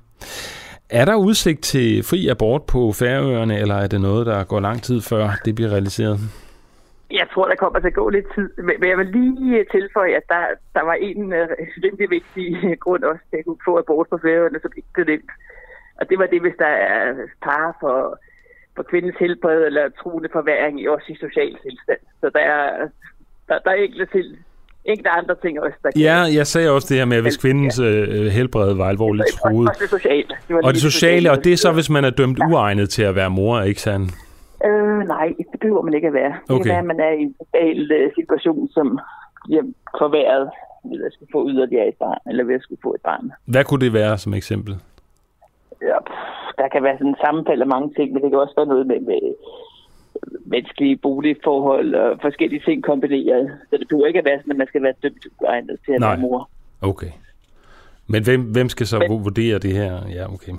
Er 0.89 1.05
der 1.05 1.15
udsigt 1.15 1.61
til 1.63 2.03
fri 2.03 2.27
abort 2.27 2.63
på 2.73 2.91
Færøerne, 2.91 3.59
eller 3.59 3.75
er 3.75 3.87
det 3.87 4.01
noget, 4.01 4.25
der 4.25 4.43
går 4.43 4.59
lang 4.59 4.81
tid 4.81 5.01
før 5.01 5.29
det 5.45 5.55
bliver 5.55 5.71
realiseret? 5.71 6.17
Jeg 7.11 7.27
tror, 7.33 7.47
der 7.47 7.55
kommer 7.55 7.79
til 7.79 7.87
at 7.87 7.93
gå 8.01 8.09
lidt 8.09 8.25
tid. 8.35 8.49
Men 8.57 8.89
jeg 8.91 8.97
vil 8.97 9.07
lige 9.07 9.65
tilføje, 9.71 10.15
at 10.15 10.27
der, 10.29 10.43
der 10.75 10.83
var 10.83 10.93
en 10.93 11.33
rimelig 11.83 12.09
vigtig 12.09 12.79
grund 12.79 13.03
også 13.03 13.23
til 13.29 13.37
at 13.37 13.45
kunne 13.45 13.65
få 13.65 13.77
abort 13.77 14.07
på 14.09 14.17
Færøerne, 14.17 14.59
som 14.61 14.71
ikke 14.77 14.93
blev 14.93 15.05
nemt. 15.05 15.31
Og 15.99 16.09
det 16.09 16.19
var 16.19 16.25
det, 16.25 16.41
hvis 16.41 16.57
der 16.59 16.73
er 16.91 17.13
par 17.41 17.77
for, 17.79 18.19
for 18.75 18.83
kvindens 18.83 19.15
helbred 19.19 19.61
eller 19.65 19.89
truende 19.89 20.29
forværing 20.31 20.81
i 20.81 20.87
også 20.87 21.07
i 21.09 21.15
social 21.25 21.57
tilstand. 21.63 22.01
Så 22.21 22.29
der 22.29 22.39
er, 22.39 22.89
der, 23.47 23.59
der 23.59 23.71
er 23.71 23.83
enkelte 23.85 24.11
til, 24.15 24.37
enkelte 24.85 25.09
andre 25.09 25.35
ting 25.43 25.59
også. 25.59 25.77
Der 25.83 25.89
ja, 25.95 26.17
jeg 26.39 26.47
sagde 26.47 26.71
også 26.71 26.87
det 26.89 26.97
her 26.97 27.05
med, 27.05 27.21
hvis 27.21 27.37
kvindens 27.37 27.79
øh, 27.79 28.25
helbred 28.25 28.73
var 28.73 28.89
alvorligt 28.89 29.27
truet. 29.27 29.69
Og 29.69 29.75
det 29.79 29.89
sociale. 29.89 30.27
Det 30.47 30.55
og 30.65 30.73
det 30.73 30.81
sociale, 30.81 31.31
og 31.31 31.43
det 31.43 31.53
er 31.53 31.57
så, 31.57 31.71
hvis 31.71 31.89
man 31.89 32.05
er 32.05 32.09
dømt 32.09 32.39
ja. 32.39 32.47
uegnet 32.47 32.89
til 32.89 33.03
at 33.03 33.15
være 33.15 33.29
mor, 33.29 33.61
ikke 33.61 33.81
sandt? 33.81 34.11
Øh, 34.65 34.99
nej, 35.15 35.27
det 35.51 35.59
behøver 35.59 35.81
man 35.81 35.93
ikke 35.93 36.07
at 36.07 36.13
være. 36.13 36.33
Okay. 36.49 36.53
Det 36.53 36.63
kan 36.63 36.69
være, 36.69 36.79
at 36.79 36.85
man 36.85 36.99
er 36.99 37.11
i 37.19 37.21
en 37.21 37.35
social 37.39 38.05
uh, 38.05 38.13
situation, 38.19 38.69
som 38.69 38.99
bliver 39.45 39.63
forværret 40.01 40.49
ved 40.91 41.05
at 41.05 41.13
skulle 41.13 41.29
få 41.31 41.49
yderligere 41.49 41.87
et 41.87 41.97
barn, 42.05 42.21
eller 42.29 42.43
ved 42.43 42.55
at 42.55 42.63
skulle 42.63 42.83
få 42.83 42.93
et 42.93 43.01
barn. 43.01 43.31
Hvad 43.45 43.63
kunne 43.63 43.83
det 43.85 43.93
være 43.93 44.17
som 44.17 44.33
eksempel? 44.33 44.73
Ja, 45.81 45.97
der 46.57 46.67
kan 46.73 46.83
være 46.83 46.97
sådan 46.97 47.13
en 47.15 47.23
sammenfald 47.25 47.61
af 47.61 47.67
mange 47.75 47.89
ting, 47.97 48.07
men 48.13 48.19
det 48.21 48.29
kan 48.29 48.39
også 48.39 48.57
være 48.57 48.71
noget 48.73 48.87
med, 48.87 48.99
med 48.99 49.21
menneskelige 50.45 50.97
boligforhold 50.97 51.95
og 51.95 52.19
forskellige 52.21 52.61
ting 52.65 52.83
kombineret. 52.83 53.51
Så 53.69 53.77
det 53.77 53.87
behøver 53.87 54.07
ikke 54.07 54.19
at 54.19 54.25
være 54.25 54.39
sådan, 54.39 54.51
at 54.51 54.57
man 54.57 54.67
skal 54.67 54.83
være 54.83 54.93
dømt 55.03 55.25
uegnet 55.41 55.77
til 55.85 55.91
at 55.93 55.99
Nej. 55.99 56.09
være 56.09 56.19
mor. 56.19 56.49
Okay. 56.81 57.11
Men 58.07 58.23
hvem, 58.23 58.41
hvem 58.41 58.69
skal 58.69 58.87
så 58.87 58.99
Men, 58.99 59.23
vurdere 59.23 59.59
det 59.59 59.73
her? 59.73 59.91
Ja, 60.17 60.33
okay. 60.33 60.53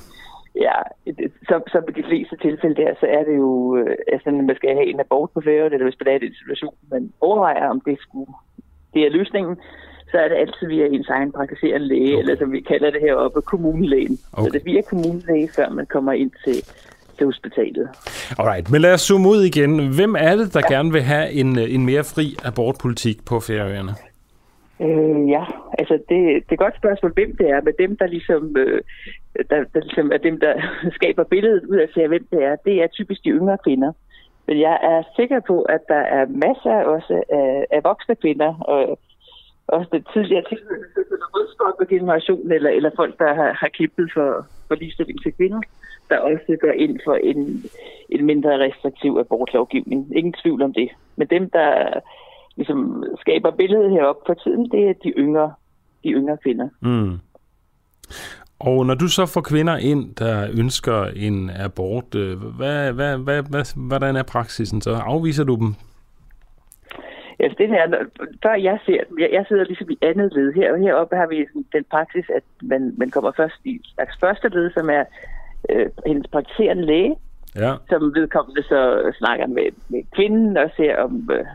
Ja, 0.67 0.79
det, 1.07 1.33
som, 1.49 1.63
som 1.73 1.83
i 1.89 1.93
de 2.01 2.07
fleste 2.09 2.37
tilfælde 2.37 2.77
der, 2.83 2.95
så 3.01 3.07
er 3.07 3.25
det 3.25 3.37
jo, 3.37 3.77
øh, 3.77 3.97
altså, 4.13 4.29
at 4.29 4.35
man 4.35 4.57
skal 4.57 4.71
have 4.71 4.87
en 4.87 5.01
abort 5.01 5.31
på 5.31 5.41
færre, 5.41 5.65
eller 5.65 5.85
hvis 5.89 6.01
man 6.01 6.09
er 6.09 6.17
i 6.17 6.27
den 6.27 6.35
situation, 6.35 6.75
man 6.91 7.13
overvejer, 7.21 7.69
om 7.69 7.81
det 7.81 7.97
skulle, 8.01 8.33
det 8.95 9.07
er 9.07 9.11
løsningen, 9.11 9.57
så 10.11 10.19
er 10.19 10.29
det 10.29 10.37
altid 10.37 10.67
via 10.69 10.87
ens 10.87 11.09
egen 11.09 11.33
praktiserende 11.33 11.87
læge, 11.87 12.15
okay. 12.15 12.19
eller 12.19 12.37
som 12.37 12.53
vi 12.53 12.61
kalder 12.61 12.91
det 12.91 13.01
heroppe, 13.01 13.43
kommunelægen. 13.43 14.19
Okay. 14.33 14.45
Så 14.45 14.53
det 14.53 14.61
er 14.61 14.71
via 14.73 14.83
kommunelæge, 14.83 15.49
før 15.57 15.69
man 15.71 15.87
kommer 15.87 16.13
ind 16.13 16.33
til 16.45 16.57
til 17.19 17.27
hospitalet. 17.27 17.89
Alright, 18.39 18.71
men 18.71 18.81
lad 18.81 18.95
os 18.95 19.01
zoome 19.01 19.29
ud 19.29 19.43
igen. 19.43 19.95
Hvem 19.95 20.15
er 20.19 20.37
det, 20.37 20.55
der 20.55 20.61
ja. 20.71 20.75
gerne 20.75 20.93
vil 20.93 21.03
have 21.03 21.31
en, 21.33 21.59
en 21.59 21.87
mere 21.87 22.05
fri 22.05 22.37
abortpolitik 22.45 23.25
på 23.25 23.41
Færøerne? 23.41 23.95
Øh, 24.81 25.31
ja, 25.31 25.45
altså 25.79 25.95
det, 25.95 26.19
det 26.47 26.51
er 26.51 26.53
et 26.53 26.59
godt 26.59 26.77
spørgsmål, 26.77 27.13
hvem 27.15 27.37
det 27.37 27.51
er, 27.51 27.61
men 27.61 27.75
dem, 27.79 27.97
der 27.97 28.07
ligesom, 28.07 28.57
øh, 28.57 28.81
der, 29.51 29.65
der 29.75 29.81
ligesom 29.81 30.13
er 30.13 30.19
dem, 30.19 30.41
der 30.41 30.55
skaber 30.99 31.25
billedet 31.25 31.65
ud 31.65 31.77
af 31.77 31.89
sig, 31.95 32.09
hvem 32.09 32.27
det 32.31 32.45
er, 32.45 32.57
det 32.57 32.83
er 32.83 32.87
typisk 32.87 33.25
de 33.25 33.31
yngre 33.31 33.59
kvinder. 33.65 33.93
Men 34.47 34.61
jeg 34.61 34.79
er 34.83 35.03
sikker 35.17 35.41
på, 35.47 35.63
at 35.63 35.81
der 35.89 36.03
er 36.19 36.27
masser 36.27 36.75
også 36.95 37.23
af, 37.33 37.67
af 37.71 37.81
voksne 37.85 38.15
kvinder, 38.15 38.55
og 38.61 38.99
også 39.69 39.89
den 39.93 40.05
tidligere 40.13 40.45
tilhørende 40.49 41.87
generation, 41.89 42.53
eller, 42.53 42.71
eller 42.71 42.91
folk, 42.97 43.19
der 43.19 43.35
har, 43.35 43.53
har 43.53 43.69
kæmpet 43.69 44.11
for, 44.15 44.47
for 44.69 44.75
ligestilling 44.75 45.23
til 45.23 45.33
kvinder, 45.33 45.61
der 46.15 46.21
også 46.21 46.57
går 46.61 46.73
ind 46.85 47.01
for 47.05 47.15
en, 47.15 47.65
en 48.09 48.27
mindre 48.27 48.59
restriktiv 48.59 49.17
abortlovgivning. 49.21 50.17
Ingen 50.17 50.35
tvivl 50.43 50.63
om 50.63 50.73
det. 50.73 50.89
Men 51.17 51.27
dem, 51.27 51.51
der 51.51 52.01
ligesom 52.57 53.05
skaber 53.21 53.51
billedet 53.51 53.91
heroppe 53.91 54.23
for 54.27 54.35
tiden, 54.35 54.71
det 54.71 54.89
er 54.89 54.93
de 55.05 55.09
yngre, 55.09 55.53
de 56.05 56.11
yngre 56.11 56.37
kvinder. 56.37 56.69
Mm. 56.81 57.19
Og 58.59 58.87
når 58.87 58.95
du 58.95 59.09
så 59.09 59.27
får 59.27 59.41
kvinder 59.41 59.77
ind, 59.77 60.15
der 60.15 60.49
ønsker 60.59 61.05
en 61.17 61.51
abort, 61.51 62.15
øh, 62.15 62.43
hvad, 62.59 62.93
hvad, 62.93 63.19
hvad, 63.19 63.43
hvad, 63.51 63.89
hvordan 63.89 64.17
er 64.17 64.23
praksisen 64.23 64.81
så? 64.81 64.91
Afviser 64.91 65.45
du 65.45 65.55
dem? 65.57 65.75
Ja, 67.41 67.49
det 67.59 67.69
her, 67.69 67.85
før 68.43 68.55
jeg 68.55 68.79
ser 68.87 69.05
dem, 69.09 69.19
jeg, 69.19 69.29
jeg 69.33 69.45
sidder 69.49 69.65
ligesom 69.65 69.91
i 69.91 69.99
andet 70.03 70.33
led. 70.33 70.53
Her, 70.53 70.77
heroppe 70.77 71.17
har 71.17 71.27
vi 71.27 71.47
den 71.73 71.85
praksis, 71.91 72.25
at 72.37 72.43
man, 72.63 72.95
man 72.97 73.11
kommer 73.11 73.33
først 73.37 73.55
i 73.65 73.81
slags 73.95 74.17
første 74.21 74.49
led, 74.49 74.71
som 74.71 74.91
er 74.91 75.05
øh, 75.71 75.87
hendes 76.07 76.27
praktiserende 76.27 76.87
læge, 76.87 77.17
ja. 77.57 77.75
som 77.89 78.15
vedkommende 78.15 78.63
så 78.63 79.13
snakker 79.19 79.47
med, 79.47 79.69
med 79.89 80.03
kvinden 80.17 80.57
og 80.57 80.71
ser, 80.77 80.97
om 80.97 81.31
øh, 81.33 81.47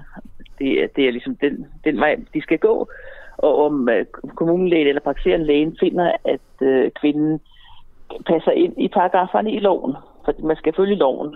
det, 0.59 0.95
det 0.95 1.07
er 1.07 1.11
ligesom 1.11 1.35
den, 1.35 1.67
den 1.83 1.99
vej, 1.99 2.15
de 2.33 2.41
skal 2.41 2.57
gå, 2.57 2.89
og 3.37 3.65
om 3.65 3.89
øh, 3.89 4.05
kommunelægen 4.35 4.87
eller 4.87 5.01
praktiserende 5.01 5.45
lægen 5.45 5.77
finder, 5.79 6.11
at 6.25 6.67
øh, 6.67 6.91
kvinden 7.01 7.39
passer 8.27 8.51
ind 8.51 8.73
i 8.77 8.87
paragraferne 8.87 9.51
i 9.51 9.59
loven, 9.59 9.95
for 10.25 10.33
man 10.43 10.55
skal 10.55 10.73
følge 10.75 10.95
loven. 10.95 11.35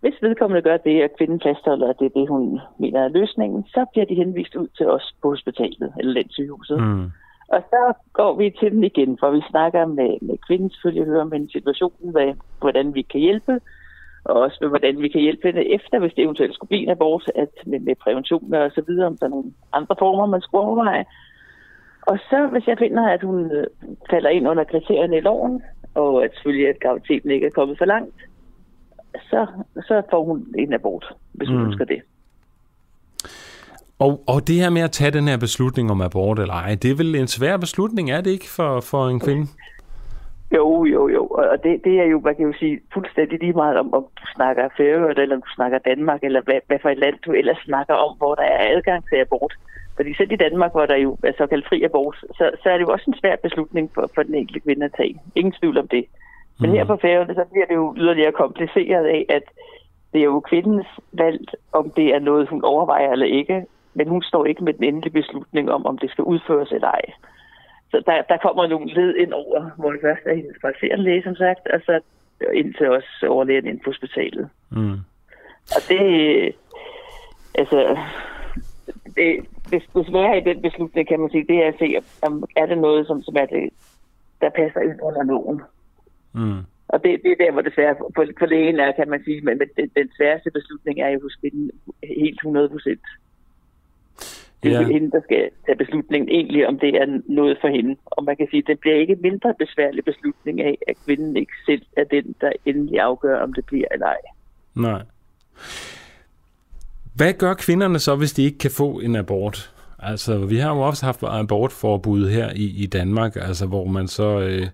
Hvis 0.00 0.22
vedkommende 0.22 0.62
gør 0.62 0.76
det, 0.76 1.02
at 1.02 1.16
kvinden 1.18 1.40
fastholder, 1.46 1.88
at 1.88 1.98
det 1.98 2.06
er 2.06 2.20
det, 2.20 2.28
hun 2.28 2.60
mener 2.78 3.00
er 3.00 3.08
løsningen, 3.08 3.64
så 3.64 3.84
bliver 3.92 4.06
de 4.06 4.14
henvist 4.14 4.54
ud 4.54 4.68
til 4.76 4.86
os 4.86 5.14
på 5.22 5.28
hospitalet 5.28 5.92
eller 5.98 6.12
landssygehuset. 6.12 6.80
Mm. 6.80 7.10
Og 7.48 7.62
så 7.70 7.92
går 8.12 8.36
vi 8.36 8.50
til 8.50 8.72
den 8.72 8.84
igen, 8.84 9.18
for 9.20 9.30
vi 9.30 9.42
snakker 9.50 9.86
med, 9.86 10.18
med 10.20 10.38
kvinden 10.46 10.70
selvfølgelig, 10.70 11.06
hører 11.06 11.20
om 11.20 11.32
en 11.32 11.48
situationen, 11.48 12.12
hvad, 12.12 12.34
hvordan 12.60 12.94
vi 12.94 13.02
kan 13.02 13.20
hjælpe, 13.20 13.60
og 14.24 14.40
også 14.40 14.58
med, 14.60 14.68
hvordan 14.68 15.02
vi 15.02 15.08
kan 15.08 15.20
hjælpe 15.20 15.48
hende 15.48 15.74
efter, 15.74 15.98
hvis 15.98 16.12
det 16.12 16.24
eventuelt 16.24 16.54
skulle 16.54 16.68
blive 16.68 16.82
en 16.82 16.90
abort, 16.90 17.30
at 17.34 17.48
med, 17.66 17.80
med 17.80 17.94
præventioner 17.94 18.58
og 18.60 18.70
så 18.70 18.82
videre, 18.86 19.06
om 19.06 19.16
der 19.16 19.26
er 19.26 19.30
nogle 19.30 19.52
andre 19.72 19.96
former, 19.98 20.26
man 20.26 20.40
skulle 20.40 20.64
overveje. 20.64 21.04
Og 22.02 22.18
så, 22.30 22.48
hvis 22.52 22.66
jeg 22.66 22.78
finder, 22.78 23.08
at 23.08 23.22
hun 23.22 23.50
øh, 23.52 23.66
falder 24.10 24.30
ind 24.30 24.48
under 24.48 24.64
kriterierne 24.64 25.16
i 25.16 25.20
loven, 25.20 25.62
og 25.94 26.24
at 26.24 26.30
selvfølgelig, 26.34 26.68
at 26.68 26.80
graviditeten 26.80 27.30
ikke 27.30 27.46
er 27.46 27.50
kommet 27.50 27.78
for 27.78 27.84
langt, 27.84 28.20
så, 29.30 29.46
så 29.76 30.02
får 30.10 30.24
hun 30.24 30.54
en 30.58 30.72
abort, 30.72 31.14
hvis 31.32 31.48
hun 31.48 31.58
mm. 31.58 31.66
ønsker 31.66 31.84
det. 31.84 32.02
Og, 33.98 34.22
og 34.26 34.48
det 34.48 34.56
her 34.56 34.70
med 34.70 34.82
at 34.82 34.90
tage 34.90 35.10
den 35.10 35.28
her 35.28 35.38
beslutning 35.38 35.90
om 35.90 36.00
abort 36.00 36.38
eller 36.38 36.54
ej, 36.54 36.74
det 36.82 36.90
er 36.90 36.96
vel 36.96 37.14
en 37.14 37.26
svær 37.26 37.56
beslutning, 37.56 38.10
er 38.10 38.20
det 38.20 38.30
ikke 38.30 38.50
for, 38.56 38.80
for 38.80 39.08
en 39.08 39.20
kvinde? 39.20 39.46
Jo, 40.52 40.84
jo, 40.84 41.08
jo. 41.08 41.26
Og 41.26 41.56
det, 41.62 41.84
det 41.84 42.00
er 42.00 42.04
jo, 42.04 42.20
man 42.20 42.36
kan 42.36 42.46
jo 42.46 42.52
sige, 42.58 42.80
fuldstændig 42.94 43.38
lige 43.40 43.52
meget 43.52 43.76
om, 43.78 43.94
om 43.94 44.02
du 44.20 44.26
snakker 44.34 44.68
Færøerne, 44.76 45.22
eller 45.22 45.36
om 45.36 45.42
du 45.42 45.52
snakker 45.54 45.78
Danmark, 45.78 46.20
eller 46.22 46.40
hvad, 46.40 46.60
hvad 46.66 46.78
for 46.82 46.88
et 46.88 46.98
land 46.98 47.14
du 47.26 47.32
ellers 47.32 47.58
snakker 47.64 47.94
om, 47.94 48.16
hvor 48.16 48.34
der 48.34 48.42
er 48.42 48.76
adgang 48.76 49.08
til 49.08 49.16
abort. 49.16 49.54
Fordi 49.96 50.14
selv 50.14 50.32
i 50.32 50.36
Danmark, 50.36 50.72
hvor 50.72 50.86
der 50.86 50.96
jo 50.96 51.16
er 51.22 51.32
såkaldt 51.38 51.68
fri 51.68 51.82
abort, 51.82 52.16
så, 52.38 52.50
så 52.62 52.70
er 52.70 52.78
det 52.78 52.84
jo 52.86 52.92
også 52.92 53.04
en 53.08 53.20
svær 53.20 53.36
beslutning 53.36 53.90
for, 53.94 54.10
for 54.14 54.22
den 54.22 54.34
enkelte 54.34 54.60
kvinde 54.60 54.84
at 54.84 54.94
tage. 54.96 55.20
Ingen 55.34 55.54
tvivl 55.60 55.78
om 55.78 55.88
det. 55.88 56.04
Men 56.60 56.70
her 56.70 56.84
på 56.84 56.98
Færøerne, 57.02 57.34
så 57.34 57.44
bliver 57.52 57.66
det 57.66 57.74
jo 57.74 57.94
yderligere 57.98 58.32
kompliceret 58.32 59.06
af, 59.06 59.26
at 59.28 59.42
det 60.12 60.20
er 60.20 60.24
jo 60.24 60.40
kvindens 60.40 60.86
valg, 61.12 61.40
om 61.72 61.90
det 61.90 62.14
er 62.14 62.18
noget, 62.18 62.48
hun 62.48 62.64
overvejer 62.64 63.12
eller 63.12 63.26
ikke. 63.26 63.64
Men 63.96 64.08
hun 64.08 64.22
står 64.22 64.46
ikke 64.46 64.64
med 64.64 64.74
den 64.74 64.84
endelige 64.84 65.12
beslutning 65.20 65.70
om, 65.70 65.86
om 65.86 65.98
det 65.98 66.10
skal 66.10 66.24
udføres 66.24 66.72
eller 66.72 66.88
ej. 66.88 67.06
Så 67.90 68.02
der, 68.06 68.22
der 68.22 68.36
kommer 68.36 68.66
nogle 68.66 68.94
led 68.94 69.14
ind 69.14 69.32
over, 69.32 69.70
hvor 69.78 69.92
det 69.92 70.00
først 70.00 70.20
er 70.26 70.34
hendes 70.34 70.56
praktiserende 70.60 71.04
læge, 71.04 71.22
som 71.22 71.36
sagt, 71.36 71.66
og 71.74 71.80
så 71.86 72.00
ind 72.54 72.74
til 72.74 72.88
os 72.90 73.08
overlægen 73.28 73.66
ind 73.66 73.80
på 73.80 73.90
hospitalet. 73.90 74.48
Mm. 74.70 74.98
Og 75.76 75.80
det, 75.88 76.02
altså, 77.54 77.98
det, 79.16 79.46
det, 79.70 79.82
det 79.94 80.06
svære 80.06 80.38
i 80.38 80.44
den 80.50 80.62
beslutning, 80.62 81.08
kan 81.08 81.20
man 81.20 81.30
sige, 81.30 81.46
det 81.46 81.64
er 81.64 81.68
at 81.68 81.78
se, 81.78 81.88
om 82.22 82.44
er 82.56 82.66
det 82.66 82.78
noget, 82.78 83.06
som, 83.06 83.22
som 83.22 83.36
er 83.36 83.46
det, 83.46 83.70
der 84.40 84.50
passer 84.50 84.80
ind 84.80 84.98
under 85.02 85.22
nogen. 85.22 85.60
Mm. 86.34 86.60
Og 86.88 87.04
det, 87.04 87.20
det 87.22 87.30
er 87.32 87.44
der, 87.44 87.52
hvor 87.52 87.62
det 87.62 87.74
svære 87.74 87.96
for, 87.98 88.24
for 88.38 88.46
lægen 88.46 88.80
er, 88.80 88.92
kan 88.92 89.08
man 89.08 89.24
sige, 89.24 89.40
men 89.40 89.58
den, 89.58 89.90
den 89.96 90.10
sværeste 90.16 90.50
beslutning 90.50 91.00
er 91.00 91.08
jo 91.08 91.20
hos 91.22 91.34
kvinden 91.34 91.70
helt 92.02 92.38
100 92.38 92.68
procent. 92.68 93.06
Det 94.70 94.76
er 94.76 94.80
ja. 94.80 94.86
hende, 94.86 95.10
der 95.10 95.20
skal 95.24 95.50
tage 95.66 95.78
beslutningen 95.78 96.28
egentlig, 96.28 96.68
om 96.68 96.78
det 96.78 96.88
er 97.02 97.20
noget 97.28 97.58
for 97.60 97.68
hende. 97.68 97.96
Og 98.06 98.24
man 98.24 98.36
kan 98.36 98.46
sige, 98.50 98.62
at 98.62 98.66
det 98.66 98.80
bliver 98.80 98.96
ikke 98.96 99.14
mindre 99.14 99.54
besværlig 99.58 100.04
beslutning 100.04 100.60
af, 100.60 100.78
at 100.88 100.96
kvinden 101.04 101.36
ikke 101.36 101.52
selv 101.66 101.82
er 101.96 102.04
den, 102.04 102.34
der 102.40 102.52
endelig 102.64 103.00
afgør, 103.00 103.42
om 103.42 103.52
det 103.52 103.64
bliver 103.66 103.88
eller 103.92 104.06
ej. 104.06 104.22
Nej. 104.74 105.02
Hvad 107.14 107.32
gør 107.32 107.54
kvinderne 107.54 107.98
så, 107.98 108.16
hvis 108.16 108.32
de 108.32 108.42
ikke 108.44 108.58
kan 108.58 108.70
få 108.70 109.00
en 109.00 109.16
abort? 109.16 109.72
Altså, 109.98 110.38
vi 110.38 110.56
har 110.56 110.74
jo 110.74 110.80
også 110.80 111.04
haft 111.04 111.22
abortforbud 111.22 112.28
her 112.28 112.50
i, 112.54 112.82
i 112.82 112.86
Danmark, 112.86 113.36
altså 113.36 113.66
hvor 113.66 113.84
man 113.84 114.08
så... 114.08 114.40
Øh, 114.40 114.66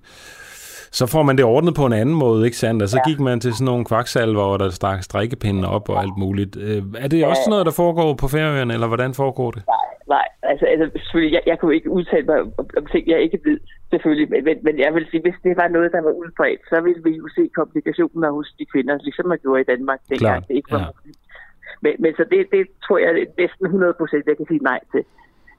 så 0.99 1.05
får 1.07 1.23
man 1.23 1.37
det 1.37 1.45
ordnet 1.45 1.75
på 1.75 1.87
en 1.87 1.93
anden 1.93 2.15
måde, 2.15 2.45
ikke 2.45 2.57
sandt? 2.57 2.83
Og 2.83 2.89
så 2.89 2.99
ja. 3.01 3.11
gik 3.11 3.21
man 3.21 3.41
til 3.41 3.53
sådan 3.55 3.65
nogle 3.65 3.85
kvaksalver, 3.85 4.45
hvor 4.49 4.57
der 4.57 4.71
stak 4.71 5.03
strikkepinde 5.03 5.69
op 5.69 5.89
og 5.89 5.97
alt 6.03 6.17
muligt. 6.17 6.57
Øh, 6.57 6.83
er 7.05 7.09
det 7.09 7.27
også 7.27 7.47
noget, 7.49 7.67
der 7.67 7.75
foregår 7.83 8.15
på 8.15 8.29
Færøerne, 8.29 8.75
eller 8.75 8.87
hvordan 8.87 9.15
foregår 9.15 9.51
det? 9.51 9.63
Nej, 9.67 9.89
nej. 10.15 10.27
Altså, 10.51 10.65
altså 10.73 10.87
selvfølgelig, 11.03 11.35
jeg, 11.37 11.43
jeg 11.47 11.59
kunne 11.59 11.75
ikke 11.75 11.91
udtale 11.91 12.27
mig 12.27 12.41
om, 12.41 12.53
om 12.79 12.87
ting, 12.87 13.09
jeg 13.09 13.21
ikke 13.23 13.39
ved, 13.45 13.59
selvfølgelig. 13.91 14.29
Men, 14.31 14.45
men, 14.45 14.57
men 14.67 14.75
jeg 14.79 14.95
vil 14.95 15.07
sige, 15.11 15.23
hvis 15.27 15.39
det 15.45 15.57
var 15.57 15.69
noget, 15.69 15.93
der 15.93 16.03
var 16.03 16.15
udbredt, 16.23 16.61
så 16.69 16.81
ville 16.81 17.03
vi 17.05 17.13
jo 17.23 17.29
se 17.37 17.43
komplikationer 17.61 18.31
hos 18.31 18.49
de 18.59 18.65
kvinder, 18.73 18.99
ligesom 19.03 19.27
man 19.27 19.39
gjorde 19.43 19.61
i 19.61 19.71
Danmark 19.73 20.01
dengang. 20.11 20.49
Det 20.49 20.55
ikke 20.55 20.73
var 20.73 20.79
ja. 20.79 21.13
Men, 21.85 21.95
men 22.03 22.13
så 22.19 22.25
det, 22.33 22.41
det 22.55 22.63
tror 22.85 22.99
jeg 23.05 23.13
næsten 23.43 23.65
100 23.67 23.95
procent, 24.01 24.25
jeg 24.27 24.37
kan 24.37 24.47
sige 24.51 24.65
nej 24.71 24.81
til. 24.93 25.05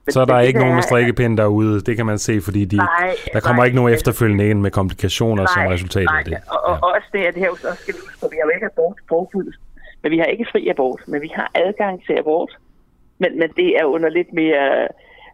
Men 0.06 0.14
så 0.14 0.22
er 0.22 0.26
der 0.26 0.40
ikke 0.40 0.60
nogen 0.60 0.76
med 0.76 0.84
strikkepinde 0.84 1.38
derude, 1.38 1.82
det 1.82 1.96
kan 1.98 2.06
man 2.06 2.18
se, 2.18 2.42
fordi 2.42 2.66
de, 2.66 2.78
nej, 2.78 3.16
der 3.34 3.40
kommer 3.40 3.62
nej, 3.62 3.66
ikke 3.66 3.76
nogen 3.76 3.94
efterfølgende 3.94 4.50
ind 4.50 4.60
med 4.62 4.72
komplikationer 4.72 5.44
nej, 5.44 5.54
som 5.54 5.64
resultat 5.74 6.06
nej, 6.06 6.20
af 6.20 6.26
det. 6.26 6.38
Og, 6.48 6.60
og 6.70 6.76
ja. 6.84 6.96
også 6.96 7.08
det, 7.14 7.20
at 7.20 7.34
det 7.34 7.42
her 7.44 7.50
også 7.50 7.68
skal 7.82 7.94
huske, 7.94 8.28
vi 8.32 8.38
har 8.40 8.46
jo 8.48 8.52
ikke 8.56 8.66
abort 8.66 8.98
forbud, 9.10 9.52
men 10.02 10.12
vi 10.12 10.18
har 10.18 10.26
ikke 10.26 10.46
fri 10.52 10.68
abort, 10.68 11.02
men 11.08 11.22
vi 11.22 11.32
har 11.36 11.52
adgang 11.56 12.06
til 12.06 12.14
abort. 12.14 12.58
Men, 13.18 13.40
men 13.40 13.50
det 13.60 13.68
er 13.80 13.86
under 13.86 14.10
lidt 14.10 14.34
mere 14.34 14.88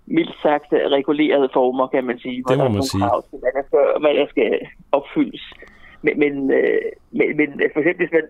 mildt 0.05 0.35
sagt 0.41 0.69
regulerede 0.97 1.49
former, 1.53 1.87
kan 1.87 2.03
man 2.03 2.19
sige. 2.19 2.43
Det 2.49 2.57
må 2.57 2.67
man 2.67 2.83
sige. 2.83 3.01
Krav 3.01 3.23
til, 3.29 3.39
hvad, 3.39 3.51
der 3.57 3.63
skal, 3.67 3.85
hvad 4.01 4.13
der 4.19 4.27
skal 4.29 4.59
opfyldes. 4.91 5.45
Men, 6.01 6.19
men, 6.19 6.51
øh, 6.51 6.81
men, 7.11 7.37
men 7.37 7.49
for 7.73 7.79
eksempel, 7.79 8.07
hvis 8.07 8.11
man 8.17 8.27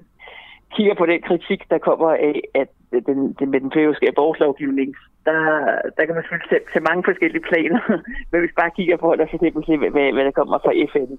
kigger 0.76 0.96
på 0.98 1.06
den 1.06 1.22
kritik, 1.22 1.62
der 1.70 1.78
kommer 1.78 2.10
af, 2.10 2.42
at 2.62 2.70
den, 3.08 3.36
den, 3.40 3.52
med 3.52 3.60
den 3.62 3.72
færøske 3.76 4.08
abortlovgivning, 4.08 4.96
der, 5.26 5.40
der 5.96 6.06
kan 6.06 6.16
man 6.16 6.24
selvfølgelig 6.24 6.50
tage, 6.50 6.66
tage 6.74 6.88
mange 6.90 7.04
forskellige 7.10 7.48
planer. 7.50 7.82
Men 8.32 8.40
hvis 8.42 8.60
bare 8.60 8.76
kigger 8.78 8.98
på, 8.98 9.16
der 9.16 9.26
for 9.30 9.36
eksempel 9.36 9.66
se, 9.66 9.78
hvad, 9.78 10.14
hvad 10.16 10.26
der 10.26 10.40
kommer 10.40 10.58
fra 10.66 10.74
FN, 10.92 11.12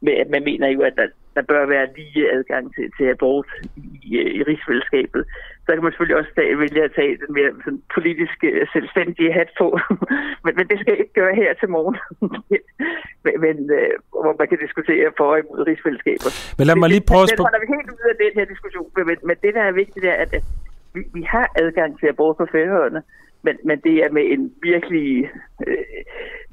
med, 0.00 0.14
at 0.22 0.28
man 0.30 0.44
mener 0.44 0.68
jo, 0.68 0.80
at 0.88 0.94
der, 0.96 1.08
der 1.36 1.42
bør 1.42 1.66
være 1.66 1.86
lige 1.96 2.32
adgang 2.36 2.64
til, 2.74 2.86
til 2.96 3.04
abort 3.14 3.48
i, 3.76 4.10
i 4.38 4.42
rigsfællesskabet. 4.42 5.22
Så 5.64 5.70
kan 5.74 5.82
man 5.82 5.92
selvfølgelig 5.92 6.20
også 6.20 6.32
tage, 6.34 6.58
vælge 6.58 6.82
at 6.88 6.92
tage 6.98 7.18
den 7.22 7.30
mere 7.38 7.50
sådan, 7.64 7.82
politiske, 7.96 8.46
selvstændige 8.72 9.32
hat 9.38 9.50
på. 9.58 9.66
men, 10.44 10.52
men 10.58 10.64
det 10.70 10.76
skal 10.78 10.90
jeg 10.92 11.00
ikke 11.04 11.18
gøre 11.22 11.34
her 11.42 11.50
til 11.60 11.68
morgen. 11.76 11.96
men, 13.24 13.34
men 13.44 13.56
øh, 13.78 13.94
hvor 14.22 14.34
man 14.40 14.48
kan 14.48 14.58
diskutere 14.66 15.08
for 15.18 15.28
og 15.32 15.38
imod 15.38 15.66
rigsfællesskabet. 15.70 16.30
Men 16.58 16.64
lad 16.66 16.76
mig 16.76 16.88
lige 16.94 17.04
prøve 17.10 17.24
at 17.26 17.30
spørge... 17.34 17.50
vi 17.64 17.74
helt 17.76 17.90
ud 17.96 18.06
af 18.12 18.16
den 18.24 18.32
her 18.38 18.46
diskussion. 18.52 18.88
Men, 18.96 19.16
men 19.28 19.36
det, 19.44 19.52
der 19.58 19.64
er 19.70 19.74
vigtigt, 19.82 20.04
er, 20.12 20.16
at, 20.24 20.30
at 20.38 20.44
vi, 20.94 21.00
vi 21.16 21.22
har 21.34 21.46
adgang 21.62 21.90
til 21.98 22.06
abort 22.12 22.36
på 22.36 22.46
færøerne 22.54 23.00
men, 23.42 23.54
men 23.64 23.80
det 23.84 23.94
er 24.04 24.10
med 24.12 24.22
en 24.32 24.52
virkelig, 24.62 25.30
øh, 25.66 25.76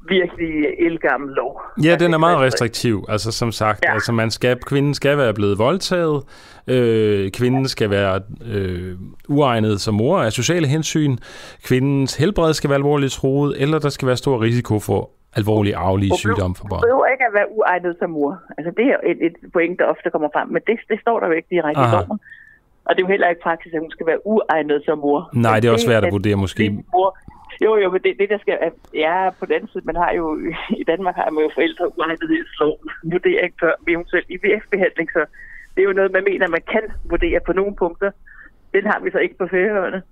virkelig 0.08 0.64
elgammel 0.78 1.34
lov. 1.34 1.62
Ja, 1.84 1.96
den 1.96 2.14
er 2.14 2.18
meget 2.18 2.38
restriktiv. 2.38 3.04
Altså 3.08 3.32
som 3.32 3.52
sagt, 3.52 3.84
ja. 3.84 3.92
altså 3.92 4.12
man 4.12 4.30
skal, 4.30 4.60
kvinden 4.60 4.94
skal 4.94 5.18
være 5.18 5.34
blevet 5.34 5.58
voldtaget, 5.58 6.22
øh, 6.66 7.30
kvinden 7.30 7.68
skal 7.68 7.90
være 7.90 8.20
øh, 8.52 8.96
uegnet 9.28 9.80
som 9.80 9.94
mor 9.94 10.18
af 10.18 10.32
sociale 10.32 10.66
hensyn, 10.66 11.16
kvindens 11.64 12.16
helbred 12.16 12.54
skal 12.54 12.70
være 12.70 12.76
alvorligt 12.76 13.12
troet, 13.12 13.62
eller 13.62 13.78
der 13.78 13.88
skal 13.88 14.08
være 14.08 14.16
stor 14.16 14.42
risiko 14.42 14.78
for 14.78 15.10
alvorlig 15.36 15.74
arvelig 15.74 16.10
sygdom 16.18 16.54
for 16.54 16.64
børn. 16.70 16.80
Det 16.80 16.86
behøver 16.86 17.06
ikke 17.06 17.24
at 17.30 17.34
være 17.34 17.48
uegnet 17.58 17.96
som 18.00 18.10
mor. 18.10 18.42
Altså 18.58 18.70
det 18.76 18.86
er 18.86 18.98
et, 19.10 19.18
et 19.26 19.36
point, 19.52 19.78
der 19.78 19.84
ofte 19.84 20.10
kommer 20.10 20.28
frem, 20.32 20.48
men 20.48 20.62
det, 20.66 20.76
det 20.88 21.00
står 21.00 21.20
der 21.20 21.26
jo 21.26 21.32
ikke 21.32 21.48
direkte 21.50 21.80
i 21.80 21.90
loven. 21.96 22.18
Og 22.86 22.90
det 22.96 23.02
er 23.02 23.06
jo 23.06 23.12
heller 23.14 23.28
ikke 23.28 23.42
praksis, 23.42 23.72
at 23.74 23.80
hun 23.80 23.90
skal 23.90 24.06
være 24.06 24.26
uegnet 24.26 24.82
som 24.84 24.98
mor. 24.98 25.30
Nej, 25.34 25.60
det 25.60 25.68
er 25.68 25.72
også 25.72 25.86
svært 25.86 26.04
at 26.04 26.12
vurdere 26.12 26.36
måske. 26.36 26.70
Mor 26.70 27.18
Jo, 27.64 27.76
jo, 27.76 27.90
men 27.90 28.02
det, 28.02 28.12
det 28.18 28.28
der 28.28 28.38
skal... 28.38 28.58
Ja, 28.94 29.30
på 29.40 29.46
den 29.46 29.68
side, 29.68 29.84
man 29.84 29.96
har 29.96 30.12
jo... 30.12 30.38
I 30.82 30.84
Danmark 30.84 31.14
har 31.14 31.30
man 31.30 31.44
jo 31.44 31.50
forældre 31.54 31.98
uegnethedsloven 31.98 32.88
vurdering 33.12 33.54
før 33.60 33.72
eventuelt 33.88 34.30
IVF-behandling, 34.30 35.08
så 35.12 35.22
det 35.74 35.80
er 35.82 35.88
jo 35.90 35.92
noget, 35.92 36.12
man 36.12 36.24
mener, 36.24 36.48
man 36.48 36.66
kan 36.72 36.84
vurdere 37.04 37.40
på 37.46 37.52
nogle 37.52 37.76
punkter. 37.76 38.10
Den 38.74 38.84
har 38.86 39.00
vi 39.00 39.10
så 39.10 39.18
ikke 39.18 39.38
på 39.38 39.46
færøerne. 39.46 40.02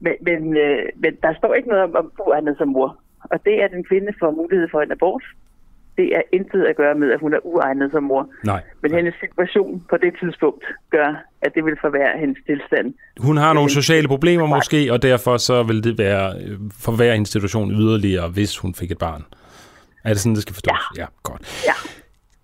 Men, 0.00 0.14
men, 0.20 0.56
øh, 0.56 0.84
men 0.96 1.12
der 1.22 1.34
står 1.34 1.54
ikke 1.54 1.68
noget 1.68 1.84
om, 1.84 1.94
om 1.96 2.12
uegnet 2.26 2.54
som 2.58 2.68
mor. 2.68 2.96
Og 3.30 3.44
det 3.44 3.54
er, 3.60 3.64
at 3.64 3.74
en 3.74 3.84
kvinde 3.84 4.12
får 4.20 4.30
mulighed 4.30 4.68
for 4.70 4.80
en 4.80 4.92
abort. 4.92 5.24
Det 5.96 6.16
er 6.16 6.22
intet 6.32 6.64
at 6.64 6.76
gøre 6.76 6.94
med, 6.94 7.12
at 7.12 7.20
hun 7.20 7.34
er 7.34 7.38
uegnet 7.46 7.92
som 7.92 8.02
mor. 8.02 8.28
Nej. 8.44 8.62
Men 8.82 8.94
hendes 8.94 9.14
situation 9.20 9.84
på 9.90 9.96
det 9.96 10.12
tidspunkt 10.20 10.64
gør, 10.90 11.24
at 11.42 11.54
det 11.54 11.64
vil 11.64 11.76
forværre 11.80 12.18
hendes 12.18 12.38
tilstand. 12.46 12.94
Hun 13.20 13.36
har 13.36 13.52
nogle 13.52 13.70
sociale 13.70 14.08
problemer 14.08 14.46
måske, 14.46 14.92
og 14.92 15.02
derfor 15.02 15.36
så 15.36 15.62
vil 15.62 15.84
det 15.84 15.98
være 15.98 16.34
øh, 16.44 16.58
forværre 16.80 17.12
hendes 17.12 17.28
situation 17.30 17.70
yderligere, 17.70 18.28
hvis 18.28 18.58
hun 18.58 18.74
fik 18.74 18.90
et 18.90 18.98
barn. 18.98 19.24
Er 20.04 20.08
det 20.08 20.20
sådan, 20.20 20.34
det 20.34 20.42
skal 20.42 20.54
forstås? 20.54 20.82
Ja, 20.96 21.02
ja 21.02 21.06
godt. 21.22 21.64
Ja. 21.66 21.72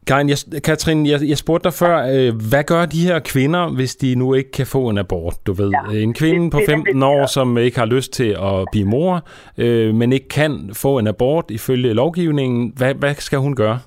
Karin, 0.09 0.29
jeg, 0.29 0.63
Katrin, 0.65 1.07
jeg, 1.07 1.19
jeg 1.29 1.39
spurgte 1.39 1.65
dig 1.65 1.73
før, 1.83 1.97
øh, 2.15 2.31
hvad 2.51 2.65
gør 2.65 2.87
de 2.87 3.01
her 3.09 3.19
kvinder, 3.33 3.69
hvis 3.79 3.97
de 3.97 4.15
nu 4.15 4.35
ikke 4.35 4.51
kan 4.53 4.67
få 4.67 4.89
en 4.89 4.99
abort? 4.99 5.35
Du 5.47 5.53
ved, 5.53 5.71
ja, 5.93 5.99
en 5.99 6.15
kvinde 6.15 6.45
det- 6.45 6.53
på 6.53 6.59
det 6.59 6.69
er 6.69 6.73
15 6.73 6.95
lidt- 6.95 7.05
år, 7.05 7.27
som 7.27 7.59
ikke 7.59 7.79
har 7.79 7.87
lyst 7.87 8.13
til 8.13 8.31
at 8.49 8.59
blive 8.73 8.87
mor, 8.87 9.13
øh, 9.59 9.95
men 9.95 10.13
ikke 10.13 10.29
kan 10.29 10.71
få 10.75 10.99
en 10.99 11.07
abort 11.07 11.45
ifølge 11.51 11.95
lovgivningen, 11.95 12.73
hvad, 12.77 12.95
hvad 12.95 13.15
skal 13.15 13.39
hun 13.39 13.55
gøre? 13.57 13.79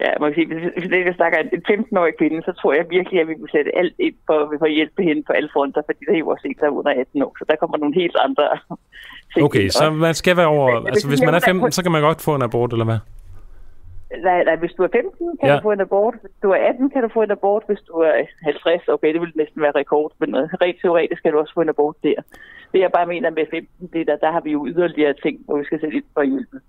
Ja, 0.00 0.10
man 0.20 0.26
kan 0.30 0.34
sige, 0.38 0.46
hvis, 0.46 0.62
hvis 0.76 0.88
det, 0.92 0.98
vi 1.08 1.12
snakker 1.20 1.38
en 1.38 1.62
15-årig 1.70 2.12
kvinde, 2.18 2.42
så 2.48 2.52
tror 2.60 2.72
jeg 2.78 2.84
virkelig, 2.90 3.20
at 3.20 3.28
vi 3.28 3.34
vil 3.40 3.50
sætte 3.56 3.70
alt 3.80 3.94
ind 3.98 4.14
for, 4.26 4.38
for 4.60 4.66
at 4.66 4.72
hjælpe 4.78 5.02
hende 5.08 5.22
på 5.26 5.32
alle 5.32 5.48
fronter, 5.52 5.82
fordi 5.88 6.00
der 6.08 6.14
er 6.14 6.18
jo 6.18 6.28
også 6.28 6.44
en, 6.50 6.54
der 6.60 6.66
er 6.66 6.70
under 6.80 6.92
18 7.00 7.22
år, 7.22 7.32
så 7.38 7.44
der 7.48 7.56
kommer 7.60 7.76
nogle 7.82 7.94
helt 8.02 8.16
andre 8.26 8.46
ting. 9.34 9.44
Okay, 9.46 9.68
så 9.68 9.90
man 9.90 10.14
skal 10.14 10.36
være 10.36 10.46
over... 10.46 10.86
Altså, 10.88 11.08
hvis 11.08 11.20
man 11.20 11.28
er 11.28 11.38
er 11.38 11.40
jo- 11.48 11.52
15, 11.52 11.72
så 11.72 11.82
kan 11.82 11.92
man 11.92 12.02
godt 12.02 12.20
få 12.22 12.34
en 12.34 12.42
abort, 12.42 12.72
eller 12.72 12.84
hvad? 12.84 12.98
Nej, 14.22 14.44
nej, 14.44 14.56
hvis 14.56 14.72
du 14.72 14.82
er 14.82 14.88
15, 14.92 15.36
kan 15.40 15.48
Ja. 15.48 15.56
du 15.56 15.62
få 15.62 15.70
en 15.72 15.80
abort. 15.80 16.14
Hvis 16.20 16.32
du 16.42 16.50
er 16.50 16.56
18, 16.56 16.90
kan 16.90 17.02
du 17.02 17.08
få 17.08 17.22
en 17.22 17.30
abort. 17.30 17.62
Hvis 17.66 17.80
du 17.80 17.92
er 17.92 18.12
50, 18.42 18.88
okay, 18.88 19.12
det 19.12 19.20
vil 19.20 19.32
næsten 19.34 19.62
være 19.62 19.72
rekord, 19.74 20.12
men 20.18 20.34
øh, 20.34 20.42
rent 20.42 20.76
teoretisk 20.82 21.22
kan 21.22 21.32
du 21.32 21.38
også 21.38 21.54
få 21.54 21.60
en 21.60 21.68
abort 21.68 21.96
der. 22.02 22.14
Det 22.72 22.80
jeg 22.80 22.92
bare 22.92 23.06
mener 23.06 23.30
med 23.30 23.46
15, 23.50 23.86
det 23.92 24.06
der, 24.06 24.16
der 24.16 24.30
har 24.32 24.40
vi 24.40 24.50
jo 24.52 24.66
yderligere 24.66 25.14
ting, 25.22 25.40
hvor 25.44 25.58
vi 25.58 25.64
skal 25.64 25.80
sætte 25.80 25.96
ind 25.96 26.04
for 26.14 26.20
at 26.20 26.28
hjælpe. 26.28 26.60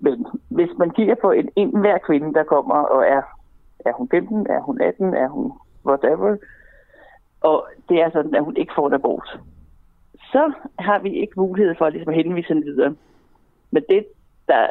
Men 0.00 0.26
hvis 0.50 0.70
man 0.78 0.90
kigger 0.90 1.14
på 1.14 1.30
en, 1.30 1.48
en 1.56 1.80
hver 1.80 1.98
kvinde, 1.98 2.34
der 2.34 2.44
kommer 2.44 2.74
og 2.74 3.02
er, 3.06 3.22
er 3.86 3.92
hun 3.92 4.08
15, 4.08 4.46
er 4.50 4.60
hun 4.60 4.80
18, 4.80 5.14
er 5.14 5.28
hun 5.28 5.52
whatever, 5.86 6.36
og 7.40 7.66
det 7.88 8.00
er 8.02 8.10
sådan, 8.10 8.34
at 8.34 8.44
hun 8.44 8.56
ikke 8.56 8.72
får 8.76 8.86
en 8.86 8.94
abort, 8.94 9.38
så 10.32 10.52
har 10.78 10.98
vi 10.98 11.14
ikke 11.14 11.32
mulighed 11.36 11.74
for 11.78 11.88
ligesom, 11.88 12.08
at 12.14 12.16
henvise 12.24 12.48
hende 12.48 12.62
videre. 12.66 12.94
Men 13.70 13.82
det, 13.88 14.06
der, 14.48 14.66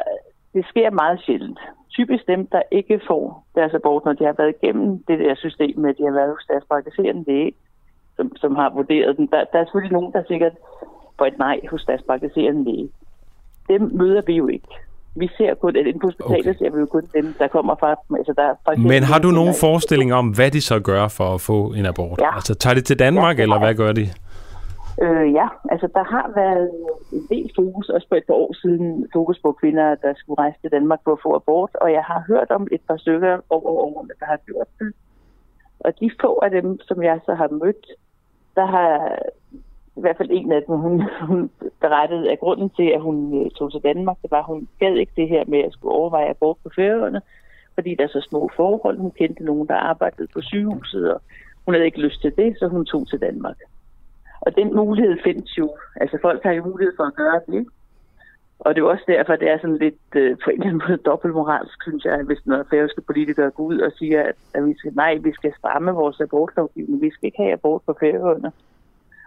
det 0.54 0.64
sker 0.68 0.90
meget 0.90 1.20
sjældent. 1.26 1.58
Typisk 1.90 2.26
dem, 2.26 2.46
der 2.46 2.62
ikke 2.70 3.00
får 3.06 3.44
deres 3.54 3.74
abort, 3.74 4.04
når 4.04 4.12
de 4.12 4.24
har 4.24 4.34
været 4.38 4.54
igennem 4.62 5.04
det 5.08 5.18
der 5.18 5.34
system 5.34 5.78
med, 5.78 5.90
at 5.90 5.98
de 5.98 6.04
har 6.04 6.12
været 6.12 6.30
hos 6.30 6.46
deres 6.48 6.64
praktiserende 6.68 7.24
læge, 7.26 7.52
som, 8.16 8.36
som 8.36 8.56
har 8.56 8.70
vurderet 8.70 9.16
den. 9.16 9.26
Der, 9.26 9.44
der 9.52 9.58
er 9.58 9.64
selvfølgelig 9.64 9.92
nogen, 9.92 10.12
der 10.12 10.22
sikkert 10.28 10.52
får 11.18 11.26
et 11.26 11.38
nej 11.38 11.60
hos 11.70 11.84
deres 11.84 12.02
praktiserende 12.02 12.64
læge. 12.64 12.88
Dem 13.68 13.90
møder 13.92 14.22
vi 14.26 14.34
jo 14.34 14.46
ikke. 14.48 14.68
Vi 15.16 15.30
ser 15.36 15.54
kun, 15.54 15.76
at 15.76 15.86
inde 15.86 15.98
på 15.98 16.06
hospitalet 16.06 16.46
Okay. 16.46 16.58
ser 16.58 16.70
vi 16.70 16.80
jo 16.80 16.86
kun 16.86 17.02
dem, 17.14 17.34
der 17.38 17.48
kommer 17.48 17.74
fra... 17.80 17.90
Altså, 18.18 18.32
der 18.36 18.42
er 18.42 18.78
Men 18.78 19.02
har 19.02 19.18
du 19.18 19.30
nogen 19.30 19.54
forestilling 19.60 20.14
om, 20.14 20.28
hvad 20.28 20.50
de 20.50 20.60
så 20.60 20.80
gør 20.80 21.08
for 21.08 21.34
at 21.34 21.40
få 21.40 21.72
en 21.72 21.86
abort? 21.86 22.20
Ja. 22.20 22.34
Altså, 22.34 22.54
tager 22.54 22.74
de 22.74 22.80
til 22.80 22.98
Danmark, 22.98 23.38
Ja, 23.38 23.42
eller 23.42 23.58
hvad 23.58 23.74
gør 23.74 23.92
de? 23.92 24.08
Øh, 25.02 25.32
ja, 25.32 25.48
altså 25.70 25.88
der 25.94 26.04
har 26.04 26.32
været 26.34 26.70
en 27.12 27.26
del 27.30 27.50
fokus, 27.56 27.88
også 27.88 28.08
for 28.08 28.16
et 28.16 28.26
par 28.26 28.34
år 28.34 28.52
siden, 28.62 29.08
fokus 29.12 29.38
på 29.38 29.52
kvinder, 29.52 29.94
der 29.94 30.14
skulle 30.16 30.38
rejse 30.38 30.58
til 30.60 30.70
Danmark 30.70 31.00
for 31.04 31.12
at 31.12 31.22
få 31.22 31.34
abort, 31.34 31.74
og 31.74 31.92
jeg 31.92 32.04
har 32.04 32.24
hørt 32.28 32.50
om 32.50 32.68
et 32.72 32.80
par 32.88 32.96
stykker 32.96 33.40
over 33.50 33.70
årene, 33.70 34.14
der 34.20 34.26
har 34.26 34.36
gjort 34.36 34.68
det. 34.78 34.92
Og 35.80 36.00
de 36.00 36.10
få 36.20 36.40
af 36.42 36.50
dem, 36.50 36.80
som 36.80 37.02
jeg 37.02 37.20
så 37.26 37.34
har 37.34 37.48
mødt, 37.48 37.86
der 38.56 38.66
har 38.66 39.18
i 39.96 40.00
hvert 40.00 40.16
fald 40.16 40.30
en 40.32 40.52
af 40.52 40.62
dem, 40.62 40.76
hun, 40.76 41.02
hun 41.28 41.50
berettede, 41.80 42.32
at 42.32 42.40
grunden 42.40 42.70
til, 42.70 42.88
at 42.94 43.00
hun 43.00 43.44
øh, 43.44 43.50
tog 43.50 43.72
til 43.72 43.80
Danmark, 43.80 44.16
det 44.22 44.30
var, 44.30 44.38
at 44.38 44.52
hun 44.52 44.68
gad 44.78 44.94
ikke 44.94 45.12
det 45.16 45.28
her 45.28 45.44
med 45.46 45.58
at 45.58 45.72
skulle 45.72 45.94
overveje 45.94 46.30
abort 46.30 46.56
på 46.62 46.70
færøerne, 46.76 47.20
fordi 47.74 47.94
der 47.94 48.04
er 48.04 48.08
så 48.08 48.26
små 48.28 48.50
forhold. 48.56 48.98
Hun 48.98 49.10
kendte 49.10 49.44
nogen, 49.44 49.68
der 49.68 49.74
arbejdede 49.74 50.28
på 50.34 50.40
sygehuset, 50.40 51.14
og 51.14 51.20
hun 51.64 51.74
havde 51.74 51.86
ikke 51.86 52.00
lyst 52.00 52.20
til 52.20 52.36
det, 52.36 52.58
så 52.58 52.68
hun 52.68 52.84
tog 52.84 53.08
til 53.08 53.20
Danmark. 53.20 53.56
Og 54.46 54.56
den 54.56 54.74
mulighed 54.76 55.16
findes 55.24 55.58
jo. 55.58 55.76
Altså 55.96 56.18
folk 56.22 56.42
har 56.42 56.52
jo 56.52 56.64
mulighed 56.64 56.92
for 56.96 57.04
at 57.04 57.14
gøre 57.14 57.40
det. 57.46 57.66
Og 58.58 58.74
det 58.74 58.80
er 58.80 58.84
jo 58.84 58.90
også 58.90 59.04
derfor, 59.06 59.36
det 59.36 59.50
er 59.50 59.58
sådan 59.58 59.78
lidt 59.78 60.08
øh, 60.14 60.36
på 60.44 60.50
en 60.50 60.56
eller 60.56 60.66
anden 60.66 60.82
måde 60.88 60.98
dobbeltmoralsk, 61.10 61.82
synes 61.82 62.04
jeg, 62.04 62.22
hvis 62.22 62.46
nogle 62.46 62.64
færøske 62.70 63.00
politikere 63.00 63.50
går 63.50 63.64
ud 63.64 63.78
og 63.78 63.92
siger, 63.92 64.22
at, 64.22 64.36
at 64.54 64.66
vi 64.66 64.74
skal, 64.78 64.92
nej, 64.94 65.14
vi 65.14 65.32
skal 65.32 65.52
stramme 65.58 65.90
vores 65.90 66.20
abortlovgivning, 66.20 67.02
vi 67.02 67.10
skal 67.10 67.26
ikke 67.26 67.42
have 67.42 67.52
abort 67.52 67.82
på 67.86 67.96
færøerne. 68.00 68.52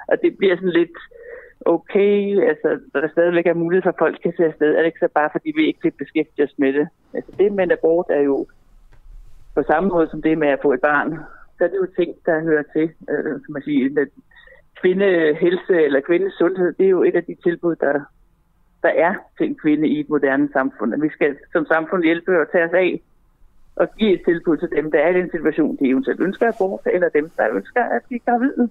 Og 0.07 0.15
det 0.21 0.37
bliver 0.37 0.55
sådan 0.55 0.69
lidt, 0.69 0.97
okay, 1.65 2.47
altså, 2.49 2.79
der 2.93 3.07
stadigvæk 3.07 3.47
er 3.47 3.53
mulighed 3.53 3.83
for, 3.83 3.89
at 3.89 3.99
folk 3.99 4.19
kan 4.23 4.33
se 4.37 4.45
afsted, 4.45 4.75
er 4.75 4.79
det 4.79 4.85
ikke 4.85 5.05
så 5.05 5.09
bare, 5.13 5.29
fordi 5.31 5.53
vi 5.55 5.67
ikke 5.67 5.79
vil 5.83 5.91
beskæftige 5.91 6.45
os 6.45 6.57
med 6.57 6.73
det. 6.73 6.87
Altså 7.13 7.31
det 7.39 7.51
med 7.51 7.63
en 7.63 7.71
abort 7.71 8.05
er 8.09 8.21
jo 8.21 8.47
på 9.55 9.63
samme 9.63 9.89
måde 9.89 10.07
som 10.09 10.21
det 10.21 10.37
med 10.37 10.47
at 10.47 10.59
få 10.61 10.73
et 10.73 10.81
barn, 10.81 11.19
så 11.57 11.63
er 11.63 11.67
det 11.67 11.77
jo 11.77 11.87
ting, 11.95 12.15
der 12.25 12.39
hører 12.39 12.63
til, 12.73 12.87
øh, 13.09 13.33
som 13.43 13.53
man 13.53 13.61
siger, 13.61 14.05
kvindehelse 14.81 15.75
eller 15.85 15.99
kvindesundhed, 16.01 16.73
det 16.77 16.85
er 16.85 16.89
jo 16.89 17.03
et 17.03 17.15
af 17.15 17.23
de 17.23 17.35
tilbud, 17.43 17.75
der, 17.75 17.93
der 18.81 18.89
er 18.89 19.13
til 19.37 19.45
en 19.47 19.55
kvinde 19.55 19.87
i 19.87 19.99
et 19.99 20.09
moderne 20.09 20.49
samfund. 20.53 20.93
At 20.93 21.01
vi 21.01 21.09
skal 21.09 21.37
som 21.51 21.65
samfund 21.65 22.03
hjælpe 22.03 22.41
og 22.41 22.51
tage 22.51 22.65
os 22.65 22.73
af 22.73 23.01
og 23.75 23.87
give 23.99 24.13
et 24.13 24.21
tilbud 24.25 24.57
til 24.57 24.69
dem, 24.77 24.91
der 24.91 24.99
er 24.99 25.09
i 25.09 25.19
den 25.21 25.29
situation, 25.31 25.77
de 25.79 25.89
eventuelt 25.89 26.21
ønsker 26.21 26.47
abort, 26.47 26.81
eller 26.85 27.09
dem, 27.09 27.29
der 27.37 27.55
ønsker 27.57 27.83
at 27.83 28.01
blive 28.07 28.19
gravide. 28.19 28.69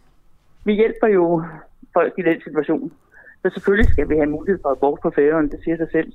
Vi 0.65 0.73
hjælper 0.73 1.07
jo 1.07 1.43
folk 1.93 2.12
i 2.19 2.23
den 2.23 2.41
situation. 2.45 2.93
Så 3.43 3.51
selvfølgelig 3.55 3.93
skal 3.93 4.09
vi 4.09 4.15
have 4.15 4.31
mulighed 4.37 4.59
for 4.62 4.70
abort 4.70 4.99
på 5.03 5.11
færøerne, 5.16 5.51
det 5.51 5.61
siger 5.65 5.77
sig 5.77 5.89
selv. 5.93 6.12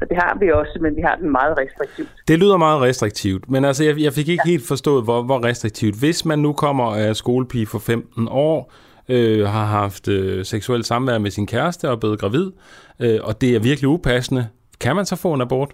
Og 0.00 0.08
det 0.08 0.16
har 0.16 0.38
vi 0.40 0.50
også, 0.50 0.78
men 0.80 0.96
vi 0.96 1.00
har 1.00 1.16
den 1.16 1.30
meget 1.30 1.58
restriktivt. 1.58 2.08
Det 2.28 2.38
lyder 2.38 2.56
meget 2.56 2.80
restriktivt, 2.80 3.50
men 3.50 3.64
altså, 3.64 3.84
jeg, 3.84 3.94
jeg 4.00 4.12
fik 4.12 4.28
ikke 4.28 4.42
ja. 4.46 4.50
helt 4.50 4.66
forstået, 4.68 5.04
hvor, 5.04 5.22
hvor 5.22 5.44
restriktivt. 5.44 5.98
Hvis 5.98 6.24
man 6.24 6.38
nu 6.38 6.52
kommer 6.52 6.84
af 6.84 7.16
skolepige 7.16 7.66
for 7.66 7.78
15 7.78 8.28
år, 8.30 8.72
øh, 9.08 9.46
har 9.46 9.64
haft 9.64 10.08
øh, 10.08 10.44
seksuelt 10.44 10.86
samvær 10.86 11.18
med 11.18 11.30
sin 11.30 11.46
kæreste 11.46 11.88
og 11.88 11.92
er 11.92 11.96
blevet 11.96 12.20
gravid, 12.20 12.52
øh, 13.00 13.18
og 13.22 13.40
det 13.40 13.56
er 13.56 13.60
virkelig 13.60 13.88
upassende, 13.88 14.48
kan 14.80 14.96
man 14.96 15.04
så 15.04 15.16
få 15.16 15.34
en 15.34 15.40
abort? 15.40 15.72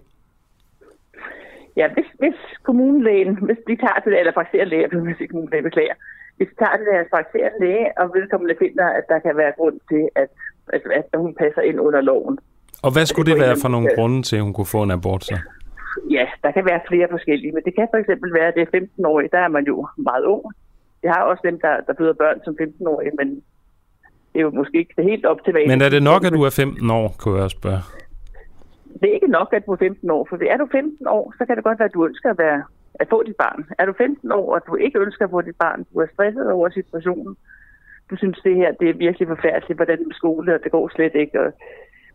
Ja, 1.76 1.86
hvis, 1.94 2.06
hvis 2.18 2.38
kommunelægen, 2.62 3.38
hvis 3.46 3.60
de 3.68 3.76
tager 3.76 4.00
til 4.02 4.12
det, 4.12 4.18
eller 4.18 4.32
praktiserende 4.32 4.70
læge, 4.70 4.86
hvis 4.88 5.20
ikke 5.20 5.32
kommunelæge 5.32 5.62
beklager, 5.62 5.94
hvis 6.36 6.48
de 6.50 6.56
tager 6.64 6.76
til 6.76 6.86
deres 6.92 7.08
praktiserende 7.14 7.58
læge, 7.64 7.86
og 8.00 8.06
vedkommende 8.18 8.54
finder, 8.64 8.86
at 8.98 9.04
der 9.12 9.18
kan 9.26 9.34
være 9.42 9.52
grund 9.58 9.76
til, 9.90 10.02
at, 10.22 10.28
at, 10.76 10.82
at 11.12 11.18
hun 11.24 11.34
passer 11.42 11.62
ind 11.62 11.80
under 11.80 12.00
loven. 12.00 12.38
Og 12.82 12.90
hvad 12.94 13.06
skulle 13.06 13.28
det 13.30 13.38
det 13.38 13.46
være 13.46 13.56
for 13.62 13.68
nogle 13.74 13.88
grunde 13.96 14.22
til, 14.22 14.36
at 14.36 14.42
hun 14.42 14.54
kunne 14.56 14.74
få 14.76 14.82
en 14.82 14.90
abort 14.90 15.24
så? 15.24 15.36
Ja, 16.16 16.26
der 16.44 16.50
kan 16.56 16.64
være 16.70 16.80
flere 16.88 17.08
forskellige, 17.10 17.52
men 17.52 17.62
det 17.66 17.74
kan 17.78 17.88
for 17.92 17.98
eksempel 18.02 18.28
være, 18.38 18.48
at 18.50 18.54
det 18.56 18.62
er 18.62 18.78
15-årige, 18.80 19.28
der 19.32 19.38
er 19.46 19.52
man 19.56 19.64
jo 19.72 19.76
meget 19.96 20.24
ung. 20.24 20.44
Jeg 21.02 21.12
har 21.12 21.22
også 21.22 21.42
dem, 21.44 21.60
der, 21.60 21.80
der 21.86 21.94
føder 21.98 22.12
børn 22.12 22.40
som 22.44 22.56
15-årige, 22.60 23.12
men 23.18 23.28
det 24.32 24.38
er 24.38 24.40
jo 24.40 24.50
måske 24.50 24.78
ikke 24.78 24.94
det 24.96 25.04
helt 25.04 25.26
optimale. 25.26 25.68
Men 25.68 25.82
er 25.82 25.88
det 25.88 26.02
nok, 26.02 26.24
at 26.24 26.32
du 26.32 26.42
er 26.42 26.50
15 26.50 26.90
år, 26.90 27.14
kunne 27.18 27.42
jeg 27.42 27.50
spørge? 27.50 27.82
Det 29.00 29.10
er 29.10 29.14
ikke 29.14 29.26
nok, 29.38 29.48
at 29.52 29.66
du 29.66 29.72
er 29.72 29.76
15 29.76 30.10
år, 30.10 30.26
for 30.28 30.36
er 30.50 30.56
du 30.56 30.68
15 30.72 31.06
år, 31.06 31.34
så 31.38 31.46
kan 31.46 31.56
det 31.56 31.64
godt 31.64 31.78
være, 31.78 31.88
at 31.88 31.94
du 31.94 32.06
ønsker 32.06 32.30
at, 32.30 32.38
være, 32.38 32.62
at 32.94 33.06
få 33.10 33.22
dit 33.22 33.36
barn. 33.36 33.66
Er 33.78 33.86
du 33.86 33.92
15 33.98 34.32
år, 34.32 34.54
og 34.54 34.60
du 34.66 34.74
ikke 34.74 34.98
ønsker 34.98 35.24
at 35.24 35.30
få 35.30 35.40
dit 35.40 35.56
barn, 35.56 35.86
du 35.92 35.98
er 35.98 36.06
stresset 36.14 36.52
over 36.52 36.68
situationen, 36.68 37.36
du 38.10 38.16
synes, 38.16 38.38
det 38.44 38.56
her 38.56 38.72
det 38.80 38.88
er 38.88 38.94
virkelig 38.94 39.28
forfærdeligt, 39.28 39.78
hvordan 39.78 39.98
med 40.06 40.14
skole, 40.14 40.54
og 40.54 40.60
det 40.64 40.72
går 40.72 40.90
slet 40.94 41.14
ikke, 41.14 41.40
og 41.40 41.52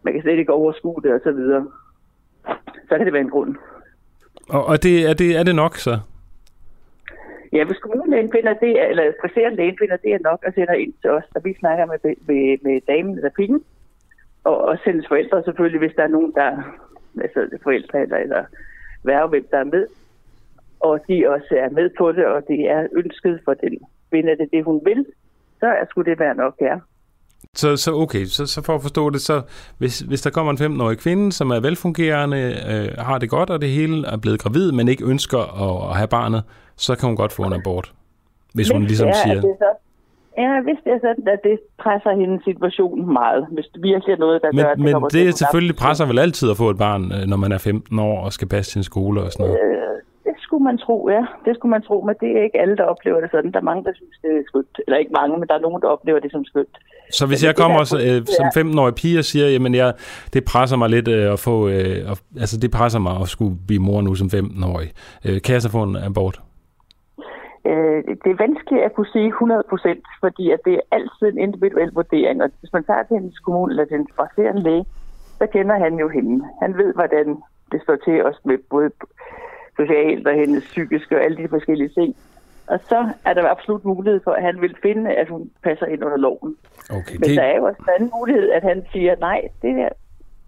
man 0.03 0.13
kan 0.13 0.21
slet 0.21 0.39
ikke 0.39 0.53
overskue 0.53 1.01
det, 1.03 1.13
og 1.13 1.21
så 1.23 1.31
videre. 1.31 1.67
Så 2.87 2.97
kan 2.97 3.05
det 3.05 3.13
være 3.13 3.21
en 3.21 3.29
grund. 3.29 3.55
Og, 4.49 4.65
og 4.65 4.83
det, 4.83 5.09
er, 5.09 5.13
det, 5.13 5.37
er 5.39 5.43
det 5.43 5.55
nok 5.55 5.75
så? 5.75 5.99
Ja, 7.55 7.63
hvis 7.63 7.77
kommunen 7.77 8.31
finder 8.31 8.53
det, 8.53 8.89
eller 8.89 9.11
friserende 9.21 9.57
lægen 9.57 9.77
finder 9.79 9.97
det 9.97 10.13
er 10.13 10.19
nok, 10.29 10.43
og 10.47 10.53
sender 10.53 10.73
ind 10.73 10.93
til 11.01 11.09
os, 11.09 11.23
og 11.35 11.41
vi 11.45 11.53
snakker 11.59 11.85
med, 11.85 11.99
med, 12.03 12.57
med 12.61 12.81
damen 12.87 13.15
eller 13.17 13.29
pigen, 13.29 13.63
og 14.43 14.57
også 14.57 14.83
hendes 14.85 15.07
forældre 15.07 15.43
selvfølgelig, 15.43 15.79
hvis 15.79 15.95
der 15.97 16.03
er 16.03 16.15
nogen, 16.17 16.31
der 16.35 16.49
altså 17.21 17.57
forældre 17.63 18.01
eller, 18.01 18.17
eller 18.17 18.43
værre, 19.03 19.27
hvem 19.27 19.47
der 19.51 19.57
er 19.57 19.63
med, 19.63 19.87
og 20.79 20.99
de 21.07 21.29
også 21.29 21.55
er 21.57 21.69
med 21.69 21.89
på 21.97 22.11
det, 22.11 22.25
og 22.25 22.47
det 22.47 22.69
er 22.69 22.87
ønsket 22.91 23.41
for 23.45 23.53
den 23.53 23.79
kvinde, 24.09 24.31
at 24.31 24.37
det 24.37 24.43
er 24.43 24.57
det, 24.57 24.63
hun 24.63 24.81
vil, 24.85 25.05
så 25.59 25.65
er, 25.65 25.85
skulle 25.89 26.11
det 26.11 26.19
være 26.19 26.35
nok, 26.35 26.55
ja. 26.61 26.77
Så, 27.53 27.77
så 27.77 27.93
okay, 27.93 28.25
så, 28.25 28.45
så 28.45 28.61
for 28.61 28.75
at 28.75 28.81
forstå 28.81 29.09
det, 29.09 29.21
så 29.21 29.41
hvis, 29.77 29.99
hvis 29.99 30.21
der 30.21 30.29
kommer 30.29 30.51
en 30.51 30.79
15-årig 30.79 30.97
kvinde, 30.97 31.31
som 31.31 31.51
er 31.51 31.59
velfungerende, 31.59 32.37
øh, 32.69 33.05
har 33.05 33.17
det 33.17 33.29
godt, 33.29 33.49
og 33.49 33.61
det 33.61 33.69
hele 33.69 34.07
er 34.07 34.17
blevet 34.17 34.39
gravid, 34.39 34.71
men 34.71 34.87
ikke 34.87 35.05
ønsker 35.05 35.39
at, 35.39 35.89
at 35.89 35.97
have 35.97 36.07
barnet, 36.07 36.43
så 36.75 36.95
kan 36.95 37.07
hun 37.07 37.15
godt 37.15 37.31
få 37.31 37.43
en 37.43 37.53
abort. 37.53 37.93
Hvis 38.53 38.69
hun 38.69 38.81
Men 38.81 38.87
ligesom 38.87 39.07
det 39.07 39.15
er, 39.15 39.23
siger... 39.23 39.41
Det, 39.41 39.55
så, 39.59 39.65
Ja, 40.37 40.61
hvis 40.67 40.79
det 40.83 40.91
er 40.97 40.99
sådan, 41.07 41.27
at 41.35 41.39
det 41.43 41.59
presser 41.83 42.11
hendes 42.21 42.43
situation 42.43 43.13
meget. 43.13 43.47
Hvis 43.51 43.65
det 43.73 43.83
virkelig 43.83 44.13
er 44.13 44.21
noget, 44.25 44.41
der 44.41 44.49
Men, 44.51 44.65
gør, 44.65 44.73
det 44.73 44.83
men 44.83 44.95
det 45.15 45.25
gå 45.25 45.37
selvfølgelig 45.41 45.75
presser 45.75 46.05
vel 46.05 46.19
altid 46.19 46.47
at 46.51 46.57
få 46.57 46.69
et 46.69 46.77
barn, 46.77 47.03
øh, 47.15 47.21
når 47.31 47.37
man 47.37 47.51
er 47.51 47.57
15 47.57 47.99
år 47.99 48.17
og 48.25 48.33
skal 48.33 48.47
passe 48.47 48.71
sin 48.71 48.83
skole 48.83 49.21
og 49.21 49.31
sådan 49.31 49.43
noget. 49.45 49.59
Øh, 49.63 49.69
det 49.71 49.74
skulle 50.55 50.69
man 50.71 50.77
tro, 50.77 50.97
ja. 51.09 51.23
Det 51.45 51.55
skulle 51.55 51.69
man 51.75 51.81
tro, 51.81 51.97
men 52.07 52.15
det 52.21 52.29
er 52.37 52.43
ikke 52.43 52.59
alle, 52.63 52.75
der 52.77 52.83
oplever 52.83 53.19
det 53.21 53.29
sådan. 53.31 53.51
Der 53.51 53.59
er 53.59 53.63
mange, 53.71 53.83
der 53.83 53.93
synes, 53.95 54.15
det 54.23 54.31
er 54.37 54.43
skønt. 54.47 54.75
Eller 54.87 54.97
ikke 54.97 55.11
mange, 55.19 55.37
men 55.39 55.47
der 55.49 55.55
er 55.55 55.59
nogen, 55.67 55.81
der 55.81 55.87
oplever 55.87 56.19
det 56.19 56.31
som 56.31 56.45
skønt. 56.45 56.75
Så 57.11 57.23
hvis 57.27 57.41
Men 57.43 57.47
jeg 57.47 57.55
kommer 57.55 57.77
der 57.83 57.97
er- 57.97 58.17
øh, 58.19 58.25
som 58.37 58.45
15-årig 58.59 58.95
pige 58.95 59.19
og 59.19 59.25
siger, 59.31 59.47
jamen 59.55 59.75
jeg, 59.75 59.93
det 60.33 60.41
presser 60.51 60.77
mig 60.77 60.89
lidt 60.89 61.07
øh, 61.07 61.33
at 61.33 61.39
få, 61.39 61.55
øh, 61.67 62.11
at, 62.11 62.17
altså 62.43 62.55
det 62.63 62.71
presser 62.71 62.99
mig 62.99 63.13
at 63.21 63.27
skulle 63.27 63.55
blive 63.67 63.81
mor 63.87 64.01
nu 64.01 64.15
som 64.15 64.27
15-årig. 64.37 64.89
Øh, 65.27 65.41
kan 65.43 65.53
jeg 65.53 65.61
så 65.61 65.71
få 65.71 65.83
en 65.83 65.95
abort? 66.09 66.37
Øh, 67.69 67.99
det 68.23 68.29
er 68.31 68.43
vanskeligt 68.47 68.83
at 68.87 68.93
kunne 68.95 69.11
sige 69.15 69.27
100 69.27 69.63
procent, 69.69 70.03
fordi 70.23 70.45
at 70.55 70.59
det 70.65 70.73
er 70.73 70.85
altid 70.97 71.25
en 71.27 71.37
individuel 71.47 71.91
vurdering. 71.99 72.43
Og 72.43 72.49
hvis 72.59 72.73
man 72.73 72.83
tager 72.83 73.03
til 73.03 73.15
hendes 73.19 73.39
kommune 73.39 73.71
eller 73.71 73.85
til 73.85 73.97
en 73.97 74.07
praktiserende 74.17 74.63
læge, 74.63 74.85
så 75.39 75.45
kender 75.55 75.75
han 75.85 75.93
jo 76.03 76.07
hende. 76.09 76.45
Han 76.61 76.77
ved, 76.77 76.93
hvordan 76.93 77.27
det 77.71 77.79
står 77.81 77.97
til 78.05 78.25
os 78.25 78.37
med 78.45 78.57
både 78.69 78.89
socialt 79.77 80.27
og 80.27 80.33
hendes 80.35 80.63
psykiske 80.63 81.15
og 81.17 81.23
alle 81.23 81.37
de 81.37 81.47
forskellige 81.49 81.89
ting. 81.89 82.15
Og 82.67 82.79
så 82.89 83.09
er 83.25 83.33
der 83.33 83.49
absolut 83.49 83.85
mulighed 83.85 84.21
for, 84.23 84.31
at 84.31 84.43
han 84.43 84.61
vil 84.61 84.75
finde, 84.81 85.11
at 85.11 85.27
hun 85.29 85.49
passer 85.63 85.85
ind 85.85 86.03
under 86.03 86.17
loven. 86.17 86.55
Okay, 86.89 87.15
Men 87.19 87.29
der 87.29 87.41
er 87.41 87.55
jo 87.57 87.63
også 87.63 87.81
en 87.81 87.93
anden 87.95 88.11
mulighed, 88.19 88.49
at 88.51 88.63
han 88.63 88.83
siger, 88.93 89.15
nej, 89.19 89.41
det 89.61 89.69
er, 89.69 89.89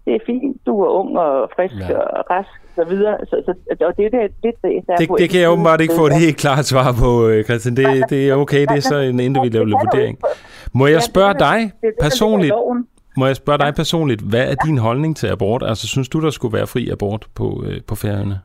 det 0.04 0.14
er 0.14 0.18
fint, 0.26 0.56
du 0.66 0.80
er 0.82 0.88
ung 0.88 1.18
og 1.18 1.50
frisk 1.56 1.74
Ja. 1.88 1.98
og 1.98 2.30
rask 2.30 2.48
og 2.76 2.84
så 2.84 2.84
videre. 2.84 3.16
Så, 3.30 3.42
så, 3.46 3.54
og 3.86 3.96
det, 3.96 4.04
er 4.06 4.10
det, 4.10 4.20
det, 4.42 4.52
det, 4.62 4.86
der 4.86 4.92
er 4.92 4.96
Det, 4.96 5.08
det 5.18 5.30
kan 5.30 5.40
jeg 5.40 5.50
åbenbart 5.50 5.80
ikke 5.80 5.94
få 5.96 6.06
et 6.06 6.16
helt 6.18 6.36
klart 6.36 6.64
svar 6.64 6.92
på, 7.02 7.28
øh, 7.28 7.44
Christian. 7.44 7.76
Det, 7.76 8.04
det 8.10 8.28
er 8.28 8.34
okay, 8.34 8.60
det 8.60 8.76
er 8.76 8.80
så 8.80 8.96
en 8.98 9.20
individuel 9.20 9.70
det 9.70 9.78
vurdering. 9.84 10.18
Må 10.72 10.86
jeg 10.86 10.94
det 10.96 11.02
spørge 11.04 11.32
det, 11.32 11.40
der- 11.40 11.52
dig 11.52 11.58
det 11.60 11.86
er 11.86 11.90
det, 11.90 11.94
der 12.00 12.04
personligt, 12.04 12.54
må 13.16 13.26
jeg 13.26 13.36
spørge 13.36 13.58
dig 13.58 13.74
personligt, 13.74 14.20
hvad 14.20 14.50
er 14.50 14.54
din 14.64 14.78
holdning 14.78 15.16
til 15.16 15.26
abort? 15.26 15.62
Altså, 15.66 15.86
synes 15.88 16.08
du, 16.08 16.20
der 16.20 16.30
skulle 16.30 16.56
være 16.58 16.66
fri 16.66 16.90
abort 16.90 17.26
på, 17.34 17.64
øh, 17.66 17.80
på 17.86 17.94
færøerne? 17.94 18.40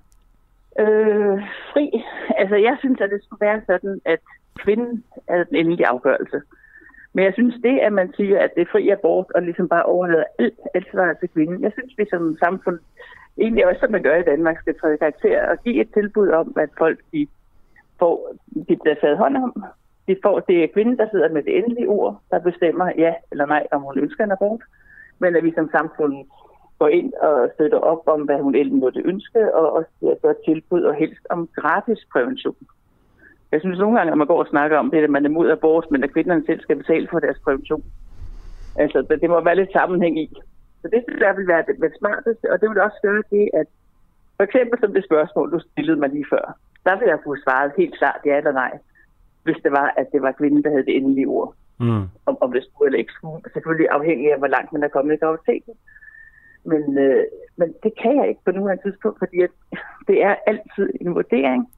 Øh, 0.79 1.37
fri. 1.73 2.03
Altså, 2.37 2.55
jeg 2.55 2.75
synes, 2.79 3.01
at 3.01 3.09
det 3.09 3.23
skulle 3.23 3.45
være 3.45 3.61
sådan, 3.65 4.01
at 4.05 4.19
kvinden 4.55 5.03
er 5.27 5.43
den 5.43 5.55
endelige 5.55 5.87
afgørelse. 5.87 6.41
Men 7.13 7.25
jeg 7.25 7.33
synes 7.33 7.55
det, 7.63 7.79
at 7.79 7.93
man 7.93 8.13
siger, 8.17 8.39
at 8.39 8.51
det 8.55 8.61
er 8.61 8.71
fri 8.71 8.89
abort, 8.89 9.31
og 9.35 9.41
ligesom 9.41 9.67
bare 9.67 9.83
overlader 9.83 10.23
alt 10.39 10.59
ansvar 10.75 11.13
til 11.13 11.29
kvinden. 11.29 11.63
Jeg 11.63 11.71
synes, 11.71 11.97
vi 11.97 12.05
som 12.09 12.37
samfund, 12.39 12.79
egentlig 13.37 13.67
også 13.67 13.79
som 13.79 13.91
man 13.91 14.03
gør 14.03 14.15
i 14.15 14.29
Danmark, 14.31 14.59
skal 14.59 14.79
træde 14.79 14.97
karakter 14.97 15.47
og 15.47 15.57
give 15.63 15.81
et 15.81 15.93
tilbud 15.93 16.29
om, 16.29 16.55
at 16.57 16.69
folk 16.77 16.99
de 17.13 17.27
får, 17.99 18.35
de 18.67 18.75
bliver 18.81 18.95
taget 19.01 19.17
hånd 19.17 19.37
om. 19.37 19.63
De 20.07 20.15
får, 20.23 20.39
det 20.39 20.63
er 20.63 20.73
kvinden, 20.73 20.97
der 20.97 21.07
sidder 21.11 21.29
med 21.29 21.43
det 21.43 21.57
endelige 21.57 21.89
ord, 21.89 22.21
der 22.31 22.39
bestemmer 22.39 22.91
ja 22.97 23.13
eller 23.31 23.45
nej, 23.45 23.67
om 23.71 23.81
hun 23.81 23.99
ønsker 23.99 24.23
en 24.23 24.31
abort. 24.31 24.61
Men 25.19 25.35
at 25.35 25.43
vi 25.43 25.53
som 25.55 25.69
samfund 25.71 26.25
går 26.79 26.87
ind 26.87 27.13
og 27.13 27.49
støtter 27.53 27.77
op 27.77 28.07
om, 28.07 28.21
hvad 28.21 28.39
hun 28.39 28.55
ellers 28.55 28.79
måtte 28.83 29.01
ønske, 29.05 29.55
og 29.55 29.73
også 29.73 29.91
giver 29.99 30.15
godt 30.15 30.37
tilbud, 30.45 30.81
og 30.81 30.95
helst 30.95 31.25
om 31.29 31.49
gratis 31.55 32.07
prævention. 32.11 32.55
Jeg 33.51 33.61
synes 33.61 33.79
nogle 33.79 33.97
gange, 33.97 34.11
at 34.11 34.17
man 34.17 34.27
går 34.27 34.39
og 34.39 34.47
snakker 34.47 34.77
om 34.77 34.91
det, 34.91 35.03
at 35.03 35.09
man 35.09 35.25
er 35.25 35.29
imod 35.29 35.51
abort, 35.51 35.91
men 35.91 36.03
at 36.03 36.13
kvinderne 36.13 36.45
selv 36.45 36.61
skal 36.61 36.75
betale 36.75 37.07
for 37.11 37.19
deres 37.19 37.39
prævention. 37.43 37.83
Altså, 38.75 39.17
det, 39.21 39.29
må 39.29 39.41
være 39.41 39.55
lidt 39.55 39.71
sammenhæng 39.71 40.19
i. 40.19 40.27
Så 40.81 40.87
det 40.93 41.03
synes 41.07 41.21
jeg 41.21 41.37
vil 41.37 41.47
være 41.47 41.63
det, 41.67 41.75
det 41.81 41.91
smarteste, 41.99 42.51
og 42.51 42.61
det 42.61 42.69
vil 42.69 42.81
også 42.81 42.99
gøre 43.01 43.23
det, 43.31 43.49
at 43.53 43.67
for 44.37 44.43
eksempel 44.43 44.79
som 44.79 44.93
det 44.93 45.05
spørgsmål, 45.05 45.51
du 45.51 45.59
stillede 45.59 45.99
mig 45.99 46.09
lige 46.09 46.25
før, 46.29 46.57
der 46.85 46.99
vil 46.99 47.07
jeg 47.07 47.19
få 47.25 47.35
svaret 47.43 47.71
helt 47.77 47.97
klart 47.97 48.21
ja 48.25 48.37
eller 48.37 48.51
nej, 48.51 48.73
hvis 49.43 49.57
det 49.63 49.71
var, 49.71 49.93
at 49.97 50.07
det 50.13 50.21
var 50.21 50.31
kvinden, 50.31 50.63
der 50.63 50.69
havde 50.69 50.85
det 50.85 50.95
endelige 50.95 51.27
ord 51.27 51.55
Mm. 51.79 52.03
om, 52.25 52.35
om 52.41 52.51
det 52.51 52.63
skulle 52.63 52.87
eller 52.87 52.99
ikke 52.99 53.13
skulle. 53.13 53.41
Selvfølgelig 53.53 53.89
afhængig 53.89 54.31
af, 54.31 54.37
hvor 54.37 54.47
langt 54.47 54.73
man 54.73 54.83
er 54.83 54.87
kommet 54.87 55.13
i 55.13 55.17
graviditeten. 55.17 55.73
Men, 56.65 56.97
øh, 56.97 57.23
men 57.57 57.73
det 57.83 57.91
kan 58.01 58.17
jeg 58.19 58.27
ikke 58.29 58.41
på 58.45 58.51
nuværende 58.51 58.83
tidspunkt, 58.83 59.19
fordi 59.19 59.41
at 59.41 59.49
det 60.07 60.23
er 60.23 60.35
altid 60.47 60.89
en 61.01 61.15
vurdering. 61.15 61.69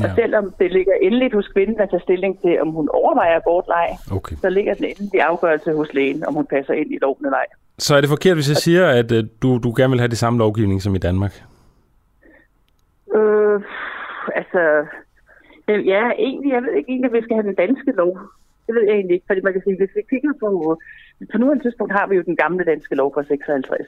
Ja. 0.00 0.04
Og 0.04 0.10
selvom 0.14 0.54
det 0.58 0.72
ligger 0.72 0.92
endeligt 1.02 1.34
hos 1.34 1.48
kvinden 1.48 1.80
at 1.80 1.90
tage 1.90 2.00
stilling 2.02 2.40
til, 2.40 2.60
om 2.60 2.68
hun 2.70 2.88
overvejer 2.88 3.36
abortleje, 3.36 3.94
Okay. 4.12 4.36
så 4.36 4.48
ligger 4.50 4.74
den 4.74 4.84
endelige 4.84 5.22
afgørelse 5.24 5.72
hos 5.72 5.94
lægen, 5.94 6.26
om 6.26 6.34
hun 6.34 6.46
passer 6.46 6.74
ind 6.74 6.92
i 6.92 6.98
loven 7.02 7.24
eller 7.24 7.36
ej. 7.36 7.46
Så 7.78 7.96
er 7.96 8.00
det 8.00 8.10
forkert, 8.10 8.36
hvis 8.36 8.48
jeg 8.48 8.56
siger, 8.56 8.86
at 8.86 9.12
øh, 9.12 9.24
du, 9.42 9.58
du 9.58 9.72
gerne 9.76 9.90
vil 9.90 10.00
have 10.00 10.08
det 10.08 10.18
samme 10.18 10.38
lovgivning 10.38 10.82
som 10.82 10.94
i 10.94 10.98
Danmark? 10.98 11.42
Øh, 13.14 13.60
altså, 14.34 14.86
ja, 15.68 16.10
egentlig, 16.18 16.52
jeg 16.52 16.62
ved 16.62 16.72
ikke 16.72 16.90
egentlig, 16.92 17.10
at 17.10 17.16
vi 17.16 17.22
skal 17.22 17.36
have 17.36 17.46
den 17.46 17.54
danske 17.54 17.92
lov. 17.92 18.18
Det 18.70 18.78
ved 18.78 18.88
jeg 18.88 18.96
egentlig 18.96 19.14
ikke, 19.14 19.26
fordi 19.30 19.40
man 19.44 19.52
kan 19.52 19.62
sige, 19.62 19.76
hvis 19.76 19.96
vi 19.96 20.02
kigger 20.10 20.32
på, 20.40 20.50
på 21.32 21.38
nuværende 21.38 21.64
tidspunkt 21.64 21.92
har 21.92 22.06
vi 22.06 22.16
jo 22.16 22.22
den 22.22 22.36
gamle 22.36 22.64
danske 22.64 22.94
lov 22.94 23.14
fra 23.14 23.22
56, 23.24 23.86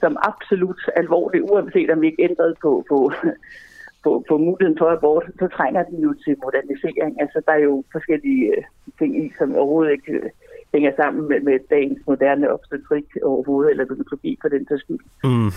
som 0.00 0.16
absolut 0.30 0.82
alvorligt, 0.96 1.44
uanset 1.50 1.90
om 1.90 2.00
vi 2.00 2.06
ikke 2.06 2.22
ændrede 2.22 2.54
på, 2.62 2.84
på, 2.88 3.12
på, 4.04 4.24
på 4.28 4.38
muligheden 4.38 4.78
for 4.78 4.88
abort, 4.90 5.26
så 5.38 5.46
trænger 5.56 5.82
den 5.82 5.98
jo 6.06 6.14
til 6.24 6.36
modernisering. 6.44 7.20
Altså, 7.20 7.38
der 7.46 7.52
er 7.52 7.62
jo 7.70 7.84
forskellige 7.92 8.44
øh, 8.56 8.62
ting 8.98 9.24
i, 9.24 9.32
som 9.38 9.56
overhovedet 9.56 9.92
ikke 9.92 10.12
øh, 10.12 10.30
hænger 10.74 10.92
sammen 10.96 11.28
med, 11.28 11.40
med 11.40 11.58
dagens 11.70 12.00
moderne 12.06 12.52
obstetrik 12.52 13.06
overhovedet, 13.22 13.70
eller 13.70 13.84
gynækologi 13.84 14.38
for 14.40 14.48
den 14.48 14.66
sags 14.68 14.82
skyld. 14.82 15.04
Mm. 15.24 15.50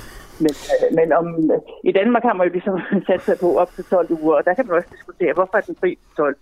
Men, 0.44 0.54
øh, 0.74 0.88
men 0.98 1.14
om, 1.20 1.28
i 1.84 1.92
Danmark 1.92 2.24
har 2.24 2.34
man 2.34 2.48
jo 2.48 2.54
ligesom 2.54 2.80
sat 3.08 3.22
sig 3.22 3.38
på 3.42 3.50
op 3.62 3.72
til 3.76 3.84
12 3.84 4.12
uger, 4.22 4.36
og 4.36 4.46
der 4.46 4.54
kan 4.54 4.68
man 4.68 4.76
også 4.76 4.90
diskutere, 4.92 5.34
hvorfor 5.34 5.58
er 5.58 5.62
den 5.62 5.76
fri 5.82 5.90
til 5.90 6.16
12? 6.18 6.36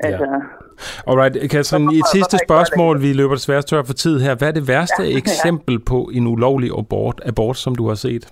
Altså, 0.00 0.24
ja. 0.24 1.12
Alright, 1.12 1.50
Katrin, 1.50 1.90
i 1.92 1.98
et 1.98 2.04
sidste 2.12 2.38
spørgsmål, 2.46 3.02
vi 3.02 3.12
løber 3.12 3.34
desværre 3.34 3.62
tør 3.62 3.82
for 3.82 3.92
tid 3.92 4.20
her. 4.20 4.34
Hvad 4.34 4.48
er 4.48 4.52
det 4.52 4.68
værste 4.68 5.02
Ja, 5.02 5.08
ja. 5.12 5.16
eksempel 5.16 5.78
på 5.78 6.10
en 6.14 6.26
ulovlig 6.26 6.70
abort, 6.78 7.20
abort, 7.24 7.56
som 7.56 7.74
du 7.74 7.88
har 7.88 7.94
set? 7.94 8.28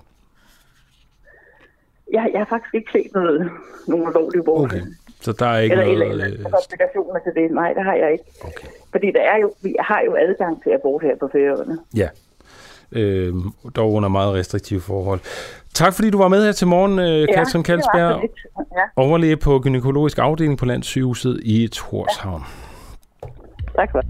jeg, 2.13 2.29
jeg 2.33 2.39
har 2.39 2.45
faktisk 2.49 2.75
ikke 2.75 2.91
set 2.91 3.11
noget, 3.13 3.51
nogen 3.87 4.07
ulovlige 4.07 4.39
abort. 4.41 4.65
Okay, 4.65 4.81
så 5.21 5.31
der 5.31 5.45
er 5.45 5.59
ikke 5.59 5.73
Eller, 5.73 5.85
eller, 5.85 6.05
noget... 6.07 6.23
eller 6.25 6.39
øh, 6.47 6.51
komplikationer 6.51 7.19
til 7.19 7.31
det. 7.43 7.51
Nej, 7.51 7.73
det 7.73 7.83
har 7.83 7.93
jeg 7.93 8.11
ikke. 8.11 8.23
Okay. 8.43 8.67
Fordi 8.91 9.11
der 9.11 9.21
er 9.21 9.37
jo, 9.37 9.53
vi 9.61 9.75
har 9.79 10.01
jo 10.05 10.15
adgang 10.15 10.63
til 10.63 10.69
abort 10.69 11.03
her 11.03 11.15
på 11.19 11.29
Færøerne. 11.33 11.77
Ja, 11.95 12.09
øh, 12.91 13.33
dog 13.75 13.93
under 13.93 14.09
meget 14.09 14.33
restriktive 14.33 14.81
forhold. 14.81 15.19
Tak 15.73 15.93
fordi 15.93 16.09
du 16.09 16.17
var 16.17 16.27
med 16.27 16.45
her 16.45 16.51
til 16.51 16.67
morgen, 16.67 16.99
øh, 16.99 17.27
Katrin 17.35 17.63
Kalsberg. 17.63 18.21
Ja, 18.77 18.81
overlæge 18.95 19.37
på 19.37 19.59
gynækologisk 19.59 20.17
afdeling 20.17 20.57
på 20.57 20.65
Landssygehuset 20.65 21.39
i 21.43 21.67
Torshavn. 21.67 22.43
tak 23.75 23.91
for 23.91 24.01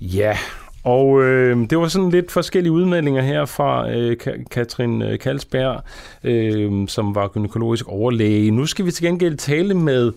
Ja, 0.00 0.36
og 0.84 1.22
øh, 1.22 1.70
det 1.70 1.78
var 1.78 1.88
sådan 1.88 2.10
lidt 2.10 2.30
forskellige 2.32 2.72
udmeldinger 2.72 3.22
her 3.22 3.44
fra 3.44 3.90
øh, 3.90 4.16
Ka- 4.22 4.44
Katrin 4.50 5.02
øh, 5.02 5.18
Kalsberg, 5.18 5.80
øh, 6.24 6.88
som 6.88 7.14
var 7.14 7.28
gynækologisk 7.28 7.88
overlæge. 7.88 8.50
Nu 8.50 8.66
skal 8.66 8.84
vi 8.86 8.90
til 8.90 9.04
gengæld 9.06 9.36
tale 9.36 9.74
med 9.74 10.12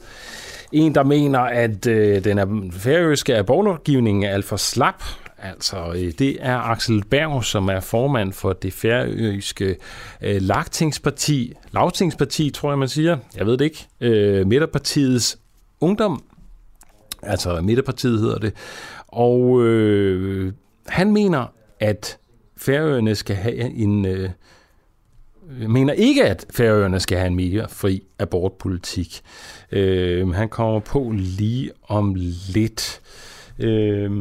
en, 0.72 0.95
der 0.95 1.03
mener, 1.03 1.39
at 1.39 1.88
øh, 1.88 2.23
den 2.23 2.38
er- 2.38 2.72
færøske 2.72 3.38
abortlovgivning 3.38 4.26
er 4.26 4.30
alt 4.30 4.45
for 4.45 4.55
slap. 4.55 5.03
Altså, 5.39 5.93
øh, 5.95 6.11
det 6.19 6.38
er 6.39 6.57
Axel 6.57 7.03
Berg, 7.09 7.43
som 7.43 7.69
er 7.69 7.80
formand 7.80 8.34
for 8.34 8.53
det 8.53 8.73
færøske 8.73 9.76
øh, 10.22 10.41
Lagtingsparti, 10.41 11.53
Lagtingsparti, 11.72 12.49
tror 12.49 12.72
jeg, 12.72 12.80
man 12.80 12.89
siger. 12.89 13.18
Jeg 13.35 13.45
ved 13.45 13.57
det 13.57 13.65
ikke. 13.65 13.88
Øh, 14.01 14.47
Midterpartiets 14.47 15.39
Ungdom, 15.81 16.23
altså 17.23 17.61
Midterpartiet 17.61 18.19
hedder 18.19 18.38
det. 18.38 18.53
Og 19.07 19.64
øh, 19.64 20.53
han 20.88 21.11
mener, 21.11 21.45
at 21.80 22.18
Færøerne 22.57 23.15
skal 23.15 23.35
have 23.35 23.69
en... 23.69 24.05
Øh, 24.05 24.30
øh 25.61 25.69
mener 25.69 25.93
ikke, 25.93 26.26
at 26.26 26.45
Færøerne 26.53 26.99
skal 26.99 27.18
have 27.18 27.27
en 27.27 27.35
mere 27.35 27.69
fri 27.69 28.03
abortpolitik. 28.19 29.22
Øh, 29.72 30.30
han 30.30 30.49
kommer 30.49 30.80
på 30.80 31.11
lige 31.15 31.72
om 31.88 32.15
lidt. 32.53 33.01
Øh, 33.01 33.27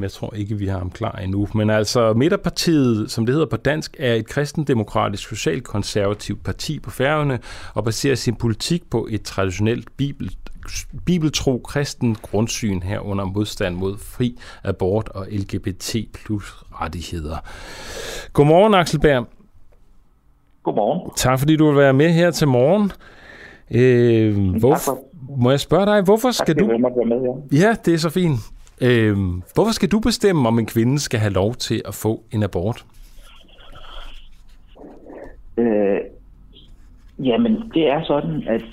jeg 0.03 0.11
tror 0.11 0.35
ikke, 0.35 0.59
vi 0.59 0.67
har 0.67 0.79
ham 0.79 0.91
klar 0.91 1.13
endnu. 1.13 1.49
Men 1.55 1.71
altså, 1.71 2.13
Midterpartiet, 2.13 3.11
som 3.11 3.27
det 3.27 3.35
hedder 3.35 3.47
på 3.47 3.57
dansk, 3.57 3.97
er 3.99 4.15
et 4.15 4.27
kristendemokratisk 4.27 5.29
socialkonservativt 5.29 6.45
parti 6.45 6.79
på 6.79 6.91
Færøerne 6.91 7.39
og 7.75 7.85
baserer 7.85 8.15
sin 8.15 8.35
politik 8.35 8.91
på 8.91 9.09
et 9.11 9.23
traditionelt 9.23 9.97
bibel, 9.97 10.37
bibeltro 11.07 11.61
kristen 11.65 12.17
grundsyn 12.23 12.83
herunder 12.83 13.25
modstand 13.25 13.75
mod 13.75 13.99
fri 13.99 14.39
abort 14.65 15.09
og 15.09 15.27
LGBT 15.31 15.97
plus 16.15 16.65
rettigheder. 16.73 17.37
Godmorgen, 18.33 18.75
Axel 18.75 19.01
Berg. 19.01 19.27
Godmorgen. 20.63 21.11
Tak 21.17 21.39
fordi 21.39 21.57
du 21.57 21.67
vil 21.67 21.77
være 21.77 21.93
med 21.93 22.11
her 22.11 22.31
til 22.31 22.49
morgen. 22.49 22.93
Øh, 23.71 24.59
hvor, 24.59 24.77
må 25.39 25.51
jeg 25.51 25.61
spørge 25.61 25.87
dig, 25.87 26.03
hvorfor 26.03 26.31
skal 26.31 26.55
Tak, 26.55 26.61
du... 26.61 26.67
med 26.67 27.21
her. 27.21 27.61
Ja, 27.67 27.77
det 27.85 27.95
er 27.95 27.99
så 27.99 28.11
fint. 28.11 28.41
Øh, 28.83 29.17
hvorfor 29.55 29.73
skal 29.73 29.89
du 29.89 30.01
bestemme, 30.01 30.49
om 30.49 30.59
en 30.59 30.67
kvinde 30.67 30.99
skal 30.99 31.21
have 31.21 31.33
lov 31.33 31.55
til 31.55 31.83
at 31.85 31.95
få 31.95 32.23
en 32.33 32.43
abort? 32.43 32.85
Øh, 35.57 36.01
jamen, 37.19 37.71
det 37.75 37.89
er 37.89 38.05
sådan, 38.05 38.43
at 38.49 38.65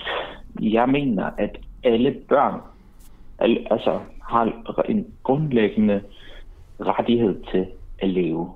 jeg 0.60 0.88
mener, 0.88 1.30
at 1.38 1.58
alle 1.84 2.16
børn 2.28 2.60
al, 3.38 3.66
altså, 3.70 4.00
har 4.22 4.52
en 4.88 5.06
grundlæggende 5.22 6.02
rettighed 6.80 7.42
til 7.52 7.66
at 7.98 8.08
leve. 8.08 8.52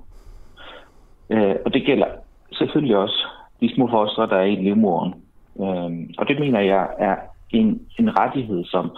Øh, 1.31 1.55
og 1.65 1.75
det 1.75 1.87
gælder 1.87 2.07
selvfølgelig 2.53 2.97
også 2.97 3.27
de 3.61 3.75
små 3.75 3.89
fostre, 3.91 4.27
der 4.27 4.37
er 4.37 4.45
i 4.45 4.57
livmoderen. 4.57 5.15
Øh, 5.61 6.09
og 6.19 6.29
det 6.29 6.41
mener 6.41 6.61
jeg 6.61 6.89
er 6.99 7.17
en, 7.51 7.83
en 7.99 8.19
rettighed, 8.19 8.65
som 8.65 8.91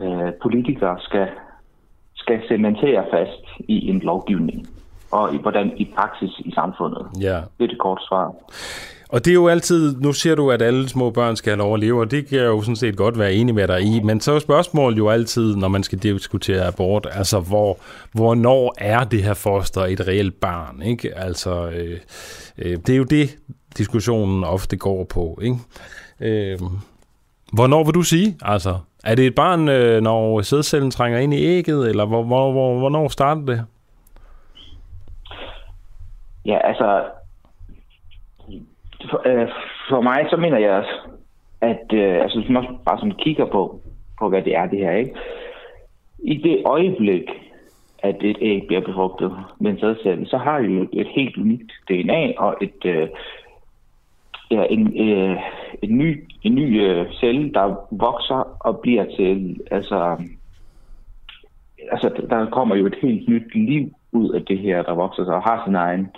øh, 0.00 0.32
politikere 0.42 0.96
skal, 1.00 1.28
skal 2.22 2.40
cementere 2.48 3.04
fast 3.12 3.44
i 3.68 3.88
en 3.88 3.98
lovgivning 3.98 4.68
og 5.10 5.34
i, 5.34 5.38
hvordan 5.38 5.72
i 5.76 5.84
praksis 5.96 6.38
i 6.38 6.52
samfundet. 6.54 7.06
Ja. 7.20 7.36
Det 7.58 7.64
er 7.64 7.66
det 7.66 7.78
korte 7.78 8.02
svar. 8.08 8.34
Og 9.08 9.24
det 9.24 9.30
er 9.30 9.34
jo 9.34 9.48
altid, 9.48 10.00
nu 10.00 10.12
siger 10.12 10.34
du, 10.34 10.50
at 10.50 10.62
alle 10.62 10.88
små 10.88 11.10
børn 11.10 11.36
skal 11.36 11.50
have 11.50 11.58
lov 11.58 11.74
at 11.74 11.80
leve, 11.80 12.00
og 12.00 12.10
det 12.10 12.26
kan 12.26 12.38
jeg 12.38 12.46
jo 12.46 12.62
sådan 12.62 12.76
set 12.76 12.96
godt 12.96 13.18
være 13.18 13.34
enig 13.34 13.54
med 13.54 13.68
dig 13.68 13.82
i, 13.82 14.00
men 14.00 14.20
så 14.20 14.32
er 14.32 14.38
spørgsmålet 14.38 14.98
jo 14.98 15.08
altid, 15.08 15.56
når 15.56 15.68
man 15.68 15.82
skal 15.82 15.98
diskutere 15.98 16.66
abort, 16.66 17.06
altså 17.12 17.40
hvor, 17.40 17.78
hvornår 18.12 18.74
er 18.78 19.04
det 19.04 19.22
her 19.22 19.34
foster 19.34 19.80
et 19.80 20.08
reelt 20.08 20.40
barn, 20.40 20.82
ikke? 20.82 21.18
Altså, 21.18 21.70
øh, 21.70 21.98
øh, 22.58 22.76
det 22.86 22.88
er 22.88 22.96
jo 22.96 23.04
det, 23.04 23.36
diskussionen 23.78 24.44
ofte 24.44 24.76
går 24.76 25.04
på, 25.04 25.38
ikke? 25.42 25.56
Øh, 26.20 26.58
hvornår 27.52 27.84
vil 27.84 27.94
du 27.94 28.02
sige, 28.02 28.36
altså, 28.42 28.78
er 29.04 29.14
det 29.14 29.26
et 29.26 29.34
barn, 29.34 29.68
øh, 29.68 30.00
når 30.02 30.42
sædcellen 30.42 30.90
trænger 30.90 31.18
ind 31.18 31.34
i 31.34 31.44
ægget, 31.44 31.88
eller 31.88 32.06
hvor, 32.06 32.22
hvor, 32.22 32.52
hvor, 32.52 32.78
hvornår 32.78 33.08
starter 33.08 33.44
det? 33.44 33.64
Ja, 36.46 36.58
altså, 36.58 37.04
for, 39.10 39.22
øh, 39.26 39.48
for 39.88 40.00
mig 40.00 40.26
så 40.30 40.36
mener 40.36 40.58
jeg, 40.58 40.84
at 41.60 41.92
øh, 41.92 42.22
altså, 42.22 42.38
hvis 42.38 42.48
man 42.48 42.56
også 42.56 42.74
bare 42.86 42.98
sådan 42.98 43.18
kigger 43.24 43.44
på, 43.46 43.80
på, 44.18 44.28
hvad 44.28 44.42
det 44.42 44.56
er 44.56 44.66
det 44.66 44.78
her, 44.78 44.92
ikke? 44.92 45.14
I 46.24 46.36
det 46.36 46.62
øjeblik, 46.66 47.30
at 47.98 48.16
et 48.20 48.36
æg 48.40 48.62
bliver 48.66 48.80
befrugtet 48.80 49.32
med 49.60 49.70
en 49.70 49.80
sædcelle, 49.80 50.26
så 50.26 50.36
har 50.36 50.60
vi 50.60 50.74
jo 50.74 50.88
et 50.92 51.08
helt 51.08 51.36
unikt 51.36 51.72
DNA 51.88 52.32
og 52.38 52.56
et, 52.60 52.84
øh, 52.84 53.08
ja, 54.52 54.62
en, 54.70 54.82
øh, 55.08 55.36
en 55.82 55.98
ny, 55.98 56.24
en 56.42 56.54
ny 56.54 56.82
øh, 56.82 57.06
celle, 57.12 57.52
der 57.52 57.66
vokser 57.90 58.56
og 58.60 58.80
bliver 58.80 59.04
til, 59.16 59.60
altså, 59.70 60.16
altså, 61.90 62.26
der 62.30 62.50
kommer 62.50 62.76
jo 62.76 62.86
et 62.86 62.98
helt 63.02 63.28
nyt 63.28 63.54
liv 63.54 63.92
ud 64.12 64.30
af 64.30 64.44
det 64.44 64.58
her, 64.58 64.82
der 64.82 64.94
vokser 64.94 65.24
sig 65.24 65.34
og 65.34 65.42
har 65.42 65.62
sin 65.66 65.74
egen 65.74 66.08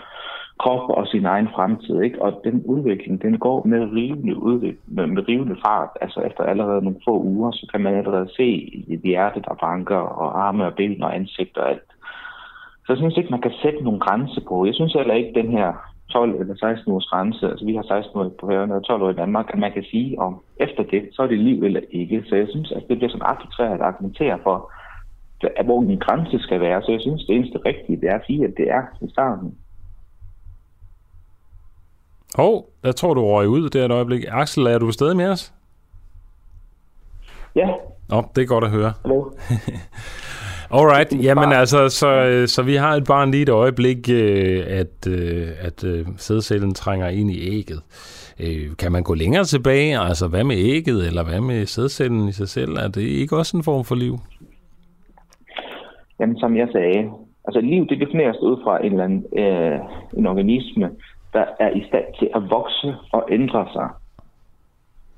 krop 0.58 0.90
og 0.90 1.06
sin 1.06 1.24
egen 1.24 1.48
fremtid. 1.54 2.00
Ikke? 2.00 2.22
Og 2.22 2.40
den 2.44 2.62
udvikling, 2.64 3.22
den 3.22 3.38
går 3.38 3.66
med 3.66 3.80
rivende, 3.92 4.36
udvik- 4.36 4.84
med, 4.86 5.06
med 5.06 5.28
rivende 5.28 5.56
fart. 5.66 5.90
Altså 6.00 6.20
efter 6.20 6.44
allerede 6.44 6.82
nogle 6.82 7.00
få 7.04 7.22
uger, 7.22 7.50
så 7.50 7.66
kan 7.70 7.80
man 7.80 7.94
allerede 7.94 8.28
se 8.36 8.48
et 8.88 9.00
hjerte, 9.00 9.40
der 9.40 9.54
banker, 9.54 9.96
og 9.96 10.46
arme 10.46 10.66
og 10.66 10.74
ben 10.74 11.02
og 11.02 11.16
ansigt 11.16 11.58
og 11.58 11.70
alt. 11.70 11.90
Så 12.86 12.92
jeg 12.92 12.96
synes 12.96 13.16
ikke, 13.16 13.30
man 13.30 13.40
kan 13.40 13.52
sætte 13.62 13.84
nogle 13.84 14.00
grænser 14.00 14.40
på. 14.48 14.66
Jeg 14.66 14.74
synes 14.74 14.92
heller 14.92 15.14
ikke, 15.14 15.40
den 15.40 15.50
her 15.50 15.93
12 16.10 16.40
eller 16.40 16.56
16 16.56 16.92
års 16.92 17.06
grænse, 17.06 17.50
altså 17.50 17.64
vi 17.64 17.74
har 17.74 17.82
16 17.82 18.20
år 18.20 18.28
på 18.40 18.46
Færøerne 18.46 18.74
og 18.74 18.84
12 18.84 19.02
år 19.02 19.10
i 19.10 19.20
Danmark, 19.22 19.46
at 19.52 19.58
man 19.58 19.72
kan 19.72 19.84
sige 19.90 20.18
om 20.18 20.42
efter 20.56 20.82
det, 20.82 21.08
så 21.12 21.22
er 21.22 21.26
det 21.26 21.38
liv 21.38 21.62
eller 21.62 21.80
ikke. 21.90 22.22
Så 22.28 22.36
jeg 22.36 22.46
synes, 22.50 22.72
at 22.72 22.82
det 22.88 22.96
bliver 22.98 23.10
sådan 23.10 23.26
arbitrært 23.32 23.80
at 23.80 23.86
argumentere 23.86 24.38
for, 24.42 24.72
at 25.56 25.64
hvor 25.64 25.82
en 25.82 25.98
grænse 25.98 26.38
skal 26.38 26.60
være. 26.60 26.82
Så 26.82 26.90
jeg 26.92 27.00
synes, 27.00 27.24
det 27.24 27.36
eneste 27.36 27.58
rigtige, 27.66 28.00
det 28.00 28.08
er 28.08 28.14
at 28.14 28.26
sige, 28.26 28.44
at 28.44 28.54
det 28.56 28.70
er 28.70 28.82
i 29.02 29.10
starten. 29.10 29.58
Hov, 32.36 32.54
oh, 32.56 32.62
jeg 32.84 32.96
tror, 32.96 33.14
du 33.14 33.22
røg 33.26 33.48
ud 33.48 33.70
det 33.70 33.84
et 33.84 33.90
øjeblik. 33.90 34.24
Axel, 34.28 34.66
er 34.66 34.78
du 34.78 34.90
stadig 34.92 35.16
med 35.16 35.28
os? 35.28 35.54
Ja. 37.56 37.68
Nå, 38.08 38.24
det 38.36 38.42
er 38.42 38.46
godt 38.46 38.64
at 38.64 38.70
høre. 38.70 38.92
Hallo. 39.02 39.24
Alright, 40.70 41.24
jamen 41.24 41.52
altså, 41.52 41.88
så, 41.88 42.42
så 42.46 42.62
vi 42.62 42.74
har 42.74 42.92
et 42.94 43.04
barn 43.04 43.30
lige 43.30 43.42
et 43.42 43.48
øjeblik, 43.48 44.10
øh, 44.10 44.64
at, 44.66 45.08
øh, 45.08 45.48
at 45.60 45.84
øh, 45.84 46.06
sædcellen 46.16 46.74
trænger 46.74 47.08
ind 47.08 47.30
i 47.30 47.58
ægget. 47.58 47.82
Kan 48.78 48.92
man 48.92 49.02
gå 49.02 49.14
længere 49.14 49.44
tilbage? 49.44 49.98
Altså, 49.98 50.28
hvad 50.28 50.44
med 50.44 50.56
ægget, 50.56 51.06
eller 51.06 51.24
hvad 51.24 51.40
med 51.40 51.66
sædcellen 51.66 52.28
i 52.28 52.32
sig 52.32 52.48
selv? 52.48 52.72
Er 52.76 52.88
det 52.88 53.02
ikke 53.02 53.36
også 53.36 53.56
en 53.56 53.62
form 53.62 53.84
for 53.84 53.94
liv? 53.94 54.18
Jamen, 56.20 56.38
som 56.38 56.56
jeg 56.56 56.68
sagde, 56.72 57.10
altså 57.44 57.60
liv, 57.60 57.86
det 57.86 58.00
defineres 58.00 58.36
ud 58.42 58.62
fra 58.64 58.84
en 58.84 58.92
eller 58.92 59.04
anden 59.04 59.24
øh, 59.38 59.78
en 60.16 60.26
organisme, 60.26 60.90
der 61.32 61.44
er 61.60 61.70
i 61.70 61.84
stand 61.88 62.04
til 62.18 62.28
at 62.34 62.42
vokse 62.50 62.94
og 63.12 63.28
ændre 63.30 63.66
sig. 63.72 63.88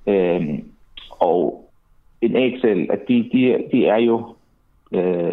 Øhm, 0.06 0.64
og 1.10 1.70
en 2.20 2.36
ægcelle, 2.36 2.92
at 2.92 2.98
de, 3.08 3.30
de, 3.32 3.64
de 3.72 3.86
er 3.86 3.96
jo, 3.96 4.35
øh, 4.92 5.32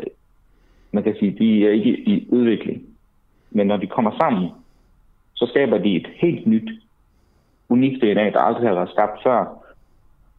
man 0.92 1.04
kan 1.04 1.16
sige, 1.20 1.36
de 1.40 1.68
er 1.68 1.72
ikke 1.72 1.90
i 1.90 2.28
udvikling. 2.30 2.84
Men 3.52 3.68
når 3.68 3.78
de 3.78 3.88
kommer 3.88 4.12
sammen, 4.22 4.50
så 5.34 5.46
skaber 5.50 5.78
de 5.78 5.96
et 5.96 6.08
helt 6.16 6.48
nyt, 6.48 6.70
unikt 7.70 8.02
DNA, 8.02 8.30
der 8.30 8.40
aldrig 8.40 8.68
har 8.68 8.76
været 8.76 8.90
skabt 8.90 9.24
før, 9.24 9.64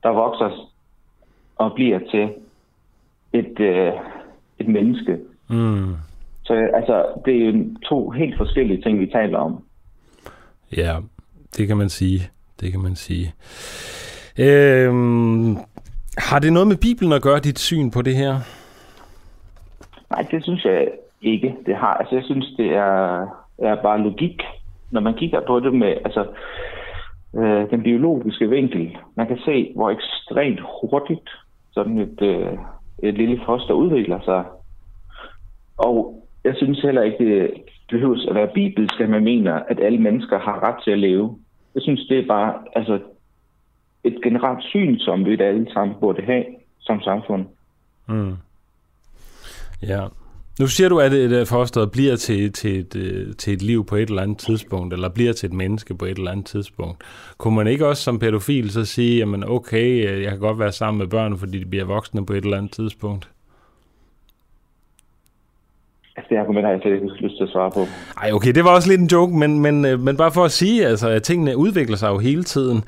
der 0.03 0.09
vokser 0.09 0.71
og 1.57 1.73
bliver 1.75 1.99
til 1.99 2.29
et, 3.33 3.61
øh, 3.61 3.93
et 4.59 4.69
menneske. 4.69 5.19
Mm. 5.49 5.95
Så 6.45 6.55
altså, 6.75 7.07
det 7.25 7.37
er 7.37 7.47
jo 7.47 7.65
to 7.89 8.11
helt 8.11 8.37
forskellige 8.37 8.83
ting, 8.83 9.01
vi 9.01 9.07
taler 9.07 9.39
om. 9.39 9.65
Ja, 10.77 10.97
det 11.57 11.67
kan 11.67 11.77
man 11.77 11.89
sige. 11.89 12.31
Det 12.61 12.73
kan 12.73 12.81
man 12.81 12.97
sige. 12.97 13.35
Øhm, 14.39 15.57
har 16.19 16.39
det 16.39 16.53
noget 16.53 16.69
med 16.69 16.77
Bibelen 16.77 17.13
at 17.13 17.23
gøre, 17.23 17.41
dit 17.41 17.59
syn 17.59 17.91
på 17.91 18.03
det 18.03 18.17
her? 18.17 18.41
Nej, 20.15 20.27
det 20.31 20.45
synes 20.45 20.65
jeg 20.65 20.89
ikke, 21.23 21.57
det 21.67 21.77
har. 21.77 21.95
Altså, 21.95 22.15
jeg 22.15 22.25
synes, 22.25 22.47
det 22.57 22.67
er, 22.67 23.27
er 23.59 23.83
bare 23.83 24.03
logik. 24.03 24.43
Når 24.91 25.01
man 25.01 25.15
kigger 25.15 25.41
på 25.47 25.61
det 25.61 25.75
med 25.75 25.97
altså, 26.05 26.27
øh, 27.37 27.71
den 27.71 27.83
biologiske 27.83 28.51
vinkel, 28.51 28.97
man 29.17 29.27
kan 29.27 29.39
se, 29.45 29.73
hvor 29.75 29.91
ekstremt 29.91 30.61
hurtigt 30.81 31.31
sådan 31.73 31.99
et, 31.99 32.23
øh, 32.23 32.59
et 33.03 33.15
lille 33.15 33.41
foster 33.47 33.75
udvikler 33.75 34.21
sig. 34.25 34.45
Og 35.79 36.27
jeg 36.45 36.55
synes 36.57 36.81
heller 36.81 37.03
ikke, 37.03 37.25
det 37.25 37.51
behøves 37.91 38.27
at 38.27 38.35
være 38.35 38.55
bibelsk, 38.55 39.01
at 39.01 39.09
man 39.09 39.25
mener, 39.25 39.55
at 39.55 39.81
alle 39.81 39.99
mennesker 39.99 40.39
har 40.39 40.63
ret 40.63 40.85
til 40.85 40.91
at 40.91 40.99
leve. 40.99 41.39
Jeg 41.75 41.83
synes, 41.83 42.07
det 42.09 42.19
er 42.19 42.27
bare 42.27 42.55
altså, 42.77 43.01
et 44.05 44.23
generelt 44.23 44.65
syn, 44.65 44.99
som 44.99 45.25
vi 45.25 45.41
alle 45.41 45.73
sammen 45.73 45.97
burde 46.01 46.23
have 46.23 46.45
som 46.81 47.01
samfund. 47.01 47.47
Mm. 48.09 48.37
Ja. 49.89 50.07
Nu 50.61 50.67
siger 50.67 50.89
du, 50.89 50.99
at 50.99 51.13
et 51.13 51.49
foster 51.49 51.87
bliver 51.87 52.17
til, 52.17 52.53
til, 52.53 52.79
et, 52.79 53.35
til 53.39 53.53
et 53.53 53.63
liv 53.63 53.87
på 53.87 53.97
et 53.97 54.09
eller 54.09 54.23
andet 54.23 54.39
tidspunkt, 54.39 54.95
eller 54.95 55.09
bliver 55.09 55.33
til 55.33 55.47
et 55.47 55.53
menneske 55.53 55.95
på 55.95 56.05
et 56.05 56.19
eller 56.19 56.31
andet 56.31 56.47
tidspunkt. 56.47 57.05
Kunne 57.39 57.57
man 57.57 57.67
ikke 57.67 57.87
også 57.87 58.03
som 58.03 58.19
pædofil 58.19 58.71
så 58.71 58.85
sige, 58.85 59.19
jamen 59.19 59.45
okay, 59.49 60.23
jeg 60.23 60.31
kan 60.31 60.41
godt 60.41 60.59
være 60.59 60.73
sammen 60.73 60.99
med 60.99 61.07
børn, 61.07 61.39
fordi 61.39 61.59
de 61.59 61.67
bliver 61.67 61.85
voksne 61.85 62.27
på 62.27 62.33
et 62.33 62.45
eller 62.45 62.57
andet 62.57 62.73
tidspunkt? 62.73 63.29
Altså, 66.17 66.29
det 66.31 66.37
argument 66.37 66.67
har 66.67 66.73
jeg 66.73 66.81
slet 66.83 66.95
ikke 66.95 67.07
lyst 67.07 67.37
til 67.37 67.45
at 67.45 67.51
svare 67.51 67.71
på. 67.71 67.81
Ej, 68.23 68.33
okay, 68.33 68.53
det 68.53 68.65
var 68.65 68.71
også 68.71 68.89
lidt 68.89 69.01
en 69.01 69.07
joke, 69.07 69.37
men, 69.37 69.61
men, 69.61 70.05
men 70.05 70.17
bare 70.17 70.33
for 70.33 70.45
at 70.45 70.51
sige, 70.51 70.87
altså, 70.87 71.09
at 71.09 71.23
tingene 71.23 71.57
udvikler 71.57 71.97
sig 71.97 72.09
jo 72.09 72.19
hele 72.19 72.45
tiden. 72.45 72.85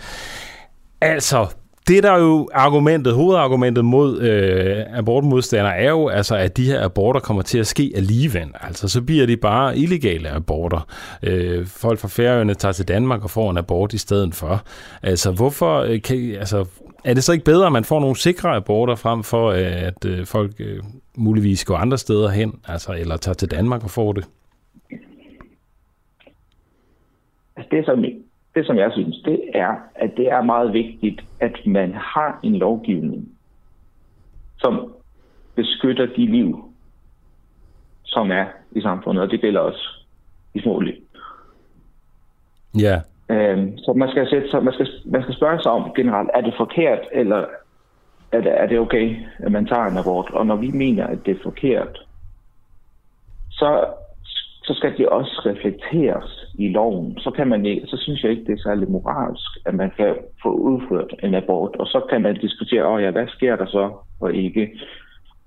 Altså, 1.00 1.46
det 1.88 2.02
der 2.02 2.12
er 2.12 2.18
jo 2.18 2.48
argumentet, 2.52 3.14
hovedargumentet 3.14 3.84
mod 3.84 4.20
øh, 4.20 4.98
abortmodstandere 4.98 5.76
er 5.76 5.90
jo, 5.90 6.08
altså, 6.08 6.36
at 6.36 6.56
de 6.56 6.66
her 6.66 6.84
aborter 6.84 7.20
kommer 7.20 7.42
til 7.42 7.58
at 7.58 7.66
ske 7.66 7.92
alligevel. 7.94 8.48
Altså, 8.60 8.88
så 8.88 9.02
bliver 9.02 9.26
de 9.26 9.36
bare 9.36 9.78
illegale 9.78 10.30
aborter. 10.30 10.88
Øh, 11.22 11.66
folk 11.66 11.98
fra 11.98 12.08
Færøerne 12.08 12.54
tager 12.54 12.72
til 12.72 12.88
Danmark 12.88 13.24
og 13.24 13.30
får 13.30 13.50
en 13.50 13.58
abort 13.58 13.92
i 13.92 13.98
stedet 13.98 14.34
for. 14.34 14.62
Altså, 15.02 15.32
hvorfor 15.32 15.80
øh, 15.80 16.02
kan, 16.02 16.34
altså, 16.38 16.66
er 17.04 17.14
det 17.14 17.24
så 17.24 17.32
ikke 17.32 17.44
bedre, 17.44 17.66
at 17.66 17.72
man 17.72 17.84
får 17.84 18.00
nogle 18.00 18.16
sikre 18.16 18.56
aborter 18.56 18.94
frem 18.94 19.22
for, 19.22 19.50
øh, 19.50 19.82
at 19.86 20.04
øh, 20.06 20.26
folk 20.26 20.52
øh, 20.58 20.82
muligvis 21.16 21.64
går 21.64 21.76
andre 21.76 21.98
steder 21.98 22.28
hen, 22.28 22.52
altså, 22.68 22.92
eller 22.92 23.16
tager 23.16 23.34
til 23.34 23.50
Danmark 23.50 23.84
og 23.84 23.90
får 23.90 24.12
det? 24.12 24.24
Altså, 27.56 27.68
det, 27.70 27.84
som, 27.84 28.04
det, 28.56 28.66
som 28.66 28.76
jeg 28.76 28.92
synes, 28.92 29.22
det 29.24 29.40
er, 29.54 29.74
at 29.94 30.10
det 30.16 30.28
er 30.28 30.42
meget 30.42 30.72
vigtigt, 30.72 31.20
at 31.40 31.66
man 31.66 31.94
har 31.94 32.40
en 32.42 32.56
lovgivning, 32.56 33.28
som 34.58 34.92
beskytter 35.54 36.06
de 36.06 36.26
liv, 36.26 36.72
som 38.04 38.30
er 38.30 38.46
i 38.72 38.80
samfundet, 38.80 39.24
og 39.24 39.30
det 39.30 39.40
gælder 39.40 39.60
også 39.60 40.04
de 40.54 40.62
små 40.62 40.80
liv. 40.80 40.94
Ja. 42.80 43.00
Øhm, 43.30 43.78
så 43.78 43.92
man 43.92 44.10
skal, 44.10 44.30
sætte, 44.30 44.50
så 44.50 44.60
man, 44.60 44.74
skal, 44.74 44.88
man 45.04 45.22
skal 45.22 45.34
spørge 45.34 45.62
sig 45.62 45.72
om 45.72 45.92
generelt, 45.96 46.30
er 46.34 46.40
det 46.40 46.54
forkert, 46.56 47.00
eller 47.12 47.44
er 48.32 48.40
det, 48.40 48.60
er 48.60 48.66
det 48.66 48.78
okay, 48.78 49.16
at 49.38 49.52
man 49.52 49.66
tager 49.66 49.84
en 49.86 49.98
abort? 49.98 50.30
Og 50.30 50.46
når 50.46 50.56
vi 50.56 50.70
mener, 50.70 51.06
at 51.06 51.18
det 51.26 51.36
er 51.36 51.42
forkert, 51.42 51.98
så 53.50 53.86
så 54.66 54.74
skal 54.74 54.98
det 54.98 55.08
også 55.08 55.42
reflekteres 55.46 56.45
i 56.58 56.68
loven. 56.68 57.18
Så, 57.18 57.30
kan 57.30 57.48
man 57.48 57.66
ikke, 57.66 57.86
så 57.86 57.96
synes 57.96 58.22
jeg 58.22 58.30
ikke, 58.30 58.44
det 58.44 58.52
er 58.52 58.62
særlig 58.62 58.90
moralsk, 58.90 59.50
at 59.66 59.74
man 59.74 59.90
kan 59.96 60.14
få 60.42 60.50
udført 60.50 61.14
en 61.22 61.34
abort. 61.34 61.76
Og 61.76 61.86
så 61.86 62.00
kan 62.10 62.22
man 62.22 62.34
diskutere, 62.34 62.84
oh 62.84 63.02
ja, 63.02 63.10
hvad 63.10 63.26
sker 63.28 63.56
der 63.56 63.66
så 63.66 63.90
og 64.20 64.34
ikke. 64.34 64.78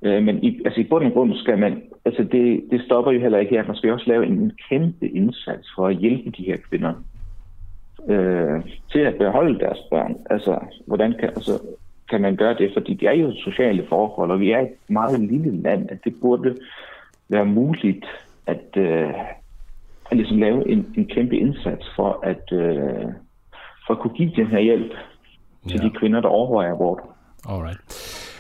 Øh, 0.02 0.24
men 0.24 0.44
i, 0.44 0.62
altså 0.66 0.80
i 0.80 0.84
bund 0.84 1.06
og 1.06 1.12
grund 1.12 1.36
skal 1.36 1.58
man, 1.58 1.82
altså 2.06 2.24
det, 2.24 2.64
det 2.72 2.82
stopper 2.86 3.12
jo 3.12 3.20
heller 3.20 3.40
ikke 3.40 3.56
her. 3.56 3.68
Man 3.68 3.76
skal 3.76 3.92
også 3.92 4.08
lave 4.08 4.26
en, 4.26 4.34
en 4.34 4.52
kæmpe 4.70 5.08
indsats 5.08 5.68
for 5.76 5.88
at 5.88 5.96
hjælpe 5.96 6.30
de 6.30 6.44
her 6.44 6.58
kvinder 6.70 6.94
øh, 8.10 8.62
til 8.92 9.00
at 9.00 9.16
beholde 9.16 9.60
deres 9.60 9.80
børn. 9.90 10.16
Altså, 10.30 10.60
hvordan 10.88 11.14
kan, 11.20 11.30
altså, 11.30 11.60
kan 12.10 12.22
man 12.22 12.36
gøre 12.36 12.54
det? 12.54 12.72
Fordi 12.74 12.94
det 12.94 13.08
er 13.08 13.14
jo 13.14 13.34
sociale 13.36 13.86
forhold, 13.90 14.32
og 14.32 14.40
vi 14.40 14.52
er 14.52 14.60
et 14.60 14.76
meget 14.88 15.20
lille 15.20 15.62
land, 15.62 15.92
at 15.92 15.98
det 16.04 16.14
burde 16.22 16.56
være 17.30 17.46
muligt 17.46 18.06
at, 18.48 18.78
øh, 18.78 19.14
at 20.12 20.18
ligesom 20.18 20.38
lave 20.38 20.70
en, 20.70 20.94
en 20.98 21.06
kæmpe 21.06 21.38
indsats 21.38 21.86
for 21.96 22.20
at, 22.24 22.44
øh, 22.52 23.06
for 23.88 23.94
at 23.94 24.00
kunne 24.00 24.14
give 24.14 24.32
den 24.36 24.48
her 24.48 24.60
hjælp 24.60 24.92
til 25.68 25.80
ja. 25.82 25.88
de 25.88 25.92
kvinder, 26.00 26.22
der 26.22 26.28
overvejer 26.28 26.74
abort. 26.74 27.00
Alright. 27.50 27.80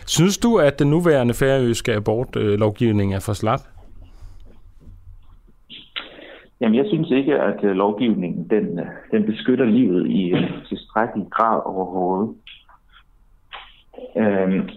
Synes 0.07 0.37
du, 0.37 0.57
at 0.57 0.79
den 0.79 0.89
nuværende 0.89 1.33
færøske 1.33 1.93
abortlovgivning 1.93 3.13
er 3.13 3.19
for 3.19 3.33
slap? 3.33 3.59
Jamen, 6.61 6.75
jeg 6.75 6.85
synes 6.87 7.11
ikke, 7.11 7.39
at 7.41 7.63
øh, 7.63 7.71
lovgivningen 7.71 8.49
den, 8.49 8.79
øh, 8.79 8.85
den 9.11 9.25
beskytter 9.25 9.65
livet 9.65 10.07
i 10.07 10.35
tilstrækkelig 10.69 11.27
grad 11.31 11.61
overhovedet. 11.65 12.35
Øhm, 14.17 14.69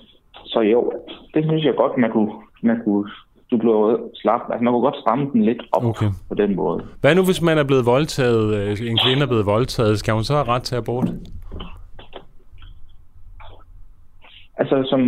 så 0.45 0.61
jo, 0.61 0.93
det 1.35 1.45
synes 1.45 1.65
jeg 1.65 1.75
godt, 1.77 1.99
man 1.99 2.11
kunne, 2.11 2.33
man 2.63 2.81
kunne 2.85 3.11
du 3.53 3.57
blev 3.57 4.01
slap. 4.15 4.41
Altså, 4.51 4.65
man 4.65 4.73
kunne 4.73 4.87
godt 4.89 5.01
stramme 5.03 5.25
den 5.33 5.43
lidt 5.43 5.63
op 5.73 5.85
okay. 5.85 6.11
på 6.29 6.35
den 6.35 6.57
måde. 6.57 6.85
Hvad 7.01 7.15
nu, 7.15 7.23
hvis 7.25 7.43
man 7.43 7.59
er 7.59 7.65
blevet 7.65 7.87
voldtaget, 7.87 8.47
øh, 8.57 8.91
en 8.91 8.99
kvinde 9.05 9.23
er 9.23 9.27
blevet 9.27 9.47
voldtaget, 9.47 9.99
skal 9.99 10.15
hun 10.15 10.25
så 10.25 10.35
have 10.35 10.49
ret 10.49 10.63
til 10.63 10.77
abort? 10.77 11.09
Altså, 14.57 14.77
som 14.91 15.01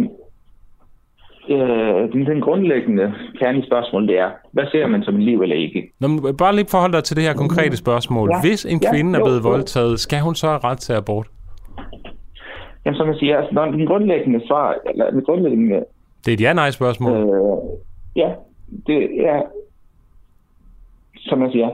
øh, 1.49 2.12
den, 2.12 2.27
den 2.27 2.41
grundlæggende 2.41 3.15
kernespørgsmål, 3.39 4.09
det 4.09 4.19
er, 4.19 4.31
hvad 4.53 4.65
ser 4.73 4.87
man 4.87 5.03
som 5.03 5.15
en 5.15 5.23
liv 5.23 5.41
eller 5.43 5.57
ikke? 5.57 5.91
Nå, 6.01 6.09
men 6.09 6.37
bare 6.37 6.55
lige 6.55 6.66
forhold 6.71 6.93
dig 6.93 7.05
til 7.05 7.16
det 7.16 7.25
her 7.25 7.35
konkrete 7.35 7.77
spørgsmål. 7.77 8.31
Ja. 8.33 8.41
Hvis 8.41 8.65
en 8.65 8.81
kvinde 8.91 9.11
ja, 9.11 9.19
jo, 9.19 9.25
er 9.25 9.29
blevet 9.29 9.45
voldtaget, 9.45 10.01
skal 10.01 10.21
hun 10.21 10.35
så 10.35 10.47
have 10.47 10.61
ret 10.65 10.79
til 10.79 10.93
abort? 10.93 11.27
Jamen, 12.85 12.97
som 12.99 13.09
jeg 13.09 13.16
siger, 13.16 13.39
altså, 13.39 13.55
når 13.55 13.65
den 13.65 13.87
grundlæggende 13.87 14.47
svar, 14.47 14.75
eller 14.91 15.11
den 15.11 15.23
grundlæggende... 15.25 15.85
Det 16.25 16.31
er 16.33 16.35
et 16.35 16.41
ja-nej-spørgsmål. 16.41 17.12
Øh, 17.12 17.57
ja, 18.16 18.32
det 18.86 19.27
er, 19.27 19.43
som 21.16 21.43
jeg 21.43 21.51
siger, 21.53 21.70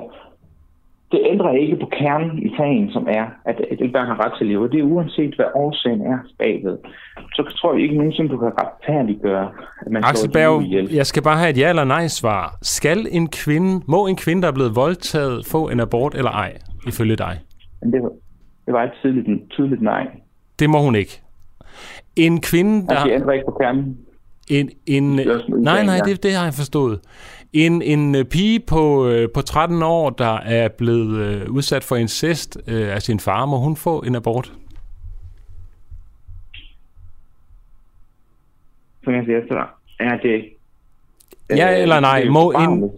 det 1.13 1.21
ændrer 1.25 1.53
ikke 1.53 1.77
på 1.77 1.87
kernen 1.87 2.43
i 2.47 2.57
sagen, 2.57 2.91
som 2.91 3.07
er, 3.09 3.27
at 3.45 3.61
et 3.71 3.93
barn 3.93 4.07
har 4.07 4.25
ret 4.25 4.33
til 4.39 4.47
liv. 4.47 4.71
Det 4.71 4.81
er 4.81 4.85
uanset, 4.85 5.35
hvad 5.35 5.47
årsagen 5.55 6.01
er 6.01 6.19
bagved. 6.39 6.79
Så 7.35 7.57
tror 7.57 7.73
jeg 7.75 7.83
ikke 7.83 7.97
nogensinde, 7.97 8.31
du 8.31 8.39
kan 8.39 8.53
retfærdiggøre, 8.63 9.51
at 9.87 9.93
man 9.93 10.05
Axel 10.05 10.31
Berg, 10.31 10.63
jeg 10.95 11.07
skal 11.07 11.23
bare 11.23 11.39
have 11.39 11.51
et 11.51 11.59
ja 11.59 11.69
eller 11.69 11.85
nej 11.85 12.07
svar. 12.07 12.59
Skal 12.63 13.07
en 13.11 13.29
kvinde, 13.29 13.85
må 13.89 14.07
en 14.07 14.17
kvinde, 14.17 14.43
der 14.43 14.49
er 14.49 14.53
blevet 14.53 14.77
voldtaget, 14.77 15.47
få 15.47 15.69
en 15.69 15.81
abort 15.81 16.15
eller 16.15 16.31
ej, 16.31 16.53
ifølge 16.87 17.17
dig? 17.17 17.41
Men 17.83 17.93
det, 17.93 18.03
det 18.67 18.75
var 18.75 18.83
et 18.83 18.93
tydeligt, 19.03 19.51
tydeligt 19.51 19.83
nej. 19.83 20.07
Det 20.59 20.71
må 20.71 20.79
hun 20.79 20.95
ikke. 20.95 21.23
En 22.17 22.41
kvinde, 22.41 22.87
der... 22.87 22.91
Altså, 22.91 23.07
det 23.07 23.15
ændrer 23.15 23.33
ikke 23.33 23.47
på 23.47 23.57
kernen. 23.61 23.99
En, 24.51 24.71
en, 24.87 25.17
nej, 25.49 25.85
nej, 25.85 26.01
det, 26.05 26.23
det 26.23 26.35
har 26.35 26.45
jeg 26.45 26.55
forstået. 26.55 27.01
En, 27.53 27.83
en 27.83 28.15
øh, 28.15 28.25
pige 28.25 28.61
på, 28.61 29.09
øh, 29.09 29.29
på 29.35 29.43
13 29.43 29.83
år, 29.83 30.11
der 30.11 30.37
er 30.37 30.69
blevet 30.69 31.21
øh, 31.21 31.51
udsat 31.51 31.85
for 31.85 31.97
incest 31.97 32.59
øh, 32.67 32.95
af 32.95 33.03
sin 33.03 33.21
far, 33.21 33.47
må 33.47 33.59
hun 33.59 33.77
få 33.77 34.01
en 34.01 34.15
abort? 34.15 34.53
Som 39.05 39.15
jeg 39.15 39.25
siger 39.25 39.41
så 39.49 39.67
er 40.01 40.17
det... 40.17 40.45
Ja 41.51 41.73
øh, 41.77 41.83
eller 41.83 42.01
nej, 42.01 42.25
må 42.25 42.51
en... 42.51 42.91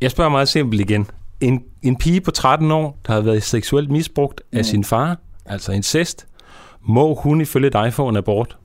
Jeg 0.00 0.10
spørger 0.10 0.30
meget 0.30 0.48
simpelt 0.48 0.80
igen. 0.80 1.06
En, 1.40 1.64
en 1.82 1.96
pige 1.96 2.20
på 2.20 2.30
13 2.30 2.70
år, 2.70 2.98
der 3.06 3.12
har 3.12 3.20
været 3.20 3.42
seksuelt 3.42 3.90
misbrugt 3.90 4.40
af 4.52 4.58
mm. 4.58 4.64
sin 4.64 4.84
far, 4.84 5.18
altså 5.46 5.72
incest, 5.72 6.28
må 6.80 7.14
hun 7.14 7.40
ifølge 7.40 7.70
dig 7.70 7.92
få 7.92 8.08
en 8.08 8.16
abort? 8.16 8.58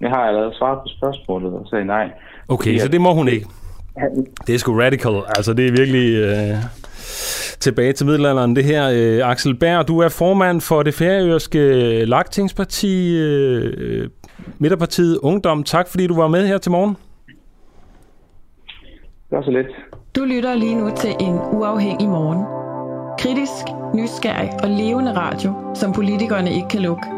Jeg 0.00 0.10
har 0.10 0.16
allerede 0.16 0.54
svaret 0.58 0.78
på 0.78 0.88
spørgsmålet 0.98 1.52
og 1.52 1.66
sagde 1.70 1.84
nej. 1.84 2.10
Okay, 2.48 2.78
så 2.78 2.88
det 2.88 3.00
må 3.00 3.14
hun 3.14 3.28
ikke. 3.28 3.46
Det 4.46 4.54
er 4.54 4.58
sgu 4.58 4.80
radical. 4.80 5.22
Altså, 5.36 5.52
det 5.52 5.66
er 5.66 5.70
virkelig 5.70 6.14
øh, 6.16 6.56
tilbage 7.60 7.92
til 7.92 8.06
middelalderen. 8.06 8.56
Det 8.56 8.64
her, 8.64 8.90
øh, 8.92 9.30
Axel 9.30 9.54
Berg, 9.54 9.88
du 9.88 9.98
er 9.98 10.08
formand 10.08 10.60
for 10.60 10.82
det 10.82 10.94
færøske 10.94 11.58
Lagtingsparti, 12.04 13.16
øh, 13.18 14.08
Midterpartiet 14.58 15.18
Ungdom. 15.18 15.64
Tak, 15.64 15.88
fordi 15.88 16.06
du 16.06 16.16
var 16.16 16.28
med 16.28 16.46
her 16.46 16.58
til 16.58 16.72
morgen. 16.72 16.96
Det 19.30 19.36
var 19.36 19.42
så 19.42 19.50
lidt. 19.50 19.66
Du 20.16 20.24
lytter 20.24 20.54
lige 20.54 20.74
nu 20.74 20.90
til 20.96 21.10
en 21.20 21.34
uafhængig 21.52 22.08
morgen. 22.08 22.44
Kritisk, 23.18 23.64
nysgerrig 23.94 24.50
og 24.62 24.68
levende 24.68 25.16
radio, 25.16 25.54
som 25.74 25.92
politikerne 25.92 26.52
ikke 26.52 26.68
kan 26.68 26.80
lukke. 26.80 27.17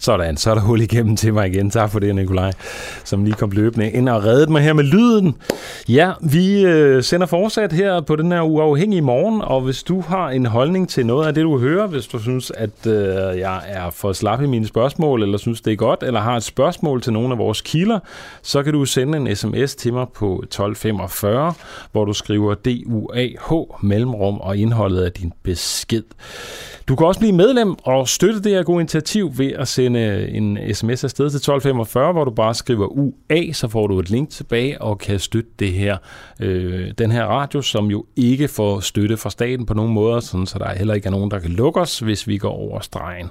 sådan, 0.00 0.36
så 0.36 0.50
er 0.50 0.54
der 0.54 0.62
hul 0.62 0.80
igennem 0.80 1.16
til 1.16 1.34
mig 1.34 1.48
igen. 1.48 1.70
Tak 1.70 1.90
for 1.90 1.98
det, 1.98 2.14
Nikolaj, 2.14 2.52
som 3.04 3.24
lige 3.24 3.34
kom 3.34 3.50
løbende 3.50 3.90
ind 3.90 4.08
og 4.08 4.24
reddede 4.24 4.52
mig 4.52 4.62
her 4.62 4.72
med 4.72 4.84
lyden. 4.84 5.34
Ja, 5.88 6.12
vi 6.20 6.64
øh, 6.64 7.02
sender 7.02 7.26
fortsat 7.26 7.72
her 7.72 8.00
på 8.00 8.16
den 8.16 8.32
her 8.32 8.40
uafhængige 8.40 9.02
morgen, 9.02 9.42
og 9.42 9.60
hvis 9.60 9.82
du 9.82 10.00
har 10.00 10.30
en 10.30 10.46
holdning 10.46 10.88
til 10.88 11.06
noget 11.06 11.26
af 11.26 11.34
det, 11.34 11.42
du 11.42 11.58
hører, 11.58 11.86
hvis 11.86 12.06
du 12.06 12.18
synes, 12.18 12.50
at 12.50 12.86
øh, 12.86 13.38
jeg 13.38 13.60
er 13.66 13.90
for 13.90 14.12
slap 14.12 14.42
i 14.42 14.46
mine 14.46 14.66
spørgsmål, 14.66 15.22
eller 15.22 15.38
synes, 15.38 15.60
det 15.60 15.72
er 15.72 15.76
godt, 15.76 16.02
eller 16.02 16.20
har 16.20 16.36
et 16.36 16.42
spørgsmål 16.42 17.02
til 17.02 17.12
nogle 17.12 17.32
af 17.32 17.38
vores 17.38 17.60
kilder, 17.60 17.98
så 18.42 18.62
kan 18.62 18.72
du 18.72 18.84
sende 18.84 19.18
en 19.18 19.36
sms 19.36 19.74
til 19.74 19.92
mig 19.92 20.06
på 20.14 20.40
1245, 20.42 21.54
hvor 21.92 22.04
du 22.04 22.12
skriver 22.12 22.54
DUAH 22.54 23.82
mellemrum 23.82 24.40
og 24.40 24.56
indholdet 24.56 25.02
af 25.02 25.12
din 25.12 25.32
besked. 25.42 26.02
Du 26.88 26.96
kan 26.96 27.06
også 27.06 27.20
blive 27.20 27.32
medlem 27.32 27.76
og 27.82 28.08
støtte 28.08 28.42
det 28.42 28.52
her 28.52 28.62
gode 28.62 28.80
initiativ 28.80 29.38
ved 29.38 29.52
at 29.52 29.68
sende 29.68 29.89
en 29.96 30.58
øh, 30.58 30.74
sms 30.74 31.04
afsted 31.04 31.30
til 31.30 31.36
1245, 31.36 32.12
hvor 32.12 32.24
du 32.24 32.30
bare 32.30 32.54
skriver 32.54 32.86
UA, 32.86 33.52
så 33.52 33.68
får 33.68 33.86
du 33.86 33.98
et 33.98 34.10
link 34.10 34.30
tilbage 34.30 34.82
og 34.82 34.98
kan 34.98 35.18
støtte 35.18 35.50
det 35.58 35.72
her, 35.72 35.96
øh, 36.40 36.90
den 36.98 37.10
her 37.10 37.24
radio, 37.24 37.62
som 37.62 37.86
jo 37.86 38.04
ikke 38.16 38.48
får 38.48 38.80
støtte 38.80 39.16
fra 39.16 39.30
staten 39.30 39.66
på 39.66 39.74
nogen 39.74 39.92
måder, 39.92 40.20
sådan, 40.20 40.46
så 40.46 40.58
der 40.58 40.74
heller 40.74 40.94
ikke 40.94 41.06
er 41.06 41.10
nogen, 41.10 41.30
der 41.30 41.38
kan 41.38 41.50
lukke 41.50 41.80
os, 41.80 41.98
hvis 41.98 42.26
vi 42.26 42.38
går 42.38 42.52
over 42.52 42.80
stregen. 42.80 43.28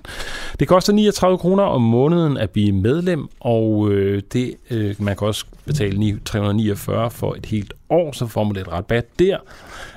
Det 0.60 0.68
koster 0.68 0.94
39 0.94 1.38
kroner 1.38 1.64
om 1.64 1.82
måneden 1.82 2.38
at 2.38 2.50
blive 2.50 2.72
medlem, 2.72 3.28
og 3.40 3.92
øh, 3.92 4.22
det 4.34 4.56
øh, 4.70 4.96
man 5.00 5.16
kan 5.16 5.28
også 5.28 5.46
betale 5.66 6.20
349 6.26 7.12
for 7.12 7.34
et 7.34 7.46
helt 7.46 7.74
år, 7.90 8.12
så 8.12 8.28
får 8.28 8.44
man 8.44 8.54
lidt 8.54 8.68
rabat 8.68 9.06
der. 9.20 9.38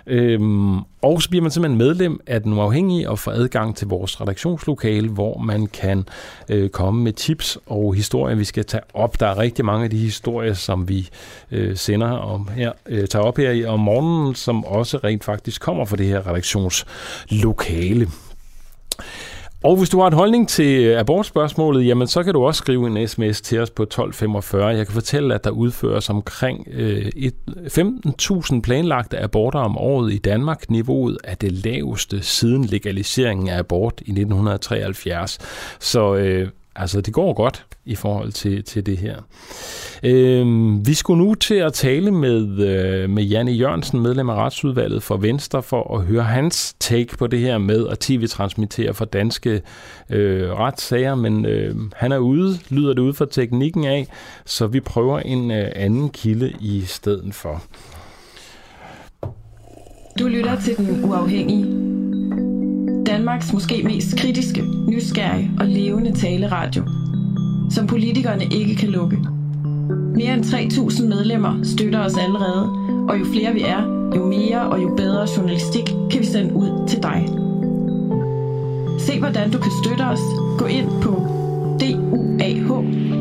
Øhm, 0.07 0.79
og 1.03 1.23
så 1.23 1.31
bliver 1.31 1.43
man 1.43 1.51
simpelthen 1.51 1.79
medlem 1.79 2.21
af 2.27 2.43
Den 2.43 2.53
Uafhængige 2.53 3.11
og 3.11 3.19
får 3.19 3.33
adgang 3.33 3.77
til 3.77 3.89
vores 3.89 4.21
redaktionslokale, 4.21 5.09
hvor 5.09 5.39
man 5.39 5.67
kan 5.67 6.05
øh, 6.49 6.69
komme 6.71 7.03
med 7.03 7.13
tips 7.13 7.59
og 7.67 7.95
historier, 7.95 8.37
vi 8.37 8.45
skal 8.45 8.65
tage 8.65 8.83
op. 8.95 9.21
Der 9.21 9.27
er 9.27 9.39
rigtig 9.39 9.65
mange 9.65 9.85
af 9.85 9.91
de 9.91 9.99
historier, 9.99 10.55
som 10.55 10.89
vi 10.89 11.09
øh, 11.51 11.77
sender 11.77 12.09
om 12.09 12.49
her, 12.49 12.73
øh, 12.87 13.09
tager 13.09 13.25
op 13.25 13.37
her 13.37 13.69
om 13.69 13.81
morgenen, 13.81 14.35
som 14.35 14.65
også 14.65 14.97
rent 14.97 15.25
faktisk 15.25 15.61
kommer 15.61 15.85
fra 15.85 15.97
det 15.97 16.07
her 16.07 16.27
redaktionslokale. 16.27 18.09
Og 19.65 19.77
hvis 19.77 19.89
du 19.89 20.01
har 20.01 20.07
en 20.07 20.13
holdning 20.13 20.49
til 20.49 20.85
øh, 20.85 21.01
abortspørgsmålet, 21.01 21.87
jamen 21.87 22.09
så 22.09 22.23
kan 22.23 22.33
du 22.35 22.45
også 22.45 22.59
skrive 22.59 22.87
en 22.87 23.09
sms 23.09 23.41
til 23.41 23.59
os 23.59 23.71
på 23.71 23.83
1245. 23.83 24.67
Jeg 24.67 24.87
kan 24.87 24.95
fortælle, 24.95 25.35
at 25.35 25.45
der 25.45 25.51
udføres 25.51 26.11
omkring 26.11 26.69
øh, 26.71 27.07
15.000 27.07 28.61
planlagte 28.61 29.19
aborter 29.19 29.59
om 29.59 29.79
året 29.79 30.13
i 30.13 30.19
Danmark. 30.19 30.71
Niveauet 30.71 31.19
er 31.25 31.35
det 31.35 31.53
laveste 31.53 32.23
siden 32.23 32.65
legaliseringen 32.65 33.49
af 33.49 33.59
abort 33.59 33.95
i 34.01 34.11
1973. 34.11 35.39
Så 35.81 36.15
øh, 36.15 36.49
Altså, 36.77 37.01
det 37.01 37.15
går 37.15 37.33
godt 37.33 37.67
i 37.85 37.95
forhold 37.95 38.33
til, 38.33 38.65
til 38.65 38.87
det 38.87 38.99
her. 38.99 39.17
Øhm, 40.05 40.87
vi 40.87 40.95
skulle 40.95 41.25
nu 41.25 41.35
til 41.35 41.55
at 41.55 41.73
tale 41.73 42.11
med, 42.11 42.59
øh, 42.59 43.11
med 43.11 43.23
Janne 43.23 43.53
Jørgensen, 43.53 44.01
medlem 44.01 44.31
af 44.31 44.35
Retsudvalget 44.35 45.03
for 45.03 45.17
Venstre, 45.17 45.63
for 45.63 45.97
at 45.97 46.05
høre 46.05 46.23
hans 46.23 46.75
take 46.81 47.17
på 47.19 47.27
det 47.27 47.39
her 47.39 47.59
med 47.59 47.89
at 47.89 47.99
tv-transmittere 47.99 48.95
for 48.95 49.05
danske 49.05 49.63
øh, 50.11 50.51
retssager, 50.51 51.15
men 51.15 51.47
øh, 51.47 51.77
han 51.97 52.13
er 52.13 52.19
ude, 52.19 52.59
lyder 52.71 52.95
det 52.95 53.03
ud 53.03 53.13
fra 53.13 53.27
teknikken 53.31 53.85
af, 53.85 54.07
så 54.45 54.67
vi 54.67 54.81
prøver 54.81 55.19
en 55.19 55.51
øh, 55.51 55.69
anden 55.77 56.09
kilde 56.09 56.53
i 56.61 56.83
stedet 56.87 57.35
for. 57.35 57.63
Du 60.19 60.27
lytter 60.27 60.61
til 60.61 60.77
Den 60.77 61.05
Uafhængige. 61.05 61.65
Danmarks 63.07 63.53
måske 63.53 63.83
mest 63.85 64.19
kritiske, 64.19 64.63
nysgerrige 64.89 65.51
og 65.61 65.67
levende 65.67 66.13
taleradio, 66.13 66.85
som 67.71 67.87
politikerne 67.87 68.45
ikke 68.45 68.77
kan 68.77 68.89
lukke. 68.89 69.19
Mere 70.15 70.35
end 70.35 70.45
3.000 70.45 71.07
medlemmer 71.07 71.59
støtter 71.63 72.01
os 72.05 72.17
allerede, 72.17 72.63
og 73.09 73.21
jo 73.21 73.25
flere 73.25 73.53
vi 73.53 73.61
er, 73.61 73.83
jo 74.17 74.27
mere 74.27 74.61
og 74.61 74.83
jo 74.83 74.95
bedre 74.97 75.27
journalistik 75.37 75.85
kan 76.11 76.21
vi 76.21 76.27
sende 76.27 76.55
ud 76.55 76.89
til 76.89 77.03
dig. 77.03 77.29
Se 78.99 79.19
hvordan 79.19 79.51
du 79.51 79.59
kan 79.59 79.73
støtte 79.85 80.03
os. 80.03 80.21
Gå 80.59 80.67
ind 80.67 80.89
på 81.03 81.11
duah.dk. 81.81 83.13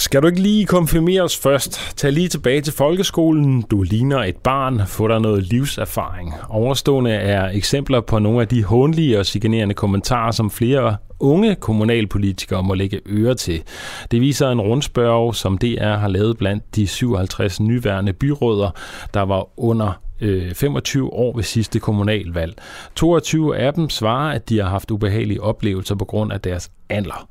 Skal 0.00 0.22
du 0.22 0.26
ikke 0.26 0.40
lige 0.40 0.66
konfirmeres 0.66 1.36
først? 1.36 1.96
Tag 1.96 2.12
lige 2.12 2.28
tilbage 2.28 2.60
til 2.60 2.72
folkeskolen. 2.72 3.62
Du 3.62 3.82
ligner 3.82 4.18
et 4.18 4.36
barn. 4.36 4.82
Få 4.86 5.08
dig 5.08 5.20
noget 5.20 5.42
livserfaring. 5.42 6.34
Overstående 6.48 7.10
er 7.10 7.48
eksempler 7.48 8.00
på 8.00 8.18
nogle 8.18 8.40
af 8.40 8.48
de 8.48 8.64
håndlige 8.64 9.18
og 9.18 9.26
chikanerende 9.26 9.74
kommentarer, 9.74 10.30
som 10.30 10.50
flere 10.50 10.96
unge 11.18 11.54
kommunalpolitikere 11.54 12.62
må 12.62 12.74
lægge 12.74 13.00
øre 13.06 13.34
til. 13.34 13.62
Det 14.10 14.20
viser 14.20 14.50
en 14.50 14.60
rundspørg, 14.60 15.34
som 15.34 15.58
DR 15.58 15.96
har 15.96 16.08
lavet 16.08 16.38
blandt 16.38 16.76
de 16.76 16.86
57 16.86 17.60
nyværende 17.60 18.12
byråder, 18.12 18.70
der 19.14 19.22
var 19.22 19.60
under 19.60 19.92
øh, 20.20 20.54
25 20.54 21.12
år 21.12 21.36
ved 21.36 21.44
sidste 21.44 21.80
kommunalvalg. 21.80 22.54
22 22.96 23.56
af 23.56 23.74
dem 23.74 23.90
svarer, 23.90 24.34
at 24.34 24.48
de 24.48 24.58
har 24.58 24.68
haft 24.68 24.90
ubehagelige 24.90 25.42
oplevelser 25.42 25.94
på 25.94 26.04
grund 26.04 26.32
af 26.32 26.40
deres 26.40 26.70
alder. 26.88 27.28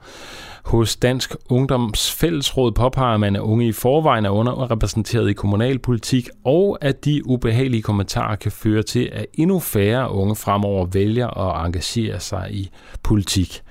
Hos 0.66 0.96
Dansk 0.96 1.36
Ungdoms 1.50 2.12
Fællesråd 2.12 2.72
påpeger 2.72 3.18
man, 3.18 3.36
at 3.36 3.42
unge 3.42 3.68
i 3.68 3.72
forvejen 3.72 4.26
er 4.26 4.30
underrepræsenteret 4.30 5.30
i 5.30 5.34
kommunalpolitik, 5.34 6.30
og 6.46 6.78
at 6.82 7.06
de 7.06 7.26
ubehagelige 7.26 7.82
kommentarer 7.82 8.36
kan 8.36 8.52
føre 8.52 8.84
til, 8.84 9.10
at 9.14 9.26
endnu 9.34 9.60
færre 9.60 10.12
unge 10.12 10.36
fremover 10.36 10.86
vælger 10.86 11.28
at 11.28 11.66
engagere 11.66 12.20
sig 12.20 12.48
i 12.52 12.70
politik. 13.04 13.62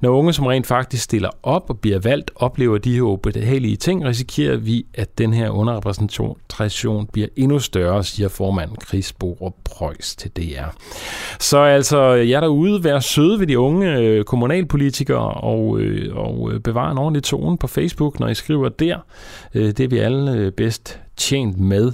Når 0.00 0.10
unge, 0.10 0.32
som 0.32 0.46
rent 0.46 0.66
faktisk 0.66 1.04
stiller 1.04 1.30
op 1.42 1.70
og 1.70 1.78
bliver 1.78 1.98
valgt, 1.98 2.30
oplever 2.36 2.78
de 2.78 2.94
her 2.94 3.02
ubehagelige 3.02 3.76
ting, 3.76 4.04
risikerer 4.04 4.56
vi, 4.56 4.86
at 4.94 5.18
den 5.18 5.34
her 5.34 5.50
underrepræsentation 5.50 7.06
bliver 7.12 7.28
endnu 7.36 7.58
større, 7.58 8.04
siger 8.04 8.28
formand 8.28 8.70
Chris 8.86 9.12
Borup 9.12 9.54
Preuss 9.64 10.16
til 10.16 10.30
DR. 10.30 10.66
Så 11.40 11.58
altså, 11.58 12.00
jeg 12.12 12.42
derude, 12.42 12.84
vær 12.84 13.00
søde 13.00 13.40
ved 13.40 13.46
de 13.46 13.58
unge 13.58 13.96
øh, 13.96 14.24
kommunalpolitikere 14.24 15.30
og, 15.30 15.80
øh, 15.80 16.16
og 16.16 16.52
øh, 16.52 16.60
bevare 16.60 16.92
en 16.92 16.98
ordentlig 16.98 17.22
tone 17.22 17.58
på 17.58 17.66
Facebook, 17.66 18.20
når 18.20 18.28
I 18.28 18.34
skriver 18.34 18.68
der. 18.68 18.96
Det 19.52 19.80
er 19.80 19.88
vi 19.88 19.98
alle 19.98 20.50
bedst 20.50 21.00
tjent 21.16 21.58
med. 21.58 21.92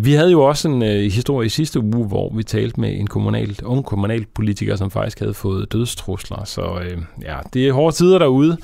Vi 0.00 0.12
havde 0.12 0.30
jo 0.30 0.42
også 0.42 0.68
en 0.68 0.82
historie 1.10 1.46
i 1.46 1.48
sidste 1.48 1.80
uge, 1.80 2.06
hvor 2.06 2.32
vi 2.36 2.42
talte 2.42 2.80
med 2.80 2.98
en 2.98 3.06
kommunal, 3.06 3.58
ung 3.64 3.84
kommunalpolitiker, 3.84 4.76
som 4.76 4.90
faktisk 4.90 5.18
havde 5.18 5.34
fået 5.34 5.72
dødstrusler. 5.72 6.44
Så 6.44 6.80
ja, 7.22 7.36
det 7.54 7.68
er 7.68 7.72
hårde 7.72 7.96
tider 7.96 8.18
derude. 8.18 8.56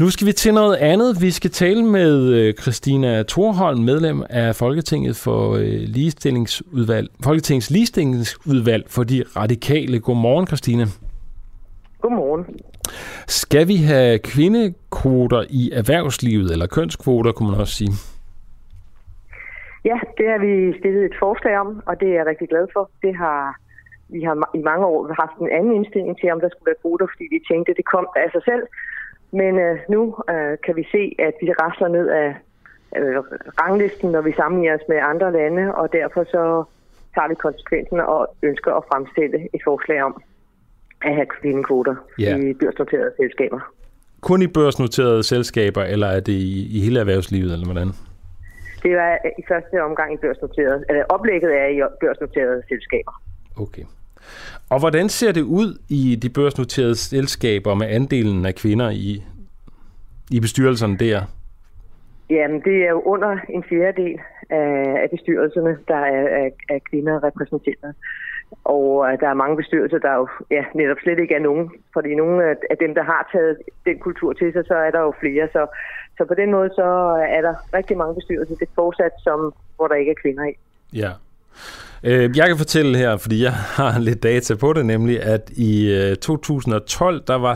Nu 0.00 0.10
skal 0.10 0.26
vi 0.26 0.32
til 0.32 0.54
noget 0.54 0.76
andet. 0.76 1.22
Vi 1.22 1.30
skal 1.30 1.50
tale 1.50 1.82
med 1.82 2.22
øh, 2.22 2.54
Christina 2.54 3.22
Thorholm, 3.22 3.80
medlem 3.80 4.22
af 4.30 4.56
Folketinget 4.56 5.16
for 5.16 5.54
øh, 5.54 5.64
ligestillingsudvalg, 5.66 7.08
Folketingets 7.24 7.70
ligestillingsudvalg 7.70 8.84
for 8.88 9.04
de 9.04 9.24
radikale. 9.36 10.00
Godmorgen, 10.00 10.46
Christina. 10.46 10.86
Godmorgen. 12.02 12.44
Skal 13.28 13.68
vi 13.68 13.76
have 13.76 14.18
kvindekvoter 14.18 15.44
i 15.50 15.70
erhvervslivet, 15.72 16.50
eller 16.50 16.66
kønskvoter, 16.66 17.32
kunne 17.32 17.50
man 17.50 17.60
også 17.60 17.74
sige? 17.74 17.92
Ja, 19.84 19.98
det 20.18 20.26
har 20.32 20.38
vi 20.38 20.78
stillet 20.78 21.04
et 21.04 21.16
forslag 21.18 21.58
om, 21.58 21.82
og 21.86 22.00
det 22.00 22.08
er 22.08 22.14
jeg 22.14 22.26
rigtig 22.26 22.48
glad 22.48 22.66
for. 22.72 22.90
Det 23.02 23.16
har 23.16 23.56
vi 24.08 24.20
har 24.22 24.50
i 24.54 24.62
mange 24.70 24.86
år 24.86 25.00
haft 25.22 25.36
en 25.40 25.50
anden 25.58 25.72
indstilling 25.78 26.14
til, 26.20 26.32
om 26.32 26.40
der 26.40 26.48
skulle 26.48 26.70
være 26.70 26.82
kvoter, 26.82 27.06
fordi 27.12 27.24
vi 27.34 27.40
tænkte, 27.50 27.70
at 27.70 27.76
det 27.76 27.92
kom 27.94 28.06
af 28.16 28.28
sig 28.34 28.42
selv. 28.50 28.64
Men 29.40 29.52
øh, 29.66 29.76
nu 29.94 30.00
øh, 30.32 30.54
kan 30.64 30.76
vi 30.76 30.84
se, 30.94 31.02
at 31.18 31.34
vi 31.42 31.48
rasler 31.62 31.88
ned 31.88 32.08
af 32.22 32.28
øh, 32.98 33.16
ranglisten, 33.62 34.08
når 34.10 34.22
vi 34.28 34.32
sammenligner 34.32 34.76
os 34.78 34.88
med 34.88 34.98
andre 35.12 35.32
lande, 35.32 35.74
og 35.74 35.92
derfor 35.92 36.24
så 36.24 36.64
tager 37.14 37.28
vi 37.28 37.34
konsekvensen 37.34 38.00
og 38.00 38.36
ønsker 38.42 38.72
at 38.72 38.84
fremstille 38.90 39.38
et 39.54 39.62
forslag 39.64 40.02
om 40.02 40.22
at 41.02 41.14
have 41.14 41.26
kvindekvoter 41.26 41.96
yeah. 42.20 42.40
i 42.40 42.54
børsnoterede 42.54 43.12
selskaber. 43.20 43.60
Kun 44.20 44.42
i 44.42 44.46
børsnoterede 44.46 45.22
selskaber, 45.22 45.82
eller 45.82 46.06
er 46.06 46.20
det 46.20 46.32
i, 46.32 46.76
i 46.76 46.80
hele 46.80 47.00
erhvervslivet, 47.00 47.52
eller 47.52 47.66
hvordan? 47.66 47.88
Det 48.84 48.92
er 48.92 49.16
i 49.38 49.42
første 49.48 49.82
omgang 49.82 50.14
i 50.14 50.16
børsnoterede, 50.16 50.84
eller 50.88 51.04
oplægget 51.08 51.52
er 51.62 51.66
i 51.66 51.80
børsnoterede 52.00 52.62
selskaber. 52.68 53.14
Okay. 53.64 53.82
Og 54.70 54.78
hvordan 54.80 55.08
ser 55.08 55.32
det 55.32 55.42
ud 55.42 55.78
i 55.88 56.18
de 56.22 56.30
børsnoterede 56.30 56.94
selskaber 56.94 57.74
med 57.74 57.86
andelen 57.86 58.46
af 58.46 58.54
kvinder 58.54 58.90
i, 58.90 59.22
i 60.30 60.40
bestyrelserne 60.40 60.96
der? 60.98 61.20
Jamen, 62.30 62.60
det 62.60 62.76
er 62.86 62.90
jo 62.90 63.00
under 63.00 63.36
en 63.48 63.64
fjerdedel 63.70 64.20
af, 64.50 65.02
af 65.02 65.08
bestyrelserne, 65.10 65.78
der 65.88 66.00
er, 66.16 66.24
er, 66.42 66.48
er 66.68 66.78
kvinder 66.90 67.24
repræsenteret. 67.24 67.94
Og 68.64 69.06
der 69.20 69.28
er 69.28 69.34
mange 69.34 69.56
bestyrelser, 69.56 69.98
der 69.98 70.14
jo 70.14 70.28
ja, 70.50 70.64
netop 70.74 70.96
slet 71.02 71.18
ikke 71.18 71.34
er 71.34 71.46
nogen. 71.48 71.70
Fordi 71.92 72.14
nogle 72.14 72.44
af 72.70 72.76
dem, 72.80 72.94
der 72.94 73.02
har 73.02 73.28
taget 73.32 73.58
den 73.86 73.98
kultur 73.98 74.32
til 74.32 74.52
sig, 74.52 74.64
så 74.66 74.74
er 74.74 74.90
der 74.90 75.00
jo 75.00 75.12
flere. 75.20 75.48
Så, 75.52 75.66
så 76.18 76.24
på 76.28 76.34
den 76.34 76.50
måde 76.50 76.70
så 76.74 76.84
er 77.28 77.40
der 77.40 77.54
rigtig 77.74 77.96
mange 77.96 78.14
bestyrelser. 78.14 78.54
Det 78.54 78.68
er 78.68 78.74
fortsat, 78.74 79.12
som, 79.22 79.54
hvor 79.76 79.86
der 79.88 79.94
ikke 79.94 80.10
er 80.10 80.20
kvinder 80.22 80.44
i. 80.44 80.52
Ja. 80.92 81.10
Øh, 82.02 82.36
jeg 82.36 82.46
kan 82.48 82.56
fortælle 82.56 82.98
her, 82.98 83.16
fordi 83.16 83.42
jeg 83.42 83.52
har 83.78 83.98
lidt 83.98 84.22
data 84.22 84.54
på 84.54 84.72
det, 84.72 84.86
nemlig 84.86 85.22
at 85.22 85.50
i 85.50 86.14
2012, 86.22 87.16
øh, 87.16 87.22
der 87.26 87.34
var 87.34 87.54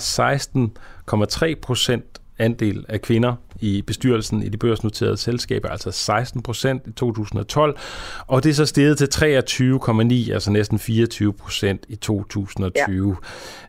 16,3 1.55 1.61
procent 1.63 2.21
andel 2.39 2.85
af 2.89 3.03
kvinder 3.03 3.35
i 3.61 3.83
bestyrelsen 3.83 4.43
i 4.43 4.49
de 4.49 4.57
børsnoterede 4.57 5.17
selskaber, 5.17 5.69
altså 5.69 5.91
16 5.91 6.43
procent 6.43 6.87
i 6.87 6.93
2012, 6.93 7.77
og 8.27 8.45
det 8.45 8.51
er 8.51 8.55
så 8.55 8.67
steget 8.67 8.99
til 8.99 9.07
23,9, 9.07 10.33
altså 10.33 10.51
næsten 10.51 10.79
24 10.79 11.33
procent 11.33 11.87
i 11.89 11.97
2020. 11.97 13.17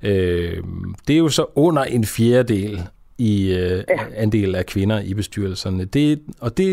Ja. 0.03 0.10
Øh, 0.10 0.64
det 1.07 1.14
er 1.14 1.18
jo 1.18 1.30
så 1.30 1.45
under 1.56 1.84
en 1.84 2.06
fjerdedel 2.06 2.88
i 3.20 3.34
øh, 3.60 3.84
ja. 3.90 4.00
andel 4.24 4.56
af 4.56 4.66
kvinder 4.66 5.00
i 5.12 5.14
bestyrelserne. 5.14 5.86
Det, 5.86 6.20
og 6.41 6.58
det, 6.58 6.70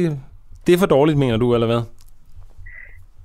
det 0.66 0.74
er 0.74 0.78
for 0.78 0.86
dårligt, 0.86 1.18
mener 1.18 1.36
du, 1.36 1.54
eller 1.54 1.66
hvad? 1.66 1.82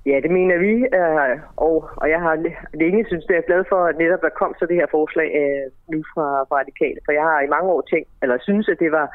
Ja, 0.06 0.16
det 0.24 0.30
mener 0.30 0.56
vi, 0.66 0.74
øh, 0.98 1.38
og, 1.56 1.76
og 1.96 2.06
jeg 2.14 2.20
har 2.20 2.34
længe 2.74 3.04
synes, 3.06 3.24
det 3.24 3.36
er 3.36 3.48
glad 3.50 3.64
for, 3.68 3.80
at 3.90 3.98
netop 3.98 4.20
der 4.20 4.38
kom 4.40 4.54
så 4.58 4.66
det 4.66 4.76
her 4.76 4.86
forslag 4.90 5.28
øh, 5.40 5.66
nu 5.92 5.98
fra, 6.14 6.26
fra 6.48 6.56
Radikale, 6.60 7.00
for 7.04 7.12
jeg 7.12 7.22
har 7.22 7.40
i 7.40 7.52
mange 7.54 7.68
år 7.74 7.82
tænkt, 7.92 8.08
eller 8.22 8.36
synes, 8.40 8.68
at 8.68 8.78
det 8.78 8.92
var 8.92 9.06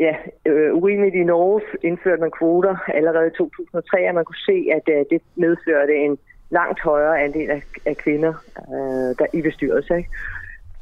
ja, 0.00 0.14
øh, 0.46 0.74
urimeligt 0.74 1.14
i 1.14 1.24
Norge 1.24 1.60
indførte 1.82 2.20
man 2.20 2.36
kvoter 2.38 2.76
allerede 2.98 3.26
i 3.26 3.36
2003, 3.38 4.08
og 4.08 4.14
man 4.14 4.24
kunne 4.24 4.46
se, 4.50 4.58
at 4.76 4.86
øh, 4.94 5.04
det 5.10 5.20
medførte 5.36 5.94
en 6.06 6.18
langt 6.50 6.80
højere 6.80 7.22
andel 7.24 7.50
af, 7.50 7.62
af 7.86 7.96
kvinder 7.96 8.32
øh, 8.74 9.10
der 9.18 9.26
i 9.32 9.42
bestyrelse. 9.42 9.96
Ikke? 9.96 10.10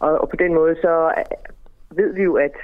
Og, 0.01 0.21
og 0.21 0.29
på 0.29 0.37
den 0.37 0.55
måde 0.55 0.75
så 0.85 0.95
ved 1.97 2.15
vi 2.15 2.23
jo, 2.23 2.35
at 2.37 2.57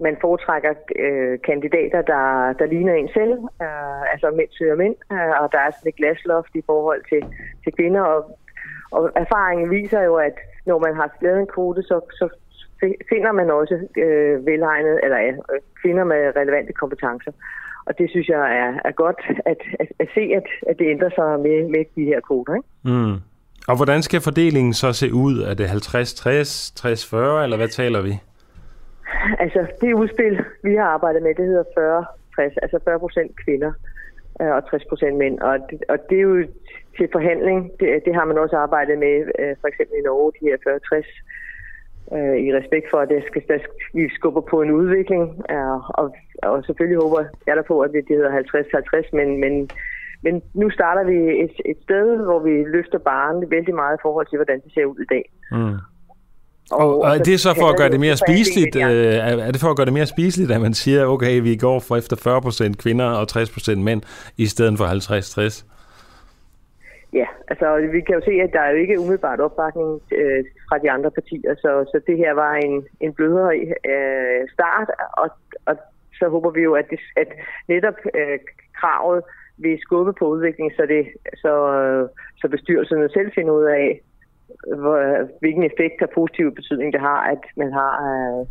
man 0.00 0.16
foretrækker 0.20 0.74
øh, 0.98 1.38
kandidater, 1.48 2.02
der, 2.02 2.52
der 2.58 2.66
ligner 2.66 2.94
en 2.94 3.10
selv, 3.14 3.32
øh, 3.64 4.12
altså 4.12 4.30
mænd 4.36 4.48
søger 4.58 4.76
mænd, 4.76 4.96
øh, 5.12 5.34
og 5.40 5.52
der 5.52 5.58
er 5.58 5.70
sådan 5.70 5.88
et 5.88 5.96
glasloft 5.96 6.52
i 6.54 6.62
forhold 6.66 7.02
til, 7.10 7.22
til 7.64 7.72
kvinder, 7.72 8.00
og, 8.00 8.38
og 8.90 9.10
erfaringen 9.16 9.70
viser 9.70 10.02
jo, 10.02 10.14
at 10.16 10.36
når 10.66 10.78
man 10.78 10.94
har 10.94 11.08
lavet 11.22 11.40
en 11.40 11.46
kvote, 11.46 11.82
så, 11.82 12.00
så 12.10 12.28
finder 13.08 13.32
man 13.32 13.50
også 13.50 13.76
øh, 13.96 14.46
velegnet, 14.46 15.00
eller 15.02 15.18
ja, 15.18 15.32
kvinder 15.82 16.04
med 16.04 16.36
relevante 16.36 16.72
kompetencer. 16.72 17.32
Og 17.86 17.98
det 17.98 18.10
synes 18.10 18.28
jeg 18.28 18.56
er, 18.62 18.72
er 18.84 18.92
godt 18.92 19.20
at, 19.46 19.60
at, 19.80 19.86
at 19.98 20.08
se, 20.14 20.20
at, 20.20 20.46
at 20.70 20.78
det 20.78 20.86
ændrer 20.90 21.10
sig 21.10 21.40
med, 21.40 21.68
med 21.68 21.84
de 21.96 22.04
her 22.04 22.20
kvoter. 22.20 22.54
Ikke? 22.54 22.68
Mm. 22.84 23.16
Og 23.68 23.76
hvordan 23.76 24.02
skal 24.02 24.20
fordelingen 24.20 24.74
så 24.74 24.92
se 24.92 25.14
ud? 25.14 25.38
Er 25.38 25.54
det 25.54 25.66
50-60, 25.66 25.68
60-40, 26.80 27.16
eller 27.16 27.56
hvad 27.56 27.68
taler 27.68 28.00
vi? 28.00 28.18
Altså, 29.44 29.66
det 29.80 29.94
udspil, 29.94 30.44
vi 30.62 30.74
har 30.74 30.84
arbejdet 30.84 31.22
med, 31.22 31.34
det 31.34 31.46
hedder 31.46 31.64
40 31.74 32.04
60, 32.34 32.56
altså 32.62 32.78
40 32.84 32.98
procent 32.98 33.32
kvinder. 33.44 33.72
øh, 34.40 34.52
og 34.56 34.70
60 34.70 34.84
procent 34.84 35.16
mænd. 35.16 35.38
Og 35.40 35.54
det, 35.70 35.78
og 35.88 35.98
det 36.10 36.18
er 36.18 36.22
jo 36.22 36.46
til 36.96 37.08
forhandling. 37.12 37.70
Det, 37.80 37.88
det 38.06 38.14
har 38.14 38.24
man 38.24 38.38
også 38.38 38.56
arbejdet 38.56 38.98
med, 38.98 39.16
øh, 39.38 39.54
for 39.60 39.68
eksempel 39.68 39.94
i 39.98 40.06
Norge, 40.08 40.32
de 40.36 40.46
her 40.48 40.56
40-60 40.66 42.16
øh, 42.16 42.36
i 42.46 42.48
respekt 42.58 42.86
for, 42.90 42.98
at 42.98 43.08
det 43.08 43.24
skal, 43.26 43.42
der, 43.48 43.58
vi 43.94 44.08
skubber 44.08 44.40
på 44.40 44.62
en 44.62 44.70
udvikling. 44.70 45.24
Øh, 45.50 45.76
og, 46.00 46.06
og 46.42 46.64
selvfølgelig 46.64 47.02
håber 47.02 47.24
jeg 47.46 47.56
der 47.56 47.62
på, 47.62 47.80
at 47.80 47.90
det, 47.92 48.08
det 48.08 48.16
hedder 48.16 48.42
50-50, 49.12 49.16
men, 49.18 49.40
men, 49.40 49.70
men 50.22 50.42
nu 50.54 50.70
starter 50.70 51.04
vi 51.04 51.18
et, 51.44 51.54
et 51.64 51.78
sted, 51.82 52.24
hvor 52.24 52.38
vi 52.38 52.54
løfter 52.76 52.98
barnet 52.98 53.50
vældig 53.50 53.74
meget 53.74 53.96
i 53.96 54.02
forhold 54.02 54.26
til, 54.26 54.38
hvordan 54.38 54.60
det 54.60 54.72
ser 54.74 54.84
ud 54.84 54.98
i 55.00 55.10
dag. 55.14 55.24
Mm. 55.52 55.76
Og, 56.70 57.02
og 57.02 57.16
er 57.16 57.22
det 57.22 57.40
så 57.40 57.54
for 57.54 57.68
at 57.68 57.76
gøre 57.76 57.88
det 57.88 58.00
mere 58.00 58.16
spiseligt? 58.16 58.76
Øh, 58.76 59.14
er 59.48 59.50
det 59.52 59.60
for 59.60 59.70
at 59.70 59.76
gøre 59.76 59.86
det 59.86 59.92
mere 59.92 60.06
spiseligt, 60.06 60.50
at 60.50 60.60
man 60.60 60.74
siger, 60.74 61.06
okay, 61.06 61.40
vi 61.40 61.56
går 61.56 61.80
for 61.80 61.96
efter 61.96 62.16
40% 62.16 62.82
kvinder 62.82 63.06
og 63.06 63.26
60% 63.32 63.78
mænd, 63.78 64.02
i 64.36 64.46
stedet 64.46 64.78
for 64.78 64.84
50-60? 64.84 65.64
Ja, 67.12 67.26
altså 67.48 67.88
vi 67.92 68.00
kan 68.00 68.14
jo 68.14 68.20
se, 68.24 68.30
at 68.30 68.52
der 68.52 68.60
er 68.60 68.70
jo 68.70 68.76
ikke 68.76 69.00
umiddelbart 69.00 69.40
opbakning 69.40 70.00
øh, 70.12 70.44
fra 70.68 70.78
de 70.78 70.90
andre 70.90 71.10
partier, 71.10 71.54
så, 71.54 71.70
så 71.92 72.00
det 72.06 72.16
her 72.16 72.32
var 72.32 72.54
en, 72.54 72.84
en 73.00 73.12
blødere 73.12 73.56
øh, 73.92 74.48
start, 74.52 74.88
og, 75.12 75.28
og 75.66 75.76
så 76.18 76.28
håber 76.28 76.50
vi 76.50 76.60
jo, 76.60 76.74
at, 76.74 76.90
det, 76.90 77.00
at 77.16 77.28
netop 77.68 77.94
øh, 78.14 78.38
kravet 78.80 79.22
vil 79.58 79.78
skubbe 79.80 80.12
på 80.12 80.24
udviklingen, 80.26 80.76
så, 80.76 80.86
det, 80.86 81.06
så, 81.36 81.52
så 82.40 82.48
bestyrelserne 82.48 83.08
selv 83.08 83.30
finder 83.34 83.52
ud 83.52 83.64
af, 83.64 84.00
hvor, 84.80 84.96
hvilken 85.40 85.62
effekt 85.62 86.02
og 86.02 86.10
positiv 86.14 86.54
betydning 86.54 86.92
det 86.92 87.00
har, 87.00 87.20
at 87.34 87.42
man 87.56 87.72
har 87.72 87.92
øh, 88.10 88.46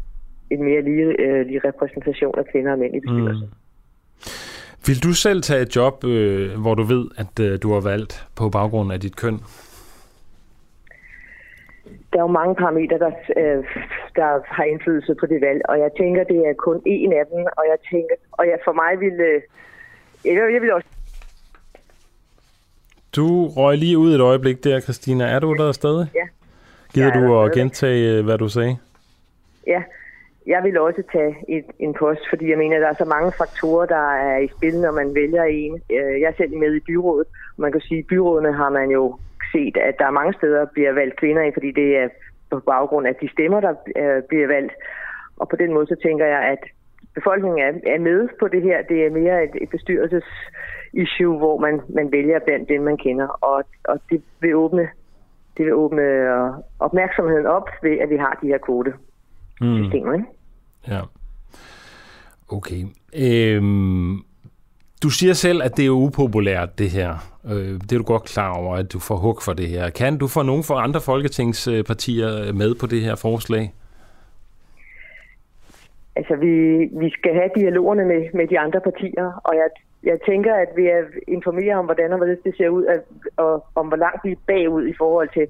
en 0.51 0.63
mere 0.63 0.81
lige, 0.81 1.05
øh, 1.21 1.45
lige 1.47 1.61
repræsentation 1.69 2.35
af 2.37 2.45
kvinder 2.51 2.71
og 2.71 2.79
mænd 2.79 2.95
i 2.95 2.99
bestyrelsen. 2.99 3.47
Mm. 3.47 3.59
Vil 4.87 5.03
du 5.03 5.13
selv 5.13 5.41
tage 5.41 5.61
et 5.61 5.75
job, 5.75 6.03
øh, 6.03 6.61
hvor 6.61 6.75
du 6.75 6.83
ved, 6.83 7.05
at 7.17 7.33
øh, 7.45 7.59
du 7.63 7.73
har 7.73 7.81
valgt 7.81 8.13
på 8.35 8.49
baggrund 8.49 8.93
af 8.93 8.99
dit 8.99 9.15
køn? 9.15 9.37
Der 12.11 12.17
er 12.19 12.25
jo 12.27 12.37
mange 12.41 12.55
parametre, 12.55 12.99
der, 12.99 13.11
øh, 13.37 13.63
der 14.15 14.27
har 14.45 14.63
indflydelse 14.63 15.15
på 15.19 15.25
det 15.25 15.41
valg, 15.41 15.61
og 15.69 15.79
jeg 15.79 15.91
tænker, 15.97 16.23
det 16.23 16.39
er 16.49 16.53
kun 16.53 16.77
én 16.77 17.11
af 17.19 17.25
dem, 17.31 17.41
og 17.57 17.63
jeg 17.71 17.77
tænker, 17.91 18.15
og 18.31 18.43
jeg, 18.47 18.57
for 18.65 18.73
mig 18.73 18.99
ville, 18.99 19.27
jeg, 20.25 20.33
jeg 20.53 20.61
vil 20.61 20.73
også 20.73 20.87
du 23.15 23.47
røg 23.47 23.77
lige 23.77 23.97
ud 23.97 24.13
et 24.15 24.21
øjeblik 24.21 24.63
der, 24.63 24.79
Christina. 24.79 25.23
Er 25.25 25.39
du 25.39 25.53
der 25.53 25.71
stadig? 25.71 26.07
Ja. 26.15 26.27
Gider 26.93 27.13
du 27.13 27.39
at 27.39 27.51
gentage, 27.51 28.17
øh, 28.17 28.25
hvad 28.25 28.37
du 28.37 28.49
sagde? 28.49 28.77
Ja, 29.67 29.83
jeg 30.47 30.63
vil 30.63 30.79
også 30.79 31.03
tage 31.11 31.35
et, 31.47 31.65
en 31.79 31.93
post, 31.93 32.21
fordi 32.29 32.49
jeg 32.49 32.57
mener, 32.57 32.75
at 32.75 32.81
der 32.81 32.87
er 32.89 33.03
så 33.03 33.05
mange 33.05 33.31
faktorer, 33.37 33.85
der 33.85 34.13
er 34.13 34.37
i 34.37 34.47
spil, 34.57 34.81
når 34.81 34.91
man 34.91 35.15
vælger 35.15 35.43
en. 35.43 35.81
Øh, 35.91 36.21
jeg 36.21 36.27
er 36.27 36.37
selv 36.37 36.57
med 36.57 36.75
i 36.75 36.79
byrådet, 36.79 37.27
man 37.57 37.71
kan 37.71 37.81
sige, 37.81 37.99
at 37.99 38.05
byrådene 38.05 38.53
har 38.53 38.69
man 38.69 38.89
jo 38.91 39.19
set, 39.53 39.77
at 39.77 39.95
der 39.99 40.05
er 40.05 40.11
mange 40.19 40.33
steder, 40.33 40.65
bliver 40.65 40.93
valgt 40.93 41.19
kvinder 41.19 41.43
i, 41.43 41.51
fordi 41.53 41.71
det 41.71 41.97
er 41.97 42.07
på 42.51 42.59
baggrund 42.59 43.07
af 43.07 43.15
de 43.15 43.29
stemmer, 43.31 43.59
der 43.59 43.73
øh, 43.95 44.23
bliver 44.29 44.47
valgt. 44.47 44.73
Og 45.37 45.49
på 45.49 45.55
den 45.55 45.73
måde, 45.73 45.87
så 45.87 45.95
tænker 46.03 46.25
jeg, 46.25 46.41
at 46.53 46.59
befolkningen 47.15 47.59
er, 47.67 47.93
er 47.95 47.99
med 47.99 48.29
på 48.39 48.47
det 48.47 48.61
her. 48.61 48.81
Det 48.81 49.05
er 49.05 49.09
mere 49.09 49.43
et, 49.43 49.55
et 49.61 49.69
bestyrelses-issue, 50.93 51.37
hvor 51.37 51.59
man, 51.59 51.81
man 51.89 52.11
vælger 52.11 52.39
blandt 52.45 52.69
dem, 52.69 52.81
man 52.81 52.97
kender. 52.97 53.27
Og, 53.27 53.63
og 53.83 53.99
det 54.09 54.21
vil 54.41 54.55
åbne 54.55 54.87
det 55.57 55.65
vil 55.65 55.73
åbne 55.73 56.01
øh, 56.01 56.51
opmærksomheden 56.79 57.45
op 57.45 57.67
ved, 57.83 57.97
at 57.97 58.09
vi 58.09 58.17
har 58.17 58.39
de 58.41 58.47
her 58.47 58.57
kvotesystemer. 58.57 60.17
Mm. 60.17 60.25
Ja. 60.87 61.01
Okay. 62.49 62.83
Øhm, 63.15 64.17
du 65.03 65.09
siger 65.09 65.33
selv, 65.33 65.63
at 65.63 65.77
det 65.77 65.85
er 65.85 65.89
upopulært, 65.89 66.79
det 66.79 66.89
her. 66.89 67.11
Øh, 67.45 67.73
det 67.81 67.91
er 67.91 67.97
du 67.97 68.03
godt 68.03 68.23
klar 68.23 68.51
over, 68.53 68.75
at 68.75 68.93
du 68.93 68.99
får 68.99 69.15
hug 69.15 69.37
for 69.45 69.53
det 69.53 69.67
her. 69.67 69.89
Kan 69.89 70.17
du 70.17 70.27
få 70.27 70.43
nogen 70.43 70.63
for 70.63 70.75
andre 70.75 71.01
folketingspartier 71.01 72.53
med 72.53 72.75
på 72.75 72.85
det 72.87 73.01
her 73.01 73.15
forslag? 73.15 73.73
Altså, 76.15 76.35
vi, 76.35 76.53
vi 76.99 77.09
skal 77.09 77.33
have 77.33 77.49
dialogerne 77.55 78.05
med, 78.05 78.21
med 78.33 78.47
de 78.47 78.59
andre 78.59 78.81
partier, 78.81 79.41
og 79.43 79.55
jeg, 79.55 79.69
jeg 80.03 80.19
tænker, 80.29 80.53
at 80.55 80.69
vi 80.75 80.85
er 80.87 81.03
informeret 81.27 81.79
om, 81.79 81.85
hvordan 81.85 82.11
og 82.11 82.17
hvordan 82.17 82.37
det 82.43 82.57
ser 82.57 82.69
ud, 82.69 82.85
at, 82.85 83.01
og 83.37 83.65
om 83.75 83.87
hvor 83.87 83.97
langt 83.97 84.25
vi 84.25 84.31
er 84.31 84.45
bagud 84.47 84.87
i 84.87 84.93
forhold 84.97 85.29
til, 85.33 85.47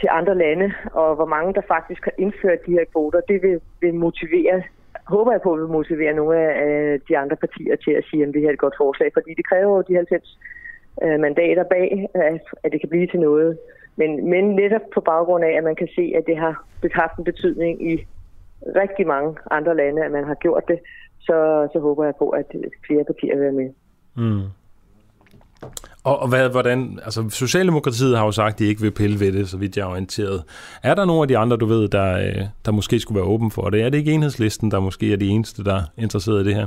til 0.00 0.08
andre 0.10 0.38
lande, 0.38 0.72
og 0.92 1.14
hvor 1.14 1.26
mange, 1.26 1.54
der 1.54 1.60
faktisk 1.68 2.04
har 2.04 2.12
indført 2.18 2.66
de 2.66 2.72
her 2.72 2.84
kvoter. 2.92 3.20
Det 3.20 3.42
vil, 3.42 3.60
vil 3.80 3.94
motivere, 3.94 4.62
håber 5.06 5.32
jeg 5.32 5.42
på, 5.42 5.56
vil 5.56 5.76
motivere 5.78 6.12
nogle 6.12 6.36
af 6.38 7.00
de 7.08 7.18
andre 7.18 7.36
partier 7.36 7.76
til 7.76 7.90
at 7.90 8.04
sige, 8.10 8.22
at 8.22 8.34
det 8.34 8.40
her 8.40 8.48
er 8.48 8.52
et 8.52 8.58
godt 8.58 8.74
forslag, 8.78 9.10
fordi 9.12 9.34
det 9.34 9.48
kræver 9.48 9.76
jo 9.76 9.84
de 9.88 9.94
90 9.94 10.38
øh, 11.02 11.20
mandater 11.20 11.64
bag, 11.64 12.08
at, 12.14 12.40
at 12.64 12.72
det 12.72 12.80
kan 12.80 12.88
blive 12.88 13.06
til 13.06 13.20
noget. 13.20 13.58
Men, 13.96 14.30
men 14.30 14.44
netop 14.44 14.80
på 14.94 15.00
baggrund 15.00 15.44
af, 15.44 15.52
at 15.56 15.64
man 15.64 15.76
kan 15.76 15.88
se, 15.96 16.12
at 16.16 16.26
det 16.26 16.36
har 16.36 16.64
haft 16.92 17.18
en 17.18 17.24
betydning 17.24 17.92
i 17.92 18.06
rigtig 18.76 19.06
mange 19.06 19.36
andre 19.50 19.76
lande, 19.76 20.04
at 20.04 20.12
man 20.12 20.24
har 20.24 20.34
gjort 20.34 20.68
det, 20.68 20.78
så, 21.26 21.68
så 21.72 21.78
håber 21.80 22.04
jeg 22.04 22.14
på, 22.18 22.28
at 22.28 22.46
flere 22.86 23.04
partier 23.04 23.34
vil 23.34 23.44
være 23.44 23.52
med. 23.52 23.70
Mm. 24.14 24.42
Og, 26.04 26.18
og 26.18 26.28
hvad, 26.28 26.50
hvordan, 26.50 26.98
altså 27.04 27.30
Socialdemokratiet 27.30 28.16
har 28.18 28.24
jo 28.24 28.32
sagt, 28.32 28.52
at 28.52 28.58
de 28.58 28.68
ikke 28.68 28.80
vil 28.80 28.90
pille 28.90 29.20
ved 29.20 29.32
det, 29.32 29.48
så 29.48 29.58
vidt 29.58 29.76
jeg 29.76 29.82
er 29.82 29.90
orienteret. 29.90 30.42
Er 30.82 30.94
der 30.94 31.04
nogle 31.04 31.22
af 31.22 31.28
de 31.28 31.38
andre, 31.38 31.56
du 31.56 31.66
ved, 31.66 31.88
der, 31.88 32.18
øh, 32.18 32.42
der 32.64 32.72
måske 32.72 33.00
skulle 33.00 33.20
være 33.20 33.28
åben 33.28 33.50
for 33.50 33.70
det? 33.70 33.82
Er 33.82 33.88
det 33.88 33.98
ikke 33.98 34.12
enhedslisten, 34.12 34.70
der 34.70 34.80
måske 34.80 35.12
er 35.12 35.16
de 35.16 35.28
eneste, 35.28 35.64
der 35.64 35.74
er 35.74 35.82
interesseret 35.98 36.40
i 36.42 36.48
det 36.48 36.54
her? 36.54 36.66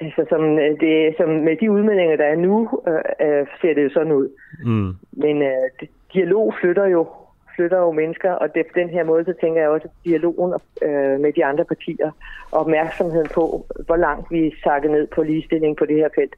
Altså, 0.00 0.24
som, 0.28 0.58
øh, 0.58 0.80
det, 0.80 1.14
som 1.16 1.28
med 1.28 1.56
de 1.60 1.70
udmeldinger, 1.70 2.16
der 2.16 2.24
er 2.24 2.36
nu, 2.36 2.82
øh, 2.88 3.28
øh, 3.28 3.46
ser 3.60 3.74
det 3.74 3.84
jo 3.84 3.90
sådan 3.90 4.12
ud. 4.12 4.28
Mm. 4.64 4.92
Men 5.12 5.42
øh, 5.42 5.88
dialog 6.12 6.54
flytter 6.60 6.86
jo 6.86 7.06
flytter 7.58 7.78
jo 7.78 7.90
mennesker, 7.92 8.32
og 8.32 8.54
det, 8.54 8.66
på 8.66 8.78
den 8.80 8.90
her 8.96 9.04
måde, 9.04 9.24
så 9.24 9.34
tænker 9.40 9.60
jeg 9.60 9.70
også, 9.70 9.88
at 9.88 10.04
dialogen 10.04 10.52
øh, 10.86 11.20
med 11.20 11.32
de 11.32 11.44
andre 11.44 11.64
partier 11.64 12.10
og 12.52 12.60
opmærksomheden 12.60 13.28
på, 13.34 13.66
hvor 13.86 13.96
langt 13.96 14.26
vi 14.30 14.42
sakker 14.64 14.88
ned 14.90 15.06
på 15.06 15.22
ligestilling 15.22 15.76
på 15.76 15.84
det 15.86 15.96
her 15.96 16.08
felt, 16.14 16.34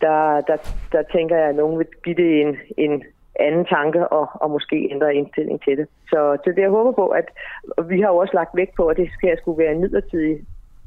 der, 0.00 0.40
der, 0.48 0.56
der 0.92 1.02
tænker 1.02 1.36
jeg, 1.36 1.48
at 1.48 1.54
nogen 1.54 1.78
vil 1.78 1.86
give 2.04 2.16
det 2.22 2.30
en, 2.40 2.56
en 2.76 3.02
anden 3.40 3.64
tanke 3.64 4.08
og, 4.08 4.26
og 4.34 4.50
måske 4.50 4.88
ændre 4.90 5.14
indstilling 5.14 5.62
til 5.62 5.76
det. 5.78 5.86
Så, 6.10 6.20
så 6.44 6.50
det 6.56 6.62
jeg 6.62 6.76
håber 6.78 6.92
på, 6.92 7.06
at 7.08 7.28
vi 7.88 8.00
har 8.00 8.08
jo 8.08 8.16
også 8.16 8.34
lagt 8.34 8.56
vægt 8.56 8.74
på, 8.76 8.86
at 8.86 8.96
det 8.96 9.08
her 9.22 9.36
skulle 9.36 9.62
være 9.64 9.72
en 9.72 9.80
midlertidig 9.80 10.36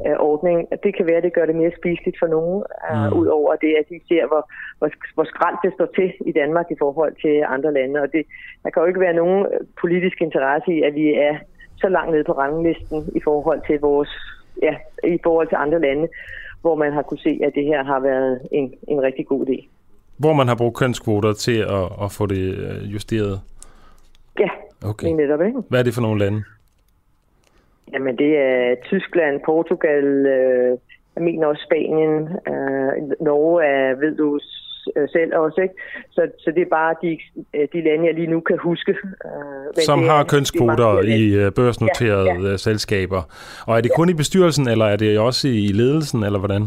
øh, 0.05 0.17
ordning. 0.31 0.57
Det 0.83 0.91
kan 0.95 1.05
være, 1.09 1.21
at 1.21 1.23
det 1.27 1.33
gør 1.33 1.45
det 1.45 1.55
mere 1.55 1.77
spiseligt 1.79 2.17
for 2.21 2.29
nogen, 2.35 2.63
øh, 2.89 3.07
mm. 3.07 3.19
ud 3.19 3.27
over 3.39 3.55
det, 3.55 3.73
at 3.79 3.85
de 3.89 3.99
ser, 4.09 4.23
hvor, 4.27 4.43
hvor, 4.79 4.89
hvor 5.15 5.23
skralt 5.33 5.59
det 5.63 5.71
står 5.73 5.89
til 5.97 6.09
i 6.29 6.31
Danmark 6.31 6.67
i 6.71 6.79
forhold 6.83 7.13
til 7.23 7.35
andre 7.55 7.73
lande. 7.73 8.01
Og 8.03 8.07
det, 8.15 8.23
der 8.63 8.69
kan 8.69 8.81
jo 8.81 8.87
ikke 8.87 9.05
være 9.07 9.19
nogen 9.21 9.45
politisk 9.81 10.17
interesse 10.21 10.69
i, 10.77 10.81
at 10.87 10.93
vi 10.95 11.07
er 11.13 11.35
så 11.81 11.89
langt 11.89 12.11
nede 12.11 12.23
på 12.23 12.31
ranglisten 12.31 12.99
i 13.15 13.21
forhold 13.23 13.61
til 13.67 13.79
vores, 13.79 14.11
ja, 14.61 14.73
i 15.03 15.19
forhold 15.23 15.47
til 15.47 15.57
andre 15.65 15.79
lande, 15.81 16.07
hvor 16.61 16.75
man 16.75 16.93
har 16.93 17.01
kunne 17.01 17.23
se, 17.27 17.39
at 17.43 17.51
det 17.55 17.65
her 17.65 17.83
har 17.83 17.99
været 17.99 18.41
en, 18.51 18.73
en 18.87 19.01
rigtig 19.01 19.27
god 19.27 19.47
idé. 19.47 19.67
Hvor 20.17 20.33
man 20.33 20.47
har 20.47 20.55
brugt 20.55 20.77
kønskvoter 20.77 21.33
til 21.33 21.57
at, 21.57 21.85
at 22.03 22.11
få 22.11 22.25
det 22.25 22.43
øh, 22.57 22.93
justeret? 22.93 23.41
Ja, 24.39 24.49
okay. 24.89 25.07
netop, 25.07 25.41
ikke? 25.41 25.59
Hvad 25.69 25.79
er 25.79 25.83
det 25.83 25.93
for 25.93 26.01
nogle 26.01 26.19
lande? 26.19 26.43
Jamen, 27.93 28.17
det 28.17 28.37
er 28.37 28.75
Tyskland, 28.83 29.41
Portugal, 29.45 30.05
øh, 30.05 30.77
jeg 31.15 31.23
mener 31.23 31.47
også 31.47 31.63
Spanien, 31.63 32.13
øh, 32.23 32.91
Norge 33.21 33.63
er, 33.63 33.95
ved 33.95 34.17
du 34.17 34.39
øh, 34.95 35.09
selv 35.09 35.31
også, 35.35 35.61
ikke? 35.61 35.75
Så, 36.11 36.21
så 36.39 36.51
det 36.55 36.61
er 36.61 36.69
bare 36.69 36.95
de, 37.01 37.19
øh, 37.53 37.67
de 37.73 37.81
lande, 37.81 38.05
jeg 38.05 38.13
lige 38.13 38.27
nu 38.27 38.39
kan 38.39 38.57
huske. 38.57 38.91
Øh, 38.91 39.65
men 39.75 39.81
Som 39.85 40.03
har 40.03 40.23
kønskvoter 40.23 41.01
i 41.01 41.33
øh, 41.33 41.51
børsnoterede 41.51 42.31
ja, 42.31 42.49
ja. 42.49 42.57
selskaber. 42.57 43.21
Og 43.67 43.77
er 43.77 43.81
det 43.81 43.91
kun 43.95 44.07
ja. 44.09 44.13
i 44.13 44.17
bestyrelsen, 44.17 44.67
eller 44.67 44.85
er 44.85 44.95
det 44.95 45.19
også 45.19 45.47
i 45.47 45.67
ledelsen, 45.81 46.23
eller 46.23 46.39
hvordan? 46.39 46.63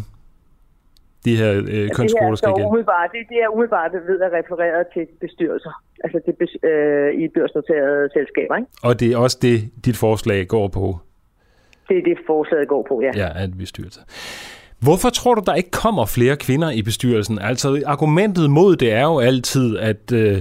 De 1.25 1.37
her 1.37 1.51
øh, 1.75 1.89
kønskvoter 1.97 2.35
skal 2.35 2.49
igen? 2.57 2.67
Umiddelbart, 2.67 3.11
det, 3.13 3.23
det 3.29 3.39
er 3.45 3.49
umiddelbart 3.49 3.93
ved 4.09 4.21
at 4.21 4.33
referere 4.33 4.85
til 4.95 5.07
bestyrelser. 5.21 5.83
Altså 6.05 6.19
det, 6.27 6.35
øh, 6.71 7.15
i 7.23 7.29
børsnoterede 7.29 8.09
selskaber, 8.13 8.57
ikke? 8.57 8.69
Og 8.83 9.01
det 9.01 9.13
er 9.13 9.17
også 9.17 9.39
det, 9.43 9.59
dit 9.85 9.97
forslag 9.97 10.47
går 10.47 10.69
på? 10.69 10.99
Det 11.91 11.99
er 11.99 12.03
det, 12.03 12.19
forslaget 12.27 12.69
går 12.69 12.87
på, 12.89 13.01
ja. 13.03 13.11
Ja, 13.23 13.29
at 13.45 13.51
bestyrelse. 13.59 14.01
Hvorfor 14.87 15.11
tror 15.11 15.35
du, 15.35 15.43
der 15.47 15.55
ikke 15.55 15.71
kommer 15.71 16.07
flere 16.07 16.37
kvinder 16.37 16.71
i 16.71 16.83
bestyrelsen? 16.83 17.39
Altså, 17.39 17.83
argumentet 17.87 18.51
mod 18.51 18.77
det 18.77 18.93
er 18.93 19.03
jo 19.03 19.19
altid, 19.19 19.79
at, 19.79 20.13
øh, 20.15 20.37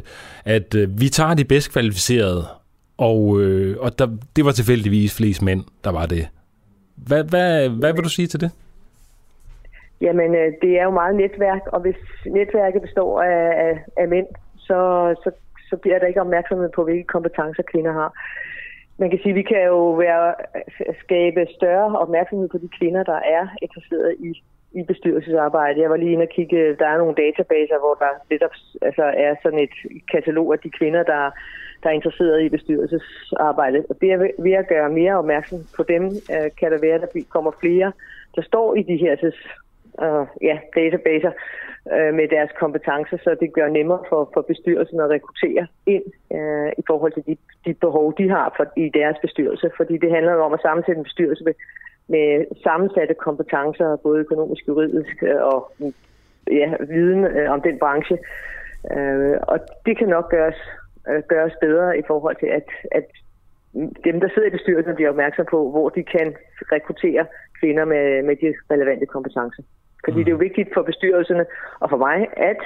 at 0.45 0.75
øh, 0.75 1.01
vi 1.01 1.07
tager 1.09 1.33
de 1.33 1.45
bedst 1.45 1.73
kvalificerede, 1.73 2.43
og, 2.97 3.41
øh, 3.41 3.77
og 3.79 3.99
der, 3.99 4.07
det 4.35 4.45
var 4.45 4.51
tilfældigvis 4.51 5.17
flest 5.17 5.41
mænd, 5.41 5.63
der 5.83 5.91
var 5.91 6.05
det. 6.05 6.27
Hvad, 7.07 7.23
hvad, 7.23 7.69
hvad 7.69 7.93
vil 7.93 8.03
du 8.03 8.09
sige 8.09 8.27
til 8.27 8.41
det? 8.41 8.51
Jamen, 10.01 10.35
øh, 10.35 10.53
det 10.61 10.79
er 10.79 10.83
jo 10.83 10.91
meget 10.91 11.15
netværk, 11.15 11.61
og 11.73 11.79
hvis 11.81 11.99
netværket 12.25 12.81
består 12.81 13.21
af, 13.21 13.67
af, 13.67 13.73
af 13.97 14.07
mænd, 14.07 14.27
så, 14.57 14.79
så, 15.23 15.31
så 15.69 15.77
bliver 15.77 15.99
der 15.99 16.07
ikke 16.07 16.21
opmærksomhed 16.21 16.69
på, 16.75 16.83
hvilke 16.83 17.03
kompetencer 17.03 17.63
kvinder 17.71 17.93
har 17.93 18.13
man 18.99 19.09
kan 19.09 19.19
sige, 19.19 19.29
at 19.29 19.35
vi 19.35 19.41
kan 19.41 19.63
jo 19.65 19.91
være, 19.91 20.33
øh, 20.55 20.95
skabe 21.03 21.47
større 21.57 21.99
opmærksomhed 21.99 22.49
på 22.49 22.57
de 22.57 22.69
kvinder, 22.79 23.03
der 23.03 23.19
er 23.37 23.47
interesseret 23.61 24.15
i 24.19 24.29
i 24.71 24.83
bestyrelsesarbejde. 24.83 25.81
Jeg 25.81 25.89
var 25.89 25.97
lige 25.97 26.11
inde 26.11 26.23
og 26.23 26.35
kigge, 26.35 26.75
der 26.75 26.87
er 26.87 26.97
nogle 26.97 27.15
databaser, 27.15 27.79
hvor 27.79 27.93
der 27.93 28.11
netop 28.29 28.51
altså, 28.81 29.03
er 29.03 29.35
sådan 29.43 29.59
et 29.59 29.75
katalog 30.11 30.53
af 30.53 30.59
de 30.59 30.69
kvinder, 30.69 31.03
der, 31.03 31.31
der 31.83 31.89
er 31.89 31.93
interesseret 31.99 32.41
i 32.41 32.49
bestyrelsesarbejde. 32.49 33.85
Og 33.89 33.95
det 34.01 34.11
er 34.11 34.17
ved 34.39 34.51
at 34.51 34.67
gøre 34.67 34.89
mere 34.89 35.17
opmærksom 35.17 35.59
på 35.75 35.83
dem, 35.83 36.03
øh, 36.05 36.49
kan 36.59 36.71
der 36.71 36.79
være, 36.79 36.95
at 36.95 37.01
der 37.01 37.21
kommer 37.29 37.51
flere, 37.59 37.91
der 38.35 38.41
står 38.41 38.75
i 38.75 38.83
de 38.83 38.97
her 38.97 39.15
uh, 40.05 40.27
ja, 40.41 40.55
databaser 40.75 41.31
uh, 41.95 42.13
med 42.17 42.27
deres 42.35 42.51
kompetencer, 42.59 43.17
så 43.23 43.35
det 43.39 43.53
gør 43.53 43.67
nemmere 43.67 44.03
for, 44.09 44.29
for 44.33 44.41
bestyrelsen 44.41 44.99
at 44.99 45.09
rekruttere 45.09 45.67
ind 45.85 46.05
uh, 46.37 46.69
i 46.81 46.83
forhold 46.87 47.11
til 47.13 47.23
de, 47.29 47.35
de 47.65 47.73
behov, 47.73 48.13
de 48.17 48.29
har 48.29 48.53
for, 48.57 48.65
i 48.77 48.89
deres 48.99 49.17
bestyrelse. 49.21 49.71
Fordi 49.77 49.97
det 49.97 50.11
handler 50.11 50.33
jo 50.33 50.41
om 50.43 50.53
at 50.53 50.61
sammensætte 50.61 50.99
en 50.99 51.09
bestyrelse 51.09 51.43
med, 51.43 51.53
med 52.07 52.45
sammensatte 52.63 53.13
kompetencer, 53.13 53.95
både 53.95 54.19
økonomisk, 54.19 54.67
juridisk 54.67 55.23
øh, 55.23 55.41
og 55.51 55.71
ja, 56.51 56.69
viden 56.79 57.23
uh, 57.23 57.53
om 57.53 57.61
den 57.61 57.79
branche. 57.79 58.17
Uh, 58.95 59.37
og 59.51 59.59
det 59.85 59.97
kan 59.97 60.07
nok 60.07 60.31
gøres, 60.31 60.59
uh, 61.09 61.21
gøres 61.27 61.53
bedre 61.61 61.97
i 61.99 62.03
forhold 62.07 62.35
til, 62.39 62.47
at, 62.59 62.67
at 62.91 63.05
dem, 64.03 64.19
der 64.19 64.29
sidder 64.29 64.47
i 64.47 64.57
bestyrelsen, 64.57 64.95
bliver 64.95 65.09
opmærksom 65.09 65.45
på, 65.51 65.69
hvor 65.69 65.89
de 65.89 66.03
kan 66.03 66.35
rekruttere 66.71 67.25
kvinder 67.59 67.85
med, 67.85 68.23
med 68.23 68.35
de 68.35 68.53
relevante 68.71 69.05
kompetencer. 69.05 69.63
Fordi 70.05 70.17
mm. 70.17 70.23
det 70.23 70.31
er 70.31 70.37
jo 70.37 70.45
vigtigt 70.47 70.69
for 70.73 70.81
bestyrelserne 70.81 71.45
og 71.79 71.89
for 71.89 71.97
mig, 71.97 72.27
at, 72.51 72.61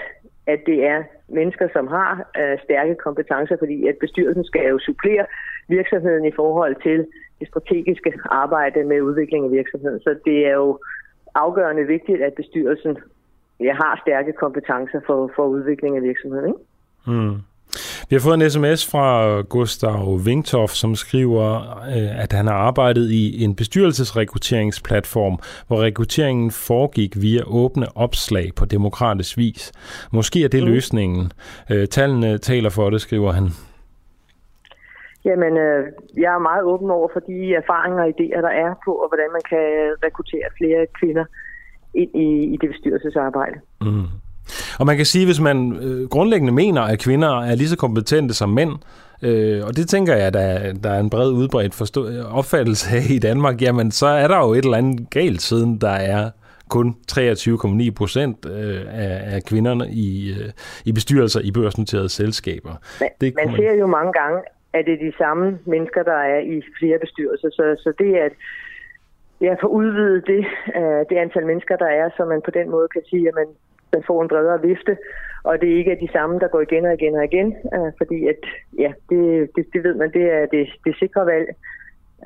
at 0.47 0.60
det 0.65 0.85
er 0.85 1.03
mennesker, 1.27 1.68
som 1.73 1.88
har 1.88 2.11
uh, 2.39 2.60
stærke 2.64 2.95
kompetencer, 2.95 3.55
fordi 3.60 3.88
at 3.88 3.97
bestyrelsen 3.99 4.45
skal 4.45 4.65
jo 4.68 4.80
supplere 4.80 5.26
virksomheden 5.68 6.26
i 6.26 6.31
forhold 6.35 6.76
til 6.84 7.07
det 7.39 7.47
strategiske 7.47 8.14
arbejde 8.26 8.84
med 8.84 9.01
udvikling 9.01 9.45
af 9.45 9.51
virksomheden. 9.51 9.99
Så 9.99 10.15
det 10.26 10.47
er 10.47 10.53
jo 10.53 10.80
afgørende 11.35 11.84
vigtigt, 11.84 12.22
at 12.22 12.34
bestyrelsen 12.34 12.97
ja, 13.60 13.73
har 13.73 13.99
stærke 14.03 14.34
kompetencer 14.34 14.99
for, 15.07 15.31
for 15.35 15.45
udvikling 15.45 15.97
af 15.97 16.03
virksomheden. 16.03 16.47
Ikke? 16.47 16.60
Mm. 17.07 17.35
Vi 18.10 18.15
har 18.15 18.19
fået 18.19 18.34
en 18.34 18.49
sms 18.49 18.91
fra 18.91 19.41
Gustav 19.41 20.19
Vingtoff, 20.26 20.72
som 20.72 20.95
skriver, 20.95 21.45
øh, 21.95 22.23
at 22.23 22.34
han 22.34 22.48
har 22.48 22.53
arbejdet 22.53 23.11
i 23.11 23.44
en 23.44 23.56
bestyrelsesrekrutteringsplatform, 23.56 25.40
hvor 25.68 25.81
rekrutteringen 25.81 26.52
foregik 26.52 27.22
via 27.22 27.41
åbne 27.48 27.88
opslag 27.95 28.52
på 28.56 28.65
demokratisk 28.65 29.38
vis. 29.38 29.72
Måske 30.11 30.44
er 30.44 30.48
det 30.48 30.64
mm. 30.64 30.69
løsningen. 30.69 31.31
Øh, 31.72 31.88
tallene 31.88 32.38
taler 32.38 32.69
for 32.69 32.90
det, 32.90 33.02
skriver 33.02 33.31
han. 33.31 33.49
Jamen, 35.26 35.57
øh, 35.57 35.84
jeg 36.18 36.34
er 36.34 36.40
meget 36.40 36.64
åben 36.64 36.91
over 36.91 37.10
for 37.14 37.19
de 37.19 37.53
erfaringer 37.56 38.03
og 38.03 38.10
idéer, 38.10 38.41
der 38.41 38.53
er 38.65 38.73
på, 38.85 38.91
og 38.91 39.07
hvordan 39.10 39.30
man 39.31 39.41
kan 39.49 39.68
rekruttere 40.06 40.48
flere 40.57 40.85
kvinder 40.99 41.26
ind 41.94 42.15
i, 42.15 42.53
i 42.53 42.57
det 42.61 42.69
bestyrelsesarbejde. 42.69 43.57
Mm. 43.81 44.07
Og 44.79 44.85
man 44.85 44.97
kan 44.97 45.05
sige, 45.05 45.25
hvis 45.25 45.39
man 45.39 45.75
øh, 45.81 46.09
grundlæggende 46.09 46.53
mener, 46.53 46.81
at 46.81 46.99
kvinder 46.99 47.41
er 47.41 47.55
lige 47.55 47.67
så 47.67 47.77
kompetente 47.77 48.33
som 48.33 48.49
mænd, 48.49 48.71
øh, 49.21 49.65
og 49.65 49.77
det 49.77 49.89
tænker 49.89 50.15
jeg, 50.15 50.33
der, 50.33 50.73
der 50.73 50.89
er 50.89 50.99
en 50.99 51.09
bred 51.09 51.31
udbredt 51.31 51.73
forstå- 51.73 52.09
opfattelse 52.31 52.95
af 52.97 53.03
i 53.09 53.19
Danmark, 53.19 53.61
jamen 53.61 53.91
så 53.91 54.07
er 54.07 54.27
der 54.27 54.37
jo 54.37 54.53
et 54.53 54.65
eller 54.65 54.77
andet 54.77 55.09
galt, 55.09 55.41
siden 55.41 55.77
der 55.81 55.95
er 56.15 56.29
kun 56.69 56.95
23,9 57.11 57.91
procent 57.91 58.45
øh, 58.45 58.81
af, 59.05 59.35
af 59.35 59.43
kvinderne 59.43 59.85
i, 59.89 60.31
øh, 60.31 60.49
i 60.85 60.91
bestyrelser 60.91 61.41
i 61.43 61.51
børsnoterede 61.51 62.09
selskaber. 62.09 62.73
Men, 62.99 63.09
det 63.21 63.35
man, 63.35 63.47
man 63.47 63.55
ser 63.55 63.73
jo 63.73 63.87
mange 63.87 64.13
gange, 64.21 64.39
at 64.73 64.85
det 64.85 64.93
er 64.93 65.11
de 65.11 65.17
samme 65.17 65.59
mennesker, 65.65 66.03
der 66.03 66.19
er 66.33 66.39
i 66.39 66.61
flere 66.79 66.97
bestyrelser, 66.99 67.49
så, 67.49 67.63
så 67.83 67.93
det 67.99 68.09
er 68.17 68.25
at 68.25 68.31
ja, 69.41 69.53
få 69.61 69.67
udvidet 69.67 70.27
det, 70.27 70.45
uh, 70.79 71.01
det 71.09 71.17
antal 71.25 71.45
mennesker, 71.45 71.75
der 71.75 71.91
er, 72.01 72.09
så 72.17 72.25
man 72.25 72.41
på 72.45 72.51
den 72.51 72.69
måde 72.69 72.87
kan 72.95 73.01
sige, 73.09 73.27
at 73.27 73.35
man 73.35 73.47
man 73.94 74.03
får 74.07 74.22
en 74.22 74.28
bredere 74.28 74.61
vifte, 74.61 74.98
og 75.44 75.61
det 75.61 75.68
ikke 75.68 75.91
er 75.91 75.99
de 76.06 76.11
samme, 76.11 76.40
der 76.40 76.48
går 76.48 76.61
igen 76.61 76.86
og 76.86 76.94
igen 76.94 77.15
og 77.15 77.24
igen, 77.24 77.56
øh, 77.76 77.91
fordi 77.98 78.28
at, 78.28 78.41
ja, 78.80 78.91
det, 79.10 79.49
det, 79.56 79.65
det 79.74 79.84
ved 79.84 79.95
man, 79.95 80.11
det 80.11 80.26
er 80.32 80.45
det, 80.45 80.68
det 80.86 80.95
sikre 80.99 81.26
valg. 81.26 81.48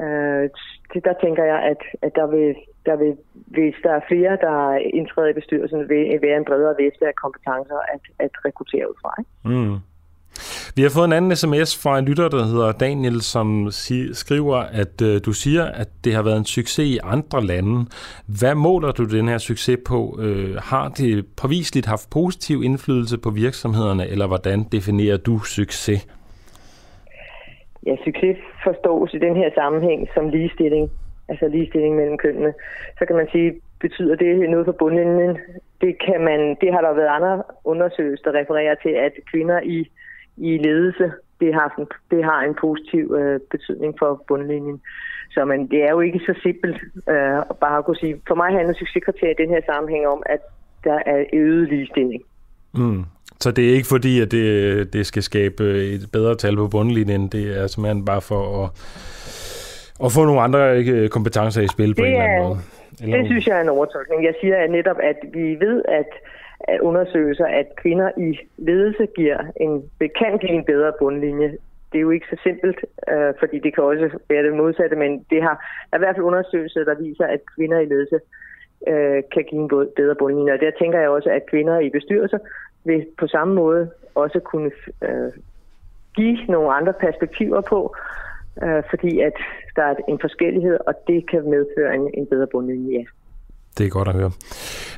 Øh, 0.02 0.50
det, 0.94 1.02
der 1.06 1.14
tænker 1.24 1.44
jeg, 1.44 1.60
at, 1.72 1.82
at 2.02 2.16
der 2.16 2.28
vil, 2.28 2.56
der 2.86 2.96
vil, 2.96 3.18
hvis 3.34 3.76
der 3.84 3.92
er 3.92 4.08
flere, 4.08 4.38
der 4.42 4.78
indtræder 4.78 5.30
i 5.30 5.40
bestyrelsen, 5.40 5.90
vil 5.90 6.22
være 6.22 6.38
en 6.38 6.46
bredere 6.46 6.76
vifte 6.80 7.08
af 7.08 7.16
kompetencer 7.16 7.80
at, 7.94 8.04
at 8.20 8.32
rekruttere 8.46 8.90
ud 8.90 8.96
fra. 9.02 9.12
Ikke? 9.20 9.32
Mm. 9.50 9.78
Vi 10.76 10.82
har 10.82 10.90
fået 10.90 11.06
en 11.06 11.14
anden 11.14 11.36
sms 11.36 11.84
fra 11.84 12.00
en 12.00 12.06
lytter, 12.06 12.30
der 12.30 12.44
hedder 12.46 12.72
Daniel, 12.72 13.22
som 13.22 13.68
skriver, 14.14 14.58
at 14.58 15.02
øh, 15.02 15.22
du 15.26 15.32
siger, 15.32 15.66
at 15.66 15.88
det 16.04 16.14
har 16.14 16.24
været 16.24 16.38
en 16.38 16.46
succes 16.46 16.86
i 16.96 17.00
andre 17.04 17.46
lande. 17.46 17.86
Hvad 18.40 18.56
måler 18.56 18.92
du 18.92 19.04
den 19.04 19.28
her 19.28 19.38
succes 19.38 19.80
på? 19.88 20.20
Øh, 20.22 20.56
har 20.56 20.90
det 20.90 21.26
påviseligt 21.42 21.86
haft 21.86 22.10
positiv 22.10 22.64
indflydelse 22.64 23.18
på 23.18 23.30
virksomhederne, 23.30 24.08
eller 24.08 24.28
hvordan 24.28 24.64
definerer 24.72 25.18
du 25.18 25.40
succes? 25.40 26.08
Ja, 27.86 27.96
succes 28.06 28.38
forstås 28.64 29.14
i 29.14 29.18
den 29.18 29.36
her 29.36 29.50
sammenhæng 29.56 30.08
som 30.14 30.30
ligestilling, 30.30 30.92
altså 31.30 31.48
ligestilling 31.48 31.96
mellem 31.96 32.18
kønnene. 32.18 32.54
Så 33.00 33.06
kan 33.06 33.16
man 33.16 33.28
sige, 33.32 33.54
betyder 33.80 34.16
det 34.16 34.50
noget 34.50 34.66
for 34.66 34.76
bundlinjen? 34.80 35.38
Det, 35.82 35.94
kan 36.06 36.22
man, 36.22 36.40
det 36.62 36.74
har 36.74 36.82
der 36.82 36.94
været 36.94 37.16
andre 37.18 37.44
undersøgelser, 37.64 38.32
der 38.32 38.40
refererer 38.40 38.76
til, 38.84 38.90
at 38.90 39.14
kvinder 39.32 39.60
i 39.64 39.90
i 40.38 40.58
ledelse, 40.58 41.12
det 41.42 41.54
har, 41.54 41.76
en, 41.80 41.88
det 42.12 42.24
har 42.24 42.42
en 42.42 42.56
positiv 42.62 43.16
øh, 43.20 43.40
betydning 43.52 43.96
for 44.00 44.24
bundlinjen. 44.28 44.82
Så 45.32 45.46
man, 45.46 45.68
det 45.68 45.84
er 45.84 45.92
jo 45.92 46.00
ikke 46.00 46.20
så 46.20 46.34
simpelt 46.44 46.78
øh, 47.10 47.38
at 47.38 47.58
bare 47.62 47.84
kunne 47.84 47.98
sige, 47.98 48.22
for 48.28 48.36
mig 48.36 48.52
handler 48.58 48.74
succeskriterier 48.74 49.36
i 49.40 49.42
den 49.44 49.50
her 49.50 49.62
sammenhæng 49.66 50.08
om, 50.08 50.24
at 50.26 50.40
der 50.84 51.00
er 51.06 51.24
øget 51.34 51.70
ligestilling. 51.70 52.22
Mm. 52.74 53.04
Så 53.40 53.52
det 53.52 53.70
er 53.70 53.74
ikke 53.74 53.88
fordi, 53.88 54.22
at 54.22 54.32
det, 54.32 54.94
det 54.94 55.06
skal 55.06 55.24
skabe 55.24 55.64
et 55.96 56.10
bedre 56.14 56.36
tal 56.36 56.56
på 56.56 56.68
bundlinjen, 56.68 57.28
det 57.28 57.58
er 57.60 57.68
simpelthen 57.68 58.06
bare 58.06 58.22
for 58.22 58.64
at, 58.64 58.70
at 60.06 60.12
få 60.12 60.26
nogle 60.26 60.42
andre 60.42 60.78
ikke, 60.80 61.10
kompetencer 61.10 61.62
i 61.62 61.68
spil 61.68 61.96
på 61.96 62.02
det 62.02 62.08
en 62.08 62.14
eller 62.14 62.26
anden 62.26 62.48
måde? 62.48 62.60
Eller 63.04 63.18
det 63.18 63.26
synes 63.28 63.48
jeg 63.48 63.58
er 63.58 63.62
en 63.62 63.70
overtolkning. 63.70 64.24
Jeg 64.24 64.34
siger 64.42 64.68
netop, 64.68 65.00
at 65.04 65.20
vi 65.34 65.56
ved, 65.66 65.84
at 65.88 66.10
undersøgelser, 66.82 67.46
at 67.46 67.76
kvinder 67.76 68.12
i 68.18 68.40
ledelse 68.58 69.08
giver 69.16 69.40
en, 69.56 69.90
kan 70.00 70.38
give 70.38 70.52
en 70.52 70.66
bedre 70.66 70.94
bundlinje. 71.00 71.58
Det 71.92 71.98
er 71.98 72.02
jo 72.02 72.10
ikke 72.10 72.28
så 72.30 72.38
simpelt, 72.44 72.80
øh, 73.10 73.34
fordi 73.40 73.60
det 73.60 73.76
kan 73.76 73.84
også 73.84 74.20
være 74.30 74.44
det 74.44 74.54
modsatte, 74.54 74.96
men 74.96 75.26
det 75.30 75.42
har 75.42 75.56
er 75.92 75.98
i 75.98 76.00
hvert 76.00 76.16
fald 76.16 76.26
undersøgelser, 76.26 76.84
der 76.84 76.96
viser, 76.96 77.26
at 77.26 77.40
kvinder 77.56 77.80
i 77.80 77.86
ledelse 77.86 78.20
øh, 78.88 79.24
kan 79.34 79.44
give 79.44 79.62
en 79.62 79.70
bedre 79.96 80.16
bundlinje. 80.16 80.54
Og 80.54 80.60
der 80.60 80.72
tænker 80.80 81.00
jeg 81.00 81.10
også, 81.10 81.30
at 81.30 81.50
kvinder 81.50 81.80
i 81.80 81.90
bestyrelser 81.90 82.38
vil 82.84 83.06
på 83.18 83.28
samme 83.28 83.54
måde 83.56 83.92
også 84.16 84.40
kunne 84.40 84.72
øh, 85.02 85.32
give 86.16 86.38
nogle 86.46 86.74
andre 86.74 86.94
perspektiver 86.94 87.62
på, 87.62 87.96
øh, 88.64 88.84
fordi 88.90 89.20
at 89.20 89.34
der 89.76 89.84
er 89.84 89.96
en 90.08 90.20
forskellighed, 90.20 90.78
og 90.88 90.94
det 91.08 91.30
kan 91.30 91.50
medføre 91.50 91.96
en, 91.96 92.10
en 92.14 92.28
bedre 92.28 92.48
bundlinje, 92.48 93.00
ja. 93.00 93.04
Det 93.78 93.86
er 93.86 93.90
godt 93.90 94.08
at 94.08 94.14
høre. 94.14 94.32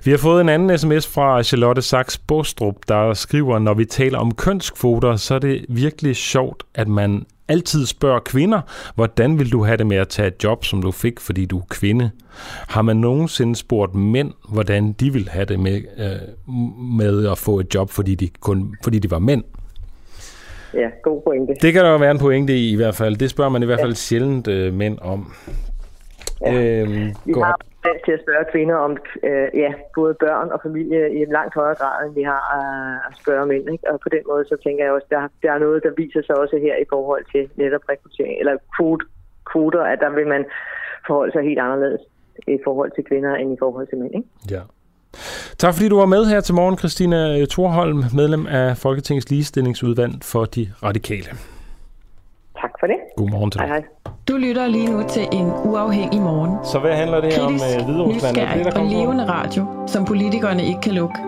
Vi 0.04 0.12
har 0.12 0.18
fået 0.18 0.42
en 0.42 0.50
anden 0.50 0.78
sms 0.78 1.08
fra 1.08 1.44
Charlotte 1.44 1.82
Sachs 1.82 2.18
Bostrup, 2.18 2.76
der 2.88 3.14
skriver, 3.14 3.60
når 3.60 3.74
vi 3.74 3.86
taler 3.86 4.20
om 4.20 4.34
kønskvoter, 4.34 5.16
så 5.16 5.36
er 5.36 5.40
det 5.40 5.66
virkelig 5.70 6.16
sjovt, 6.16 6.64
at 6.76 6.88
man 6.88 7.26
altid 7.48 7.86
spørger 7.86 8.20
kvinder, 8.20 8.62
hvordan 8.96 9.40
vil 9.40 9.52
du 9.52 9.64
have 9.64 9.78
det 9.78 9.88
med 9.88 9.98
at 9.98 10.08
tage 10.08 10.28
et 10.28 10.44
job, 10.44 10.66
som 10.66 10.82
du 10.82 10.92
fik, 10.92 11.20
fordi 11.20 11.46
du 11.46 11.58
er 11.58 11.66
kvinde? 11.70 12.12
Har 12.70 12.82
man 12.82 12.98
nogensinde 12.98 13.56
spurgt 13.56 13.96
mænd, 13.96 14.34
hvordan 14.50 14.92
de 14.92 15.14
vil 15.14 15.30
have 15.30 15.46
det 15.46 15.60
med, 15.60 15.82
øh, 15.98 16.54
med 16.98 17.28
at 17.32 17.38
få 17.38 17.60
et 17.60 17.76
job, 17.76 17.90
fordi 17.90 18.16
de, 18.16 18.30
kun, 18.40 18.76
fordi 18.84 19.00
de 19.00 19.12
var 19.12 19.20
mænd? 19.20 19.44
Ja, 20.74 20.88
god 21.04 21.22
pointe. 21.22 21.54
Det 21.62 21.74
kan 21.74 21.84
der 21.84 21.92
jo 21.92 21.98
være 21.98 22.12
en 22.12 22.20
pointe 22.20 22.58
i 22.58 22.72
i 22.72 22.76
hvert 22.76 22.96
fald. 22.96 23.16
Det 23.16 23.30
spørger 23.30 23.50
man 23.50 23.64
i 23.64 23.66
hvert 23.66 23.80
fald 23.80 23.92
ja. 23.92 23.96
sjældent 23.96 24.48
øh, 24.48 24.74
mænd 24.74 24.98
om. 25.02 25.34
Ja. 26.42 26.54
Øhm, 26.54 27.16
vi 27.26 27.34
godt. 27.34 27.46
har 27.46 27.58
vant 27.84 28.02
til 28.06 28.14
at 28.18 28.24
spørge 28.24 28.46
kvinder 28.54 28.76
om 28.76 28.92
øh, 29.30 29.48
ja, 29.64 29.72
både 29.96 30.14
børn 30.24 30.48
og 30.56 30.60
familie 30.68 31.02
i 31.18 31.20
en 31.26 31.32
langt 31.38 31.54
højere 31.60 31.80
grad, 31.82 31.98
end 32.06 32.14
vi 32.20 32.24
har 32.34 32.44
øh, 32.60 32.96
at 33.08 33.14
spørge 33.22 33.46
mænd. 33.52 33.66
Ikke? 33.74 33.92
Og 33.92 34.00
på 34.06 34.10
den 34.16 34.24
måde, 34.32 34.44
så 34.52 34.56
tænker 34.64 34.84
jeg 34.84 34.94
også, 34.94 35.08
der, 35.10 35.22
der 35.44 35.52
er 35.56 35.60
noget, 35.66 35.84
der 35.86 35.92
viser 36.02 36.22
sig 36.28 36.36
også 36.44 36.56
her 36.66 36.76
i 36.84 36.88
forhold 36.94 37.24
til 37.34 37.44
netop 37.62 37.84
rekruttering, 37.90 38.40
eller 38.42 38.56
kvot, 38.76 39.02
kvoter, 39.52 39.84
at 39.94 40.00
der 40.04 40.10
vil 40.10 40.28
man 40.28 40.46
forholde 41.08 41.32
sig 41.32 41.44
helt 41.50 41.60
anderledes 41.60 42.02
i 42.48 42.58
forhold 42.64 42.92
til 42.96 43.04
kvinder 43.10 43.36
end 43.36 43.54
i 43.54 43.60
forhold 43.60 43.88
til 43.88 43.98
mænd. 43.98 44.14
Ikke? 44.16 44.28
Ja. 44.52 44.62
Tak 45.58 45.74
fordi 45.74 45.90
du 45.90 45.98
var 45.98 46.06
med 46.06 46.26
her 46.26 46.42
til 46.42 46.56
morgen, 46.56 46.78
Christina 46.78 47.46
Thorholm, 47.46 48.04
medlem 48.16 48.48
af 48.48 48.78
Folketingets 48.78 49.30
ligestillingsudvalg 49.30 50.14
for 50.24 50.46
de 50.46 50.64
radikale. 50.84 51.30
Tak 52.62 52.72
for 52.80 52.88
det. 52.88 52.98
Godmorgen 53.18 53.52
til 53.52 53.60
dig. 53.60 53.68
Hej, 53.68 53.78
hej. 53.80 54.14
Du 54.28 54.38
lytter 54.38 54.68
lige 54.68 54.92
nu 54.92 55.04
til 55.08 55.28
en 55.32 55.48
uafhængig 55.66 56.22
morgen. 56.22 56.66
Så 56.66 56.80
hvad 56.80 56.94
handler 56.94 57.22
det 57.22 57.34
her 57.34 57.46
Kritisk, 57.46 57.66
om 57.66 57.80
uh, 57.80 57.86
Hviderusland? 57.86 58.38
nysgerrig 58.38 58.66
det, 58.66 58.74
og 58.74 58.86
levende 58.86 59.26
radio, 59.28 59.66
som 59.88 60.06
politikerne 60.06 60.64
ikke 60.64 60.82
kan 60.82 60.94
lukke. 60.94 61.20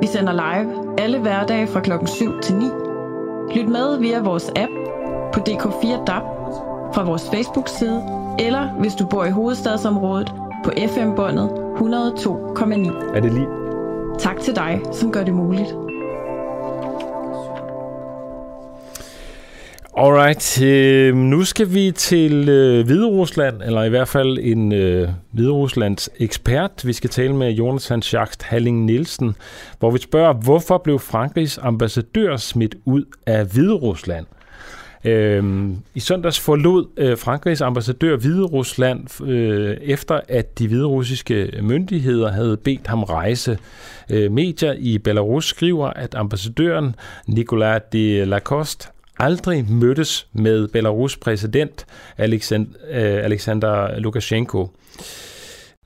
Vi 0.00 0.06
sender 0.06 0.32
live 0.32 1.00
alle 1.00 1.18
hverdage 1.18 1.66
fra 1.66 1.80
klokken 1.80 2.08
7 2.08 2.40
til 2.42 2.54
9. 2.54 2.64
Lyt 3.54 3.68
med 3.68 3.98
via 3.98 4.20
vores 4.22 4.48
app 4.56 4.72
på 5.32 5.40
DK4 5.48 6.04
DAB, 6.04 6.22
fra 6.94 7.04
vores 7.04 7.30
Facebook-side, 7.30 8.02
eller 8.38 8.68
hvis 8.68 8.94
du 8.94 9.06
bor 9.06 9.24
i 9.24 9.30
hovedstadsområdet, 9.30 10.32
på 10.64 10.70
FM-båndet 10.88 11.48
102,9. 11.48 13.16
Er 13.16 13.20
det 13.20 13.32
lige? 13.32 13.46
Tak 14.18 14.40
til 14.40 14.56
dig, 14.56 14.80
som 14.92 15.12
gør 15.12 15.24
det 15.24 15.34
muligt. 15.34 15.76
Alright, 19.96 20.62
øh, 20.62 21.14
nu 21.14 21.44
skal 21.44 21.74
vi 21.74 21.90
til 21.90 22.48
øh, 22.48 22.84
Hvide 22.86 23.06
Rusland, 23.06 23.62
eller 23.62 23.82
i 23.82 23.88
hvert 23.88 24.08
fald 24.08 24.38
en 24.40 24.72
øh, 24.72 25.08
Hvide 25.32 25.50
Ruslands 25.50 26.10
ekspert. 26.18 26.70
Vi 26.84 26.92
skal 26.92 27.10
tale 27.10 27.36
med 27.36 27.50
Jonathan 27.50 28.02
Schacht 28.02 28.42
Halling 28.42 28.84
Nielsen, 28.84 29.36
hvor 29.78 29.90
vi 29.90 29.98
spørger, 29.98 30.32
hvorfor 30.32 30.78
blev 30.78 30.98
Frankrigs 30.98 31.58
ambassadør 31.62 32.36
smidt 32.36 32.74
ud 32.84 33.04
af 33.26 33.46
Hvide 33.46 33.72
Rusland? 33.72 34.26
Øh, 35.04 35.70
I 35.94 36.00
søndags 36.00 36.40
forlod 36.40 36.86
øh, 36.96 37.18
Frankrigs 37.18 37.60
ambassadør 37.60 38.16
Hvide 38.16 38.44
Rusland, 38.44 39.22
øh, 39.24 39.76
efter 39.82 40.20
at 40.28 40.58
de 40.58 40.68
hvide 40.68 40.86
russiske 40.86 41.52
myndigheder 41.62 42.32
havde 42.32 42.56
bedt 42.56 42.86
ham 42.86 43.02
rejse. 43.02 43.58
Øh, 44.10 44.32
medier 44.32 44.74
i 44.78 44.98
Belarus 44.98 45.46
skriver, 45.46 45.88
at 45.88 46.14
ambassadøren 46.14 46.94
Nicolas 47.26 47.82
de 47.92 48.24
Lacoste 48.24 48.88
aldrig 49.22 49.70
mødtes 49.70 50.26
med 50.32 50.68
Belarus 50.68 51.16
præsident 51.16 51.86
Alexander 52.18 53.90
øh, 53.90 53.96
Lukashenko. 53.96 54.68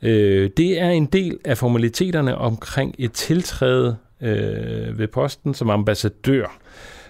Øh, 0.03 0.51
det 0.57 0.81
er 0.81 0.91
en 0.91 1.07
del 1.07 1.39
af 1.45 1.59
formaliteterne 1.59 2.39
omkring 2.39 2.95
et 2.99 3.13
tiltræde 3.13 3.97
øh, 4.23 4.99
ved 4.99 5.09
posten 5.09 5.55
som 5.55 5.71
ambassadør. 5.71 6.59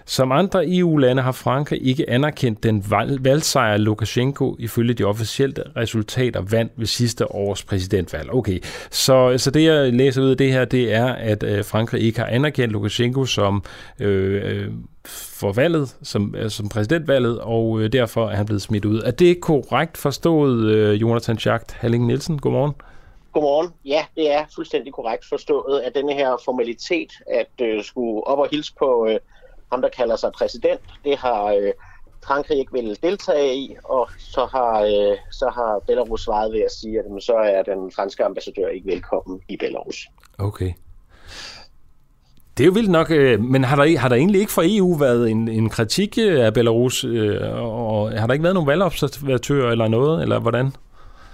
Som 0.09 0.31
andre 0.31 0.77
EU-lande 0.77 1.21
har 1.21 1.31
Frankrig 1.31 1.87
ikke 1.87 2.09
anerkendt 2.09 2.63
den 2.63 2.85
valgsejr 3.19 3.77
Lukashenko 3.77 4.55
ifølge 4.59 4.93
de 4.93 5.03
officielle 5.03 5.63
resultater 5.75 6.41
vandt 6.51 6.71
ved 6.75 6.85
sidste 6.85 7.31
års 7.31 7.63
præsidentvalg. 7.63 8.33
Okay, 8.33 8.59
så, 8.91 9.33
så 9.37 9.51
det 9.51 9.63
jeg 9.63 9.93
læser 9.93 10.21
ud 10.21 10.29
af 10.29 10.37
det 10.37 10.51
her, 10.51 10.65
det 10.65 10.93
er, 10.93 11.05
at 11.13 11.43
øh, 11.43 11.65
Frankrig 11.65 12.01
ikke 12.01 12.19
har 12.19 12.27
anerkendt 12.27 12.71
Lukashenko 12.71 13.25
som 13.25 13.63
øh, 13.99 14.41
øh, 14.43 14.71
for 15.07 15.51
valget, 15.51 15.97
som, 16.03 16.35
øh, 16.37 16.49
som 16.49 16.69
præsidentvalget, 16.69 17.39
og 17.39 17.81
øh, 17.81 17.91
derfor 17.91 18.29
er 18.29 18.35
han 18.35 18.45
blevet 18.45 18.61
smidt 18.61 18.85
ud. 18.85 19.01
Er 19.01 19.11
det 19.11 19.41
korrekt 19.41 19.97
forstået, 19.97 20.65
øh, 20.65 21.01
Jonathan 21.01 21.37
Schacht 21.37 21.71
Halling 21.71 22.05
Nielsen? 22.05 22.39
Godmorgen. 22.39 22.73
Godmorgen. 23.33 23.69
Ja, 23.85 24.05
det 24.15 24.33
er 24.33 24.45
fuldstændig 24.55 24.93
korrekt 24.93 25.25
forstået, 25.29 25.79
at 25.79 25.95
denne 25.95 26.13
her 26.13 26.41
formalitet, 26.45 27.11
at 27.33 27.65
øh, 27.67 27.83
skulle 27.83 28.27
op 28.27 28.39
og 28.39 28.47
hilse 28.51 28.73
på 28.79 29.07
øh, 29.09 29.19
ham, 29.71 29.81
der 29.81 29.89
kalder 29.89 30.15
sig 30.15 30.31
præsident, 30.31 30.81
det 31.03 31.17
har 31.17 31.43
øh, 31.45 31.73
Frankrig 32.25 32.59
ikke 32.59 32.73
vil 32.73 32.97
deltage 33.03 33.55
i, 33.55 33.75
og 33.83 34.09
så 34.17 34.47
har, 34.51 34.81
øh, 34.81 35.17
så 35.31 35.51
har 35.53 35.81
Belarus 35.87 36.21
svaret 36.23 36.53
ved 36.53 36.61
at 36.61 36.71
sige, 36.71 36.99
at 36.99 37.05
jamen, 37.05 37.21
så 37.21 37.33
er 37.33 37.63
den 37.63 37.91
franske 37.95 38.25
ambassadør 38.25 38.67
ikke 38.67 38.87
velkommen 38.87 39.41
i 39.49 39.57
Belarus. 39.57 40.07
Okay. 40.37 40.71
Det 42.57 42.63
er 42.63 42.65
jo 42.65 42.71
vildt 42.71 42.91
nok, 42.91 43.11
øh, 43.11 43.39
men 43.43 43.63
har 43.63 43.75
der, 43.75 43.99
har 43.99 44.09
der 44.09 44.15
egentlig 44.15 44.41
ikke 44.41 44.51
fra 44.51 44.63
EU 44.65 44.93
været 44.93 45.29
en, 45.31 45.47
en 45.47 45.69
kritik 45.69 46.17
af 46.17 46.53
Belarus, 46.53 47.03
øh, 47.03 47.41
og 47.53 48.11
har 48.11 48.27
der 48.27 48.33
ikke 48.33 48.43
været 48.43 48.53
nogen 48.53 48.67
valgobservatører 48.67 49.71
eller 49.71 49.87
noget, 49.87 50.21
eller 50.21 50.39
hvordan? 50.39 50.71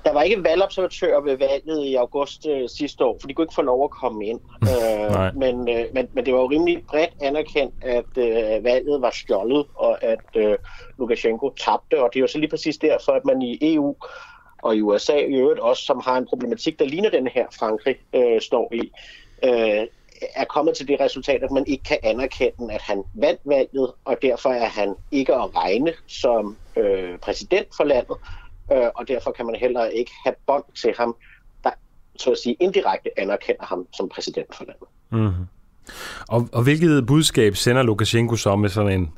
Der 0.05 0.13
var 0.13 0.21
ikke 0.21 0.43
valgobservatører 0.43 1.21
ved 1.21 1.37
valget 1.37 1.85
i 1.85 1.95
august 1.95 2.45
øh, 2.47 2.69
sidste 2.69 3.05
år, 3.05 3.17
for 3.21 3.27
de 3.27 3.33
kunne 3.33 3.43
ikke 3.43 3.53
få 3.55 3.61
lov 3.61 3.83
at 3.83 3.89
komme 3.89 4.25
ind. 4.25 4.39
øh, 4.71 5.35
men, 5.35 5.69
øh, 5.69 5.85
men, 5.93 6.07
men 6.13 6.25
det 6.25 6.33
var 6.33 6.39
jo 6.39 6.49
rimelig 6.49 6.83
bredt 6.89 7.13
anerkendt, 7.21 7.75
at 7.81 8.17
øh, 8.17 8.63
valget 8.63 9.01
var 9.01 9.09
stjålet, 9.09 9.65
og 9.75 10.03
at 10.03 10.25
øh, 10.35 10.57
Lukashenko 10.99 11.49
tabte. 11.49 12.03
Og 12.03 12.09
det 12.13 12.19
er 12.19 12.21
jo 12.21 12.27
så 12.27 12.37
lige 12.37 12.49
præcis 12.49 12.77
derfor, 12.77 13.11
at 13.11 13.25
man 13.25 13.41
i 13.41 13.57
EU 13.61 13.95
og 14.63 14.75
i 14.75 14.81
USA 14.81 15.17
i 15.17 15.35
øvrigt 15.35 15.59
også, 15.59 15.83
som 15.85 16.01
har 16.05 16.17
en 16.17 16.25
problematik, 16.25 16.79
der 16.79 16.85
ligner 16.85 17.09
den 17.09 17.27
her, 17.27 17.45
Frankrig 17.59 17.95
øh, 18.15 18.41
står 18.41 18.73
i, 18.73 18.91
øh, 19.43 19.87
er 20.35 20.45
kommet 20.45 20.75
til 20.75 20.87
det 20.87 20.99
resultat, 20.99 21.43
at 21.43 21.51
man 21.51 21.67
ikke 21.67 21.83
kan 21.83 21.97
anerkende, 22.03 22.73
at 22.73 22.81
han 22.81 23.03
vandt 23.13 23.41
valget, 23.45 23.91
og 24.05 24.17
derfor 24.21 24.49
er 24.49 24.65
han 24.65 24.95
ikke 25.11 25.33
at 25.33 25.55
regne 25.55 25.93
som 26.07 26.57
øh, 26.77 27.17
præsident 27.17 27.67
for 27.77 27.83
landet, 27.83 28.17
øh, 28.71 28.87
og 28.95 29.07
derfor 29.07 29.31
kan 29.31 29.45
man 29.45 29.55
heller 29.55 29.85
ikke 29.85 30.11
have 30.23 30.35
bånd 30.47 30.63
til 30.81 30.93
ham, 30.97 31.15
der 31.63 31.69
så 32.15 32.31
at 32.31 32.37
sige 32.37 32.55
indirekte 32.59 33.19
anerkender 33.19 33.65
ham 33.65 33.87
som 33.93 34.09
præsident 34.09 34.55
for 34.55 34.65
landet. 34.65 34.87
Mm-hmm. 35.09 35.45
Og, 36.27 36.49
og 36.51 36.63
hvilket 36.63 37.07
budskab 37.07 37.55
sender 37.55 37.83
Lukashenko 37.83 38.35
så 38.35 38.55
med 38.55 38.69
sådan 38.69 38.91
en, 38.91 39.11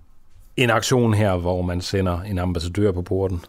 en 0.58 0.70
aktion 0.70 1.14
her, 1.14 1.38
hvor 1.38 1.62
man 1.62 1.82
sender 1.82 2.22
en 2.22 2.40
ambassadør 2.40 2.92
på 2.92 3.02
porten? 3.02 3.46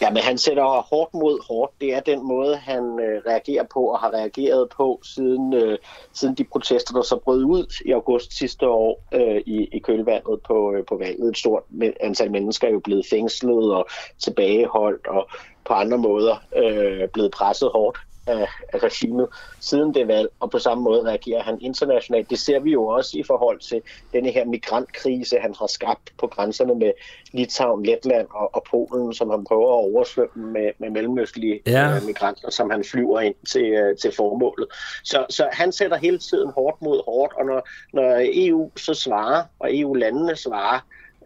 Ja, 0.00 0.10
men 0.10 0.22
han 0.22 0.38
sætter 0.38 0.64
hårdt 0.64 1.14
mod 1.14 1.46
hårdt. 1.48 1.72
Det 1.80 1.94
er 1.94 2.00
den 2.00 2.26
måde, 2.28 2.56
han 2.56 3.00
øh, 3.00 3.22
reagerer 3.26 3.64
på 3.74 3.80
og 3.80 3.98
har 3.98 4.10
reageret 4.10 4.68
på 4.76 5.00
siden, 5.02 5.54
øh, 5.54 5.78
siden 6.12 6.34
de 6.34 6.44
protester, 6.44 6.94
der 6.94 7.02
så 7.02 7.16
brød 7.24 7.44
ud 7.44 7.82
i 7.84 7.90
august 7.90 8.38
sidste 8.38 8.68
år 8.68 9.02
øh, 9.12 9.42
i, 9.46 9.68
i 9.72 9.78
kølvandet 9.78 10.40
på, 10.46 10.72
øh, 10.72 10.84
på 10.84 10.96
valget. 10.96 11.28
Et 11.28 11.38
stort 11.38 11.62
antal 12.00 12.30
mennesker 12.30 12.68
er 12.68 12.72
jo 12.72 12.80
blevet 12.80 13.06
fængslet 13.10 13.74
og 13.74 13.86
tilbageholdt 14.18 15.06
og 15.06 15.28
på 15.64 15.72
andre 15.72 15.98
måder 15.98 16.36
øh, 16.56 17.08
blevet 17.08 17.30
presset 17.30 17.70
hårdt 17.72 17.98
af, 18.26 18.46
regimet 18.74 19.28
siden 19.60 19.94
det 19.94 20.08
valg, 20.08 20.28
og 20.40 20.50
på 20.50 20.58
samme 20.58 20.84
måde 20.84 21.02
reagerer 21.02 21.42
han 21.42 21.58
internationalt. 21.60 22.30
Det 22.30 22.38
ser 22.38 22.60
vi 22.60 22.72
jo 22.72 22.86
også 22.86 23.18
i 23.18 23.22
forhold 23.22 23.58
til 23.58 23.82
denne 24.12 24.30
her 24.30 24.44
migrantkrise, 24.44 25.36
han 25.40 25.54
har 25.58 25.66
skabt 25.66 26.12
på 26.18 26.26
grænserne 26.26 26.74
med 26.74 26.92
Litauen, 27.32 27.86
Letland 27.86 28.26
og, 28.30 28.54
og 28.54 28.64
Polen, 28.70 29.14
som 29.14 29.30
han 29.30 29.44
prøver 29.44 29.68
at 29.68 29.84
oversvømme 29.94 30.52
med, 30.52 30.70
med 30.78 30.90
mellemøstlige 30.90 31.60
ja. 31.66 31.96
øh, 31.96 32.06
migranter, 32.06 32.50
som 32.50 32.70
han 32.70 32.84
flyver 32.84 33.20
ind 33.20 33.34
til, 33.48 33.64
øh, 33.64 33.96
til 33.96 34.12
formålet. 34.16 34.66
Så, 35.04 35.26
så 35.30 35.48
han 35.52 35.72
sætter 35.72 35.96
hele 35.96 36.18
tiden 36.18 36.50
hårdt 36.50 36.82
mod 36.82 37.04
hårdt, 37.04 37.32
og 37.32 37.46
når, 37.46 37.68
når 37.92 38.20
EU 38.22 38.70
så 38.76 38.94
svarer, 38.94 39.42
og 39.58 39.78
EU-landene 39.78 40.36
svarer 40.36 40.80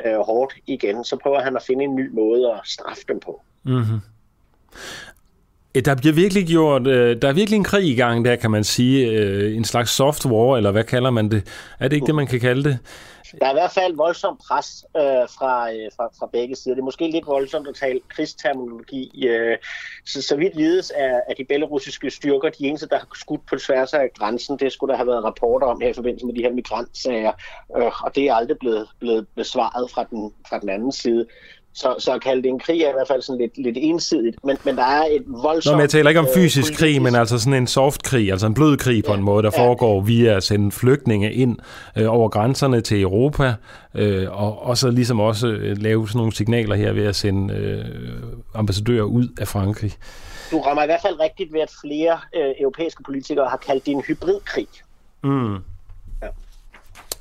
øh, 0.06 0.18
hårdt 0.18 0.54
igen, 0.66 1.04
så 1.04 1.16
prøver 1.16 1.40
han 1.40 1.56
at 1.56 1.62
finde 1.62 1.84
en 1.84 1.94
ny 1.94 2.10
måde 2.12 2.52
at 2.52 2.60
straffe 2.64 3.02
dem 3.08 3.20
på. 3.20 3.42
Mm-hmm. 3.62 4.00
Øh, 5.74 5.84
der 5.84 5.94
bliver 5.94 6.14
virkelig 6.14 6.46
gjort, 6.46 6.86
øh, 6.86 7.22
der 7.22 7.28
er 7.28 7.32
virkelig 7.32 7.56
en 7.56 7.64
krig 7.64 7.84
i 7.84 7.94
gang 7.94 8.24
der, 8.24 8.36
kan 8.36 8.50
man 8.50 8.64
sige. 8.64 9.10
Øh, 9.10 9.56
en 9.56 9.64
slags 9.64 9.90
soft 9.90 10.26
war, 10.26 10.56
eller 10.56 10.70
hvad 10.70 10.84
kalder 10.84 11.10
man 11.10 11.30
det? 11.30 11.72
Er 11.80 11.88
det 11.88 11.96
ikke 11.96 12.06
det, 12.06 12.14
man 12.14 12.26
kan 12.26 12.40
kalde 12.40 12.64
det? 12.64 12.78
Der 13.40 13.46
er 13.46 13.50
i 13.50 13.54
hvert 13.54 13.70
fald 13.70 13.96
voldsom 13.96 14.40
pres 14.48 14.84
øh, 14.96 15.02
fra, 15.38 15.72
øh, 15.72 15.90
fra, 15.96 16.06
fra 16.18 16.28
begge 16.32 16.56
sider. 16.56 16.74
Det 16.74 16.80
er 16.80 16.84
måske 16.84 17.10
lidt 17.10 17.26
voldsomt 17.26 17.68
at 17.68 17.74
tale 17.74 18.00
krigsterminologi. 18.08 19.26
Øh, 19.28 19.56
så, 20.06 20.22
så 20.22 20.36
vidt 20.36 20.56
vides 20.56 20.92
er, 20.96 21.20
at 21.28 21.38
de 21.38 21.44
belarusiske 21.44 22.10
styrker 22.10 22.48
de 22.48 22.66
eneste, 22.66 22.88
der 22.88 22.98
har 22.98 23.08
skudt 23.14 23.46
på 23.46 23.56
tværs 23.56 23.94
af 23.94 24.10
grænsen. 24.18 24.58
Det 24.58 24.72
skulle 24.72 24.90
der 24.90 24.96
have 24.96 25.06
været 25.06 25.24
rapporter 25.24 25.66
om 25.66 25.80
her 25.80 25.88
i 25.88 25.92
forbindelse 25.92 26.26
med 26.26 26.34
de 26.34 26.42
her 26.42 26.52
migrantsager. 26.52 27.32
Øh, 27.76 28.04
og 28.04 28.14
det 28.14 28.24
er 28.24 28.34
aldrig 28.34 28.58
blevet, 28.58 28.88
blevet 29.00 29.26
besvaret 29.36 29.90
fra 29.90 30.04
den, 30.10 30.32
fra 30.48 30.58
den 30.58 30.68
anden 30.68 30.92
side. 30.92 31.26
Så, 31.78 31.94
så 31.98 32.12
at 32.12 32.22
kalde 32.22 32.42
det 32.42 32.48
en 32.48 32.58
krig 32.58 32.82
er 32.82 32.88
i 32.88 32.92
hvert 32.92 33.08
fald 33.08 33.22
sådan 33.22 33.40
lidt, 33.40 33.58
lidt 33.58 33.78
ensidigt, 33.80 34.44
men, 34.44 34.56
men 34.64 34.76
der 34.76 34.82
er 34.82 35.04
et 35.10 35.22
voldsomt... 35.26 35.72
Nå, 35.72 35.76
men 35.76 35.80
jeg 35.80 35.90
taler 35.90 36.10
ikke 36.10 36.20
om 36.20 36.26
øh, 36.26 36.34
fysisk 36.34 36.72
øh, 36.72 36.76
krig, 36.76 37.02
men 37.02 37.14
altså 37.14 37.38
sådan 37.38 37.54
en 37.54 37.66
soft 37.66 38.02
krig, 38.02 38.30
altså 38.30 38.46
en 38.46 38.54
blød 38.54 38.76
krig 38.76 39.04
på 39.04 39.12
ja, 39.12 39.18
en 39.18 39.24
måde, 39.24 39.42
der 39.42 39.50
ja. 39.56 39.66
foregår 39.66 40.00
via 40.00 40.36
at 40.36 40.42
sende 40.42 40.72
flygtninge 40.72 41.32
ind 41.32 41.56
øh, 41.96 42.14
over 42.14 42.28
grænserne 42.28 42.80
til 42.80 43.02
Europa, 43.02 43.54
øh, 43.94 44.42
og, 44.42 44.62
og 44.62 44.78
så 44.78 44.90
ligesom 44.90 45.20
også 45.20 45.48
øh, 45.48 45.76
lave 45.76 46.08
sådan 46.08 46.18
nogle 46.18 46.32
signaler 46.32 46.76
her 46.76 46.92
ved 46.92 47.06
at 47.06 47.16
sende 47.16 47.54
øh, 47.54 47.84
ambassadører 48.54 49.04
ud 49.04 49.28
af 49.40 49.48
Frankrig. 49.48 49.92
Du 50.50 50.60
rammer 50.60 50.82
i 50.82 50.86
hvert 50.86 51.02
fald 51.02 51.20
rigtigt 51.20 51.52
ved, 51.52 51.60
at 51.60 51.70
flere 51.84 52.18
øh, 52.36 52.54
europæiske 52.60 53.02
politikere 53.02 53.48
har 53.48 53.56
kaldt 53.56 53.86
det 53.86 53.92
en 53.92 54.02
hybridkrig. 54.08 54.68
Mm. 55.24 55.56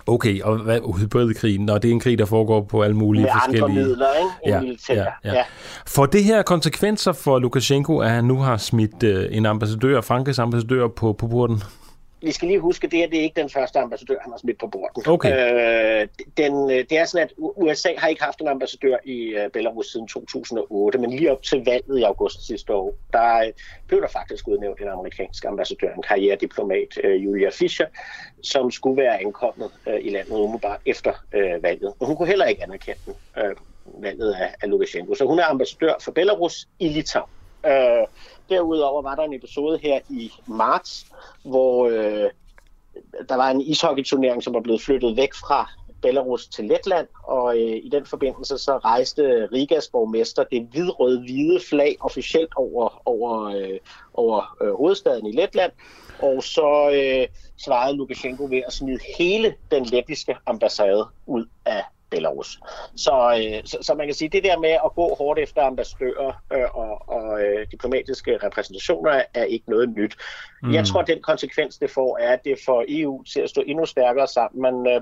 Okay, 0.07 0.41
og 0.41 0.57
hvad 0.57 0.99
hybridkrigen? 0.99 1.65
Når 1.65 1.77
det 1.77 1.88
er 1.88 1.91
en 1.91 1.99
krig, 1.99 2.17
der 2.17 2.25
foregår 2.25 2.61
på 2.61 2.81
alle 2.81 2.95
mulige 2.95 3.23
Med 3.23 3.31
forskellige... 3.31 3.63
andre 3.63 3.75
midler, 3.75 4.07
ikke? 4.19 4.75
Ja, 4.89 4.93
ja, 4.95 5.05
ja. 5.23 5.34
ja. 5.34 5.43
For 5.88 6.05
det 6.05 6.23
her 6.23 6.41
konsekvenser 6.41 7.11
for 7.11 7.39
Lukashenko, 7.39 7.97
at 7.97 8.09
han 8.09 8.23
nu 8.23 8.38
har 8.38 8.57
smidt 8.57 9.03
øh, 9.03 9.25
en 9.31 9.45
ambassadør, 9.45 10.01
Frankrigs 10.01 10.39
ambassadør, 10.39 10.88
på, 10.88 11.13
på 11.13 11.27
porten? 11.27 11.63
Vi 12.22 12.31
skal 12.31 12.48
lige 12.48 12.60
huske, 12.60 12.88
det 12.88 12.99
her 12.99 13.07
det 13.07 13.19
er 13.19 13.23
ikke 13.23 13.41
den 13.41 13.49
første 13.49 13.80
ambassadør, 13.80 14.15
han 14.22 14.31
har 14.31 14.38
smidt 14.38 14.60
på 14.60 14.68
bordet. 14.68 15.07
Okay. 15.07 15.31
Øh, 16.02 16.07
den, 16.38 16.72
øh, 16.72 16.85
det 16.89 16.91
er 16.91 17.06
sådan, 17.06 17.27
at 17.27 17.34
USA 17.38 17.89
har 17.98 18.07
ikke 18.07 18.23
haft 18.23 18.41
en 18.41 18.48
ambassadør 18.48 18.98
i 19.06 19.35
uh, 19.35 19.52
Belarus 19.52 19.91
siden 19.91 20.07
2008, 20.07 20.98
men 20.98 21.10
lige 21.10 21.31
op 21.31 21.44
til 21.44 21.65
valget 21.65 21.99
i 21.99 22.03
august 22.03 22.48
sidste 22.48 22.73
år, 22.73 22.94
der 23.14 23.48
uh, 23.48 23.53
blev 23.88 24.02
der 24.02 24.07
faktisk 24.07 24.48
udnævnt 24.48 24.80
en 24.80 24.88
amerikansk 24.88 25.45
ambassadør, 25.45 25.94
en 25.94 26.02
karrierediplomat, 26.02 26.98
uh, 27.03 27.23
Julia 27.26 27.49
Fischer, 27.49 27.85
som 28.44 28.72
skulle 28.72 29.02
være 29.02 29.22
ankommet 29.22 29.72
uh, 29.88 29.94
i 30.02 30.10
landet 30.10 30.31
umiddelbart 30.31 30.80
efter 30.85 31.14
valget. 31.61 31.94
Men 31.99 32.07
hun 32.07 32.15
kunne 32.15 32.27
heller 32.27 32.45
ikke 32.45 32.64
anerkende 32.64 32.99
uh, 33.38 34.03
valget 34.03 34.34
af, 34.34 34.56
af 34.61 34.69
Lukashenko. 34.69 35.15
Så 35.15 35.26
hun 35.26 35.39
er 35.39 35.45
ambassadør 35.45 35.94
for 36.02 36.11
Belarus 36.11 36.68
i 36.80 36.88
Litauen. 36.88 37.30
Uh, 37.64 38.07
derudover 38.49 39.01
var 39.01 39.15
der 39.15 39.23
en 39.23 39.33
episode 39.33 39.77
her 39.77 39.99
i 40.09 40.31
marts, 40.45 41.05
hvor 41.43 41.87
øh, 41.87 42.29
der 43.29 43.35
var 43.35 43.49
en 43.51 43.61
ishockeyturnering, 43.61 44.43
som 44.43 44.53
var 44.53 44.61
blevet 44.61 44.81
flyttet 44.81 45.17
væk 45.17 45.33
fra 45.33 45.69
Belarus 46.01 46.47
til 46.47 46.65
Letland, 46.65 47.07
og 47.23 47.57
øh, 47.57 47.77
i 47.83 47.89
den 47.91 48.05
forbindelse 48.05 48.57
så 48.57 48.77
rejste 48.77 49.47
Rigas 49.53 49.89
borgmester 49.89 50.43
det 50.43 50.67
hvidrøde-hvide 50.71 51.59
flag 51.69 51.95
officielt 51.99 52.53
over, 52.55 53.01
over, 53.05 53.43
øh, 53.43 53.79
over 54.13 54.57
øh, 54.61 54.73
hovedstaden 54.73 55.25
i 55.25 55.31
Letland, 55.31 55.71
og 56.21 56.43
så 56.43 56.91
øh, 56.93 57.27
svarede 57.57 57.97
Lukashenko 57.97 58.43
ved 58.43 58.61
at 58.67 58.73
smide 58.73 58.99
hele 59.17 59.55
den 59.71 59.85
lettiske 59.85 60.35
ambassade 60.45 61.05
ud 61.25 61.45
af 61.65 61.83
Belarus. 62.09 62.59
Så, 62.95 63.11
øh, 63.41 63.61
så, 63.65 63.77
så 63.81 63.93
man 63.93 64.07
kan 64.07 64.13
sige, 64.13 64.25
at 64.25 64.34
det 64.34 64.43
der 64.43 64.59
med 64.59 64.69
at 64.69 64.91
gå 64.95 65.15
hårdt 65.15 65.39
efter 65.39 65.63
ambassadører 65.63 66.34
øh, 66.53 66.75
og, 66.75 67.09
og 67.09 67.41
øh, 67.41 67.67
diplomatiske 67.71 68.38
repræsentationer 68.43 69.21
er 69.34 69.43
ikke 69.43 69.69
noget 69.69 69.89
nyt. 69.89 70.15
Mm. 70.63 70.73
Jeg 70.73 70.85
tror, 70.85 71.01
at 71.01 71.07
den 71.07 71.21
konsekvens, 71.21 71.77
det 71.77 71.89
får, 71.89 72.17
er, 72.17 72.34
at 72.34 72.43
det 72.45 72.57
får 72.65 72.85
EU 72.88 73.23
til 73.23 73.39
at 73.39 73.49
stå 73.49 73.63
endnu 73.65 73.85
stærkere 73.85 74.27
sammen. 74.27 74.61
Man, 74.61 74.93
øh, 74.93 75.01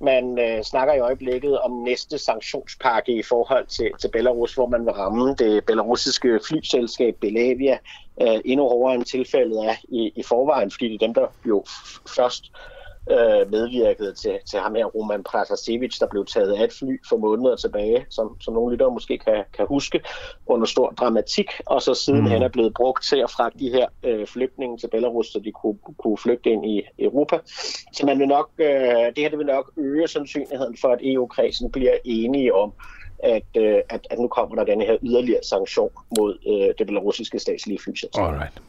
man 0.00 0.38
øh, 0.38 0.62
snakker 0.62 0.94
i 0.94 0.98
øjeblikket 0.98 1.60
om 1.60 1.70
næste 1.70 2.18
sanktionspakke 2.18 3.12
i 3.12 3.22
forhold 3.22 3.66
til, 3.66 3.90
til 4.00 4.08
Belarus, 4.08 4.54
hvor 4.54 4.66
man 4.66 4.86
vil 4.86 4.92
ramme 4.92 5.34
det 5.34 5.64
belarusiske 5.64 6.40
flyselskab 6.48 7.16
Belavia 7.20 7.78
øh, 8.22 8.40
endnu 8.44 8.68
hårdere 8.68 8.94
end 8.94 9.04
tilfældet 9.04 9.66
er 9.66 9.74
i, 9.88 10.12
i 10.16 10.22
forvejen, 10.22 10.70
fordi 10.70 10.88
det 10.88 10.94
er 10.94 11.06
dem, 11.06 11.14
der 11.14 11.26
jo 11.48 11.64
først 12.16 12.52
øh, 13.10 13.50
medvirkede 13.50 14.14
til, 14.14 14.38
til 14.50 14.58
ham 14.58 14.74
her, 14.74 14.84
Roman 14.84 15.22
Pratasevich, 15.22 16.00
der 16.00 16.06
blev 16.06 16.26
taget 16.26 16.52
af 16.52 16.64
et 16.64 16.72
fly 16.72 16.96
for 17.08 17.16
måneder 17.16 17.56
tilbage, 17.56 18.06
som, 18.10 18.36
som 18.40 18.54
nogle 18.54 18.72
lyttere 18.72 18.90
måske 18.90 19.18
kan, 19.18 19.44
kan 19.56 19.66
huske, 19.66 20.00
under 20.46 20.66
stor 20.66 20.90
dramatik, 20.90 21.50
og 21.66 21.82
så 21.82 21.94
siden 21.94 22.20
mm. 22.20 22.26
han 22.26 22.42
er 22.42 22.48
blevet 22.48 22.74
brugt 22.74 23.04
til 23.04 23.16
at 23.16 23.30
fragte 23.30 23.58
de 23.58 23.70
her 23.70 23.86
øh, 24.02 24.26
flygtninge 24.26 24.78
til 24.78 24.88
Belarus, 24.88 25.26
så 25.26 25.38
de 25.44 25.52
kunne, 25.52 25.78
kunne 25.98 26.18
flygte 26.18 26.50
ind 26.50 26.66
i 26.66 26.82
Europa. 26.98 27.38
Så 27.92 28.06
man 28.06 28.18
vil 28.18 28.28
nok, 28.28 28.50
øh, 28.58 28.66
det 28.66 29.18
her 29.18 29.28
det 29.28 29.38
vil 29.38 29.46
nok 29.46 29.72
øge 29.76 30.08
sandsynligheden 30.08 30.76
for, 30.80 30.88
at 30.88 30.98
EU-kredsen 31.02 31.72
bliver 31.72 31.96
enige 32.04 32.54
om, 32.54 32.72
at, 33.18 33.46
øh, 33.56 33.80
at, 33.88 34.06
at 34.10 34.18
nu 34.18 34.28
kommer 34.28 34.56
der 34.56 34.64
den 34.64 34.80
her 34.80 34.96
yderligere 35.02 35.42
sanktion 35.42 35.90
mod 36.18 36.38
øh, 36.46 36.74
det 36.78 36.86
belarusiske 36.86 37.38
statslige 37.38 37.78
flyselskab. 37.78 38.24
Alright. 38.24 38.62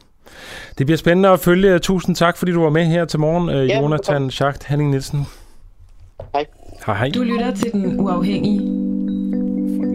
Det 0.78 0.86
bliver 0.86 0.98
spændende 0.98 1.28
at 1.28 1.40
følge. 1.40 1.78
Tusind 1.78 2.16
tak, 2.16 2.36
fordi 2.36 2.52
du 2.52 2.62
var 2.62 2.70
med 2.70 2.84
her 2.84 3.04
til 3.04 3.20
morgen, 3.20 3.48
øh, 3.48 3.68
ja, 3.68 3.80
Jonathan 3.80 4.30
Schacht 4.30 4.64
Henning 4.64 4.90
Nielsen. 4.90 5.26
Hej. 6.32 6.44
Hej, 6.86 6.96
hej. 6.96 7.10
Du 7.14 7.22
lytter 7.22 7.54
til 7.54 7.72
Den 7.72 8.00
Uafhængige. 8.00 8.60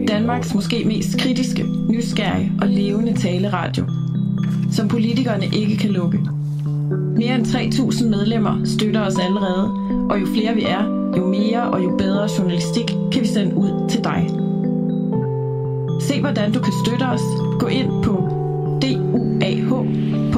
Danmarks 0.08 0.54
måske 0.54 0.84
mest 0.84 1.18
kritiske, 1.18 1.64
nysgerrige 1.88 2.52
og 2.62 2.68
levende 2.68 3.12
taleradio, 3.12 3.84
som 4.72 4.88
politikerne 4.88 5.46
ikke 5.46 5.76
kan 5.76 5.90
lukke. 5.90 6.18
Mere 7.16 7.34
end 7.34 7.46
3.000 7.46 8.08
medlemmer 8.08 8.60
støtter 8.64 9.06
os 9.06 9.18
allerede, 9.18 9.70
og 10.10 10.20
jo 10.20 10.26
flere 10.26 10.54
vi 10.54 10.62
er, 10.62 11.12
jo 11.16 11.26
mere 11.26 11.62
og 11.62 11.84
jo 11.84 11.96
bedre 11.98 12.28
journalistik 12.38 12.86
kan 13.12 13.22
vi 13.22 13.26
sende 13.26 13.56
ud 13.56 13.88
til 13.90 14.04
dig. 14.04 14.26
Se 16.00 16.20
hvordan 16.20 16.52
du 16.52 16.60
kan 16.60 16.72
støtte 16.86 17.04
os. 17.04 17.20
Gå 17.60 17.66
ind 17.66 18.04
på 18.04 18.41
duah.dk. 18.82 20.32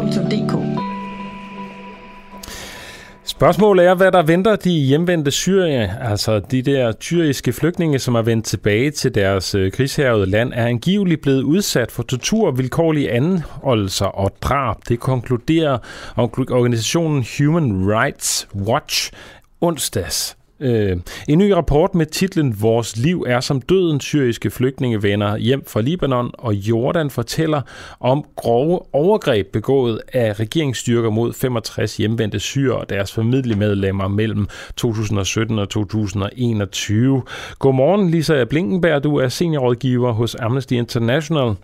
Spørgsmålet 3.26 3.86
er, 3.86 3.94
hvad 3.94 4.12
der 4.12 4.22
venter 4.22 4.56
de 4.56 4.70
hjemvendte 4.70 5.30
syrier, 5.30 5.96
altså 5.98 6.38
de 6.38 6.62
der 6.62 6.92
syriske 7.00 7.52
flygtninge, 7.52 7.98
som 7.98 8.14
er 8.14 8.22
vendt 8.22 8.46
tilbage 8.46 8.90
til 8.90 9.14
deres 9.14 9.54
øh, 9.54 9.72
krigshærede 9.72 10.26
land, 10.26 10.52
er 10.54 10.66
angiveligt 10.66 11.22
blevet 11.22 11.42
udsat 11.42 11.90
for 11.90 12.02
tortur, 12.02 12.50
vilkårlige 12.50 13.10
anholdelser 13.10 14.06
og 14.06 14.32
drab. 14.40 14.76
Det 14.88 15.00
konkluderer 15.00 15.78
organisationen 16.16 17.26
Human 17.38 17.94
Rights 17.94 18.48
Watch 18.54 19.12
onsdags. 19.60 20.36
Øh, 20.64 20.96
en 21.28 21.38
ny 21.38 21.50
rapport 21.50 21.94
med 21.94 22.06
titlen 22.06 22.56
Vores 22.60 22.96
liv 22.96 23.24
er 23.28 23.40
som 23.40 23.60
døden 23.60 24.00
syriske 24.00 24.50
flygtninge 24.50 25.02
vender 25.02 25.36
hjem 25.36 25.64
fra 25.66 25.80
Libanon, 25.80 26.30
og 26.38 26.54
Jordan 26.54 27.10
fortæller 27.10 27.62
om 28.00 28.24
grove 28.36 28.80
overgreb 28.92 29.46
begået 29.52 30.00
af 30.12 30.40
regeringsstyrker 30.40 31.10
mod 31.10 31.32
65 31.32 31.96
hjemvendte 31.96 32.40
syre 32.40 32.76
og 32.76 32.90
deres 32.90 33.12
familiemedlemmer 33.12 34.08
mellem 34.08 34.46
2017 34.76 35.58
og 35.58 35.68
2021. 35.68 37.22
Godmorgen, 37.58 38.10
Lisa 38.10 38.44
Blinkenberg. 38.44 39.04
Du 39.04 39.16
er 39.16 39.28
seniorrådgiver 39.28 40.12
hos 40.12 40.34
Amnesty 40.34 40.72
International. 40.72 41.54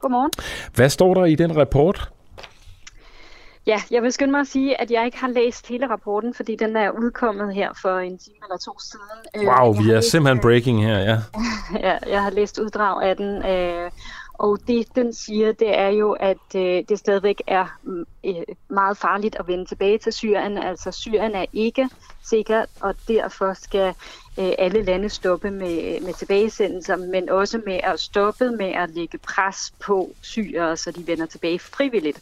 Godmorgen. 0.00 0.30
Hvad 0.74 0.88
står 0.88 1.14
der 1.14 1.24
i 1.24 1.34
den 1.34 1.56
rapport? 1.56 2.10
Ja, 3.68 3.82
jeg 3.90 4.02
vil 4.02 4.12
skynde 4.12 4.30
mig 4.30 4.40
at 4.40 4.46
sige, 4.46 4.80
at 4.80 4.90
jeg 4.90 5.04
ikke 5.04 5.18
har 5.18 5.28
læst 5.28 5.68
hele 5.68 5.90
rapporten, 5.90 6.34
fordi 6.34 6.56
den 6.56 6.76
er 6.76 6.90
udkommet 6.90 7.54
her 7.54 7.70
for 7.82 7.98
en 7.98 8.18
time 8.18 8.36
eller 8.44 8.56
to 8.56 8.78
siden. 8.78 9.20
Øh, 9.36 9.62
wow, 9.62 9.72
vi 9.82 9.90
er 9.90 10.00
simpelthen 10.00 10.40
breaking 10.40 10.84
her, 10.84 10.98
ja. 10.98 11.18
ja, 11.88 11.98
jeg 12.06 12.22
har 12.22 12.30
læst 12.30 12.58
uddrag 12.58 13.02
af 13.02 13.16
den, 13.16 13.46
øh, 13.46 13.90
og 14.38 14.58
det, 14.66 14.86
den 14.94 15.12
siger, 15.12 15.52
det 15.52 15.78
er 15.78 15.88
jo, 15.88 16.12
at 16.12 16.54
øh, 16.56 16.82
det 16.88 16.98
stadigvæk 16.98 17.42
er 17.46 17.78
øh, 18.28 18.54
meget 18.68 18.96
farligt 18.96 19.36
at 19.38 19.48
vende 19.48 19.64
tilbage 19.64 19.98
til 19.98 20.12
Syrien. 20.12 20.58
Altså 20.58 20.92
Syrien 20.92 21.34
er 21.34 21.46
ikke 21.52 21.88
sikkert, 22.28 22.68
og 22.80 22.94
derfor 23.08 23.52
skal 23.52 23.94
øh, 24.38 24.52
alle 24.58 24.82
lande 24.82 25.08
stoppe 25.08 25.50
med, 25.50 26.00
med 26.00 26.14
tilbagesendelser, 26.14 26.96
men 26.96 27.28
også 27.28 27.60
med 27.66 27.80
at 27.82 28.00
stoppe 28.00 28.50
med 28.50 28.66
at 28.66 28.90
lægge 28.90 29.18
pres 29.18 29.72
på 29.80 30.10
syrere, 30.22 30.76
så 30.76 30.90
de 30.90 31.06
vender 31.06 31.26
tilbage 31.26 31.58
frivilligt. 31.58 32.20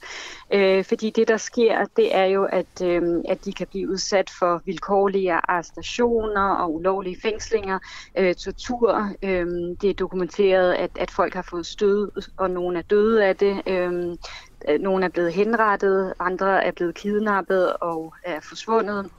Øh, 0.52 0.84
fordi 0.84 1.10
det, 1.10 1.28
der 1.28 1.36
sker, 1.36 1.84
det 1.96 2.14
er 2.14 2.24
jo, 2.24 2.44
at, 2.44 2.82
øh, 2.82 3.02
at 3.28 3.44
de 3.44 3.52
kan 3.52 3.66
blive 3.66 3.90
udsat 3.90 4.30
for 4.38 4.62
vilkårlige 4.64 5.32
arrestationer 5.32 6.54
og 6.54 6.74
ulovlige 6.74 7.20
fængslinger, 7.22 7.78
øh, 8.18 8.34
tortur. 8.34 9.10
Øh, 9.22 9.46
det 9.80 9.90
er 9.90 9.94
dokumenteret, 9.94 10.74
at, 10.74 10.90
at 10.94 11.10
folk 11.10 11.34
har 11.34 11.46
fået 11.50 11.66
stød, 11.66 12.10
og 12.36 12.50
nogen 12.50 12.76
er 12.76 12.82
døde 12.82 13.24
af 13.24 13.36
det. 13.36 13.62
Øh, 13.66 14.16
Øh, 14.68 14.80
nogle 14.80 15.04
er 15.04 15.08
blevet 15.08 15.32
henrettet, 15.32 16.12
andre 16.18 16.64
er 16.64 16.70
blevet 16.70 16.94
kidnappet 16.94 17.72
og 17.72 18.14
er 18.24 18.40
forsvundet. 18.40 19.10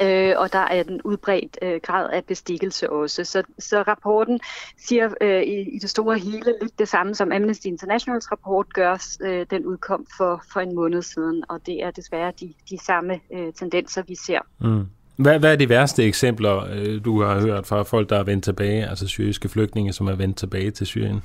Øh, 0.00 0.34
og 0.36 0.52
der 0.52 0.58
er 0.58 0.84
en 0.84 1.02
udbredt 1.02 1.58
øh, 1.62 1.80
grad 1.82 2.10
af 2.10 2.24
bestikkelse 2.24 2.90
også. 2.90 3.24
Så, 3.24 3.42
så 3.58 3.82
rapporten 3.82 4.40
siger 4.78 5.10
øh, 5.20 5.42
i, 5.42 5.76
i 5.76 5.78
det 5.78 5.90
store 5.90 6.18
hele 6.18 6.54
lidt 6.62 6.78
det 6.78 6.88
samme, 6.88 7.14
som 7.14 7.32
Amnesty 7.32 7.66
Internationals 7.66 8.32
rapport 8.32 8.72
gør. 8.74 9.16
Øh, 9.20 9.46
den 9.50 9.66
udkom 9.66 10.06
for, 10.16 10.42
for 10.52 10.60
en 10.60 10.74
måned 10.74 11.02
siden, 11.02 11.44
og 11.48 11.66
det 11.66 11.82
er 11.82 11.90
desværre 11.90 12.32
de, 12.40 12.52
de 12.70 12.78
samme 12.84 13.20
øh, 13.32 13.52
tendenser, 13.52 14.02
vi 14.08 14.14
ser. 14.14 14.38
Mm. 14.60 14.86
Hvad, 15.16 15.38
hvad 15.38 15.52
er 15.52 15.56
de 15.56 15.68
værste 15.68 16.04
eksempler, 16.04 16.66
øh, 16.72 17.04
du 17.04 17.22
har 17.22 17.40
hørt 17.40 17.66
fra 17.66 17.82
folk, 17.82 18.08
der 18.08 18.18
er 18.18 18.22
vendt 18.22 18.44
tilbage, 18.44 18.88
altså 18.88 19.06
syriske 19.06 19.48
flygtninge, 19.48 19.92
som 19.92 20.06
er 20.06 20.14
vendt 20.14 20.36
tilbage 20.36 20.70
til 20.70 20.86
Syrien? 20.86 21.22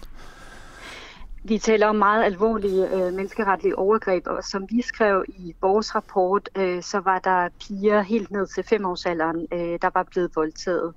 Vi 1.48 1.58
taler 1.58 1.88
om 1.88 1.96
meget 1.96 2.24
alvorlige 2.24 2.90
øh, 2.90 3.14
menneskeretlige 3.14 3.78
overgreb, 3.78 4.28
og 4.28 4.44
som 4.44 4.66
vi 4.70 4.82
skrev 4.82 5.26
i 5.28 5.56
vores 5.62 5.96
rapport, 5.96 6.50
øh, 6.58 6.84
så 6.84 7.00
var 7.00 7.20
der 7.20 7.50
piger 7.62 8.02
helt 8.02 8.32
ned 8.32 8.48
til 8.48 8.64
femårsalderen, 8.64 9.48
øh, 9.54 9.80
der 9.82 9.90
var 9.94 10.04
blevet 10.04 10.32
voldtaget. 10.36 10.94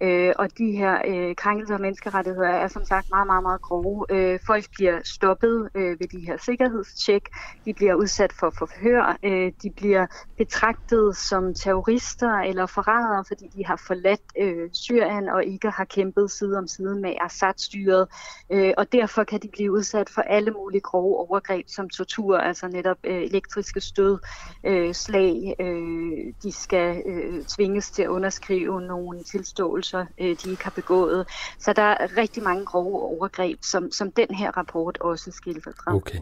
Øh, 0.00 0.32
og 0.38 0.58
de 0.58 0.70
her 0.72 0.98
øh, 1.06 1.34
krænkelser 1.34 1.74
af 1.74 1.80
menneskerettigheder 1.80 2.48
er 2.48 2.68
som 2.68 2.84
sagt 2.84 3.10
meget, 3.10 3.26
meget, 3.26 3.42
meget 3.42 3.62
grove. 3.62 4.06
Øh, 4.10 4.38
folk 4.46 4.64
bliver 4.74 5.00
stoppet 5.04 5.68
øh, 5.74 6.00
ved 6.00 6.08
de 6.08 6.26
her 6.26 6.36
sikkerhedstjek, 6.36 7.22
de 7.64 7.74
bliver 7.74 7.94
udsat 7.94 8.32
for 8.32 8.52
forhør, 8.58 9.18
øh, 9.22 9.52
de 9.62 9.70
bliver 9.76 10.06
betragtet 10.38 11.16
som 11.16 11.54
terrorister 11.54 12.38
eller 12.38 12.66
forrædere, 12.66 13.24
fordi 13.28 13.46
de 13.56 13.66
har 13.66 13.82
forladt 13.86 14.22
øh, 14.38 14.68
Syrien 14.72 15.28
og 15.28 15.44
ikke 15.44 15.70
har 15.70 15.84
kæmpet 15.84 16.30
side 16.30 16.58
om 16.58 16.66
side 16.66 16.96
med 17.00 17.14
Assad-styret. 17.20 18.08
Øh, 18.50 18.72
og 18.76 18.92
derfor 18.92 19.24
kan 19.24 19.40
de 19.40 19.48
blive 19.48 19.72
udsat 19.72 19.93
for 20.14 20.22
alle 20.22 20.50
mulige 20.50 20.80
grove 20.80 21.28
overgreb 21.28 21.66
som 21.68 21.88
tortur, 21.88 22.38
altså 22.38 22.68
netop 22.68 22.96
øh, 23.04 23.22
elektriske 23.22 23.80
stød, 23.80 24.18
øh, 24.64 24.94
slag. 24.94 25.54
Øh, 25.60 26.32
de 26.42 26.52
skal 26.52 27.02
øh, 27.06 27.44
tvinges 27.44 27.90
til 27.90 28.02
at 28.02 28.08
underskrive 28.08 28.80
nogle 28.80 29.22
tilståelser, 29.22 30.06
øh, 30.20 30.36
de 30.44 30.50
ikke 30.50 30.64
har 30.64 30.72
begået. 30.74 31.26
Så 31.58 31.72
der 31.72 31.82
er 31.82 32.16
rigtig 32.16 32.42
mange 32.42 32.64
grove 32.64 33.02
overgreb, 33.02 33.58
som, 33.62 33.92
som 33.92 34.12
den 34.12 34.34
her 34.34 34.56
rapport 34.56 34.98
også 35.00 35.30
skildrer 35.30 35.72
frem. 35.84 35.96
Okay. 35.96 36.18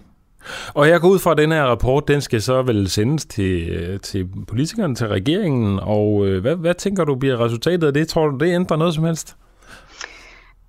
Og 0.74 0.89
jeg 0.89 1.01
går 1.01 1.09
ud 1.09 1.19
fra, 1.19 1.31
at 1.31 1.39
den 1.39 1.53
her 1.53 1.65
rapport, 1.65 2.09
den 2.09 2.20
skal 2.20 2.43
så 2.43 2.62
vel 2.62 2.89
sendes 2.89 3.24
til, 3.24 3.69
øh, 3.69 4.01
til 4.01 4.28
politikerne, 4.49 4.94
til 4.94 5.09
regeringen, 5.09 5.78
og 5.82 6.27
øh, 6.27 6.40
hvad, 6.40 6.57
hvad 6.57 6.74
tænker 6.74 7.05
du 7.05 7.15
bliver 7.15 7.44
resultatet 7.44 7.86
af 7.86 7.94
det? 7.94 8.09
Tror 8.09 8.27
du, 8.27 8.39
det 8.39 8.55
ændrer 8.55 8.77
noget 8.77 8.94
som 8.94 9.05
helst? 9.05 9.36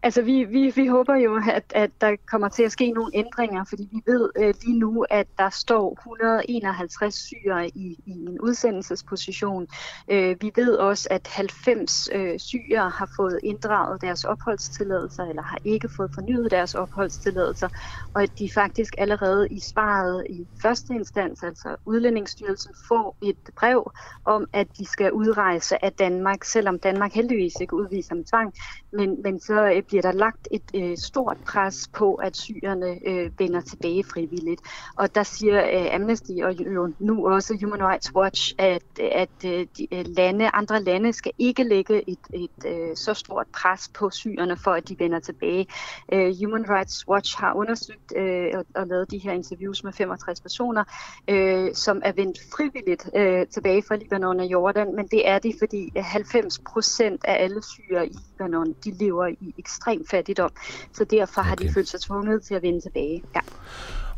Altså, 0.04 0.22
vi, 0.22 0.44
vi, 0.44 0.72
vi 0.76 0.88
håber 0.88 1.16
jo, 1.16 1.42
at, 1.52 1.64
at 1.76 1.92
der 2.02 2.16
kommer 2.26 2.50
til 2.50 2.64
at 2.64 2.72
ske 2.72 2.92
nogle 2.92 3.12
ændringer, 3.14 3.64
fordi 3.64 3.90
vi 3.92 4.02
ved 4.06 4.30
øh, 4.36 4.54
lige 4.64 4.80
nu, 4.80 5.06
at 5.10 5.28
der 5.38 5.50
står 5.50 5.94
151 5.94 7.14
syre 7.14 7.68
i, 7.68 7.98
i 8.06 8.12
en 8.12 8.40
udsendelsesposition. 8.40 9.68
Øh, 10.08 10.36
vi 10.42 10.52
ved 10.56 10.76
også, 10.76 11.08
at 11.12 11.28
90 11.28 12.10
øh, 12.14 12.40
syre 12.40 12.90
har 12.90 13.10
fået 13.16 13.40
inddraget 13.44 14.02
deres 14.02 14.24
opholdstilladelser, 14.24 15.24
eller 15.24 15.42
har 15.42 15.58
ikke 15.64 15.90
fået 15.90 16.12
fornyet 16.14 16.52
deres 16.52 16.76
opholdstilladelser, 16.76 17.70
og 18.14 18.24
at 18.24 18.40
de 18.40 18.50
faktisk 18.54 18.96
allerede 18.98 19.48
i 19.50 19.60
svaret 19.60 20.26
i 20.30 20.48
første 20.62 20.94
instans, 20.94 21.44
altså 21.44 21.76
Udlændingsstyrelsen, 21.86 22.74
får 22.88 23.18
et 23.22 23.38
brev 23.56 23.92
om, 24.26 24.48
at 24.54 24.68
de 24.78 24.86
skal 24.86 25.12
udrejse 25.12 25.86
af 25.86 25.94
Danmark, 25.94 26.44
selvom 26.44 26.80
Danmark 26.80 27.14
heldigvis 27.14 27.54
ikke 27.62 27.74
udviser 27.76 28.16
med 28.16 28.24
tvang, 28.24 28.54
men, 28.92 29.22
men 29.22 29.40
så 29.40 29.66
øh, 29.66 29.84
bliver 29.94 30.02
der 30.02 30.11
lagt 30.11 30.48
et 30.52 30.64
øh, 30.76 30.98
stort 30.98 31.38
pres 31.45 31.90
på, 31.94 32.15
at 32.15 32.38
syrerne 32.38 33.07
øh, 33.07 33.32
vender 33.40 33.61
tilbage 33.61 34.03
frivilligt. 34.03 34.61
Og 34.95 35.15
der 35.15 35.24
siger 35.24 35.64
øh, 35.64 35.95
Amnesty 35.95 36.32
og 36.44 36.53
jo 36.53 36.94
nu 36.99 37.28
også 37.28 37.57
Human 37.61 37.88
Rights 37.88 38.15
Watch, 38.15 38.56
at, 38.57 38.84
at 38.99 39.30
øh, 39.45 39.68
de, 39.78 39.95
øh, 39.95 40.06
lande, 40.07 40.49
andre 40.49 40.84
lande 40.84 41.14
skal 41.14 41.32
ikke 41.38 41.64
lægge 41.64 42.10
et, 42.10 42.20
et 42.34 42.65
øh, 42.65 42.95
så 42.95 43.14
stort 43.14 43.48
pres 43.48 43.91
på 43.94 44.10
syrerne 44.10 44.57
for, 44.57 44.72
at 44.72 44.90
de 44.90 44.95
vender 44.99 45.20
tilbage. 45.20 45.68
Øh, 46.14 46.36
Human 46.44 46.70
Rights 46.70 47.07
Watch 47.07 47.38
har 47.40 47.53
undersøgt 47.53 48.14
øh, 48.15 48.48
og, 48.53 48.65
og 48.76 48.88
lavet 48.88 49.11
de 49.11 49.18
her 49.18 49.32
interviews 49.32 49.84
med 49.84 49.94
65 49.94 50.41
personer, 50.41 50.84
øh, 51.28 51.74
som 51.74 52.02
er 52.06 52.11
vendt 52.11 52.38
frivilligt 52.56 53.10
øh, 53.15 53.48
tilbage 53.48 53.84
fra 53.88 53.95
Libanon 53.95 54.40
og 54.40 54.45
Jordan, 54.45 54.95
men 54.95 55.07
det 55.07 55.28
er 55.30 55.40
de, 55.40 55.53
fordi 55.60 55.91
90 55.95 56.60
procent 56.60 57.26
af 57.26 57.44
alle 57.44 57.64
syre 57.64 58.07
i 58.07 58.15
Libanon, 58.44 58.76
de 58.86 58.91
lever 58.99 59.28
i 59.28 59.53
ekstrem 59.57 60.06
fattigdom. 60.11 60.52
Så 60.94 61.03
derfor 61.03 61.41
okay. 61.41 61.49
har 61.49 61.56
de 61.56 61.74
følt 61.74 61.88
sig 61.88 62.02
tvunget 62.02 62.41
til 62.41 62.56
at 62.56 62.61
vende 62.61 62.82
tilbage. 62.82 63.24
Ja. 63.36 63.40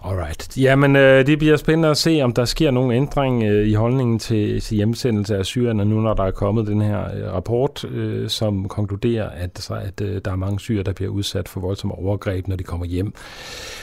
Alright. 0.03 0.57
Jamen, 0.57 0.95
øh, 0.95 1.27
det 1.27 1.39
bliver 1.39 1.57
spændende 1.57 1.89
at 1.89 1.97
se, 1.97 2.21
om 2.21 2.33
der 2.33 2.45
sker 2.45 2.71
nogen 2.71 2.91
ændring 2.91 3.43
øh, 3.43 3.67
i 3.67 3.73
holdningen 3.73 4.19
til, 4.19 4.61
til 4.61 4.75
hjemsendelse 4.75 5.37
af 5.37 5.45
syrerne, 5.45 5.85
nu 5.85 6.01
når 6.01 6.13
der 6.13 6.23
er 6.23 6.31
kommet 6.31 6.67
den 6.67 6.81
her 6.81 6.99
øh, 6.99 7.33
rapport, 7.33 7.85
øh, 7.85 8.29
som 8.29 8.67
konkluderer, 8.67 9.29
at, 9.29 9.59
så, 9.59 9.73
at 9.73 10.01
øh, 10.01 10.21
der 10.25 10.31
er 10.31 10.35
mange 10.35 10.59
syre, 10.59 10.83
der 10.83 10.93
bliver 10.93 11.11
udsat 11.11 11.49
for 11.49 11.59
voldsomme 11.59 11.95
overgreb, 11.95 12.47
når 12.47 12.55
de 12.55 12.63
kommer 12.63 12.85
hjem. 12.85 13.13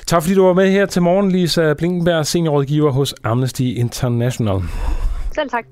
Tak 0.06 0.23
fordi 0.23 0.35
du 0.35 0.44
var 0.44 0.55
med 0.55 0.70
her 0.70 0.86
til 0.86 1.02
morgen, 1.02 1.32
Lisa 1.32 1.74
Blinkenberg, 1.74 2.27
seniorrådgiver 2.27 2.90
hos 2.90 3.14
Amnesty 3.24 3.62
International. 3.62 4.60
Selv 5.35 5.51
tak. 5.51 5.64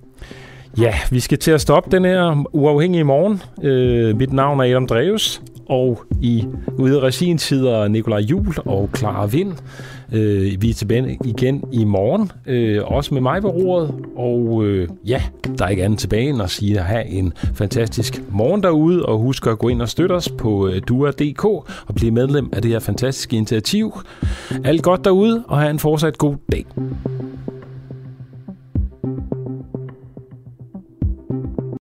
Ja, 0.79 0.95
vi 1.11 1.21
skal 1.21 1.39
til 1.39 1.51
at 1.51 1.61
stoppe 1.61 1.91
den 1.91 2.05
her 2.05 2.45
uafhængige 2.53 3.05
morgen. 3.05 3.43
Øh, 3.63 4.17
mit 4.17 4.33
navn 4.33 4.61
er 4.61 4.65
Adam 4.65 4.87
Dreves, 4.87 5.43
og 5.67 6.03
i 6.23 6.45
ude 6.79 6.97
af 6.97 7.01
regien 7.01 7.39
sidder 7.39 7.89
Nikolaj 7.89 8.19
Jul 8.19 8.55
og 8.57 8.91
Clara 8.97 9.27
Vind. 9.27 9.53
Øh, 10.13 10.63
vi 10.63 10.71
er 10.71 10.75
tilbage 10.75 11.19
igen 11.25 11.65
i 11.73 11.85
morgen, 11.85 12.33
øh, 12.47 12.85
også 12.85 13.15
med 13.15 13.23
mig 13.23 13.43
ved 13.43 13.51
roret. 13.51 13.95
Og 14.17 14.65
øh, 14.65 14.89
ja, 15.07 15.23
der 15.59 15.65
er 15.65 15.69
ikke 15.69 15.85
andet 15.85 15.99
tilbage 15.99 16.29
end 16.29 16.43
at 16.43 16.51
sige 16.51 16.79
at 16.79 16.85
have 16.85 17.07
en 17.07 17.33
fantastisk 17.55 18.23
morgen 18.31 18.63
derude. 18.63 19.07
Og 19.07 19.19
husk 19.19 19.47
at 19.47 19.59
gå 19.59 19.69
ind 19.69 19.83
og 19.83 19.89
støtte 19.89 20.13
os 20.13 20.29
på 20.29 20.69
øh, 20.69 20.83
dua.dk 20.89 21.45
og 21.45 21.95
blive 21.95 22.11
medlem 22.11 22.51
af 22.53 22.63
det 22.63 22.71
her 22.71 22.79
fantastiske 22.79 23.37
initiativ. 23.37 24.01
Alt 24.65 24.83
godt 24.83 25.05
derude, 25.05 25.45
og 25.49 25.59
have 25.59 25.71
en 25.71 25.79
fortsat 25.79 26.19
god 26.19 26.35
dag. 26.53 26.67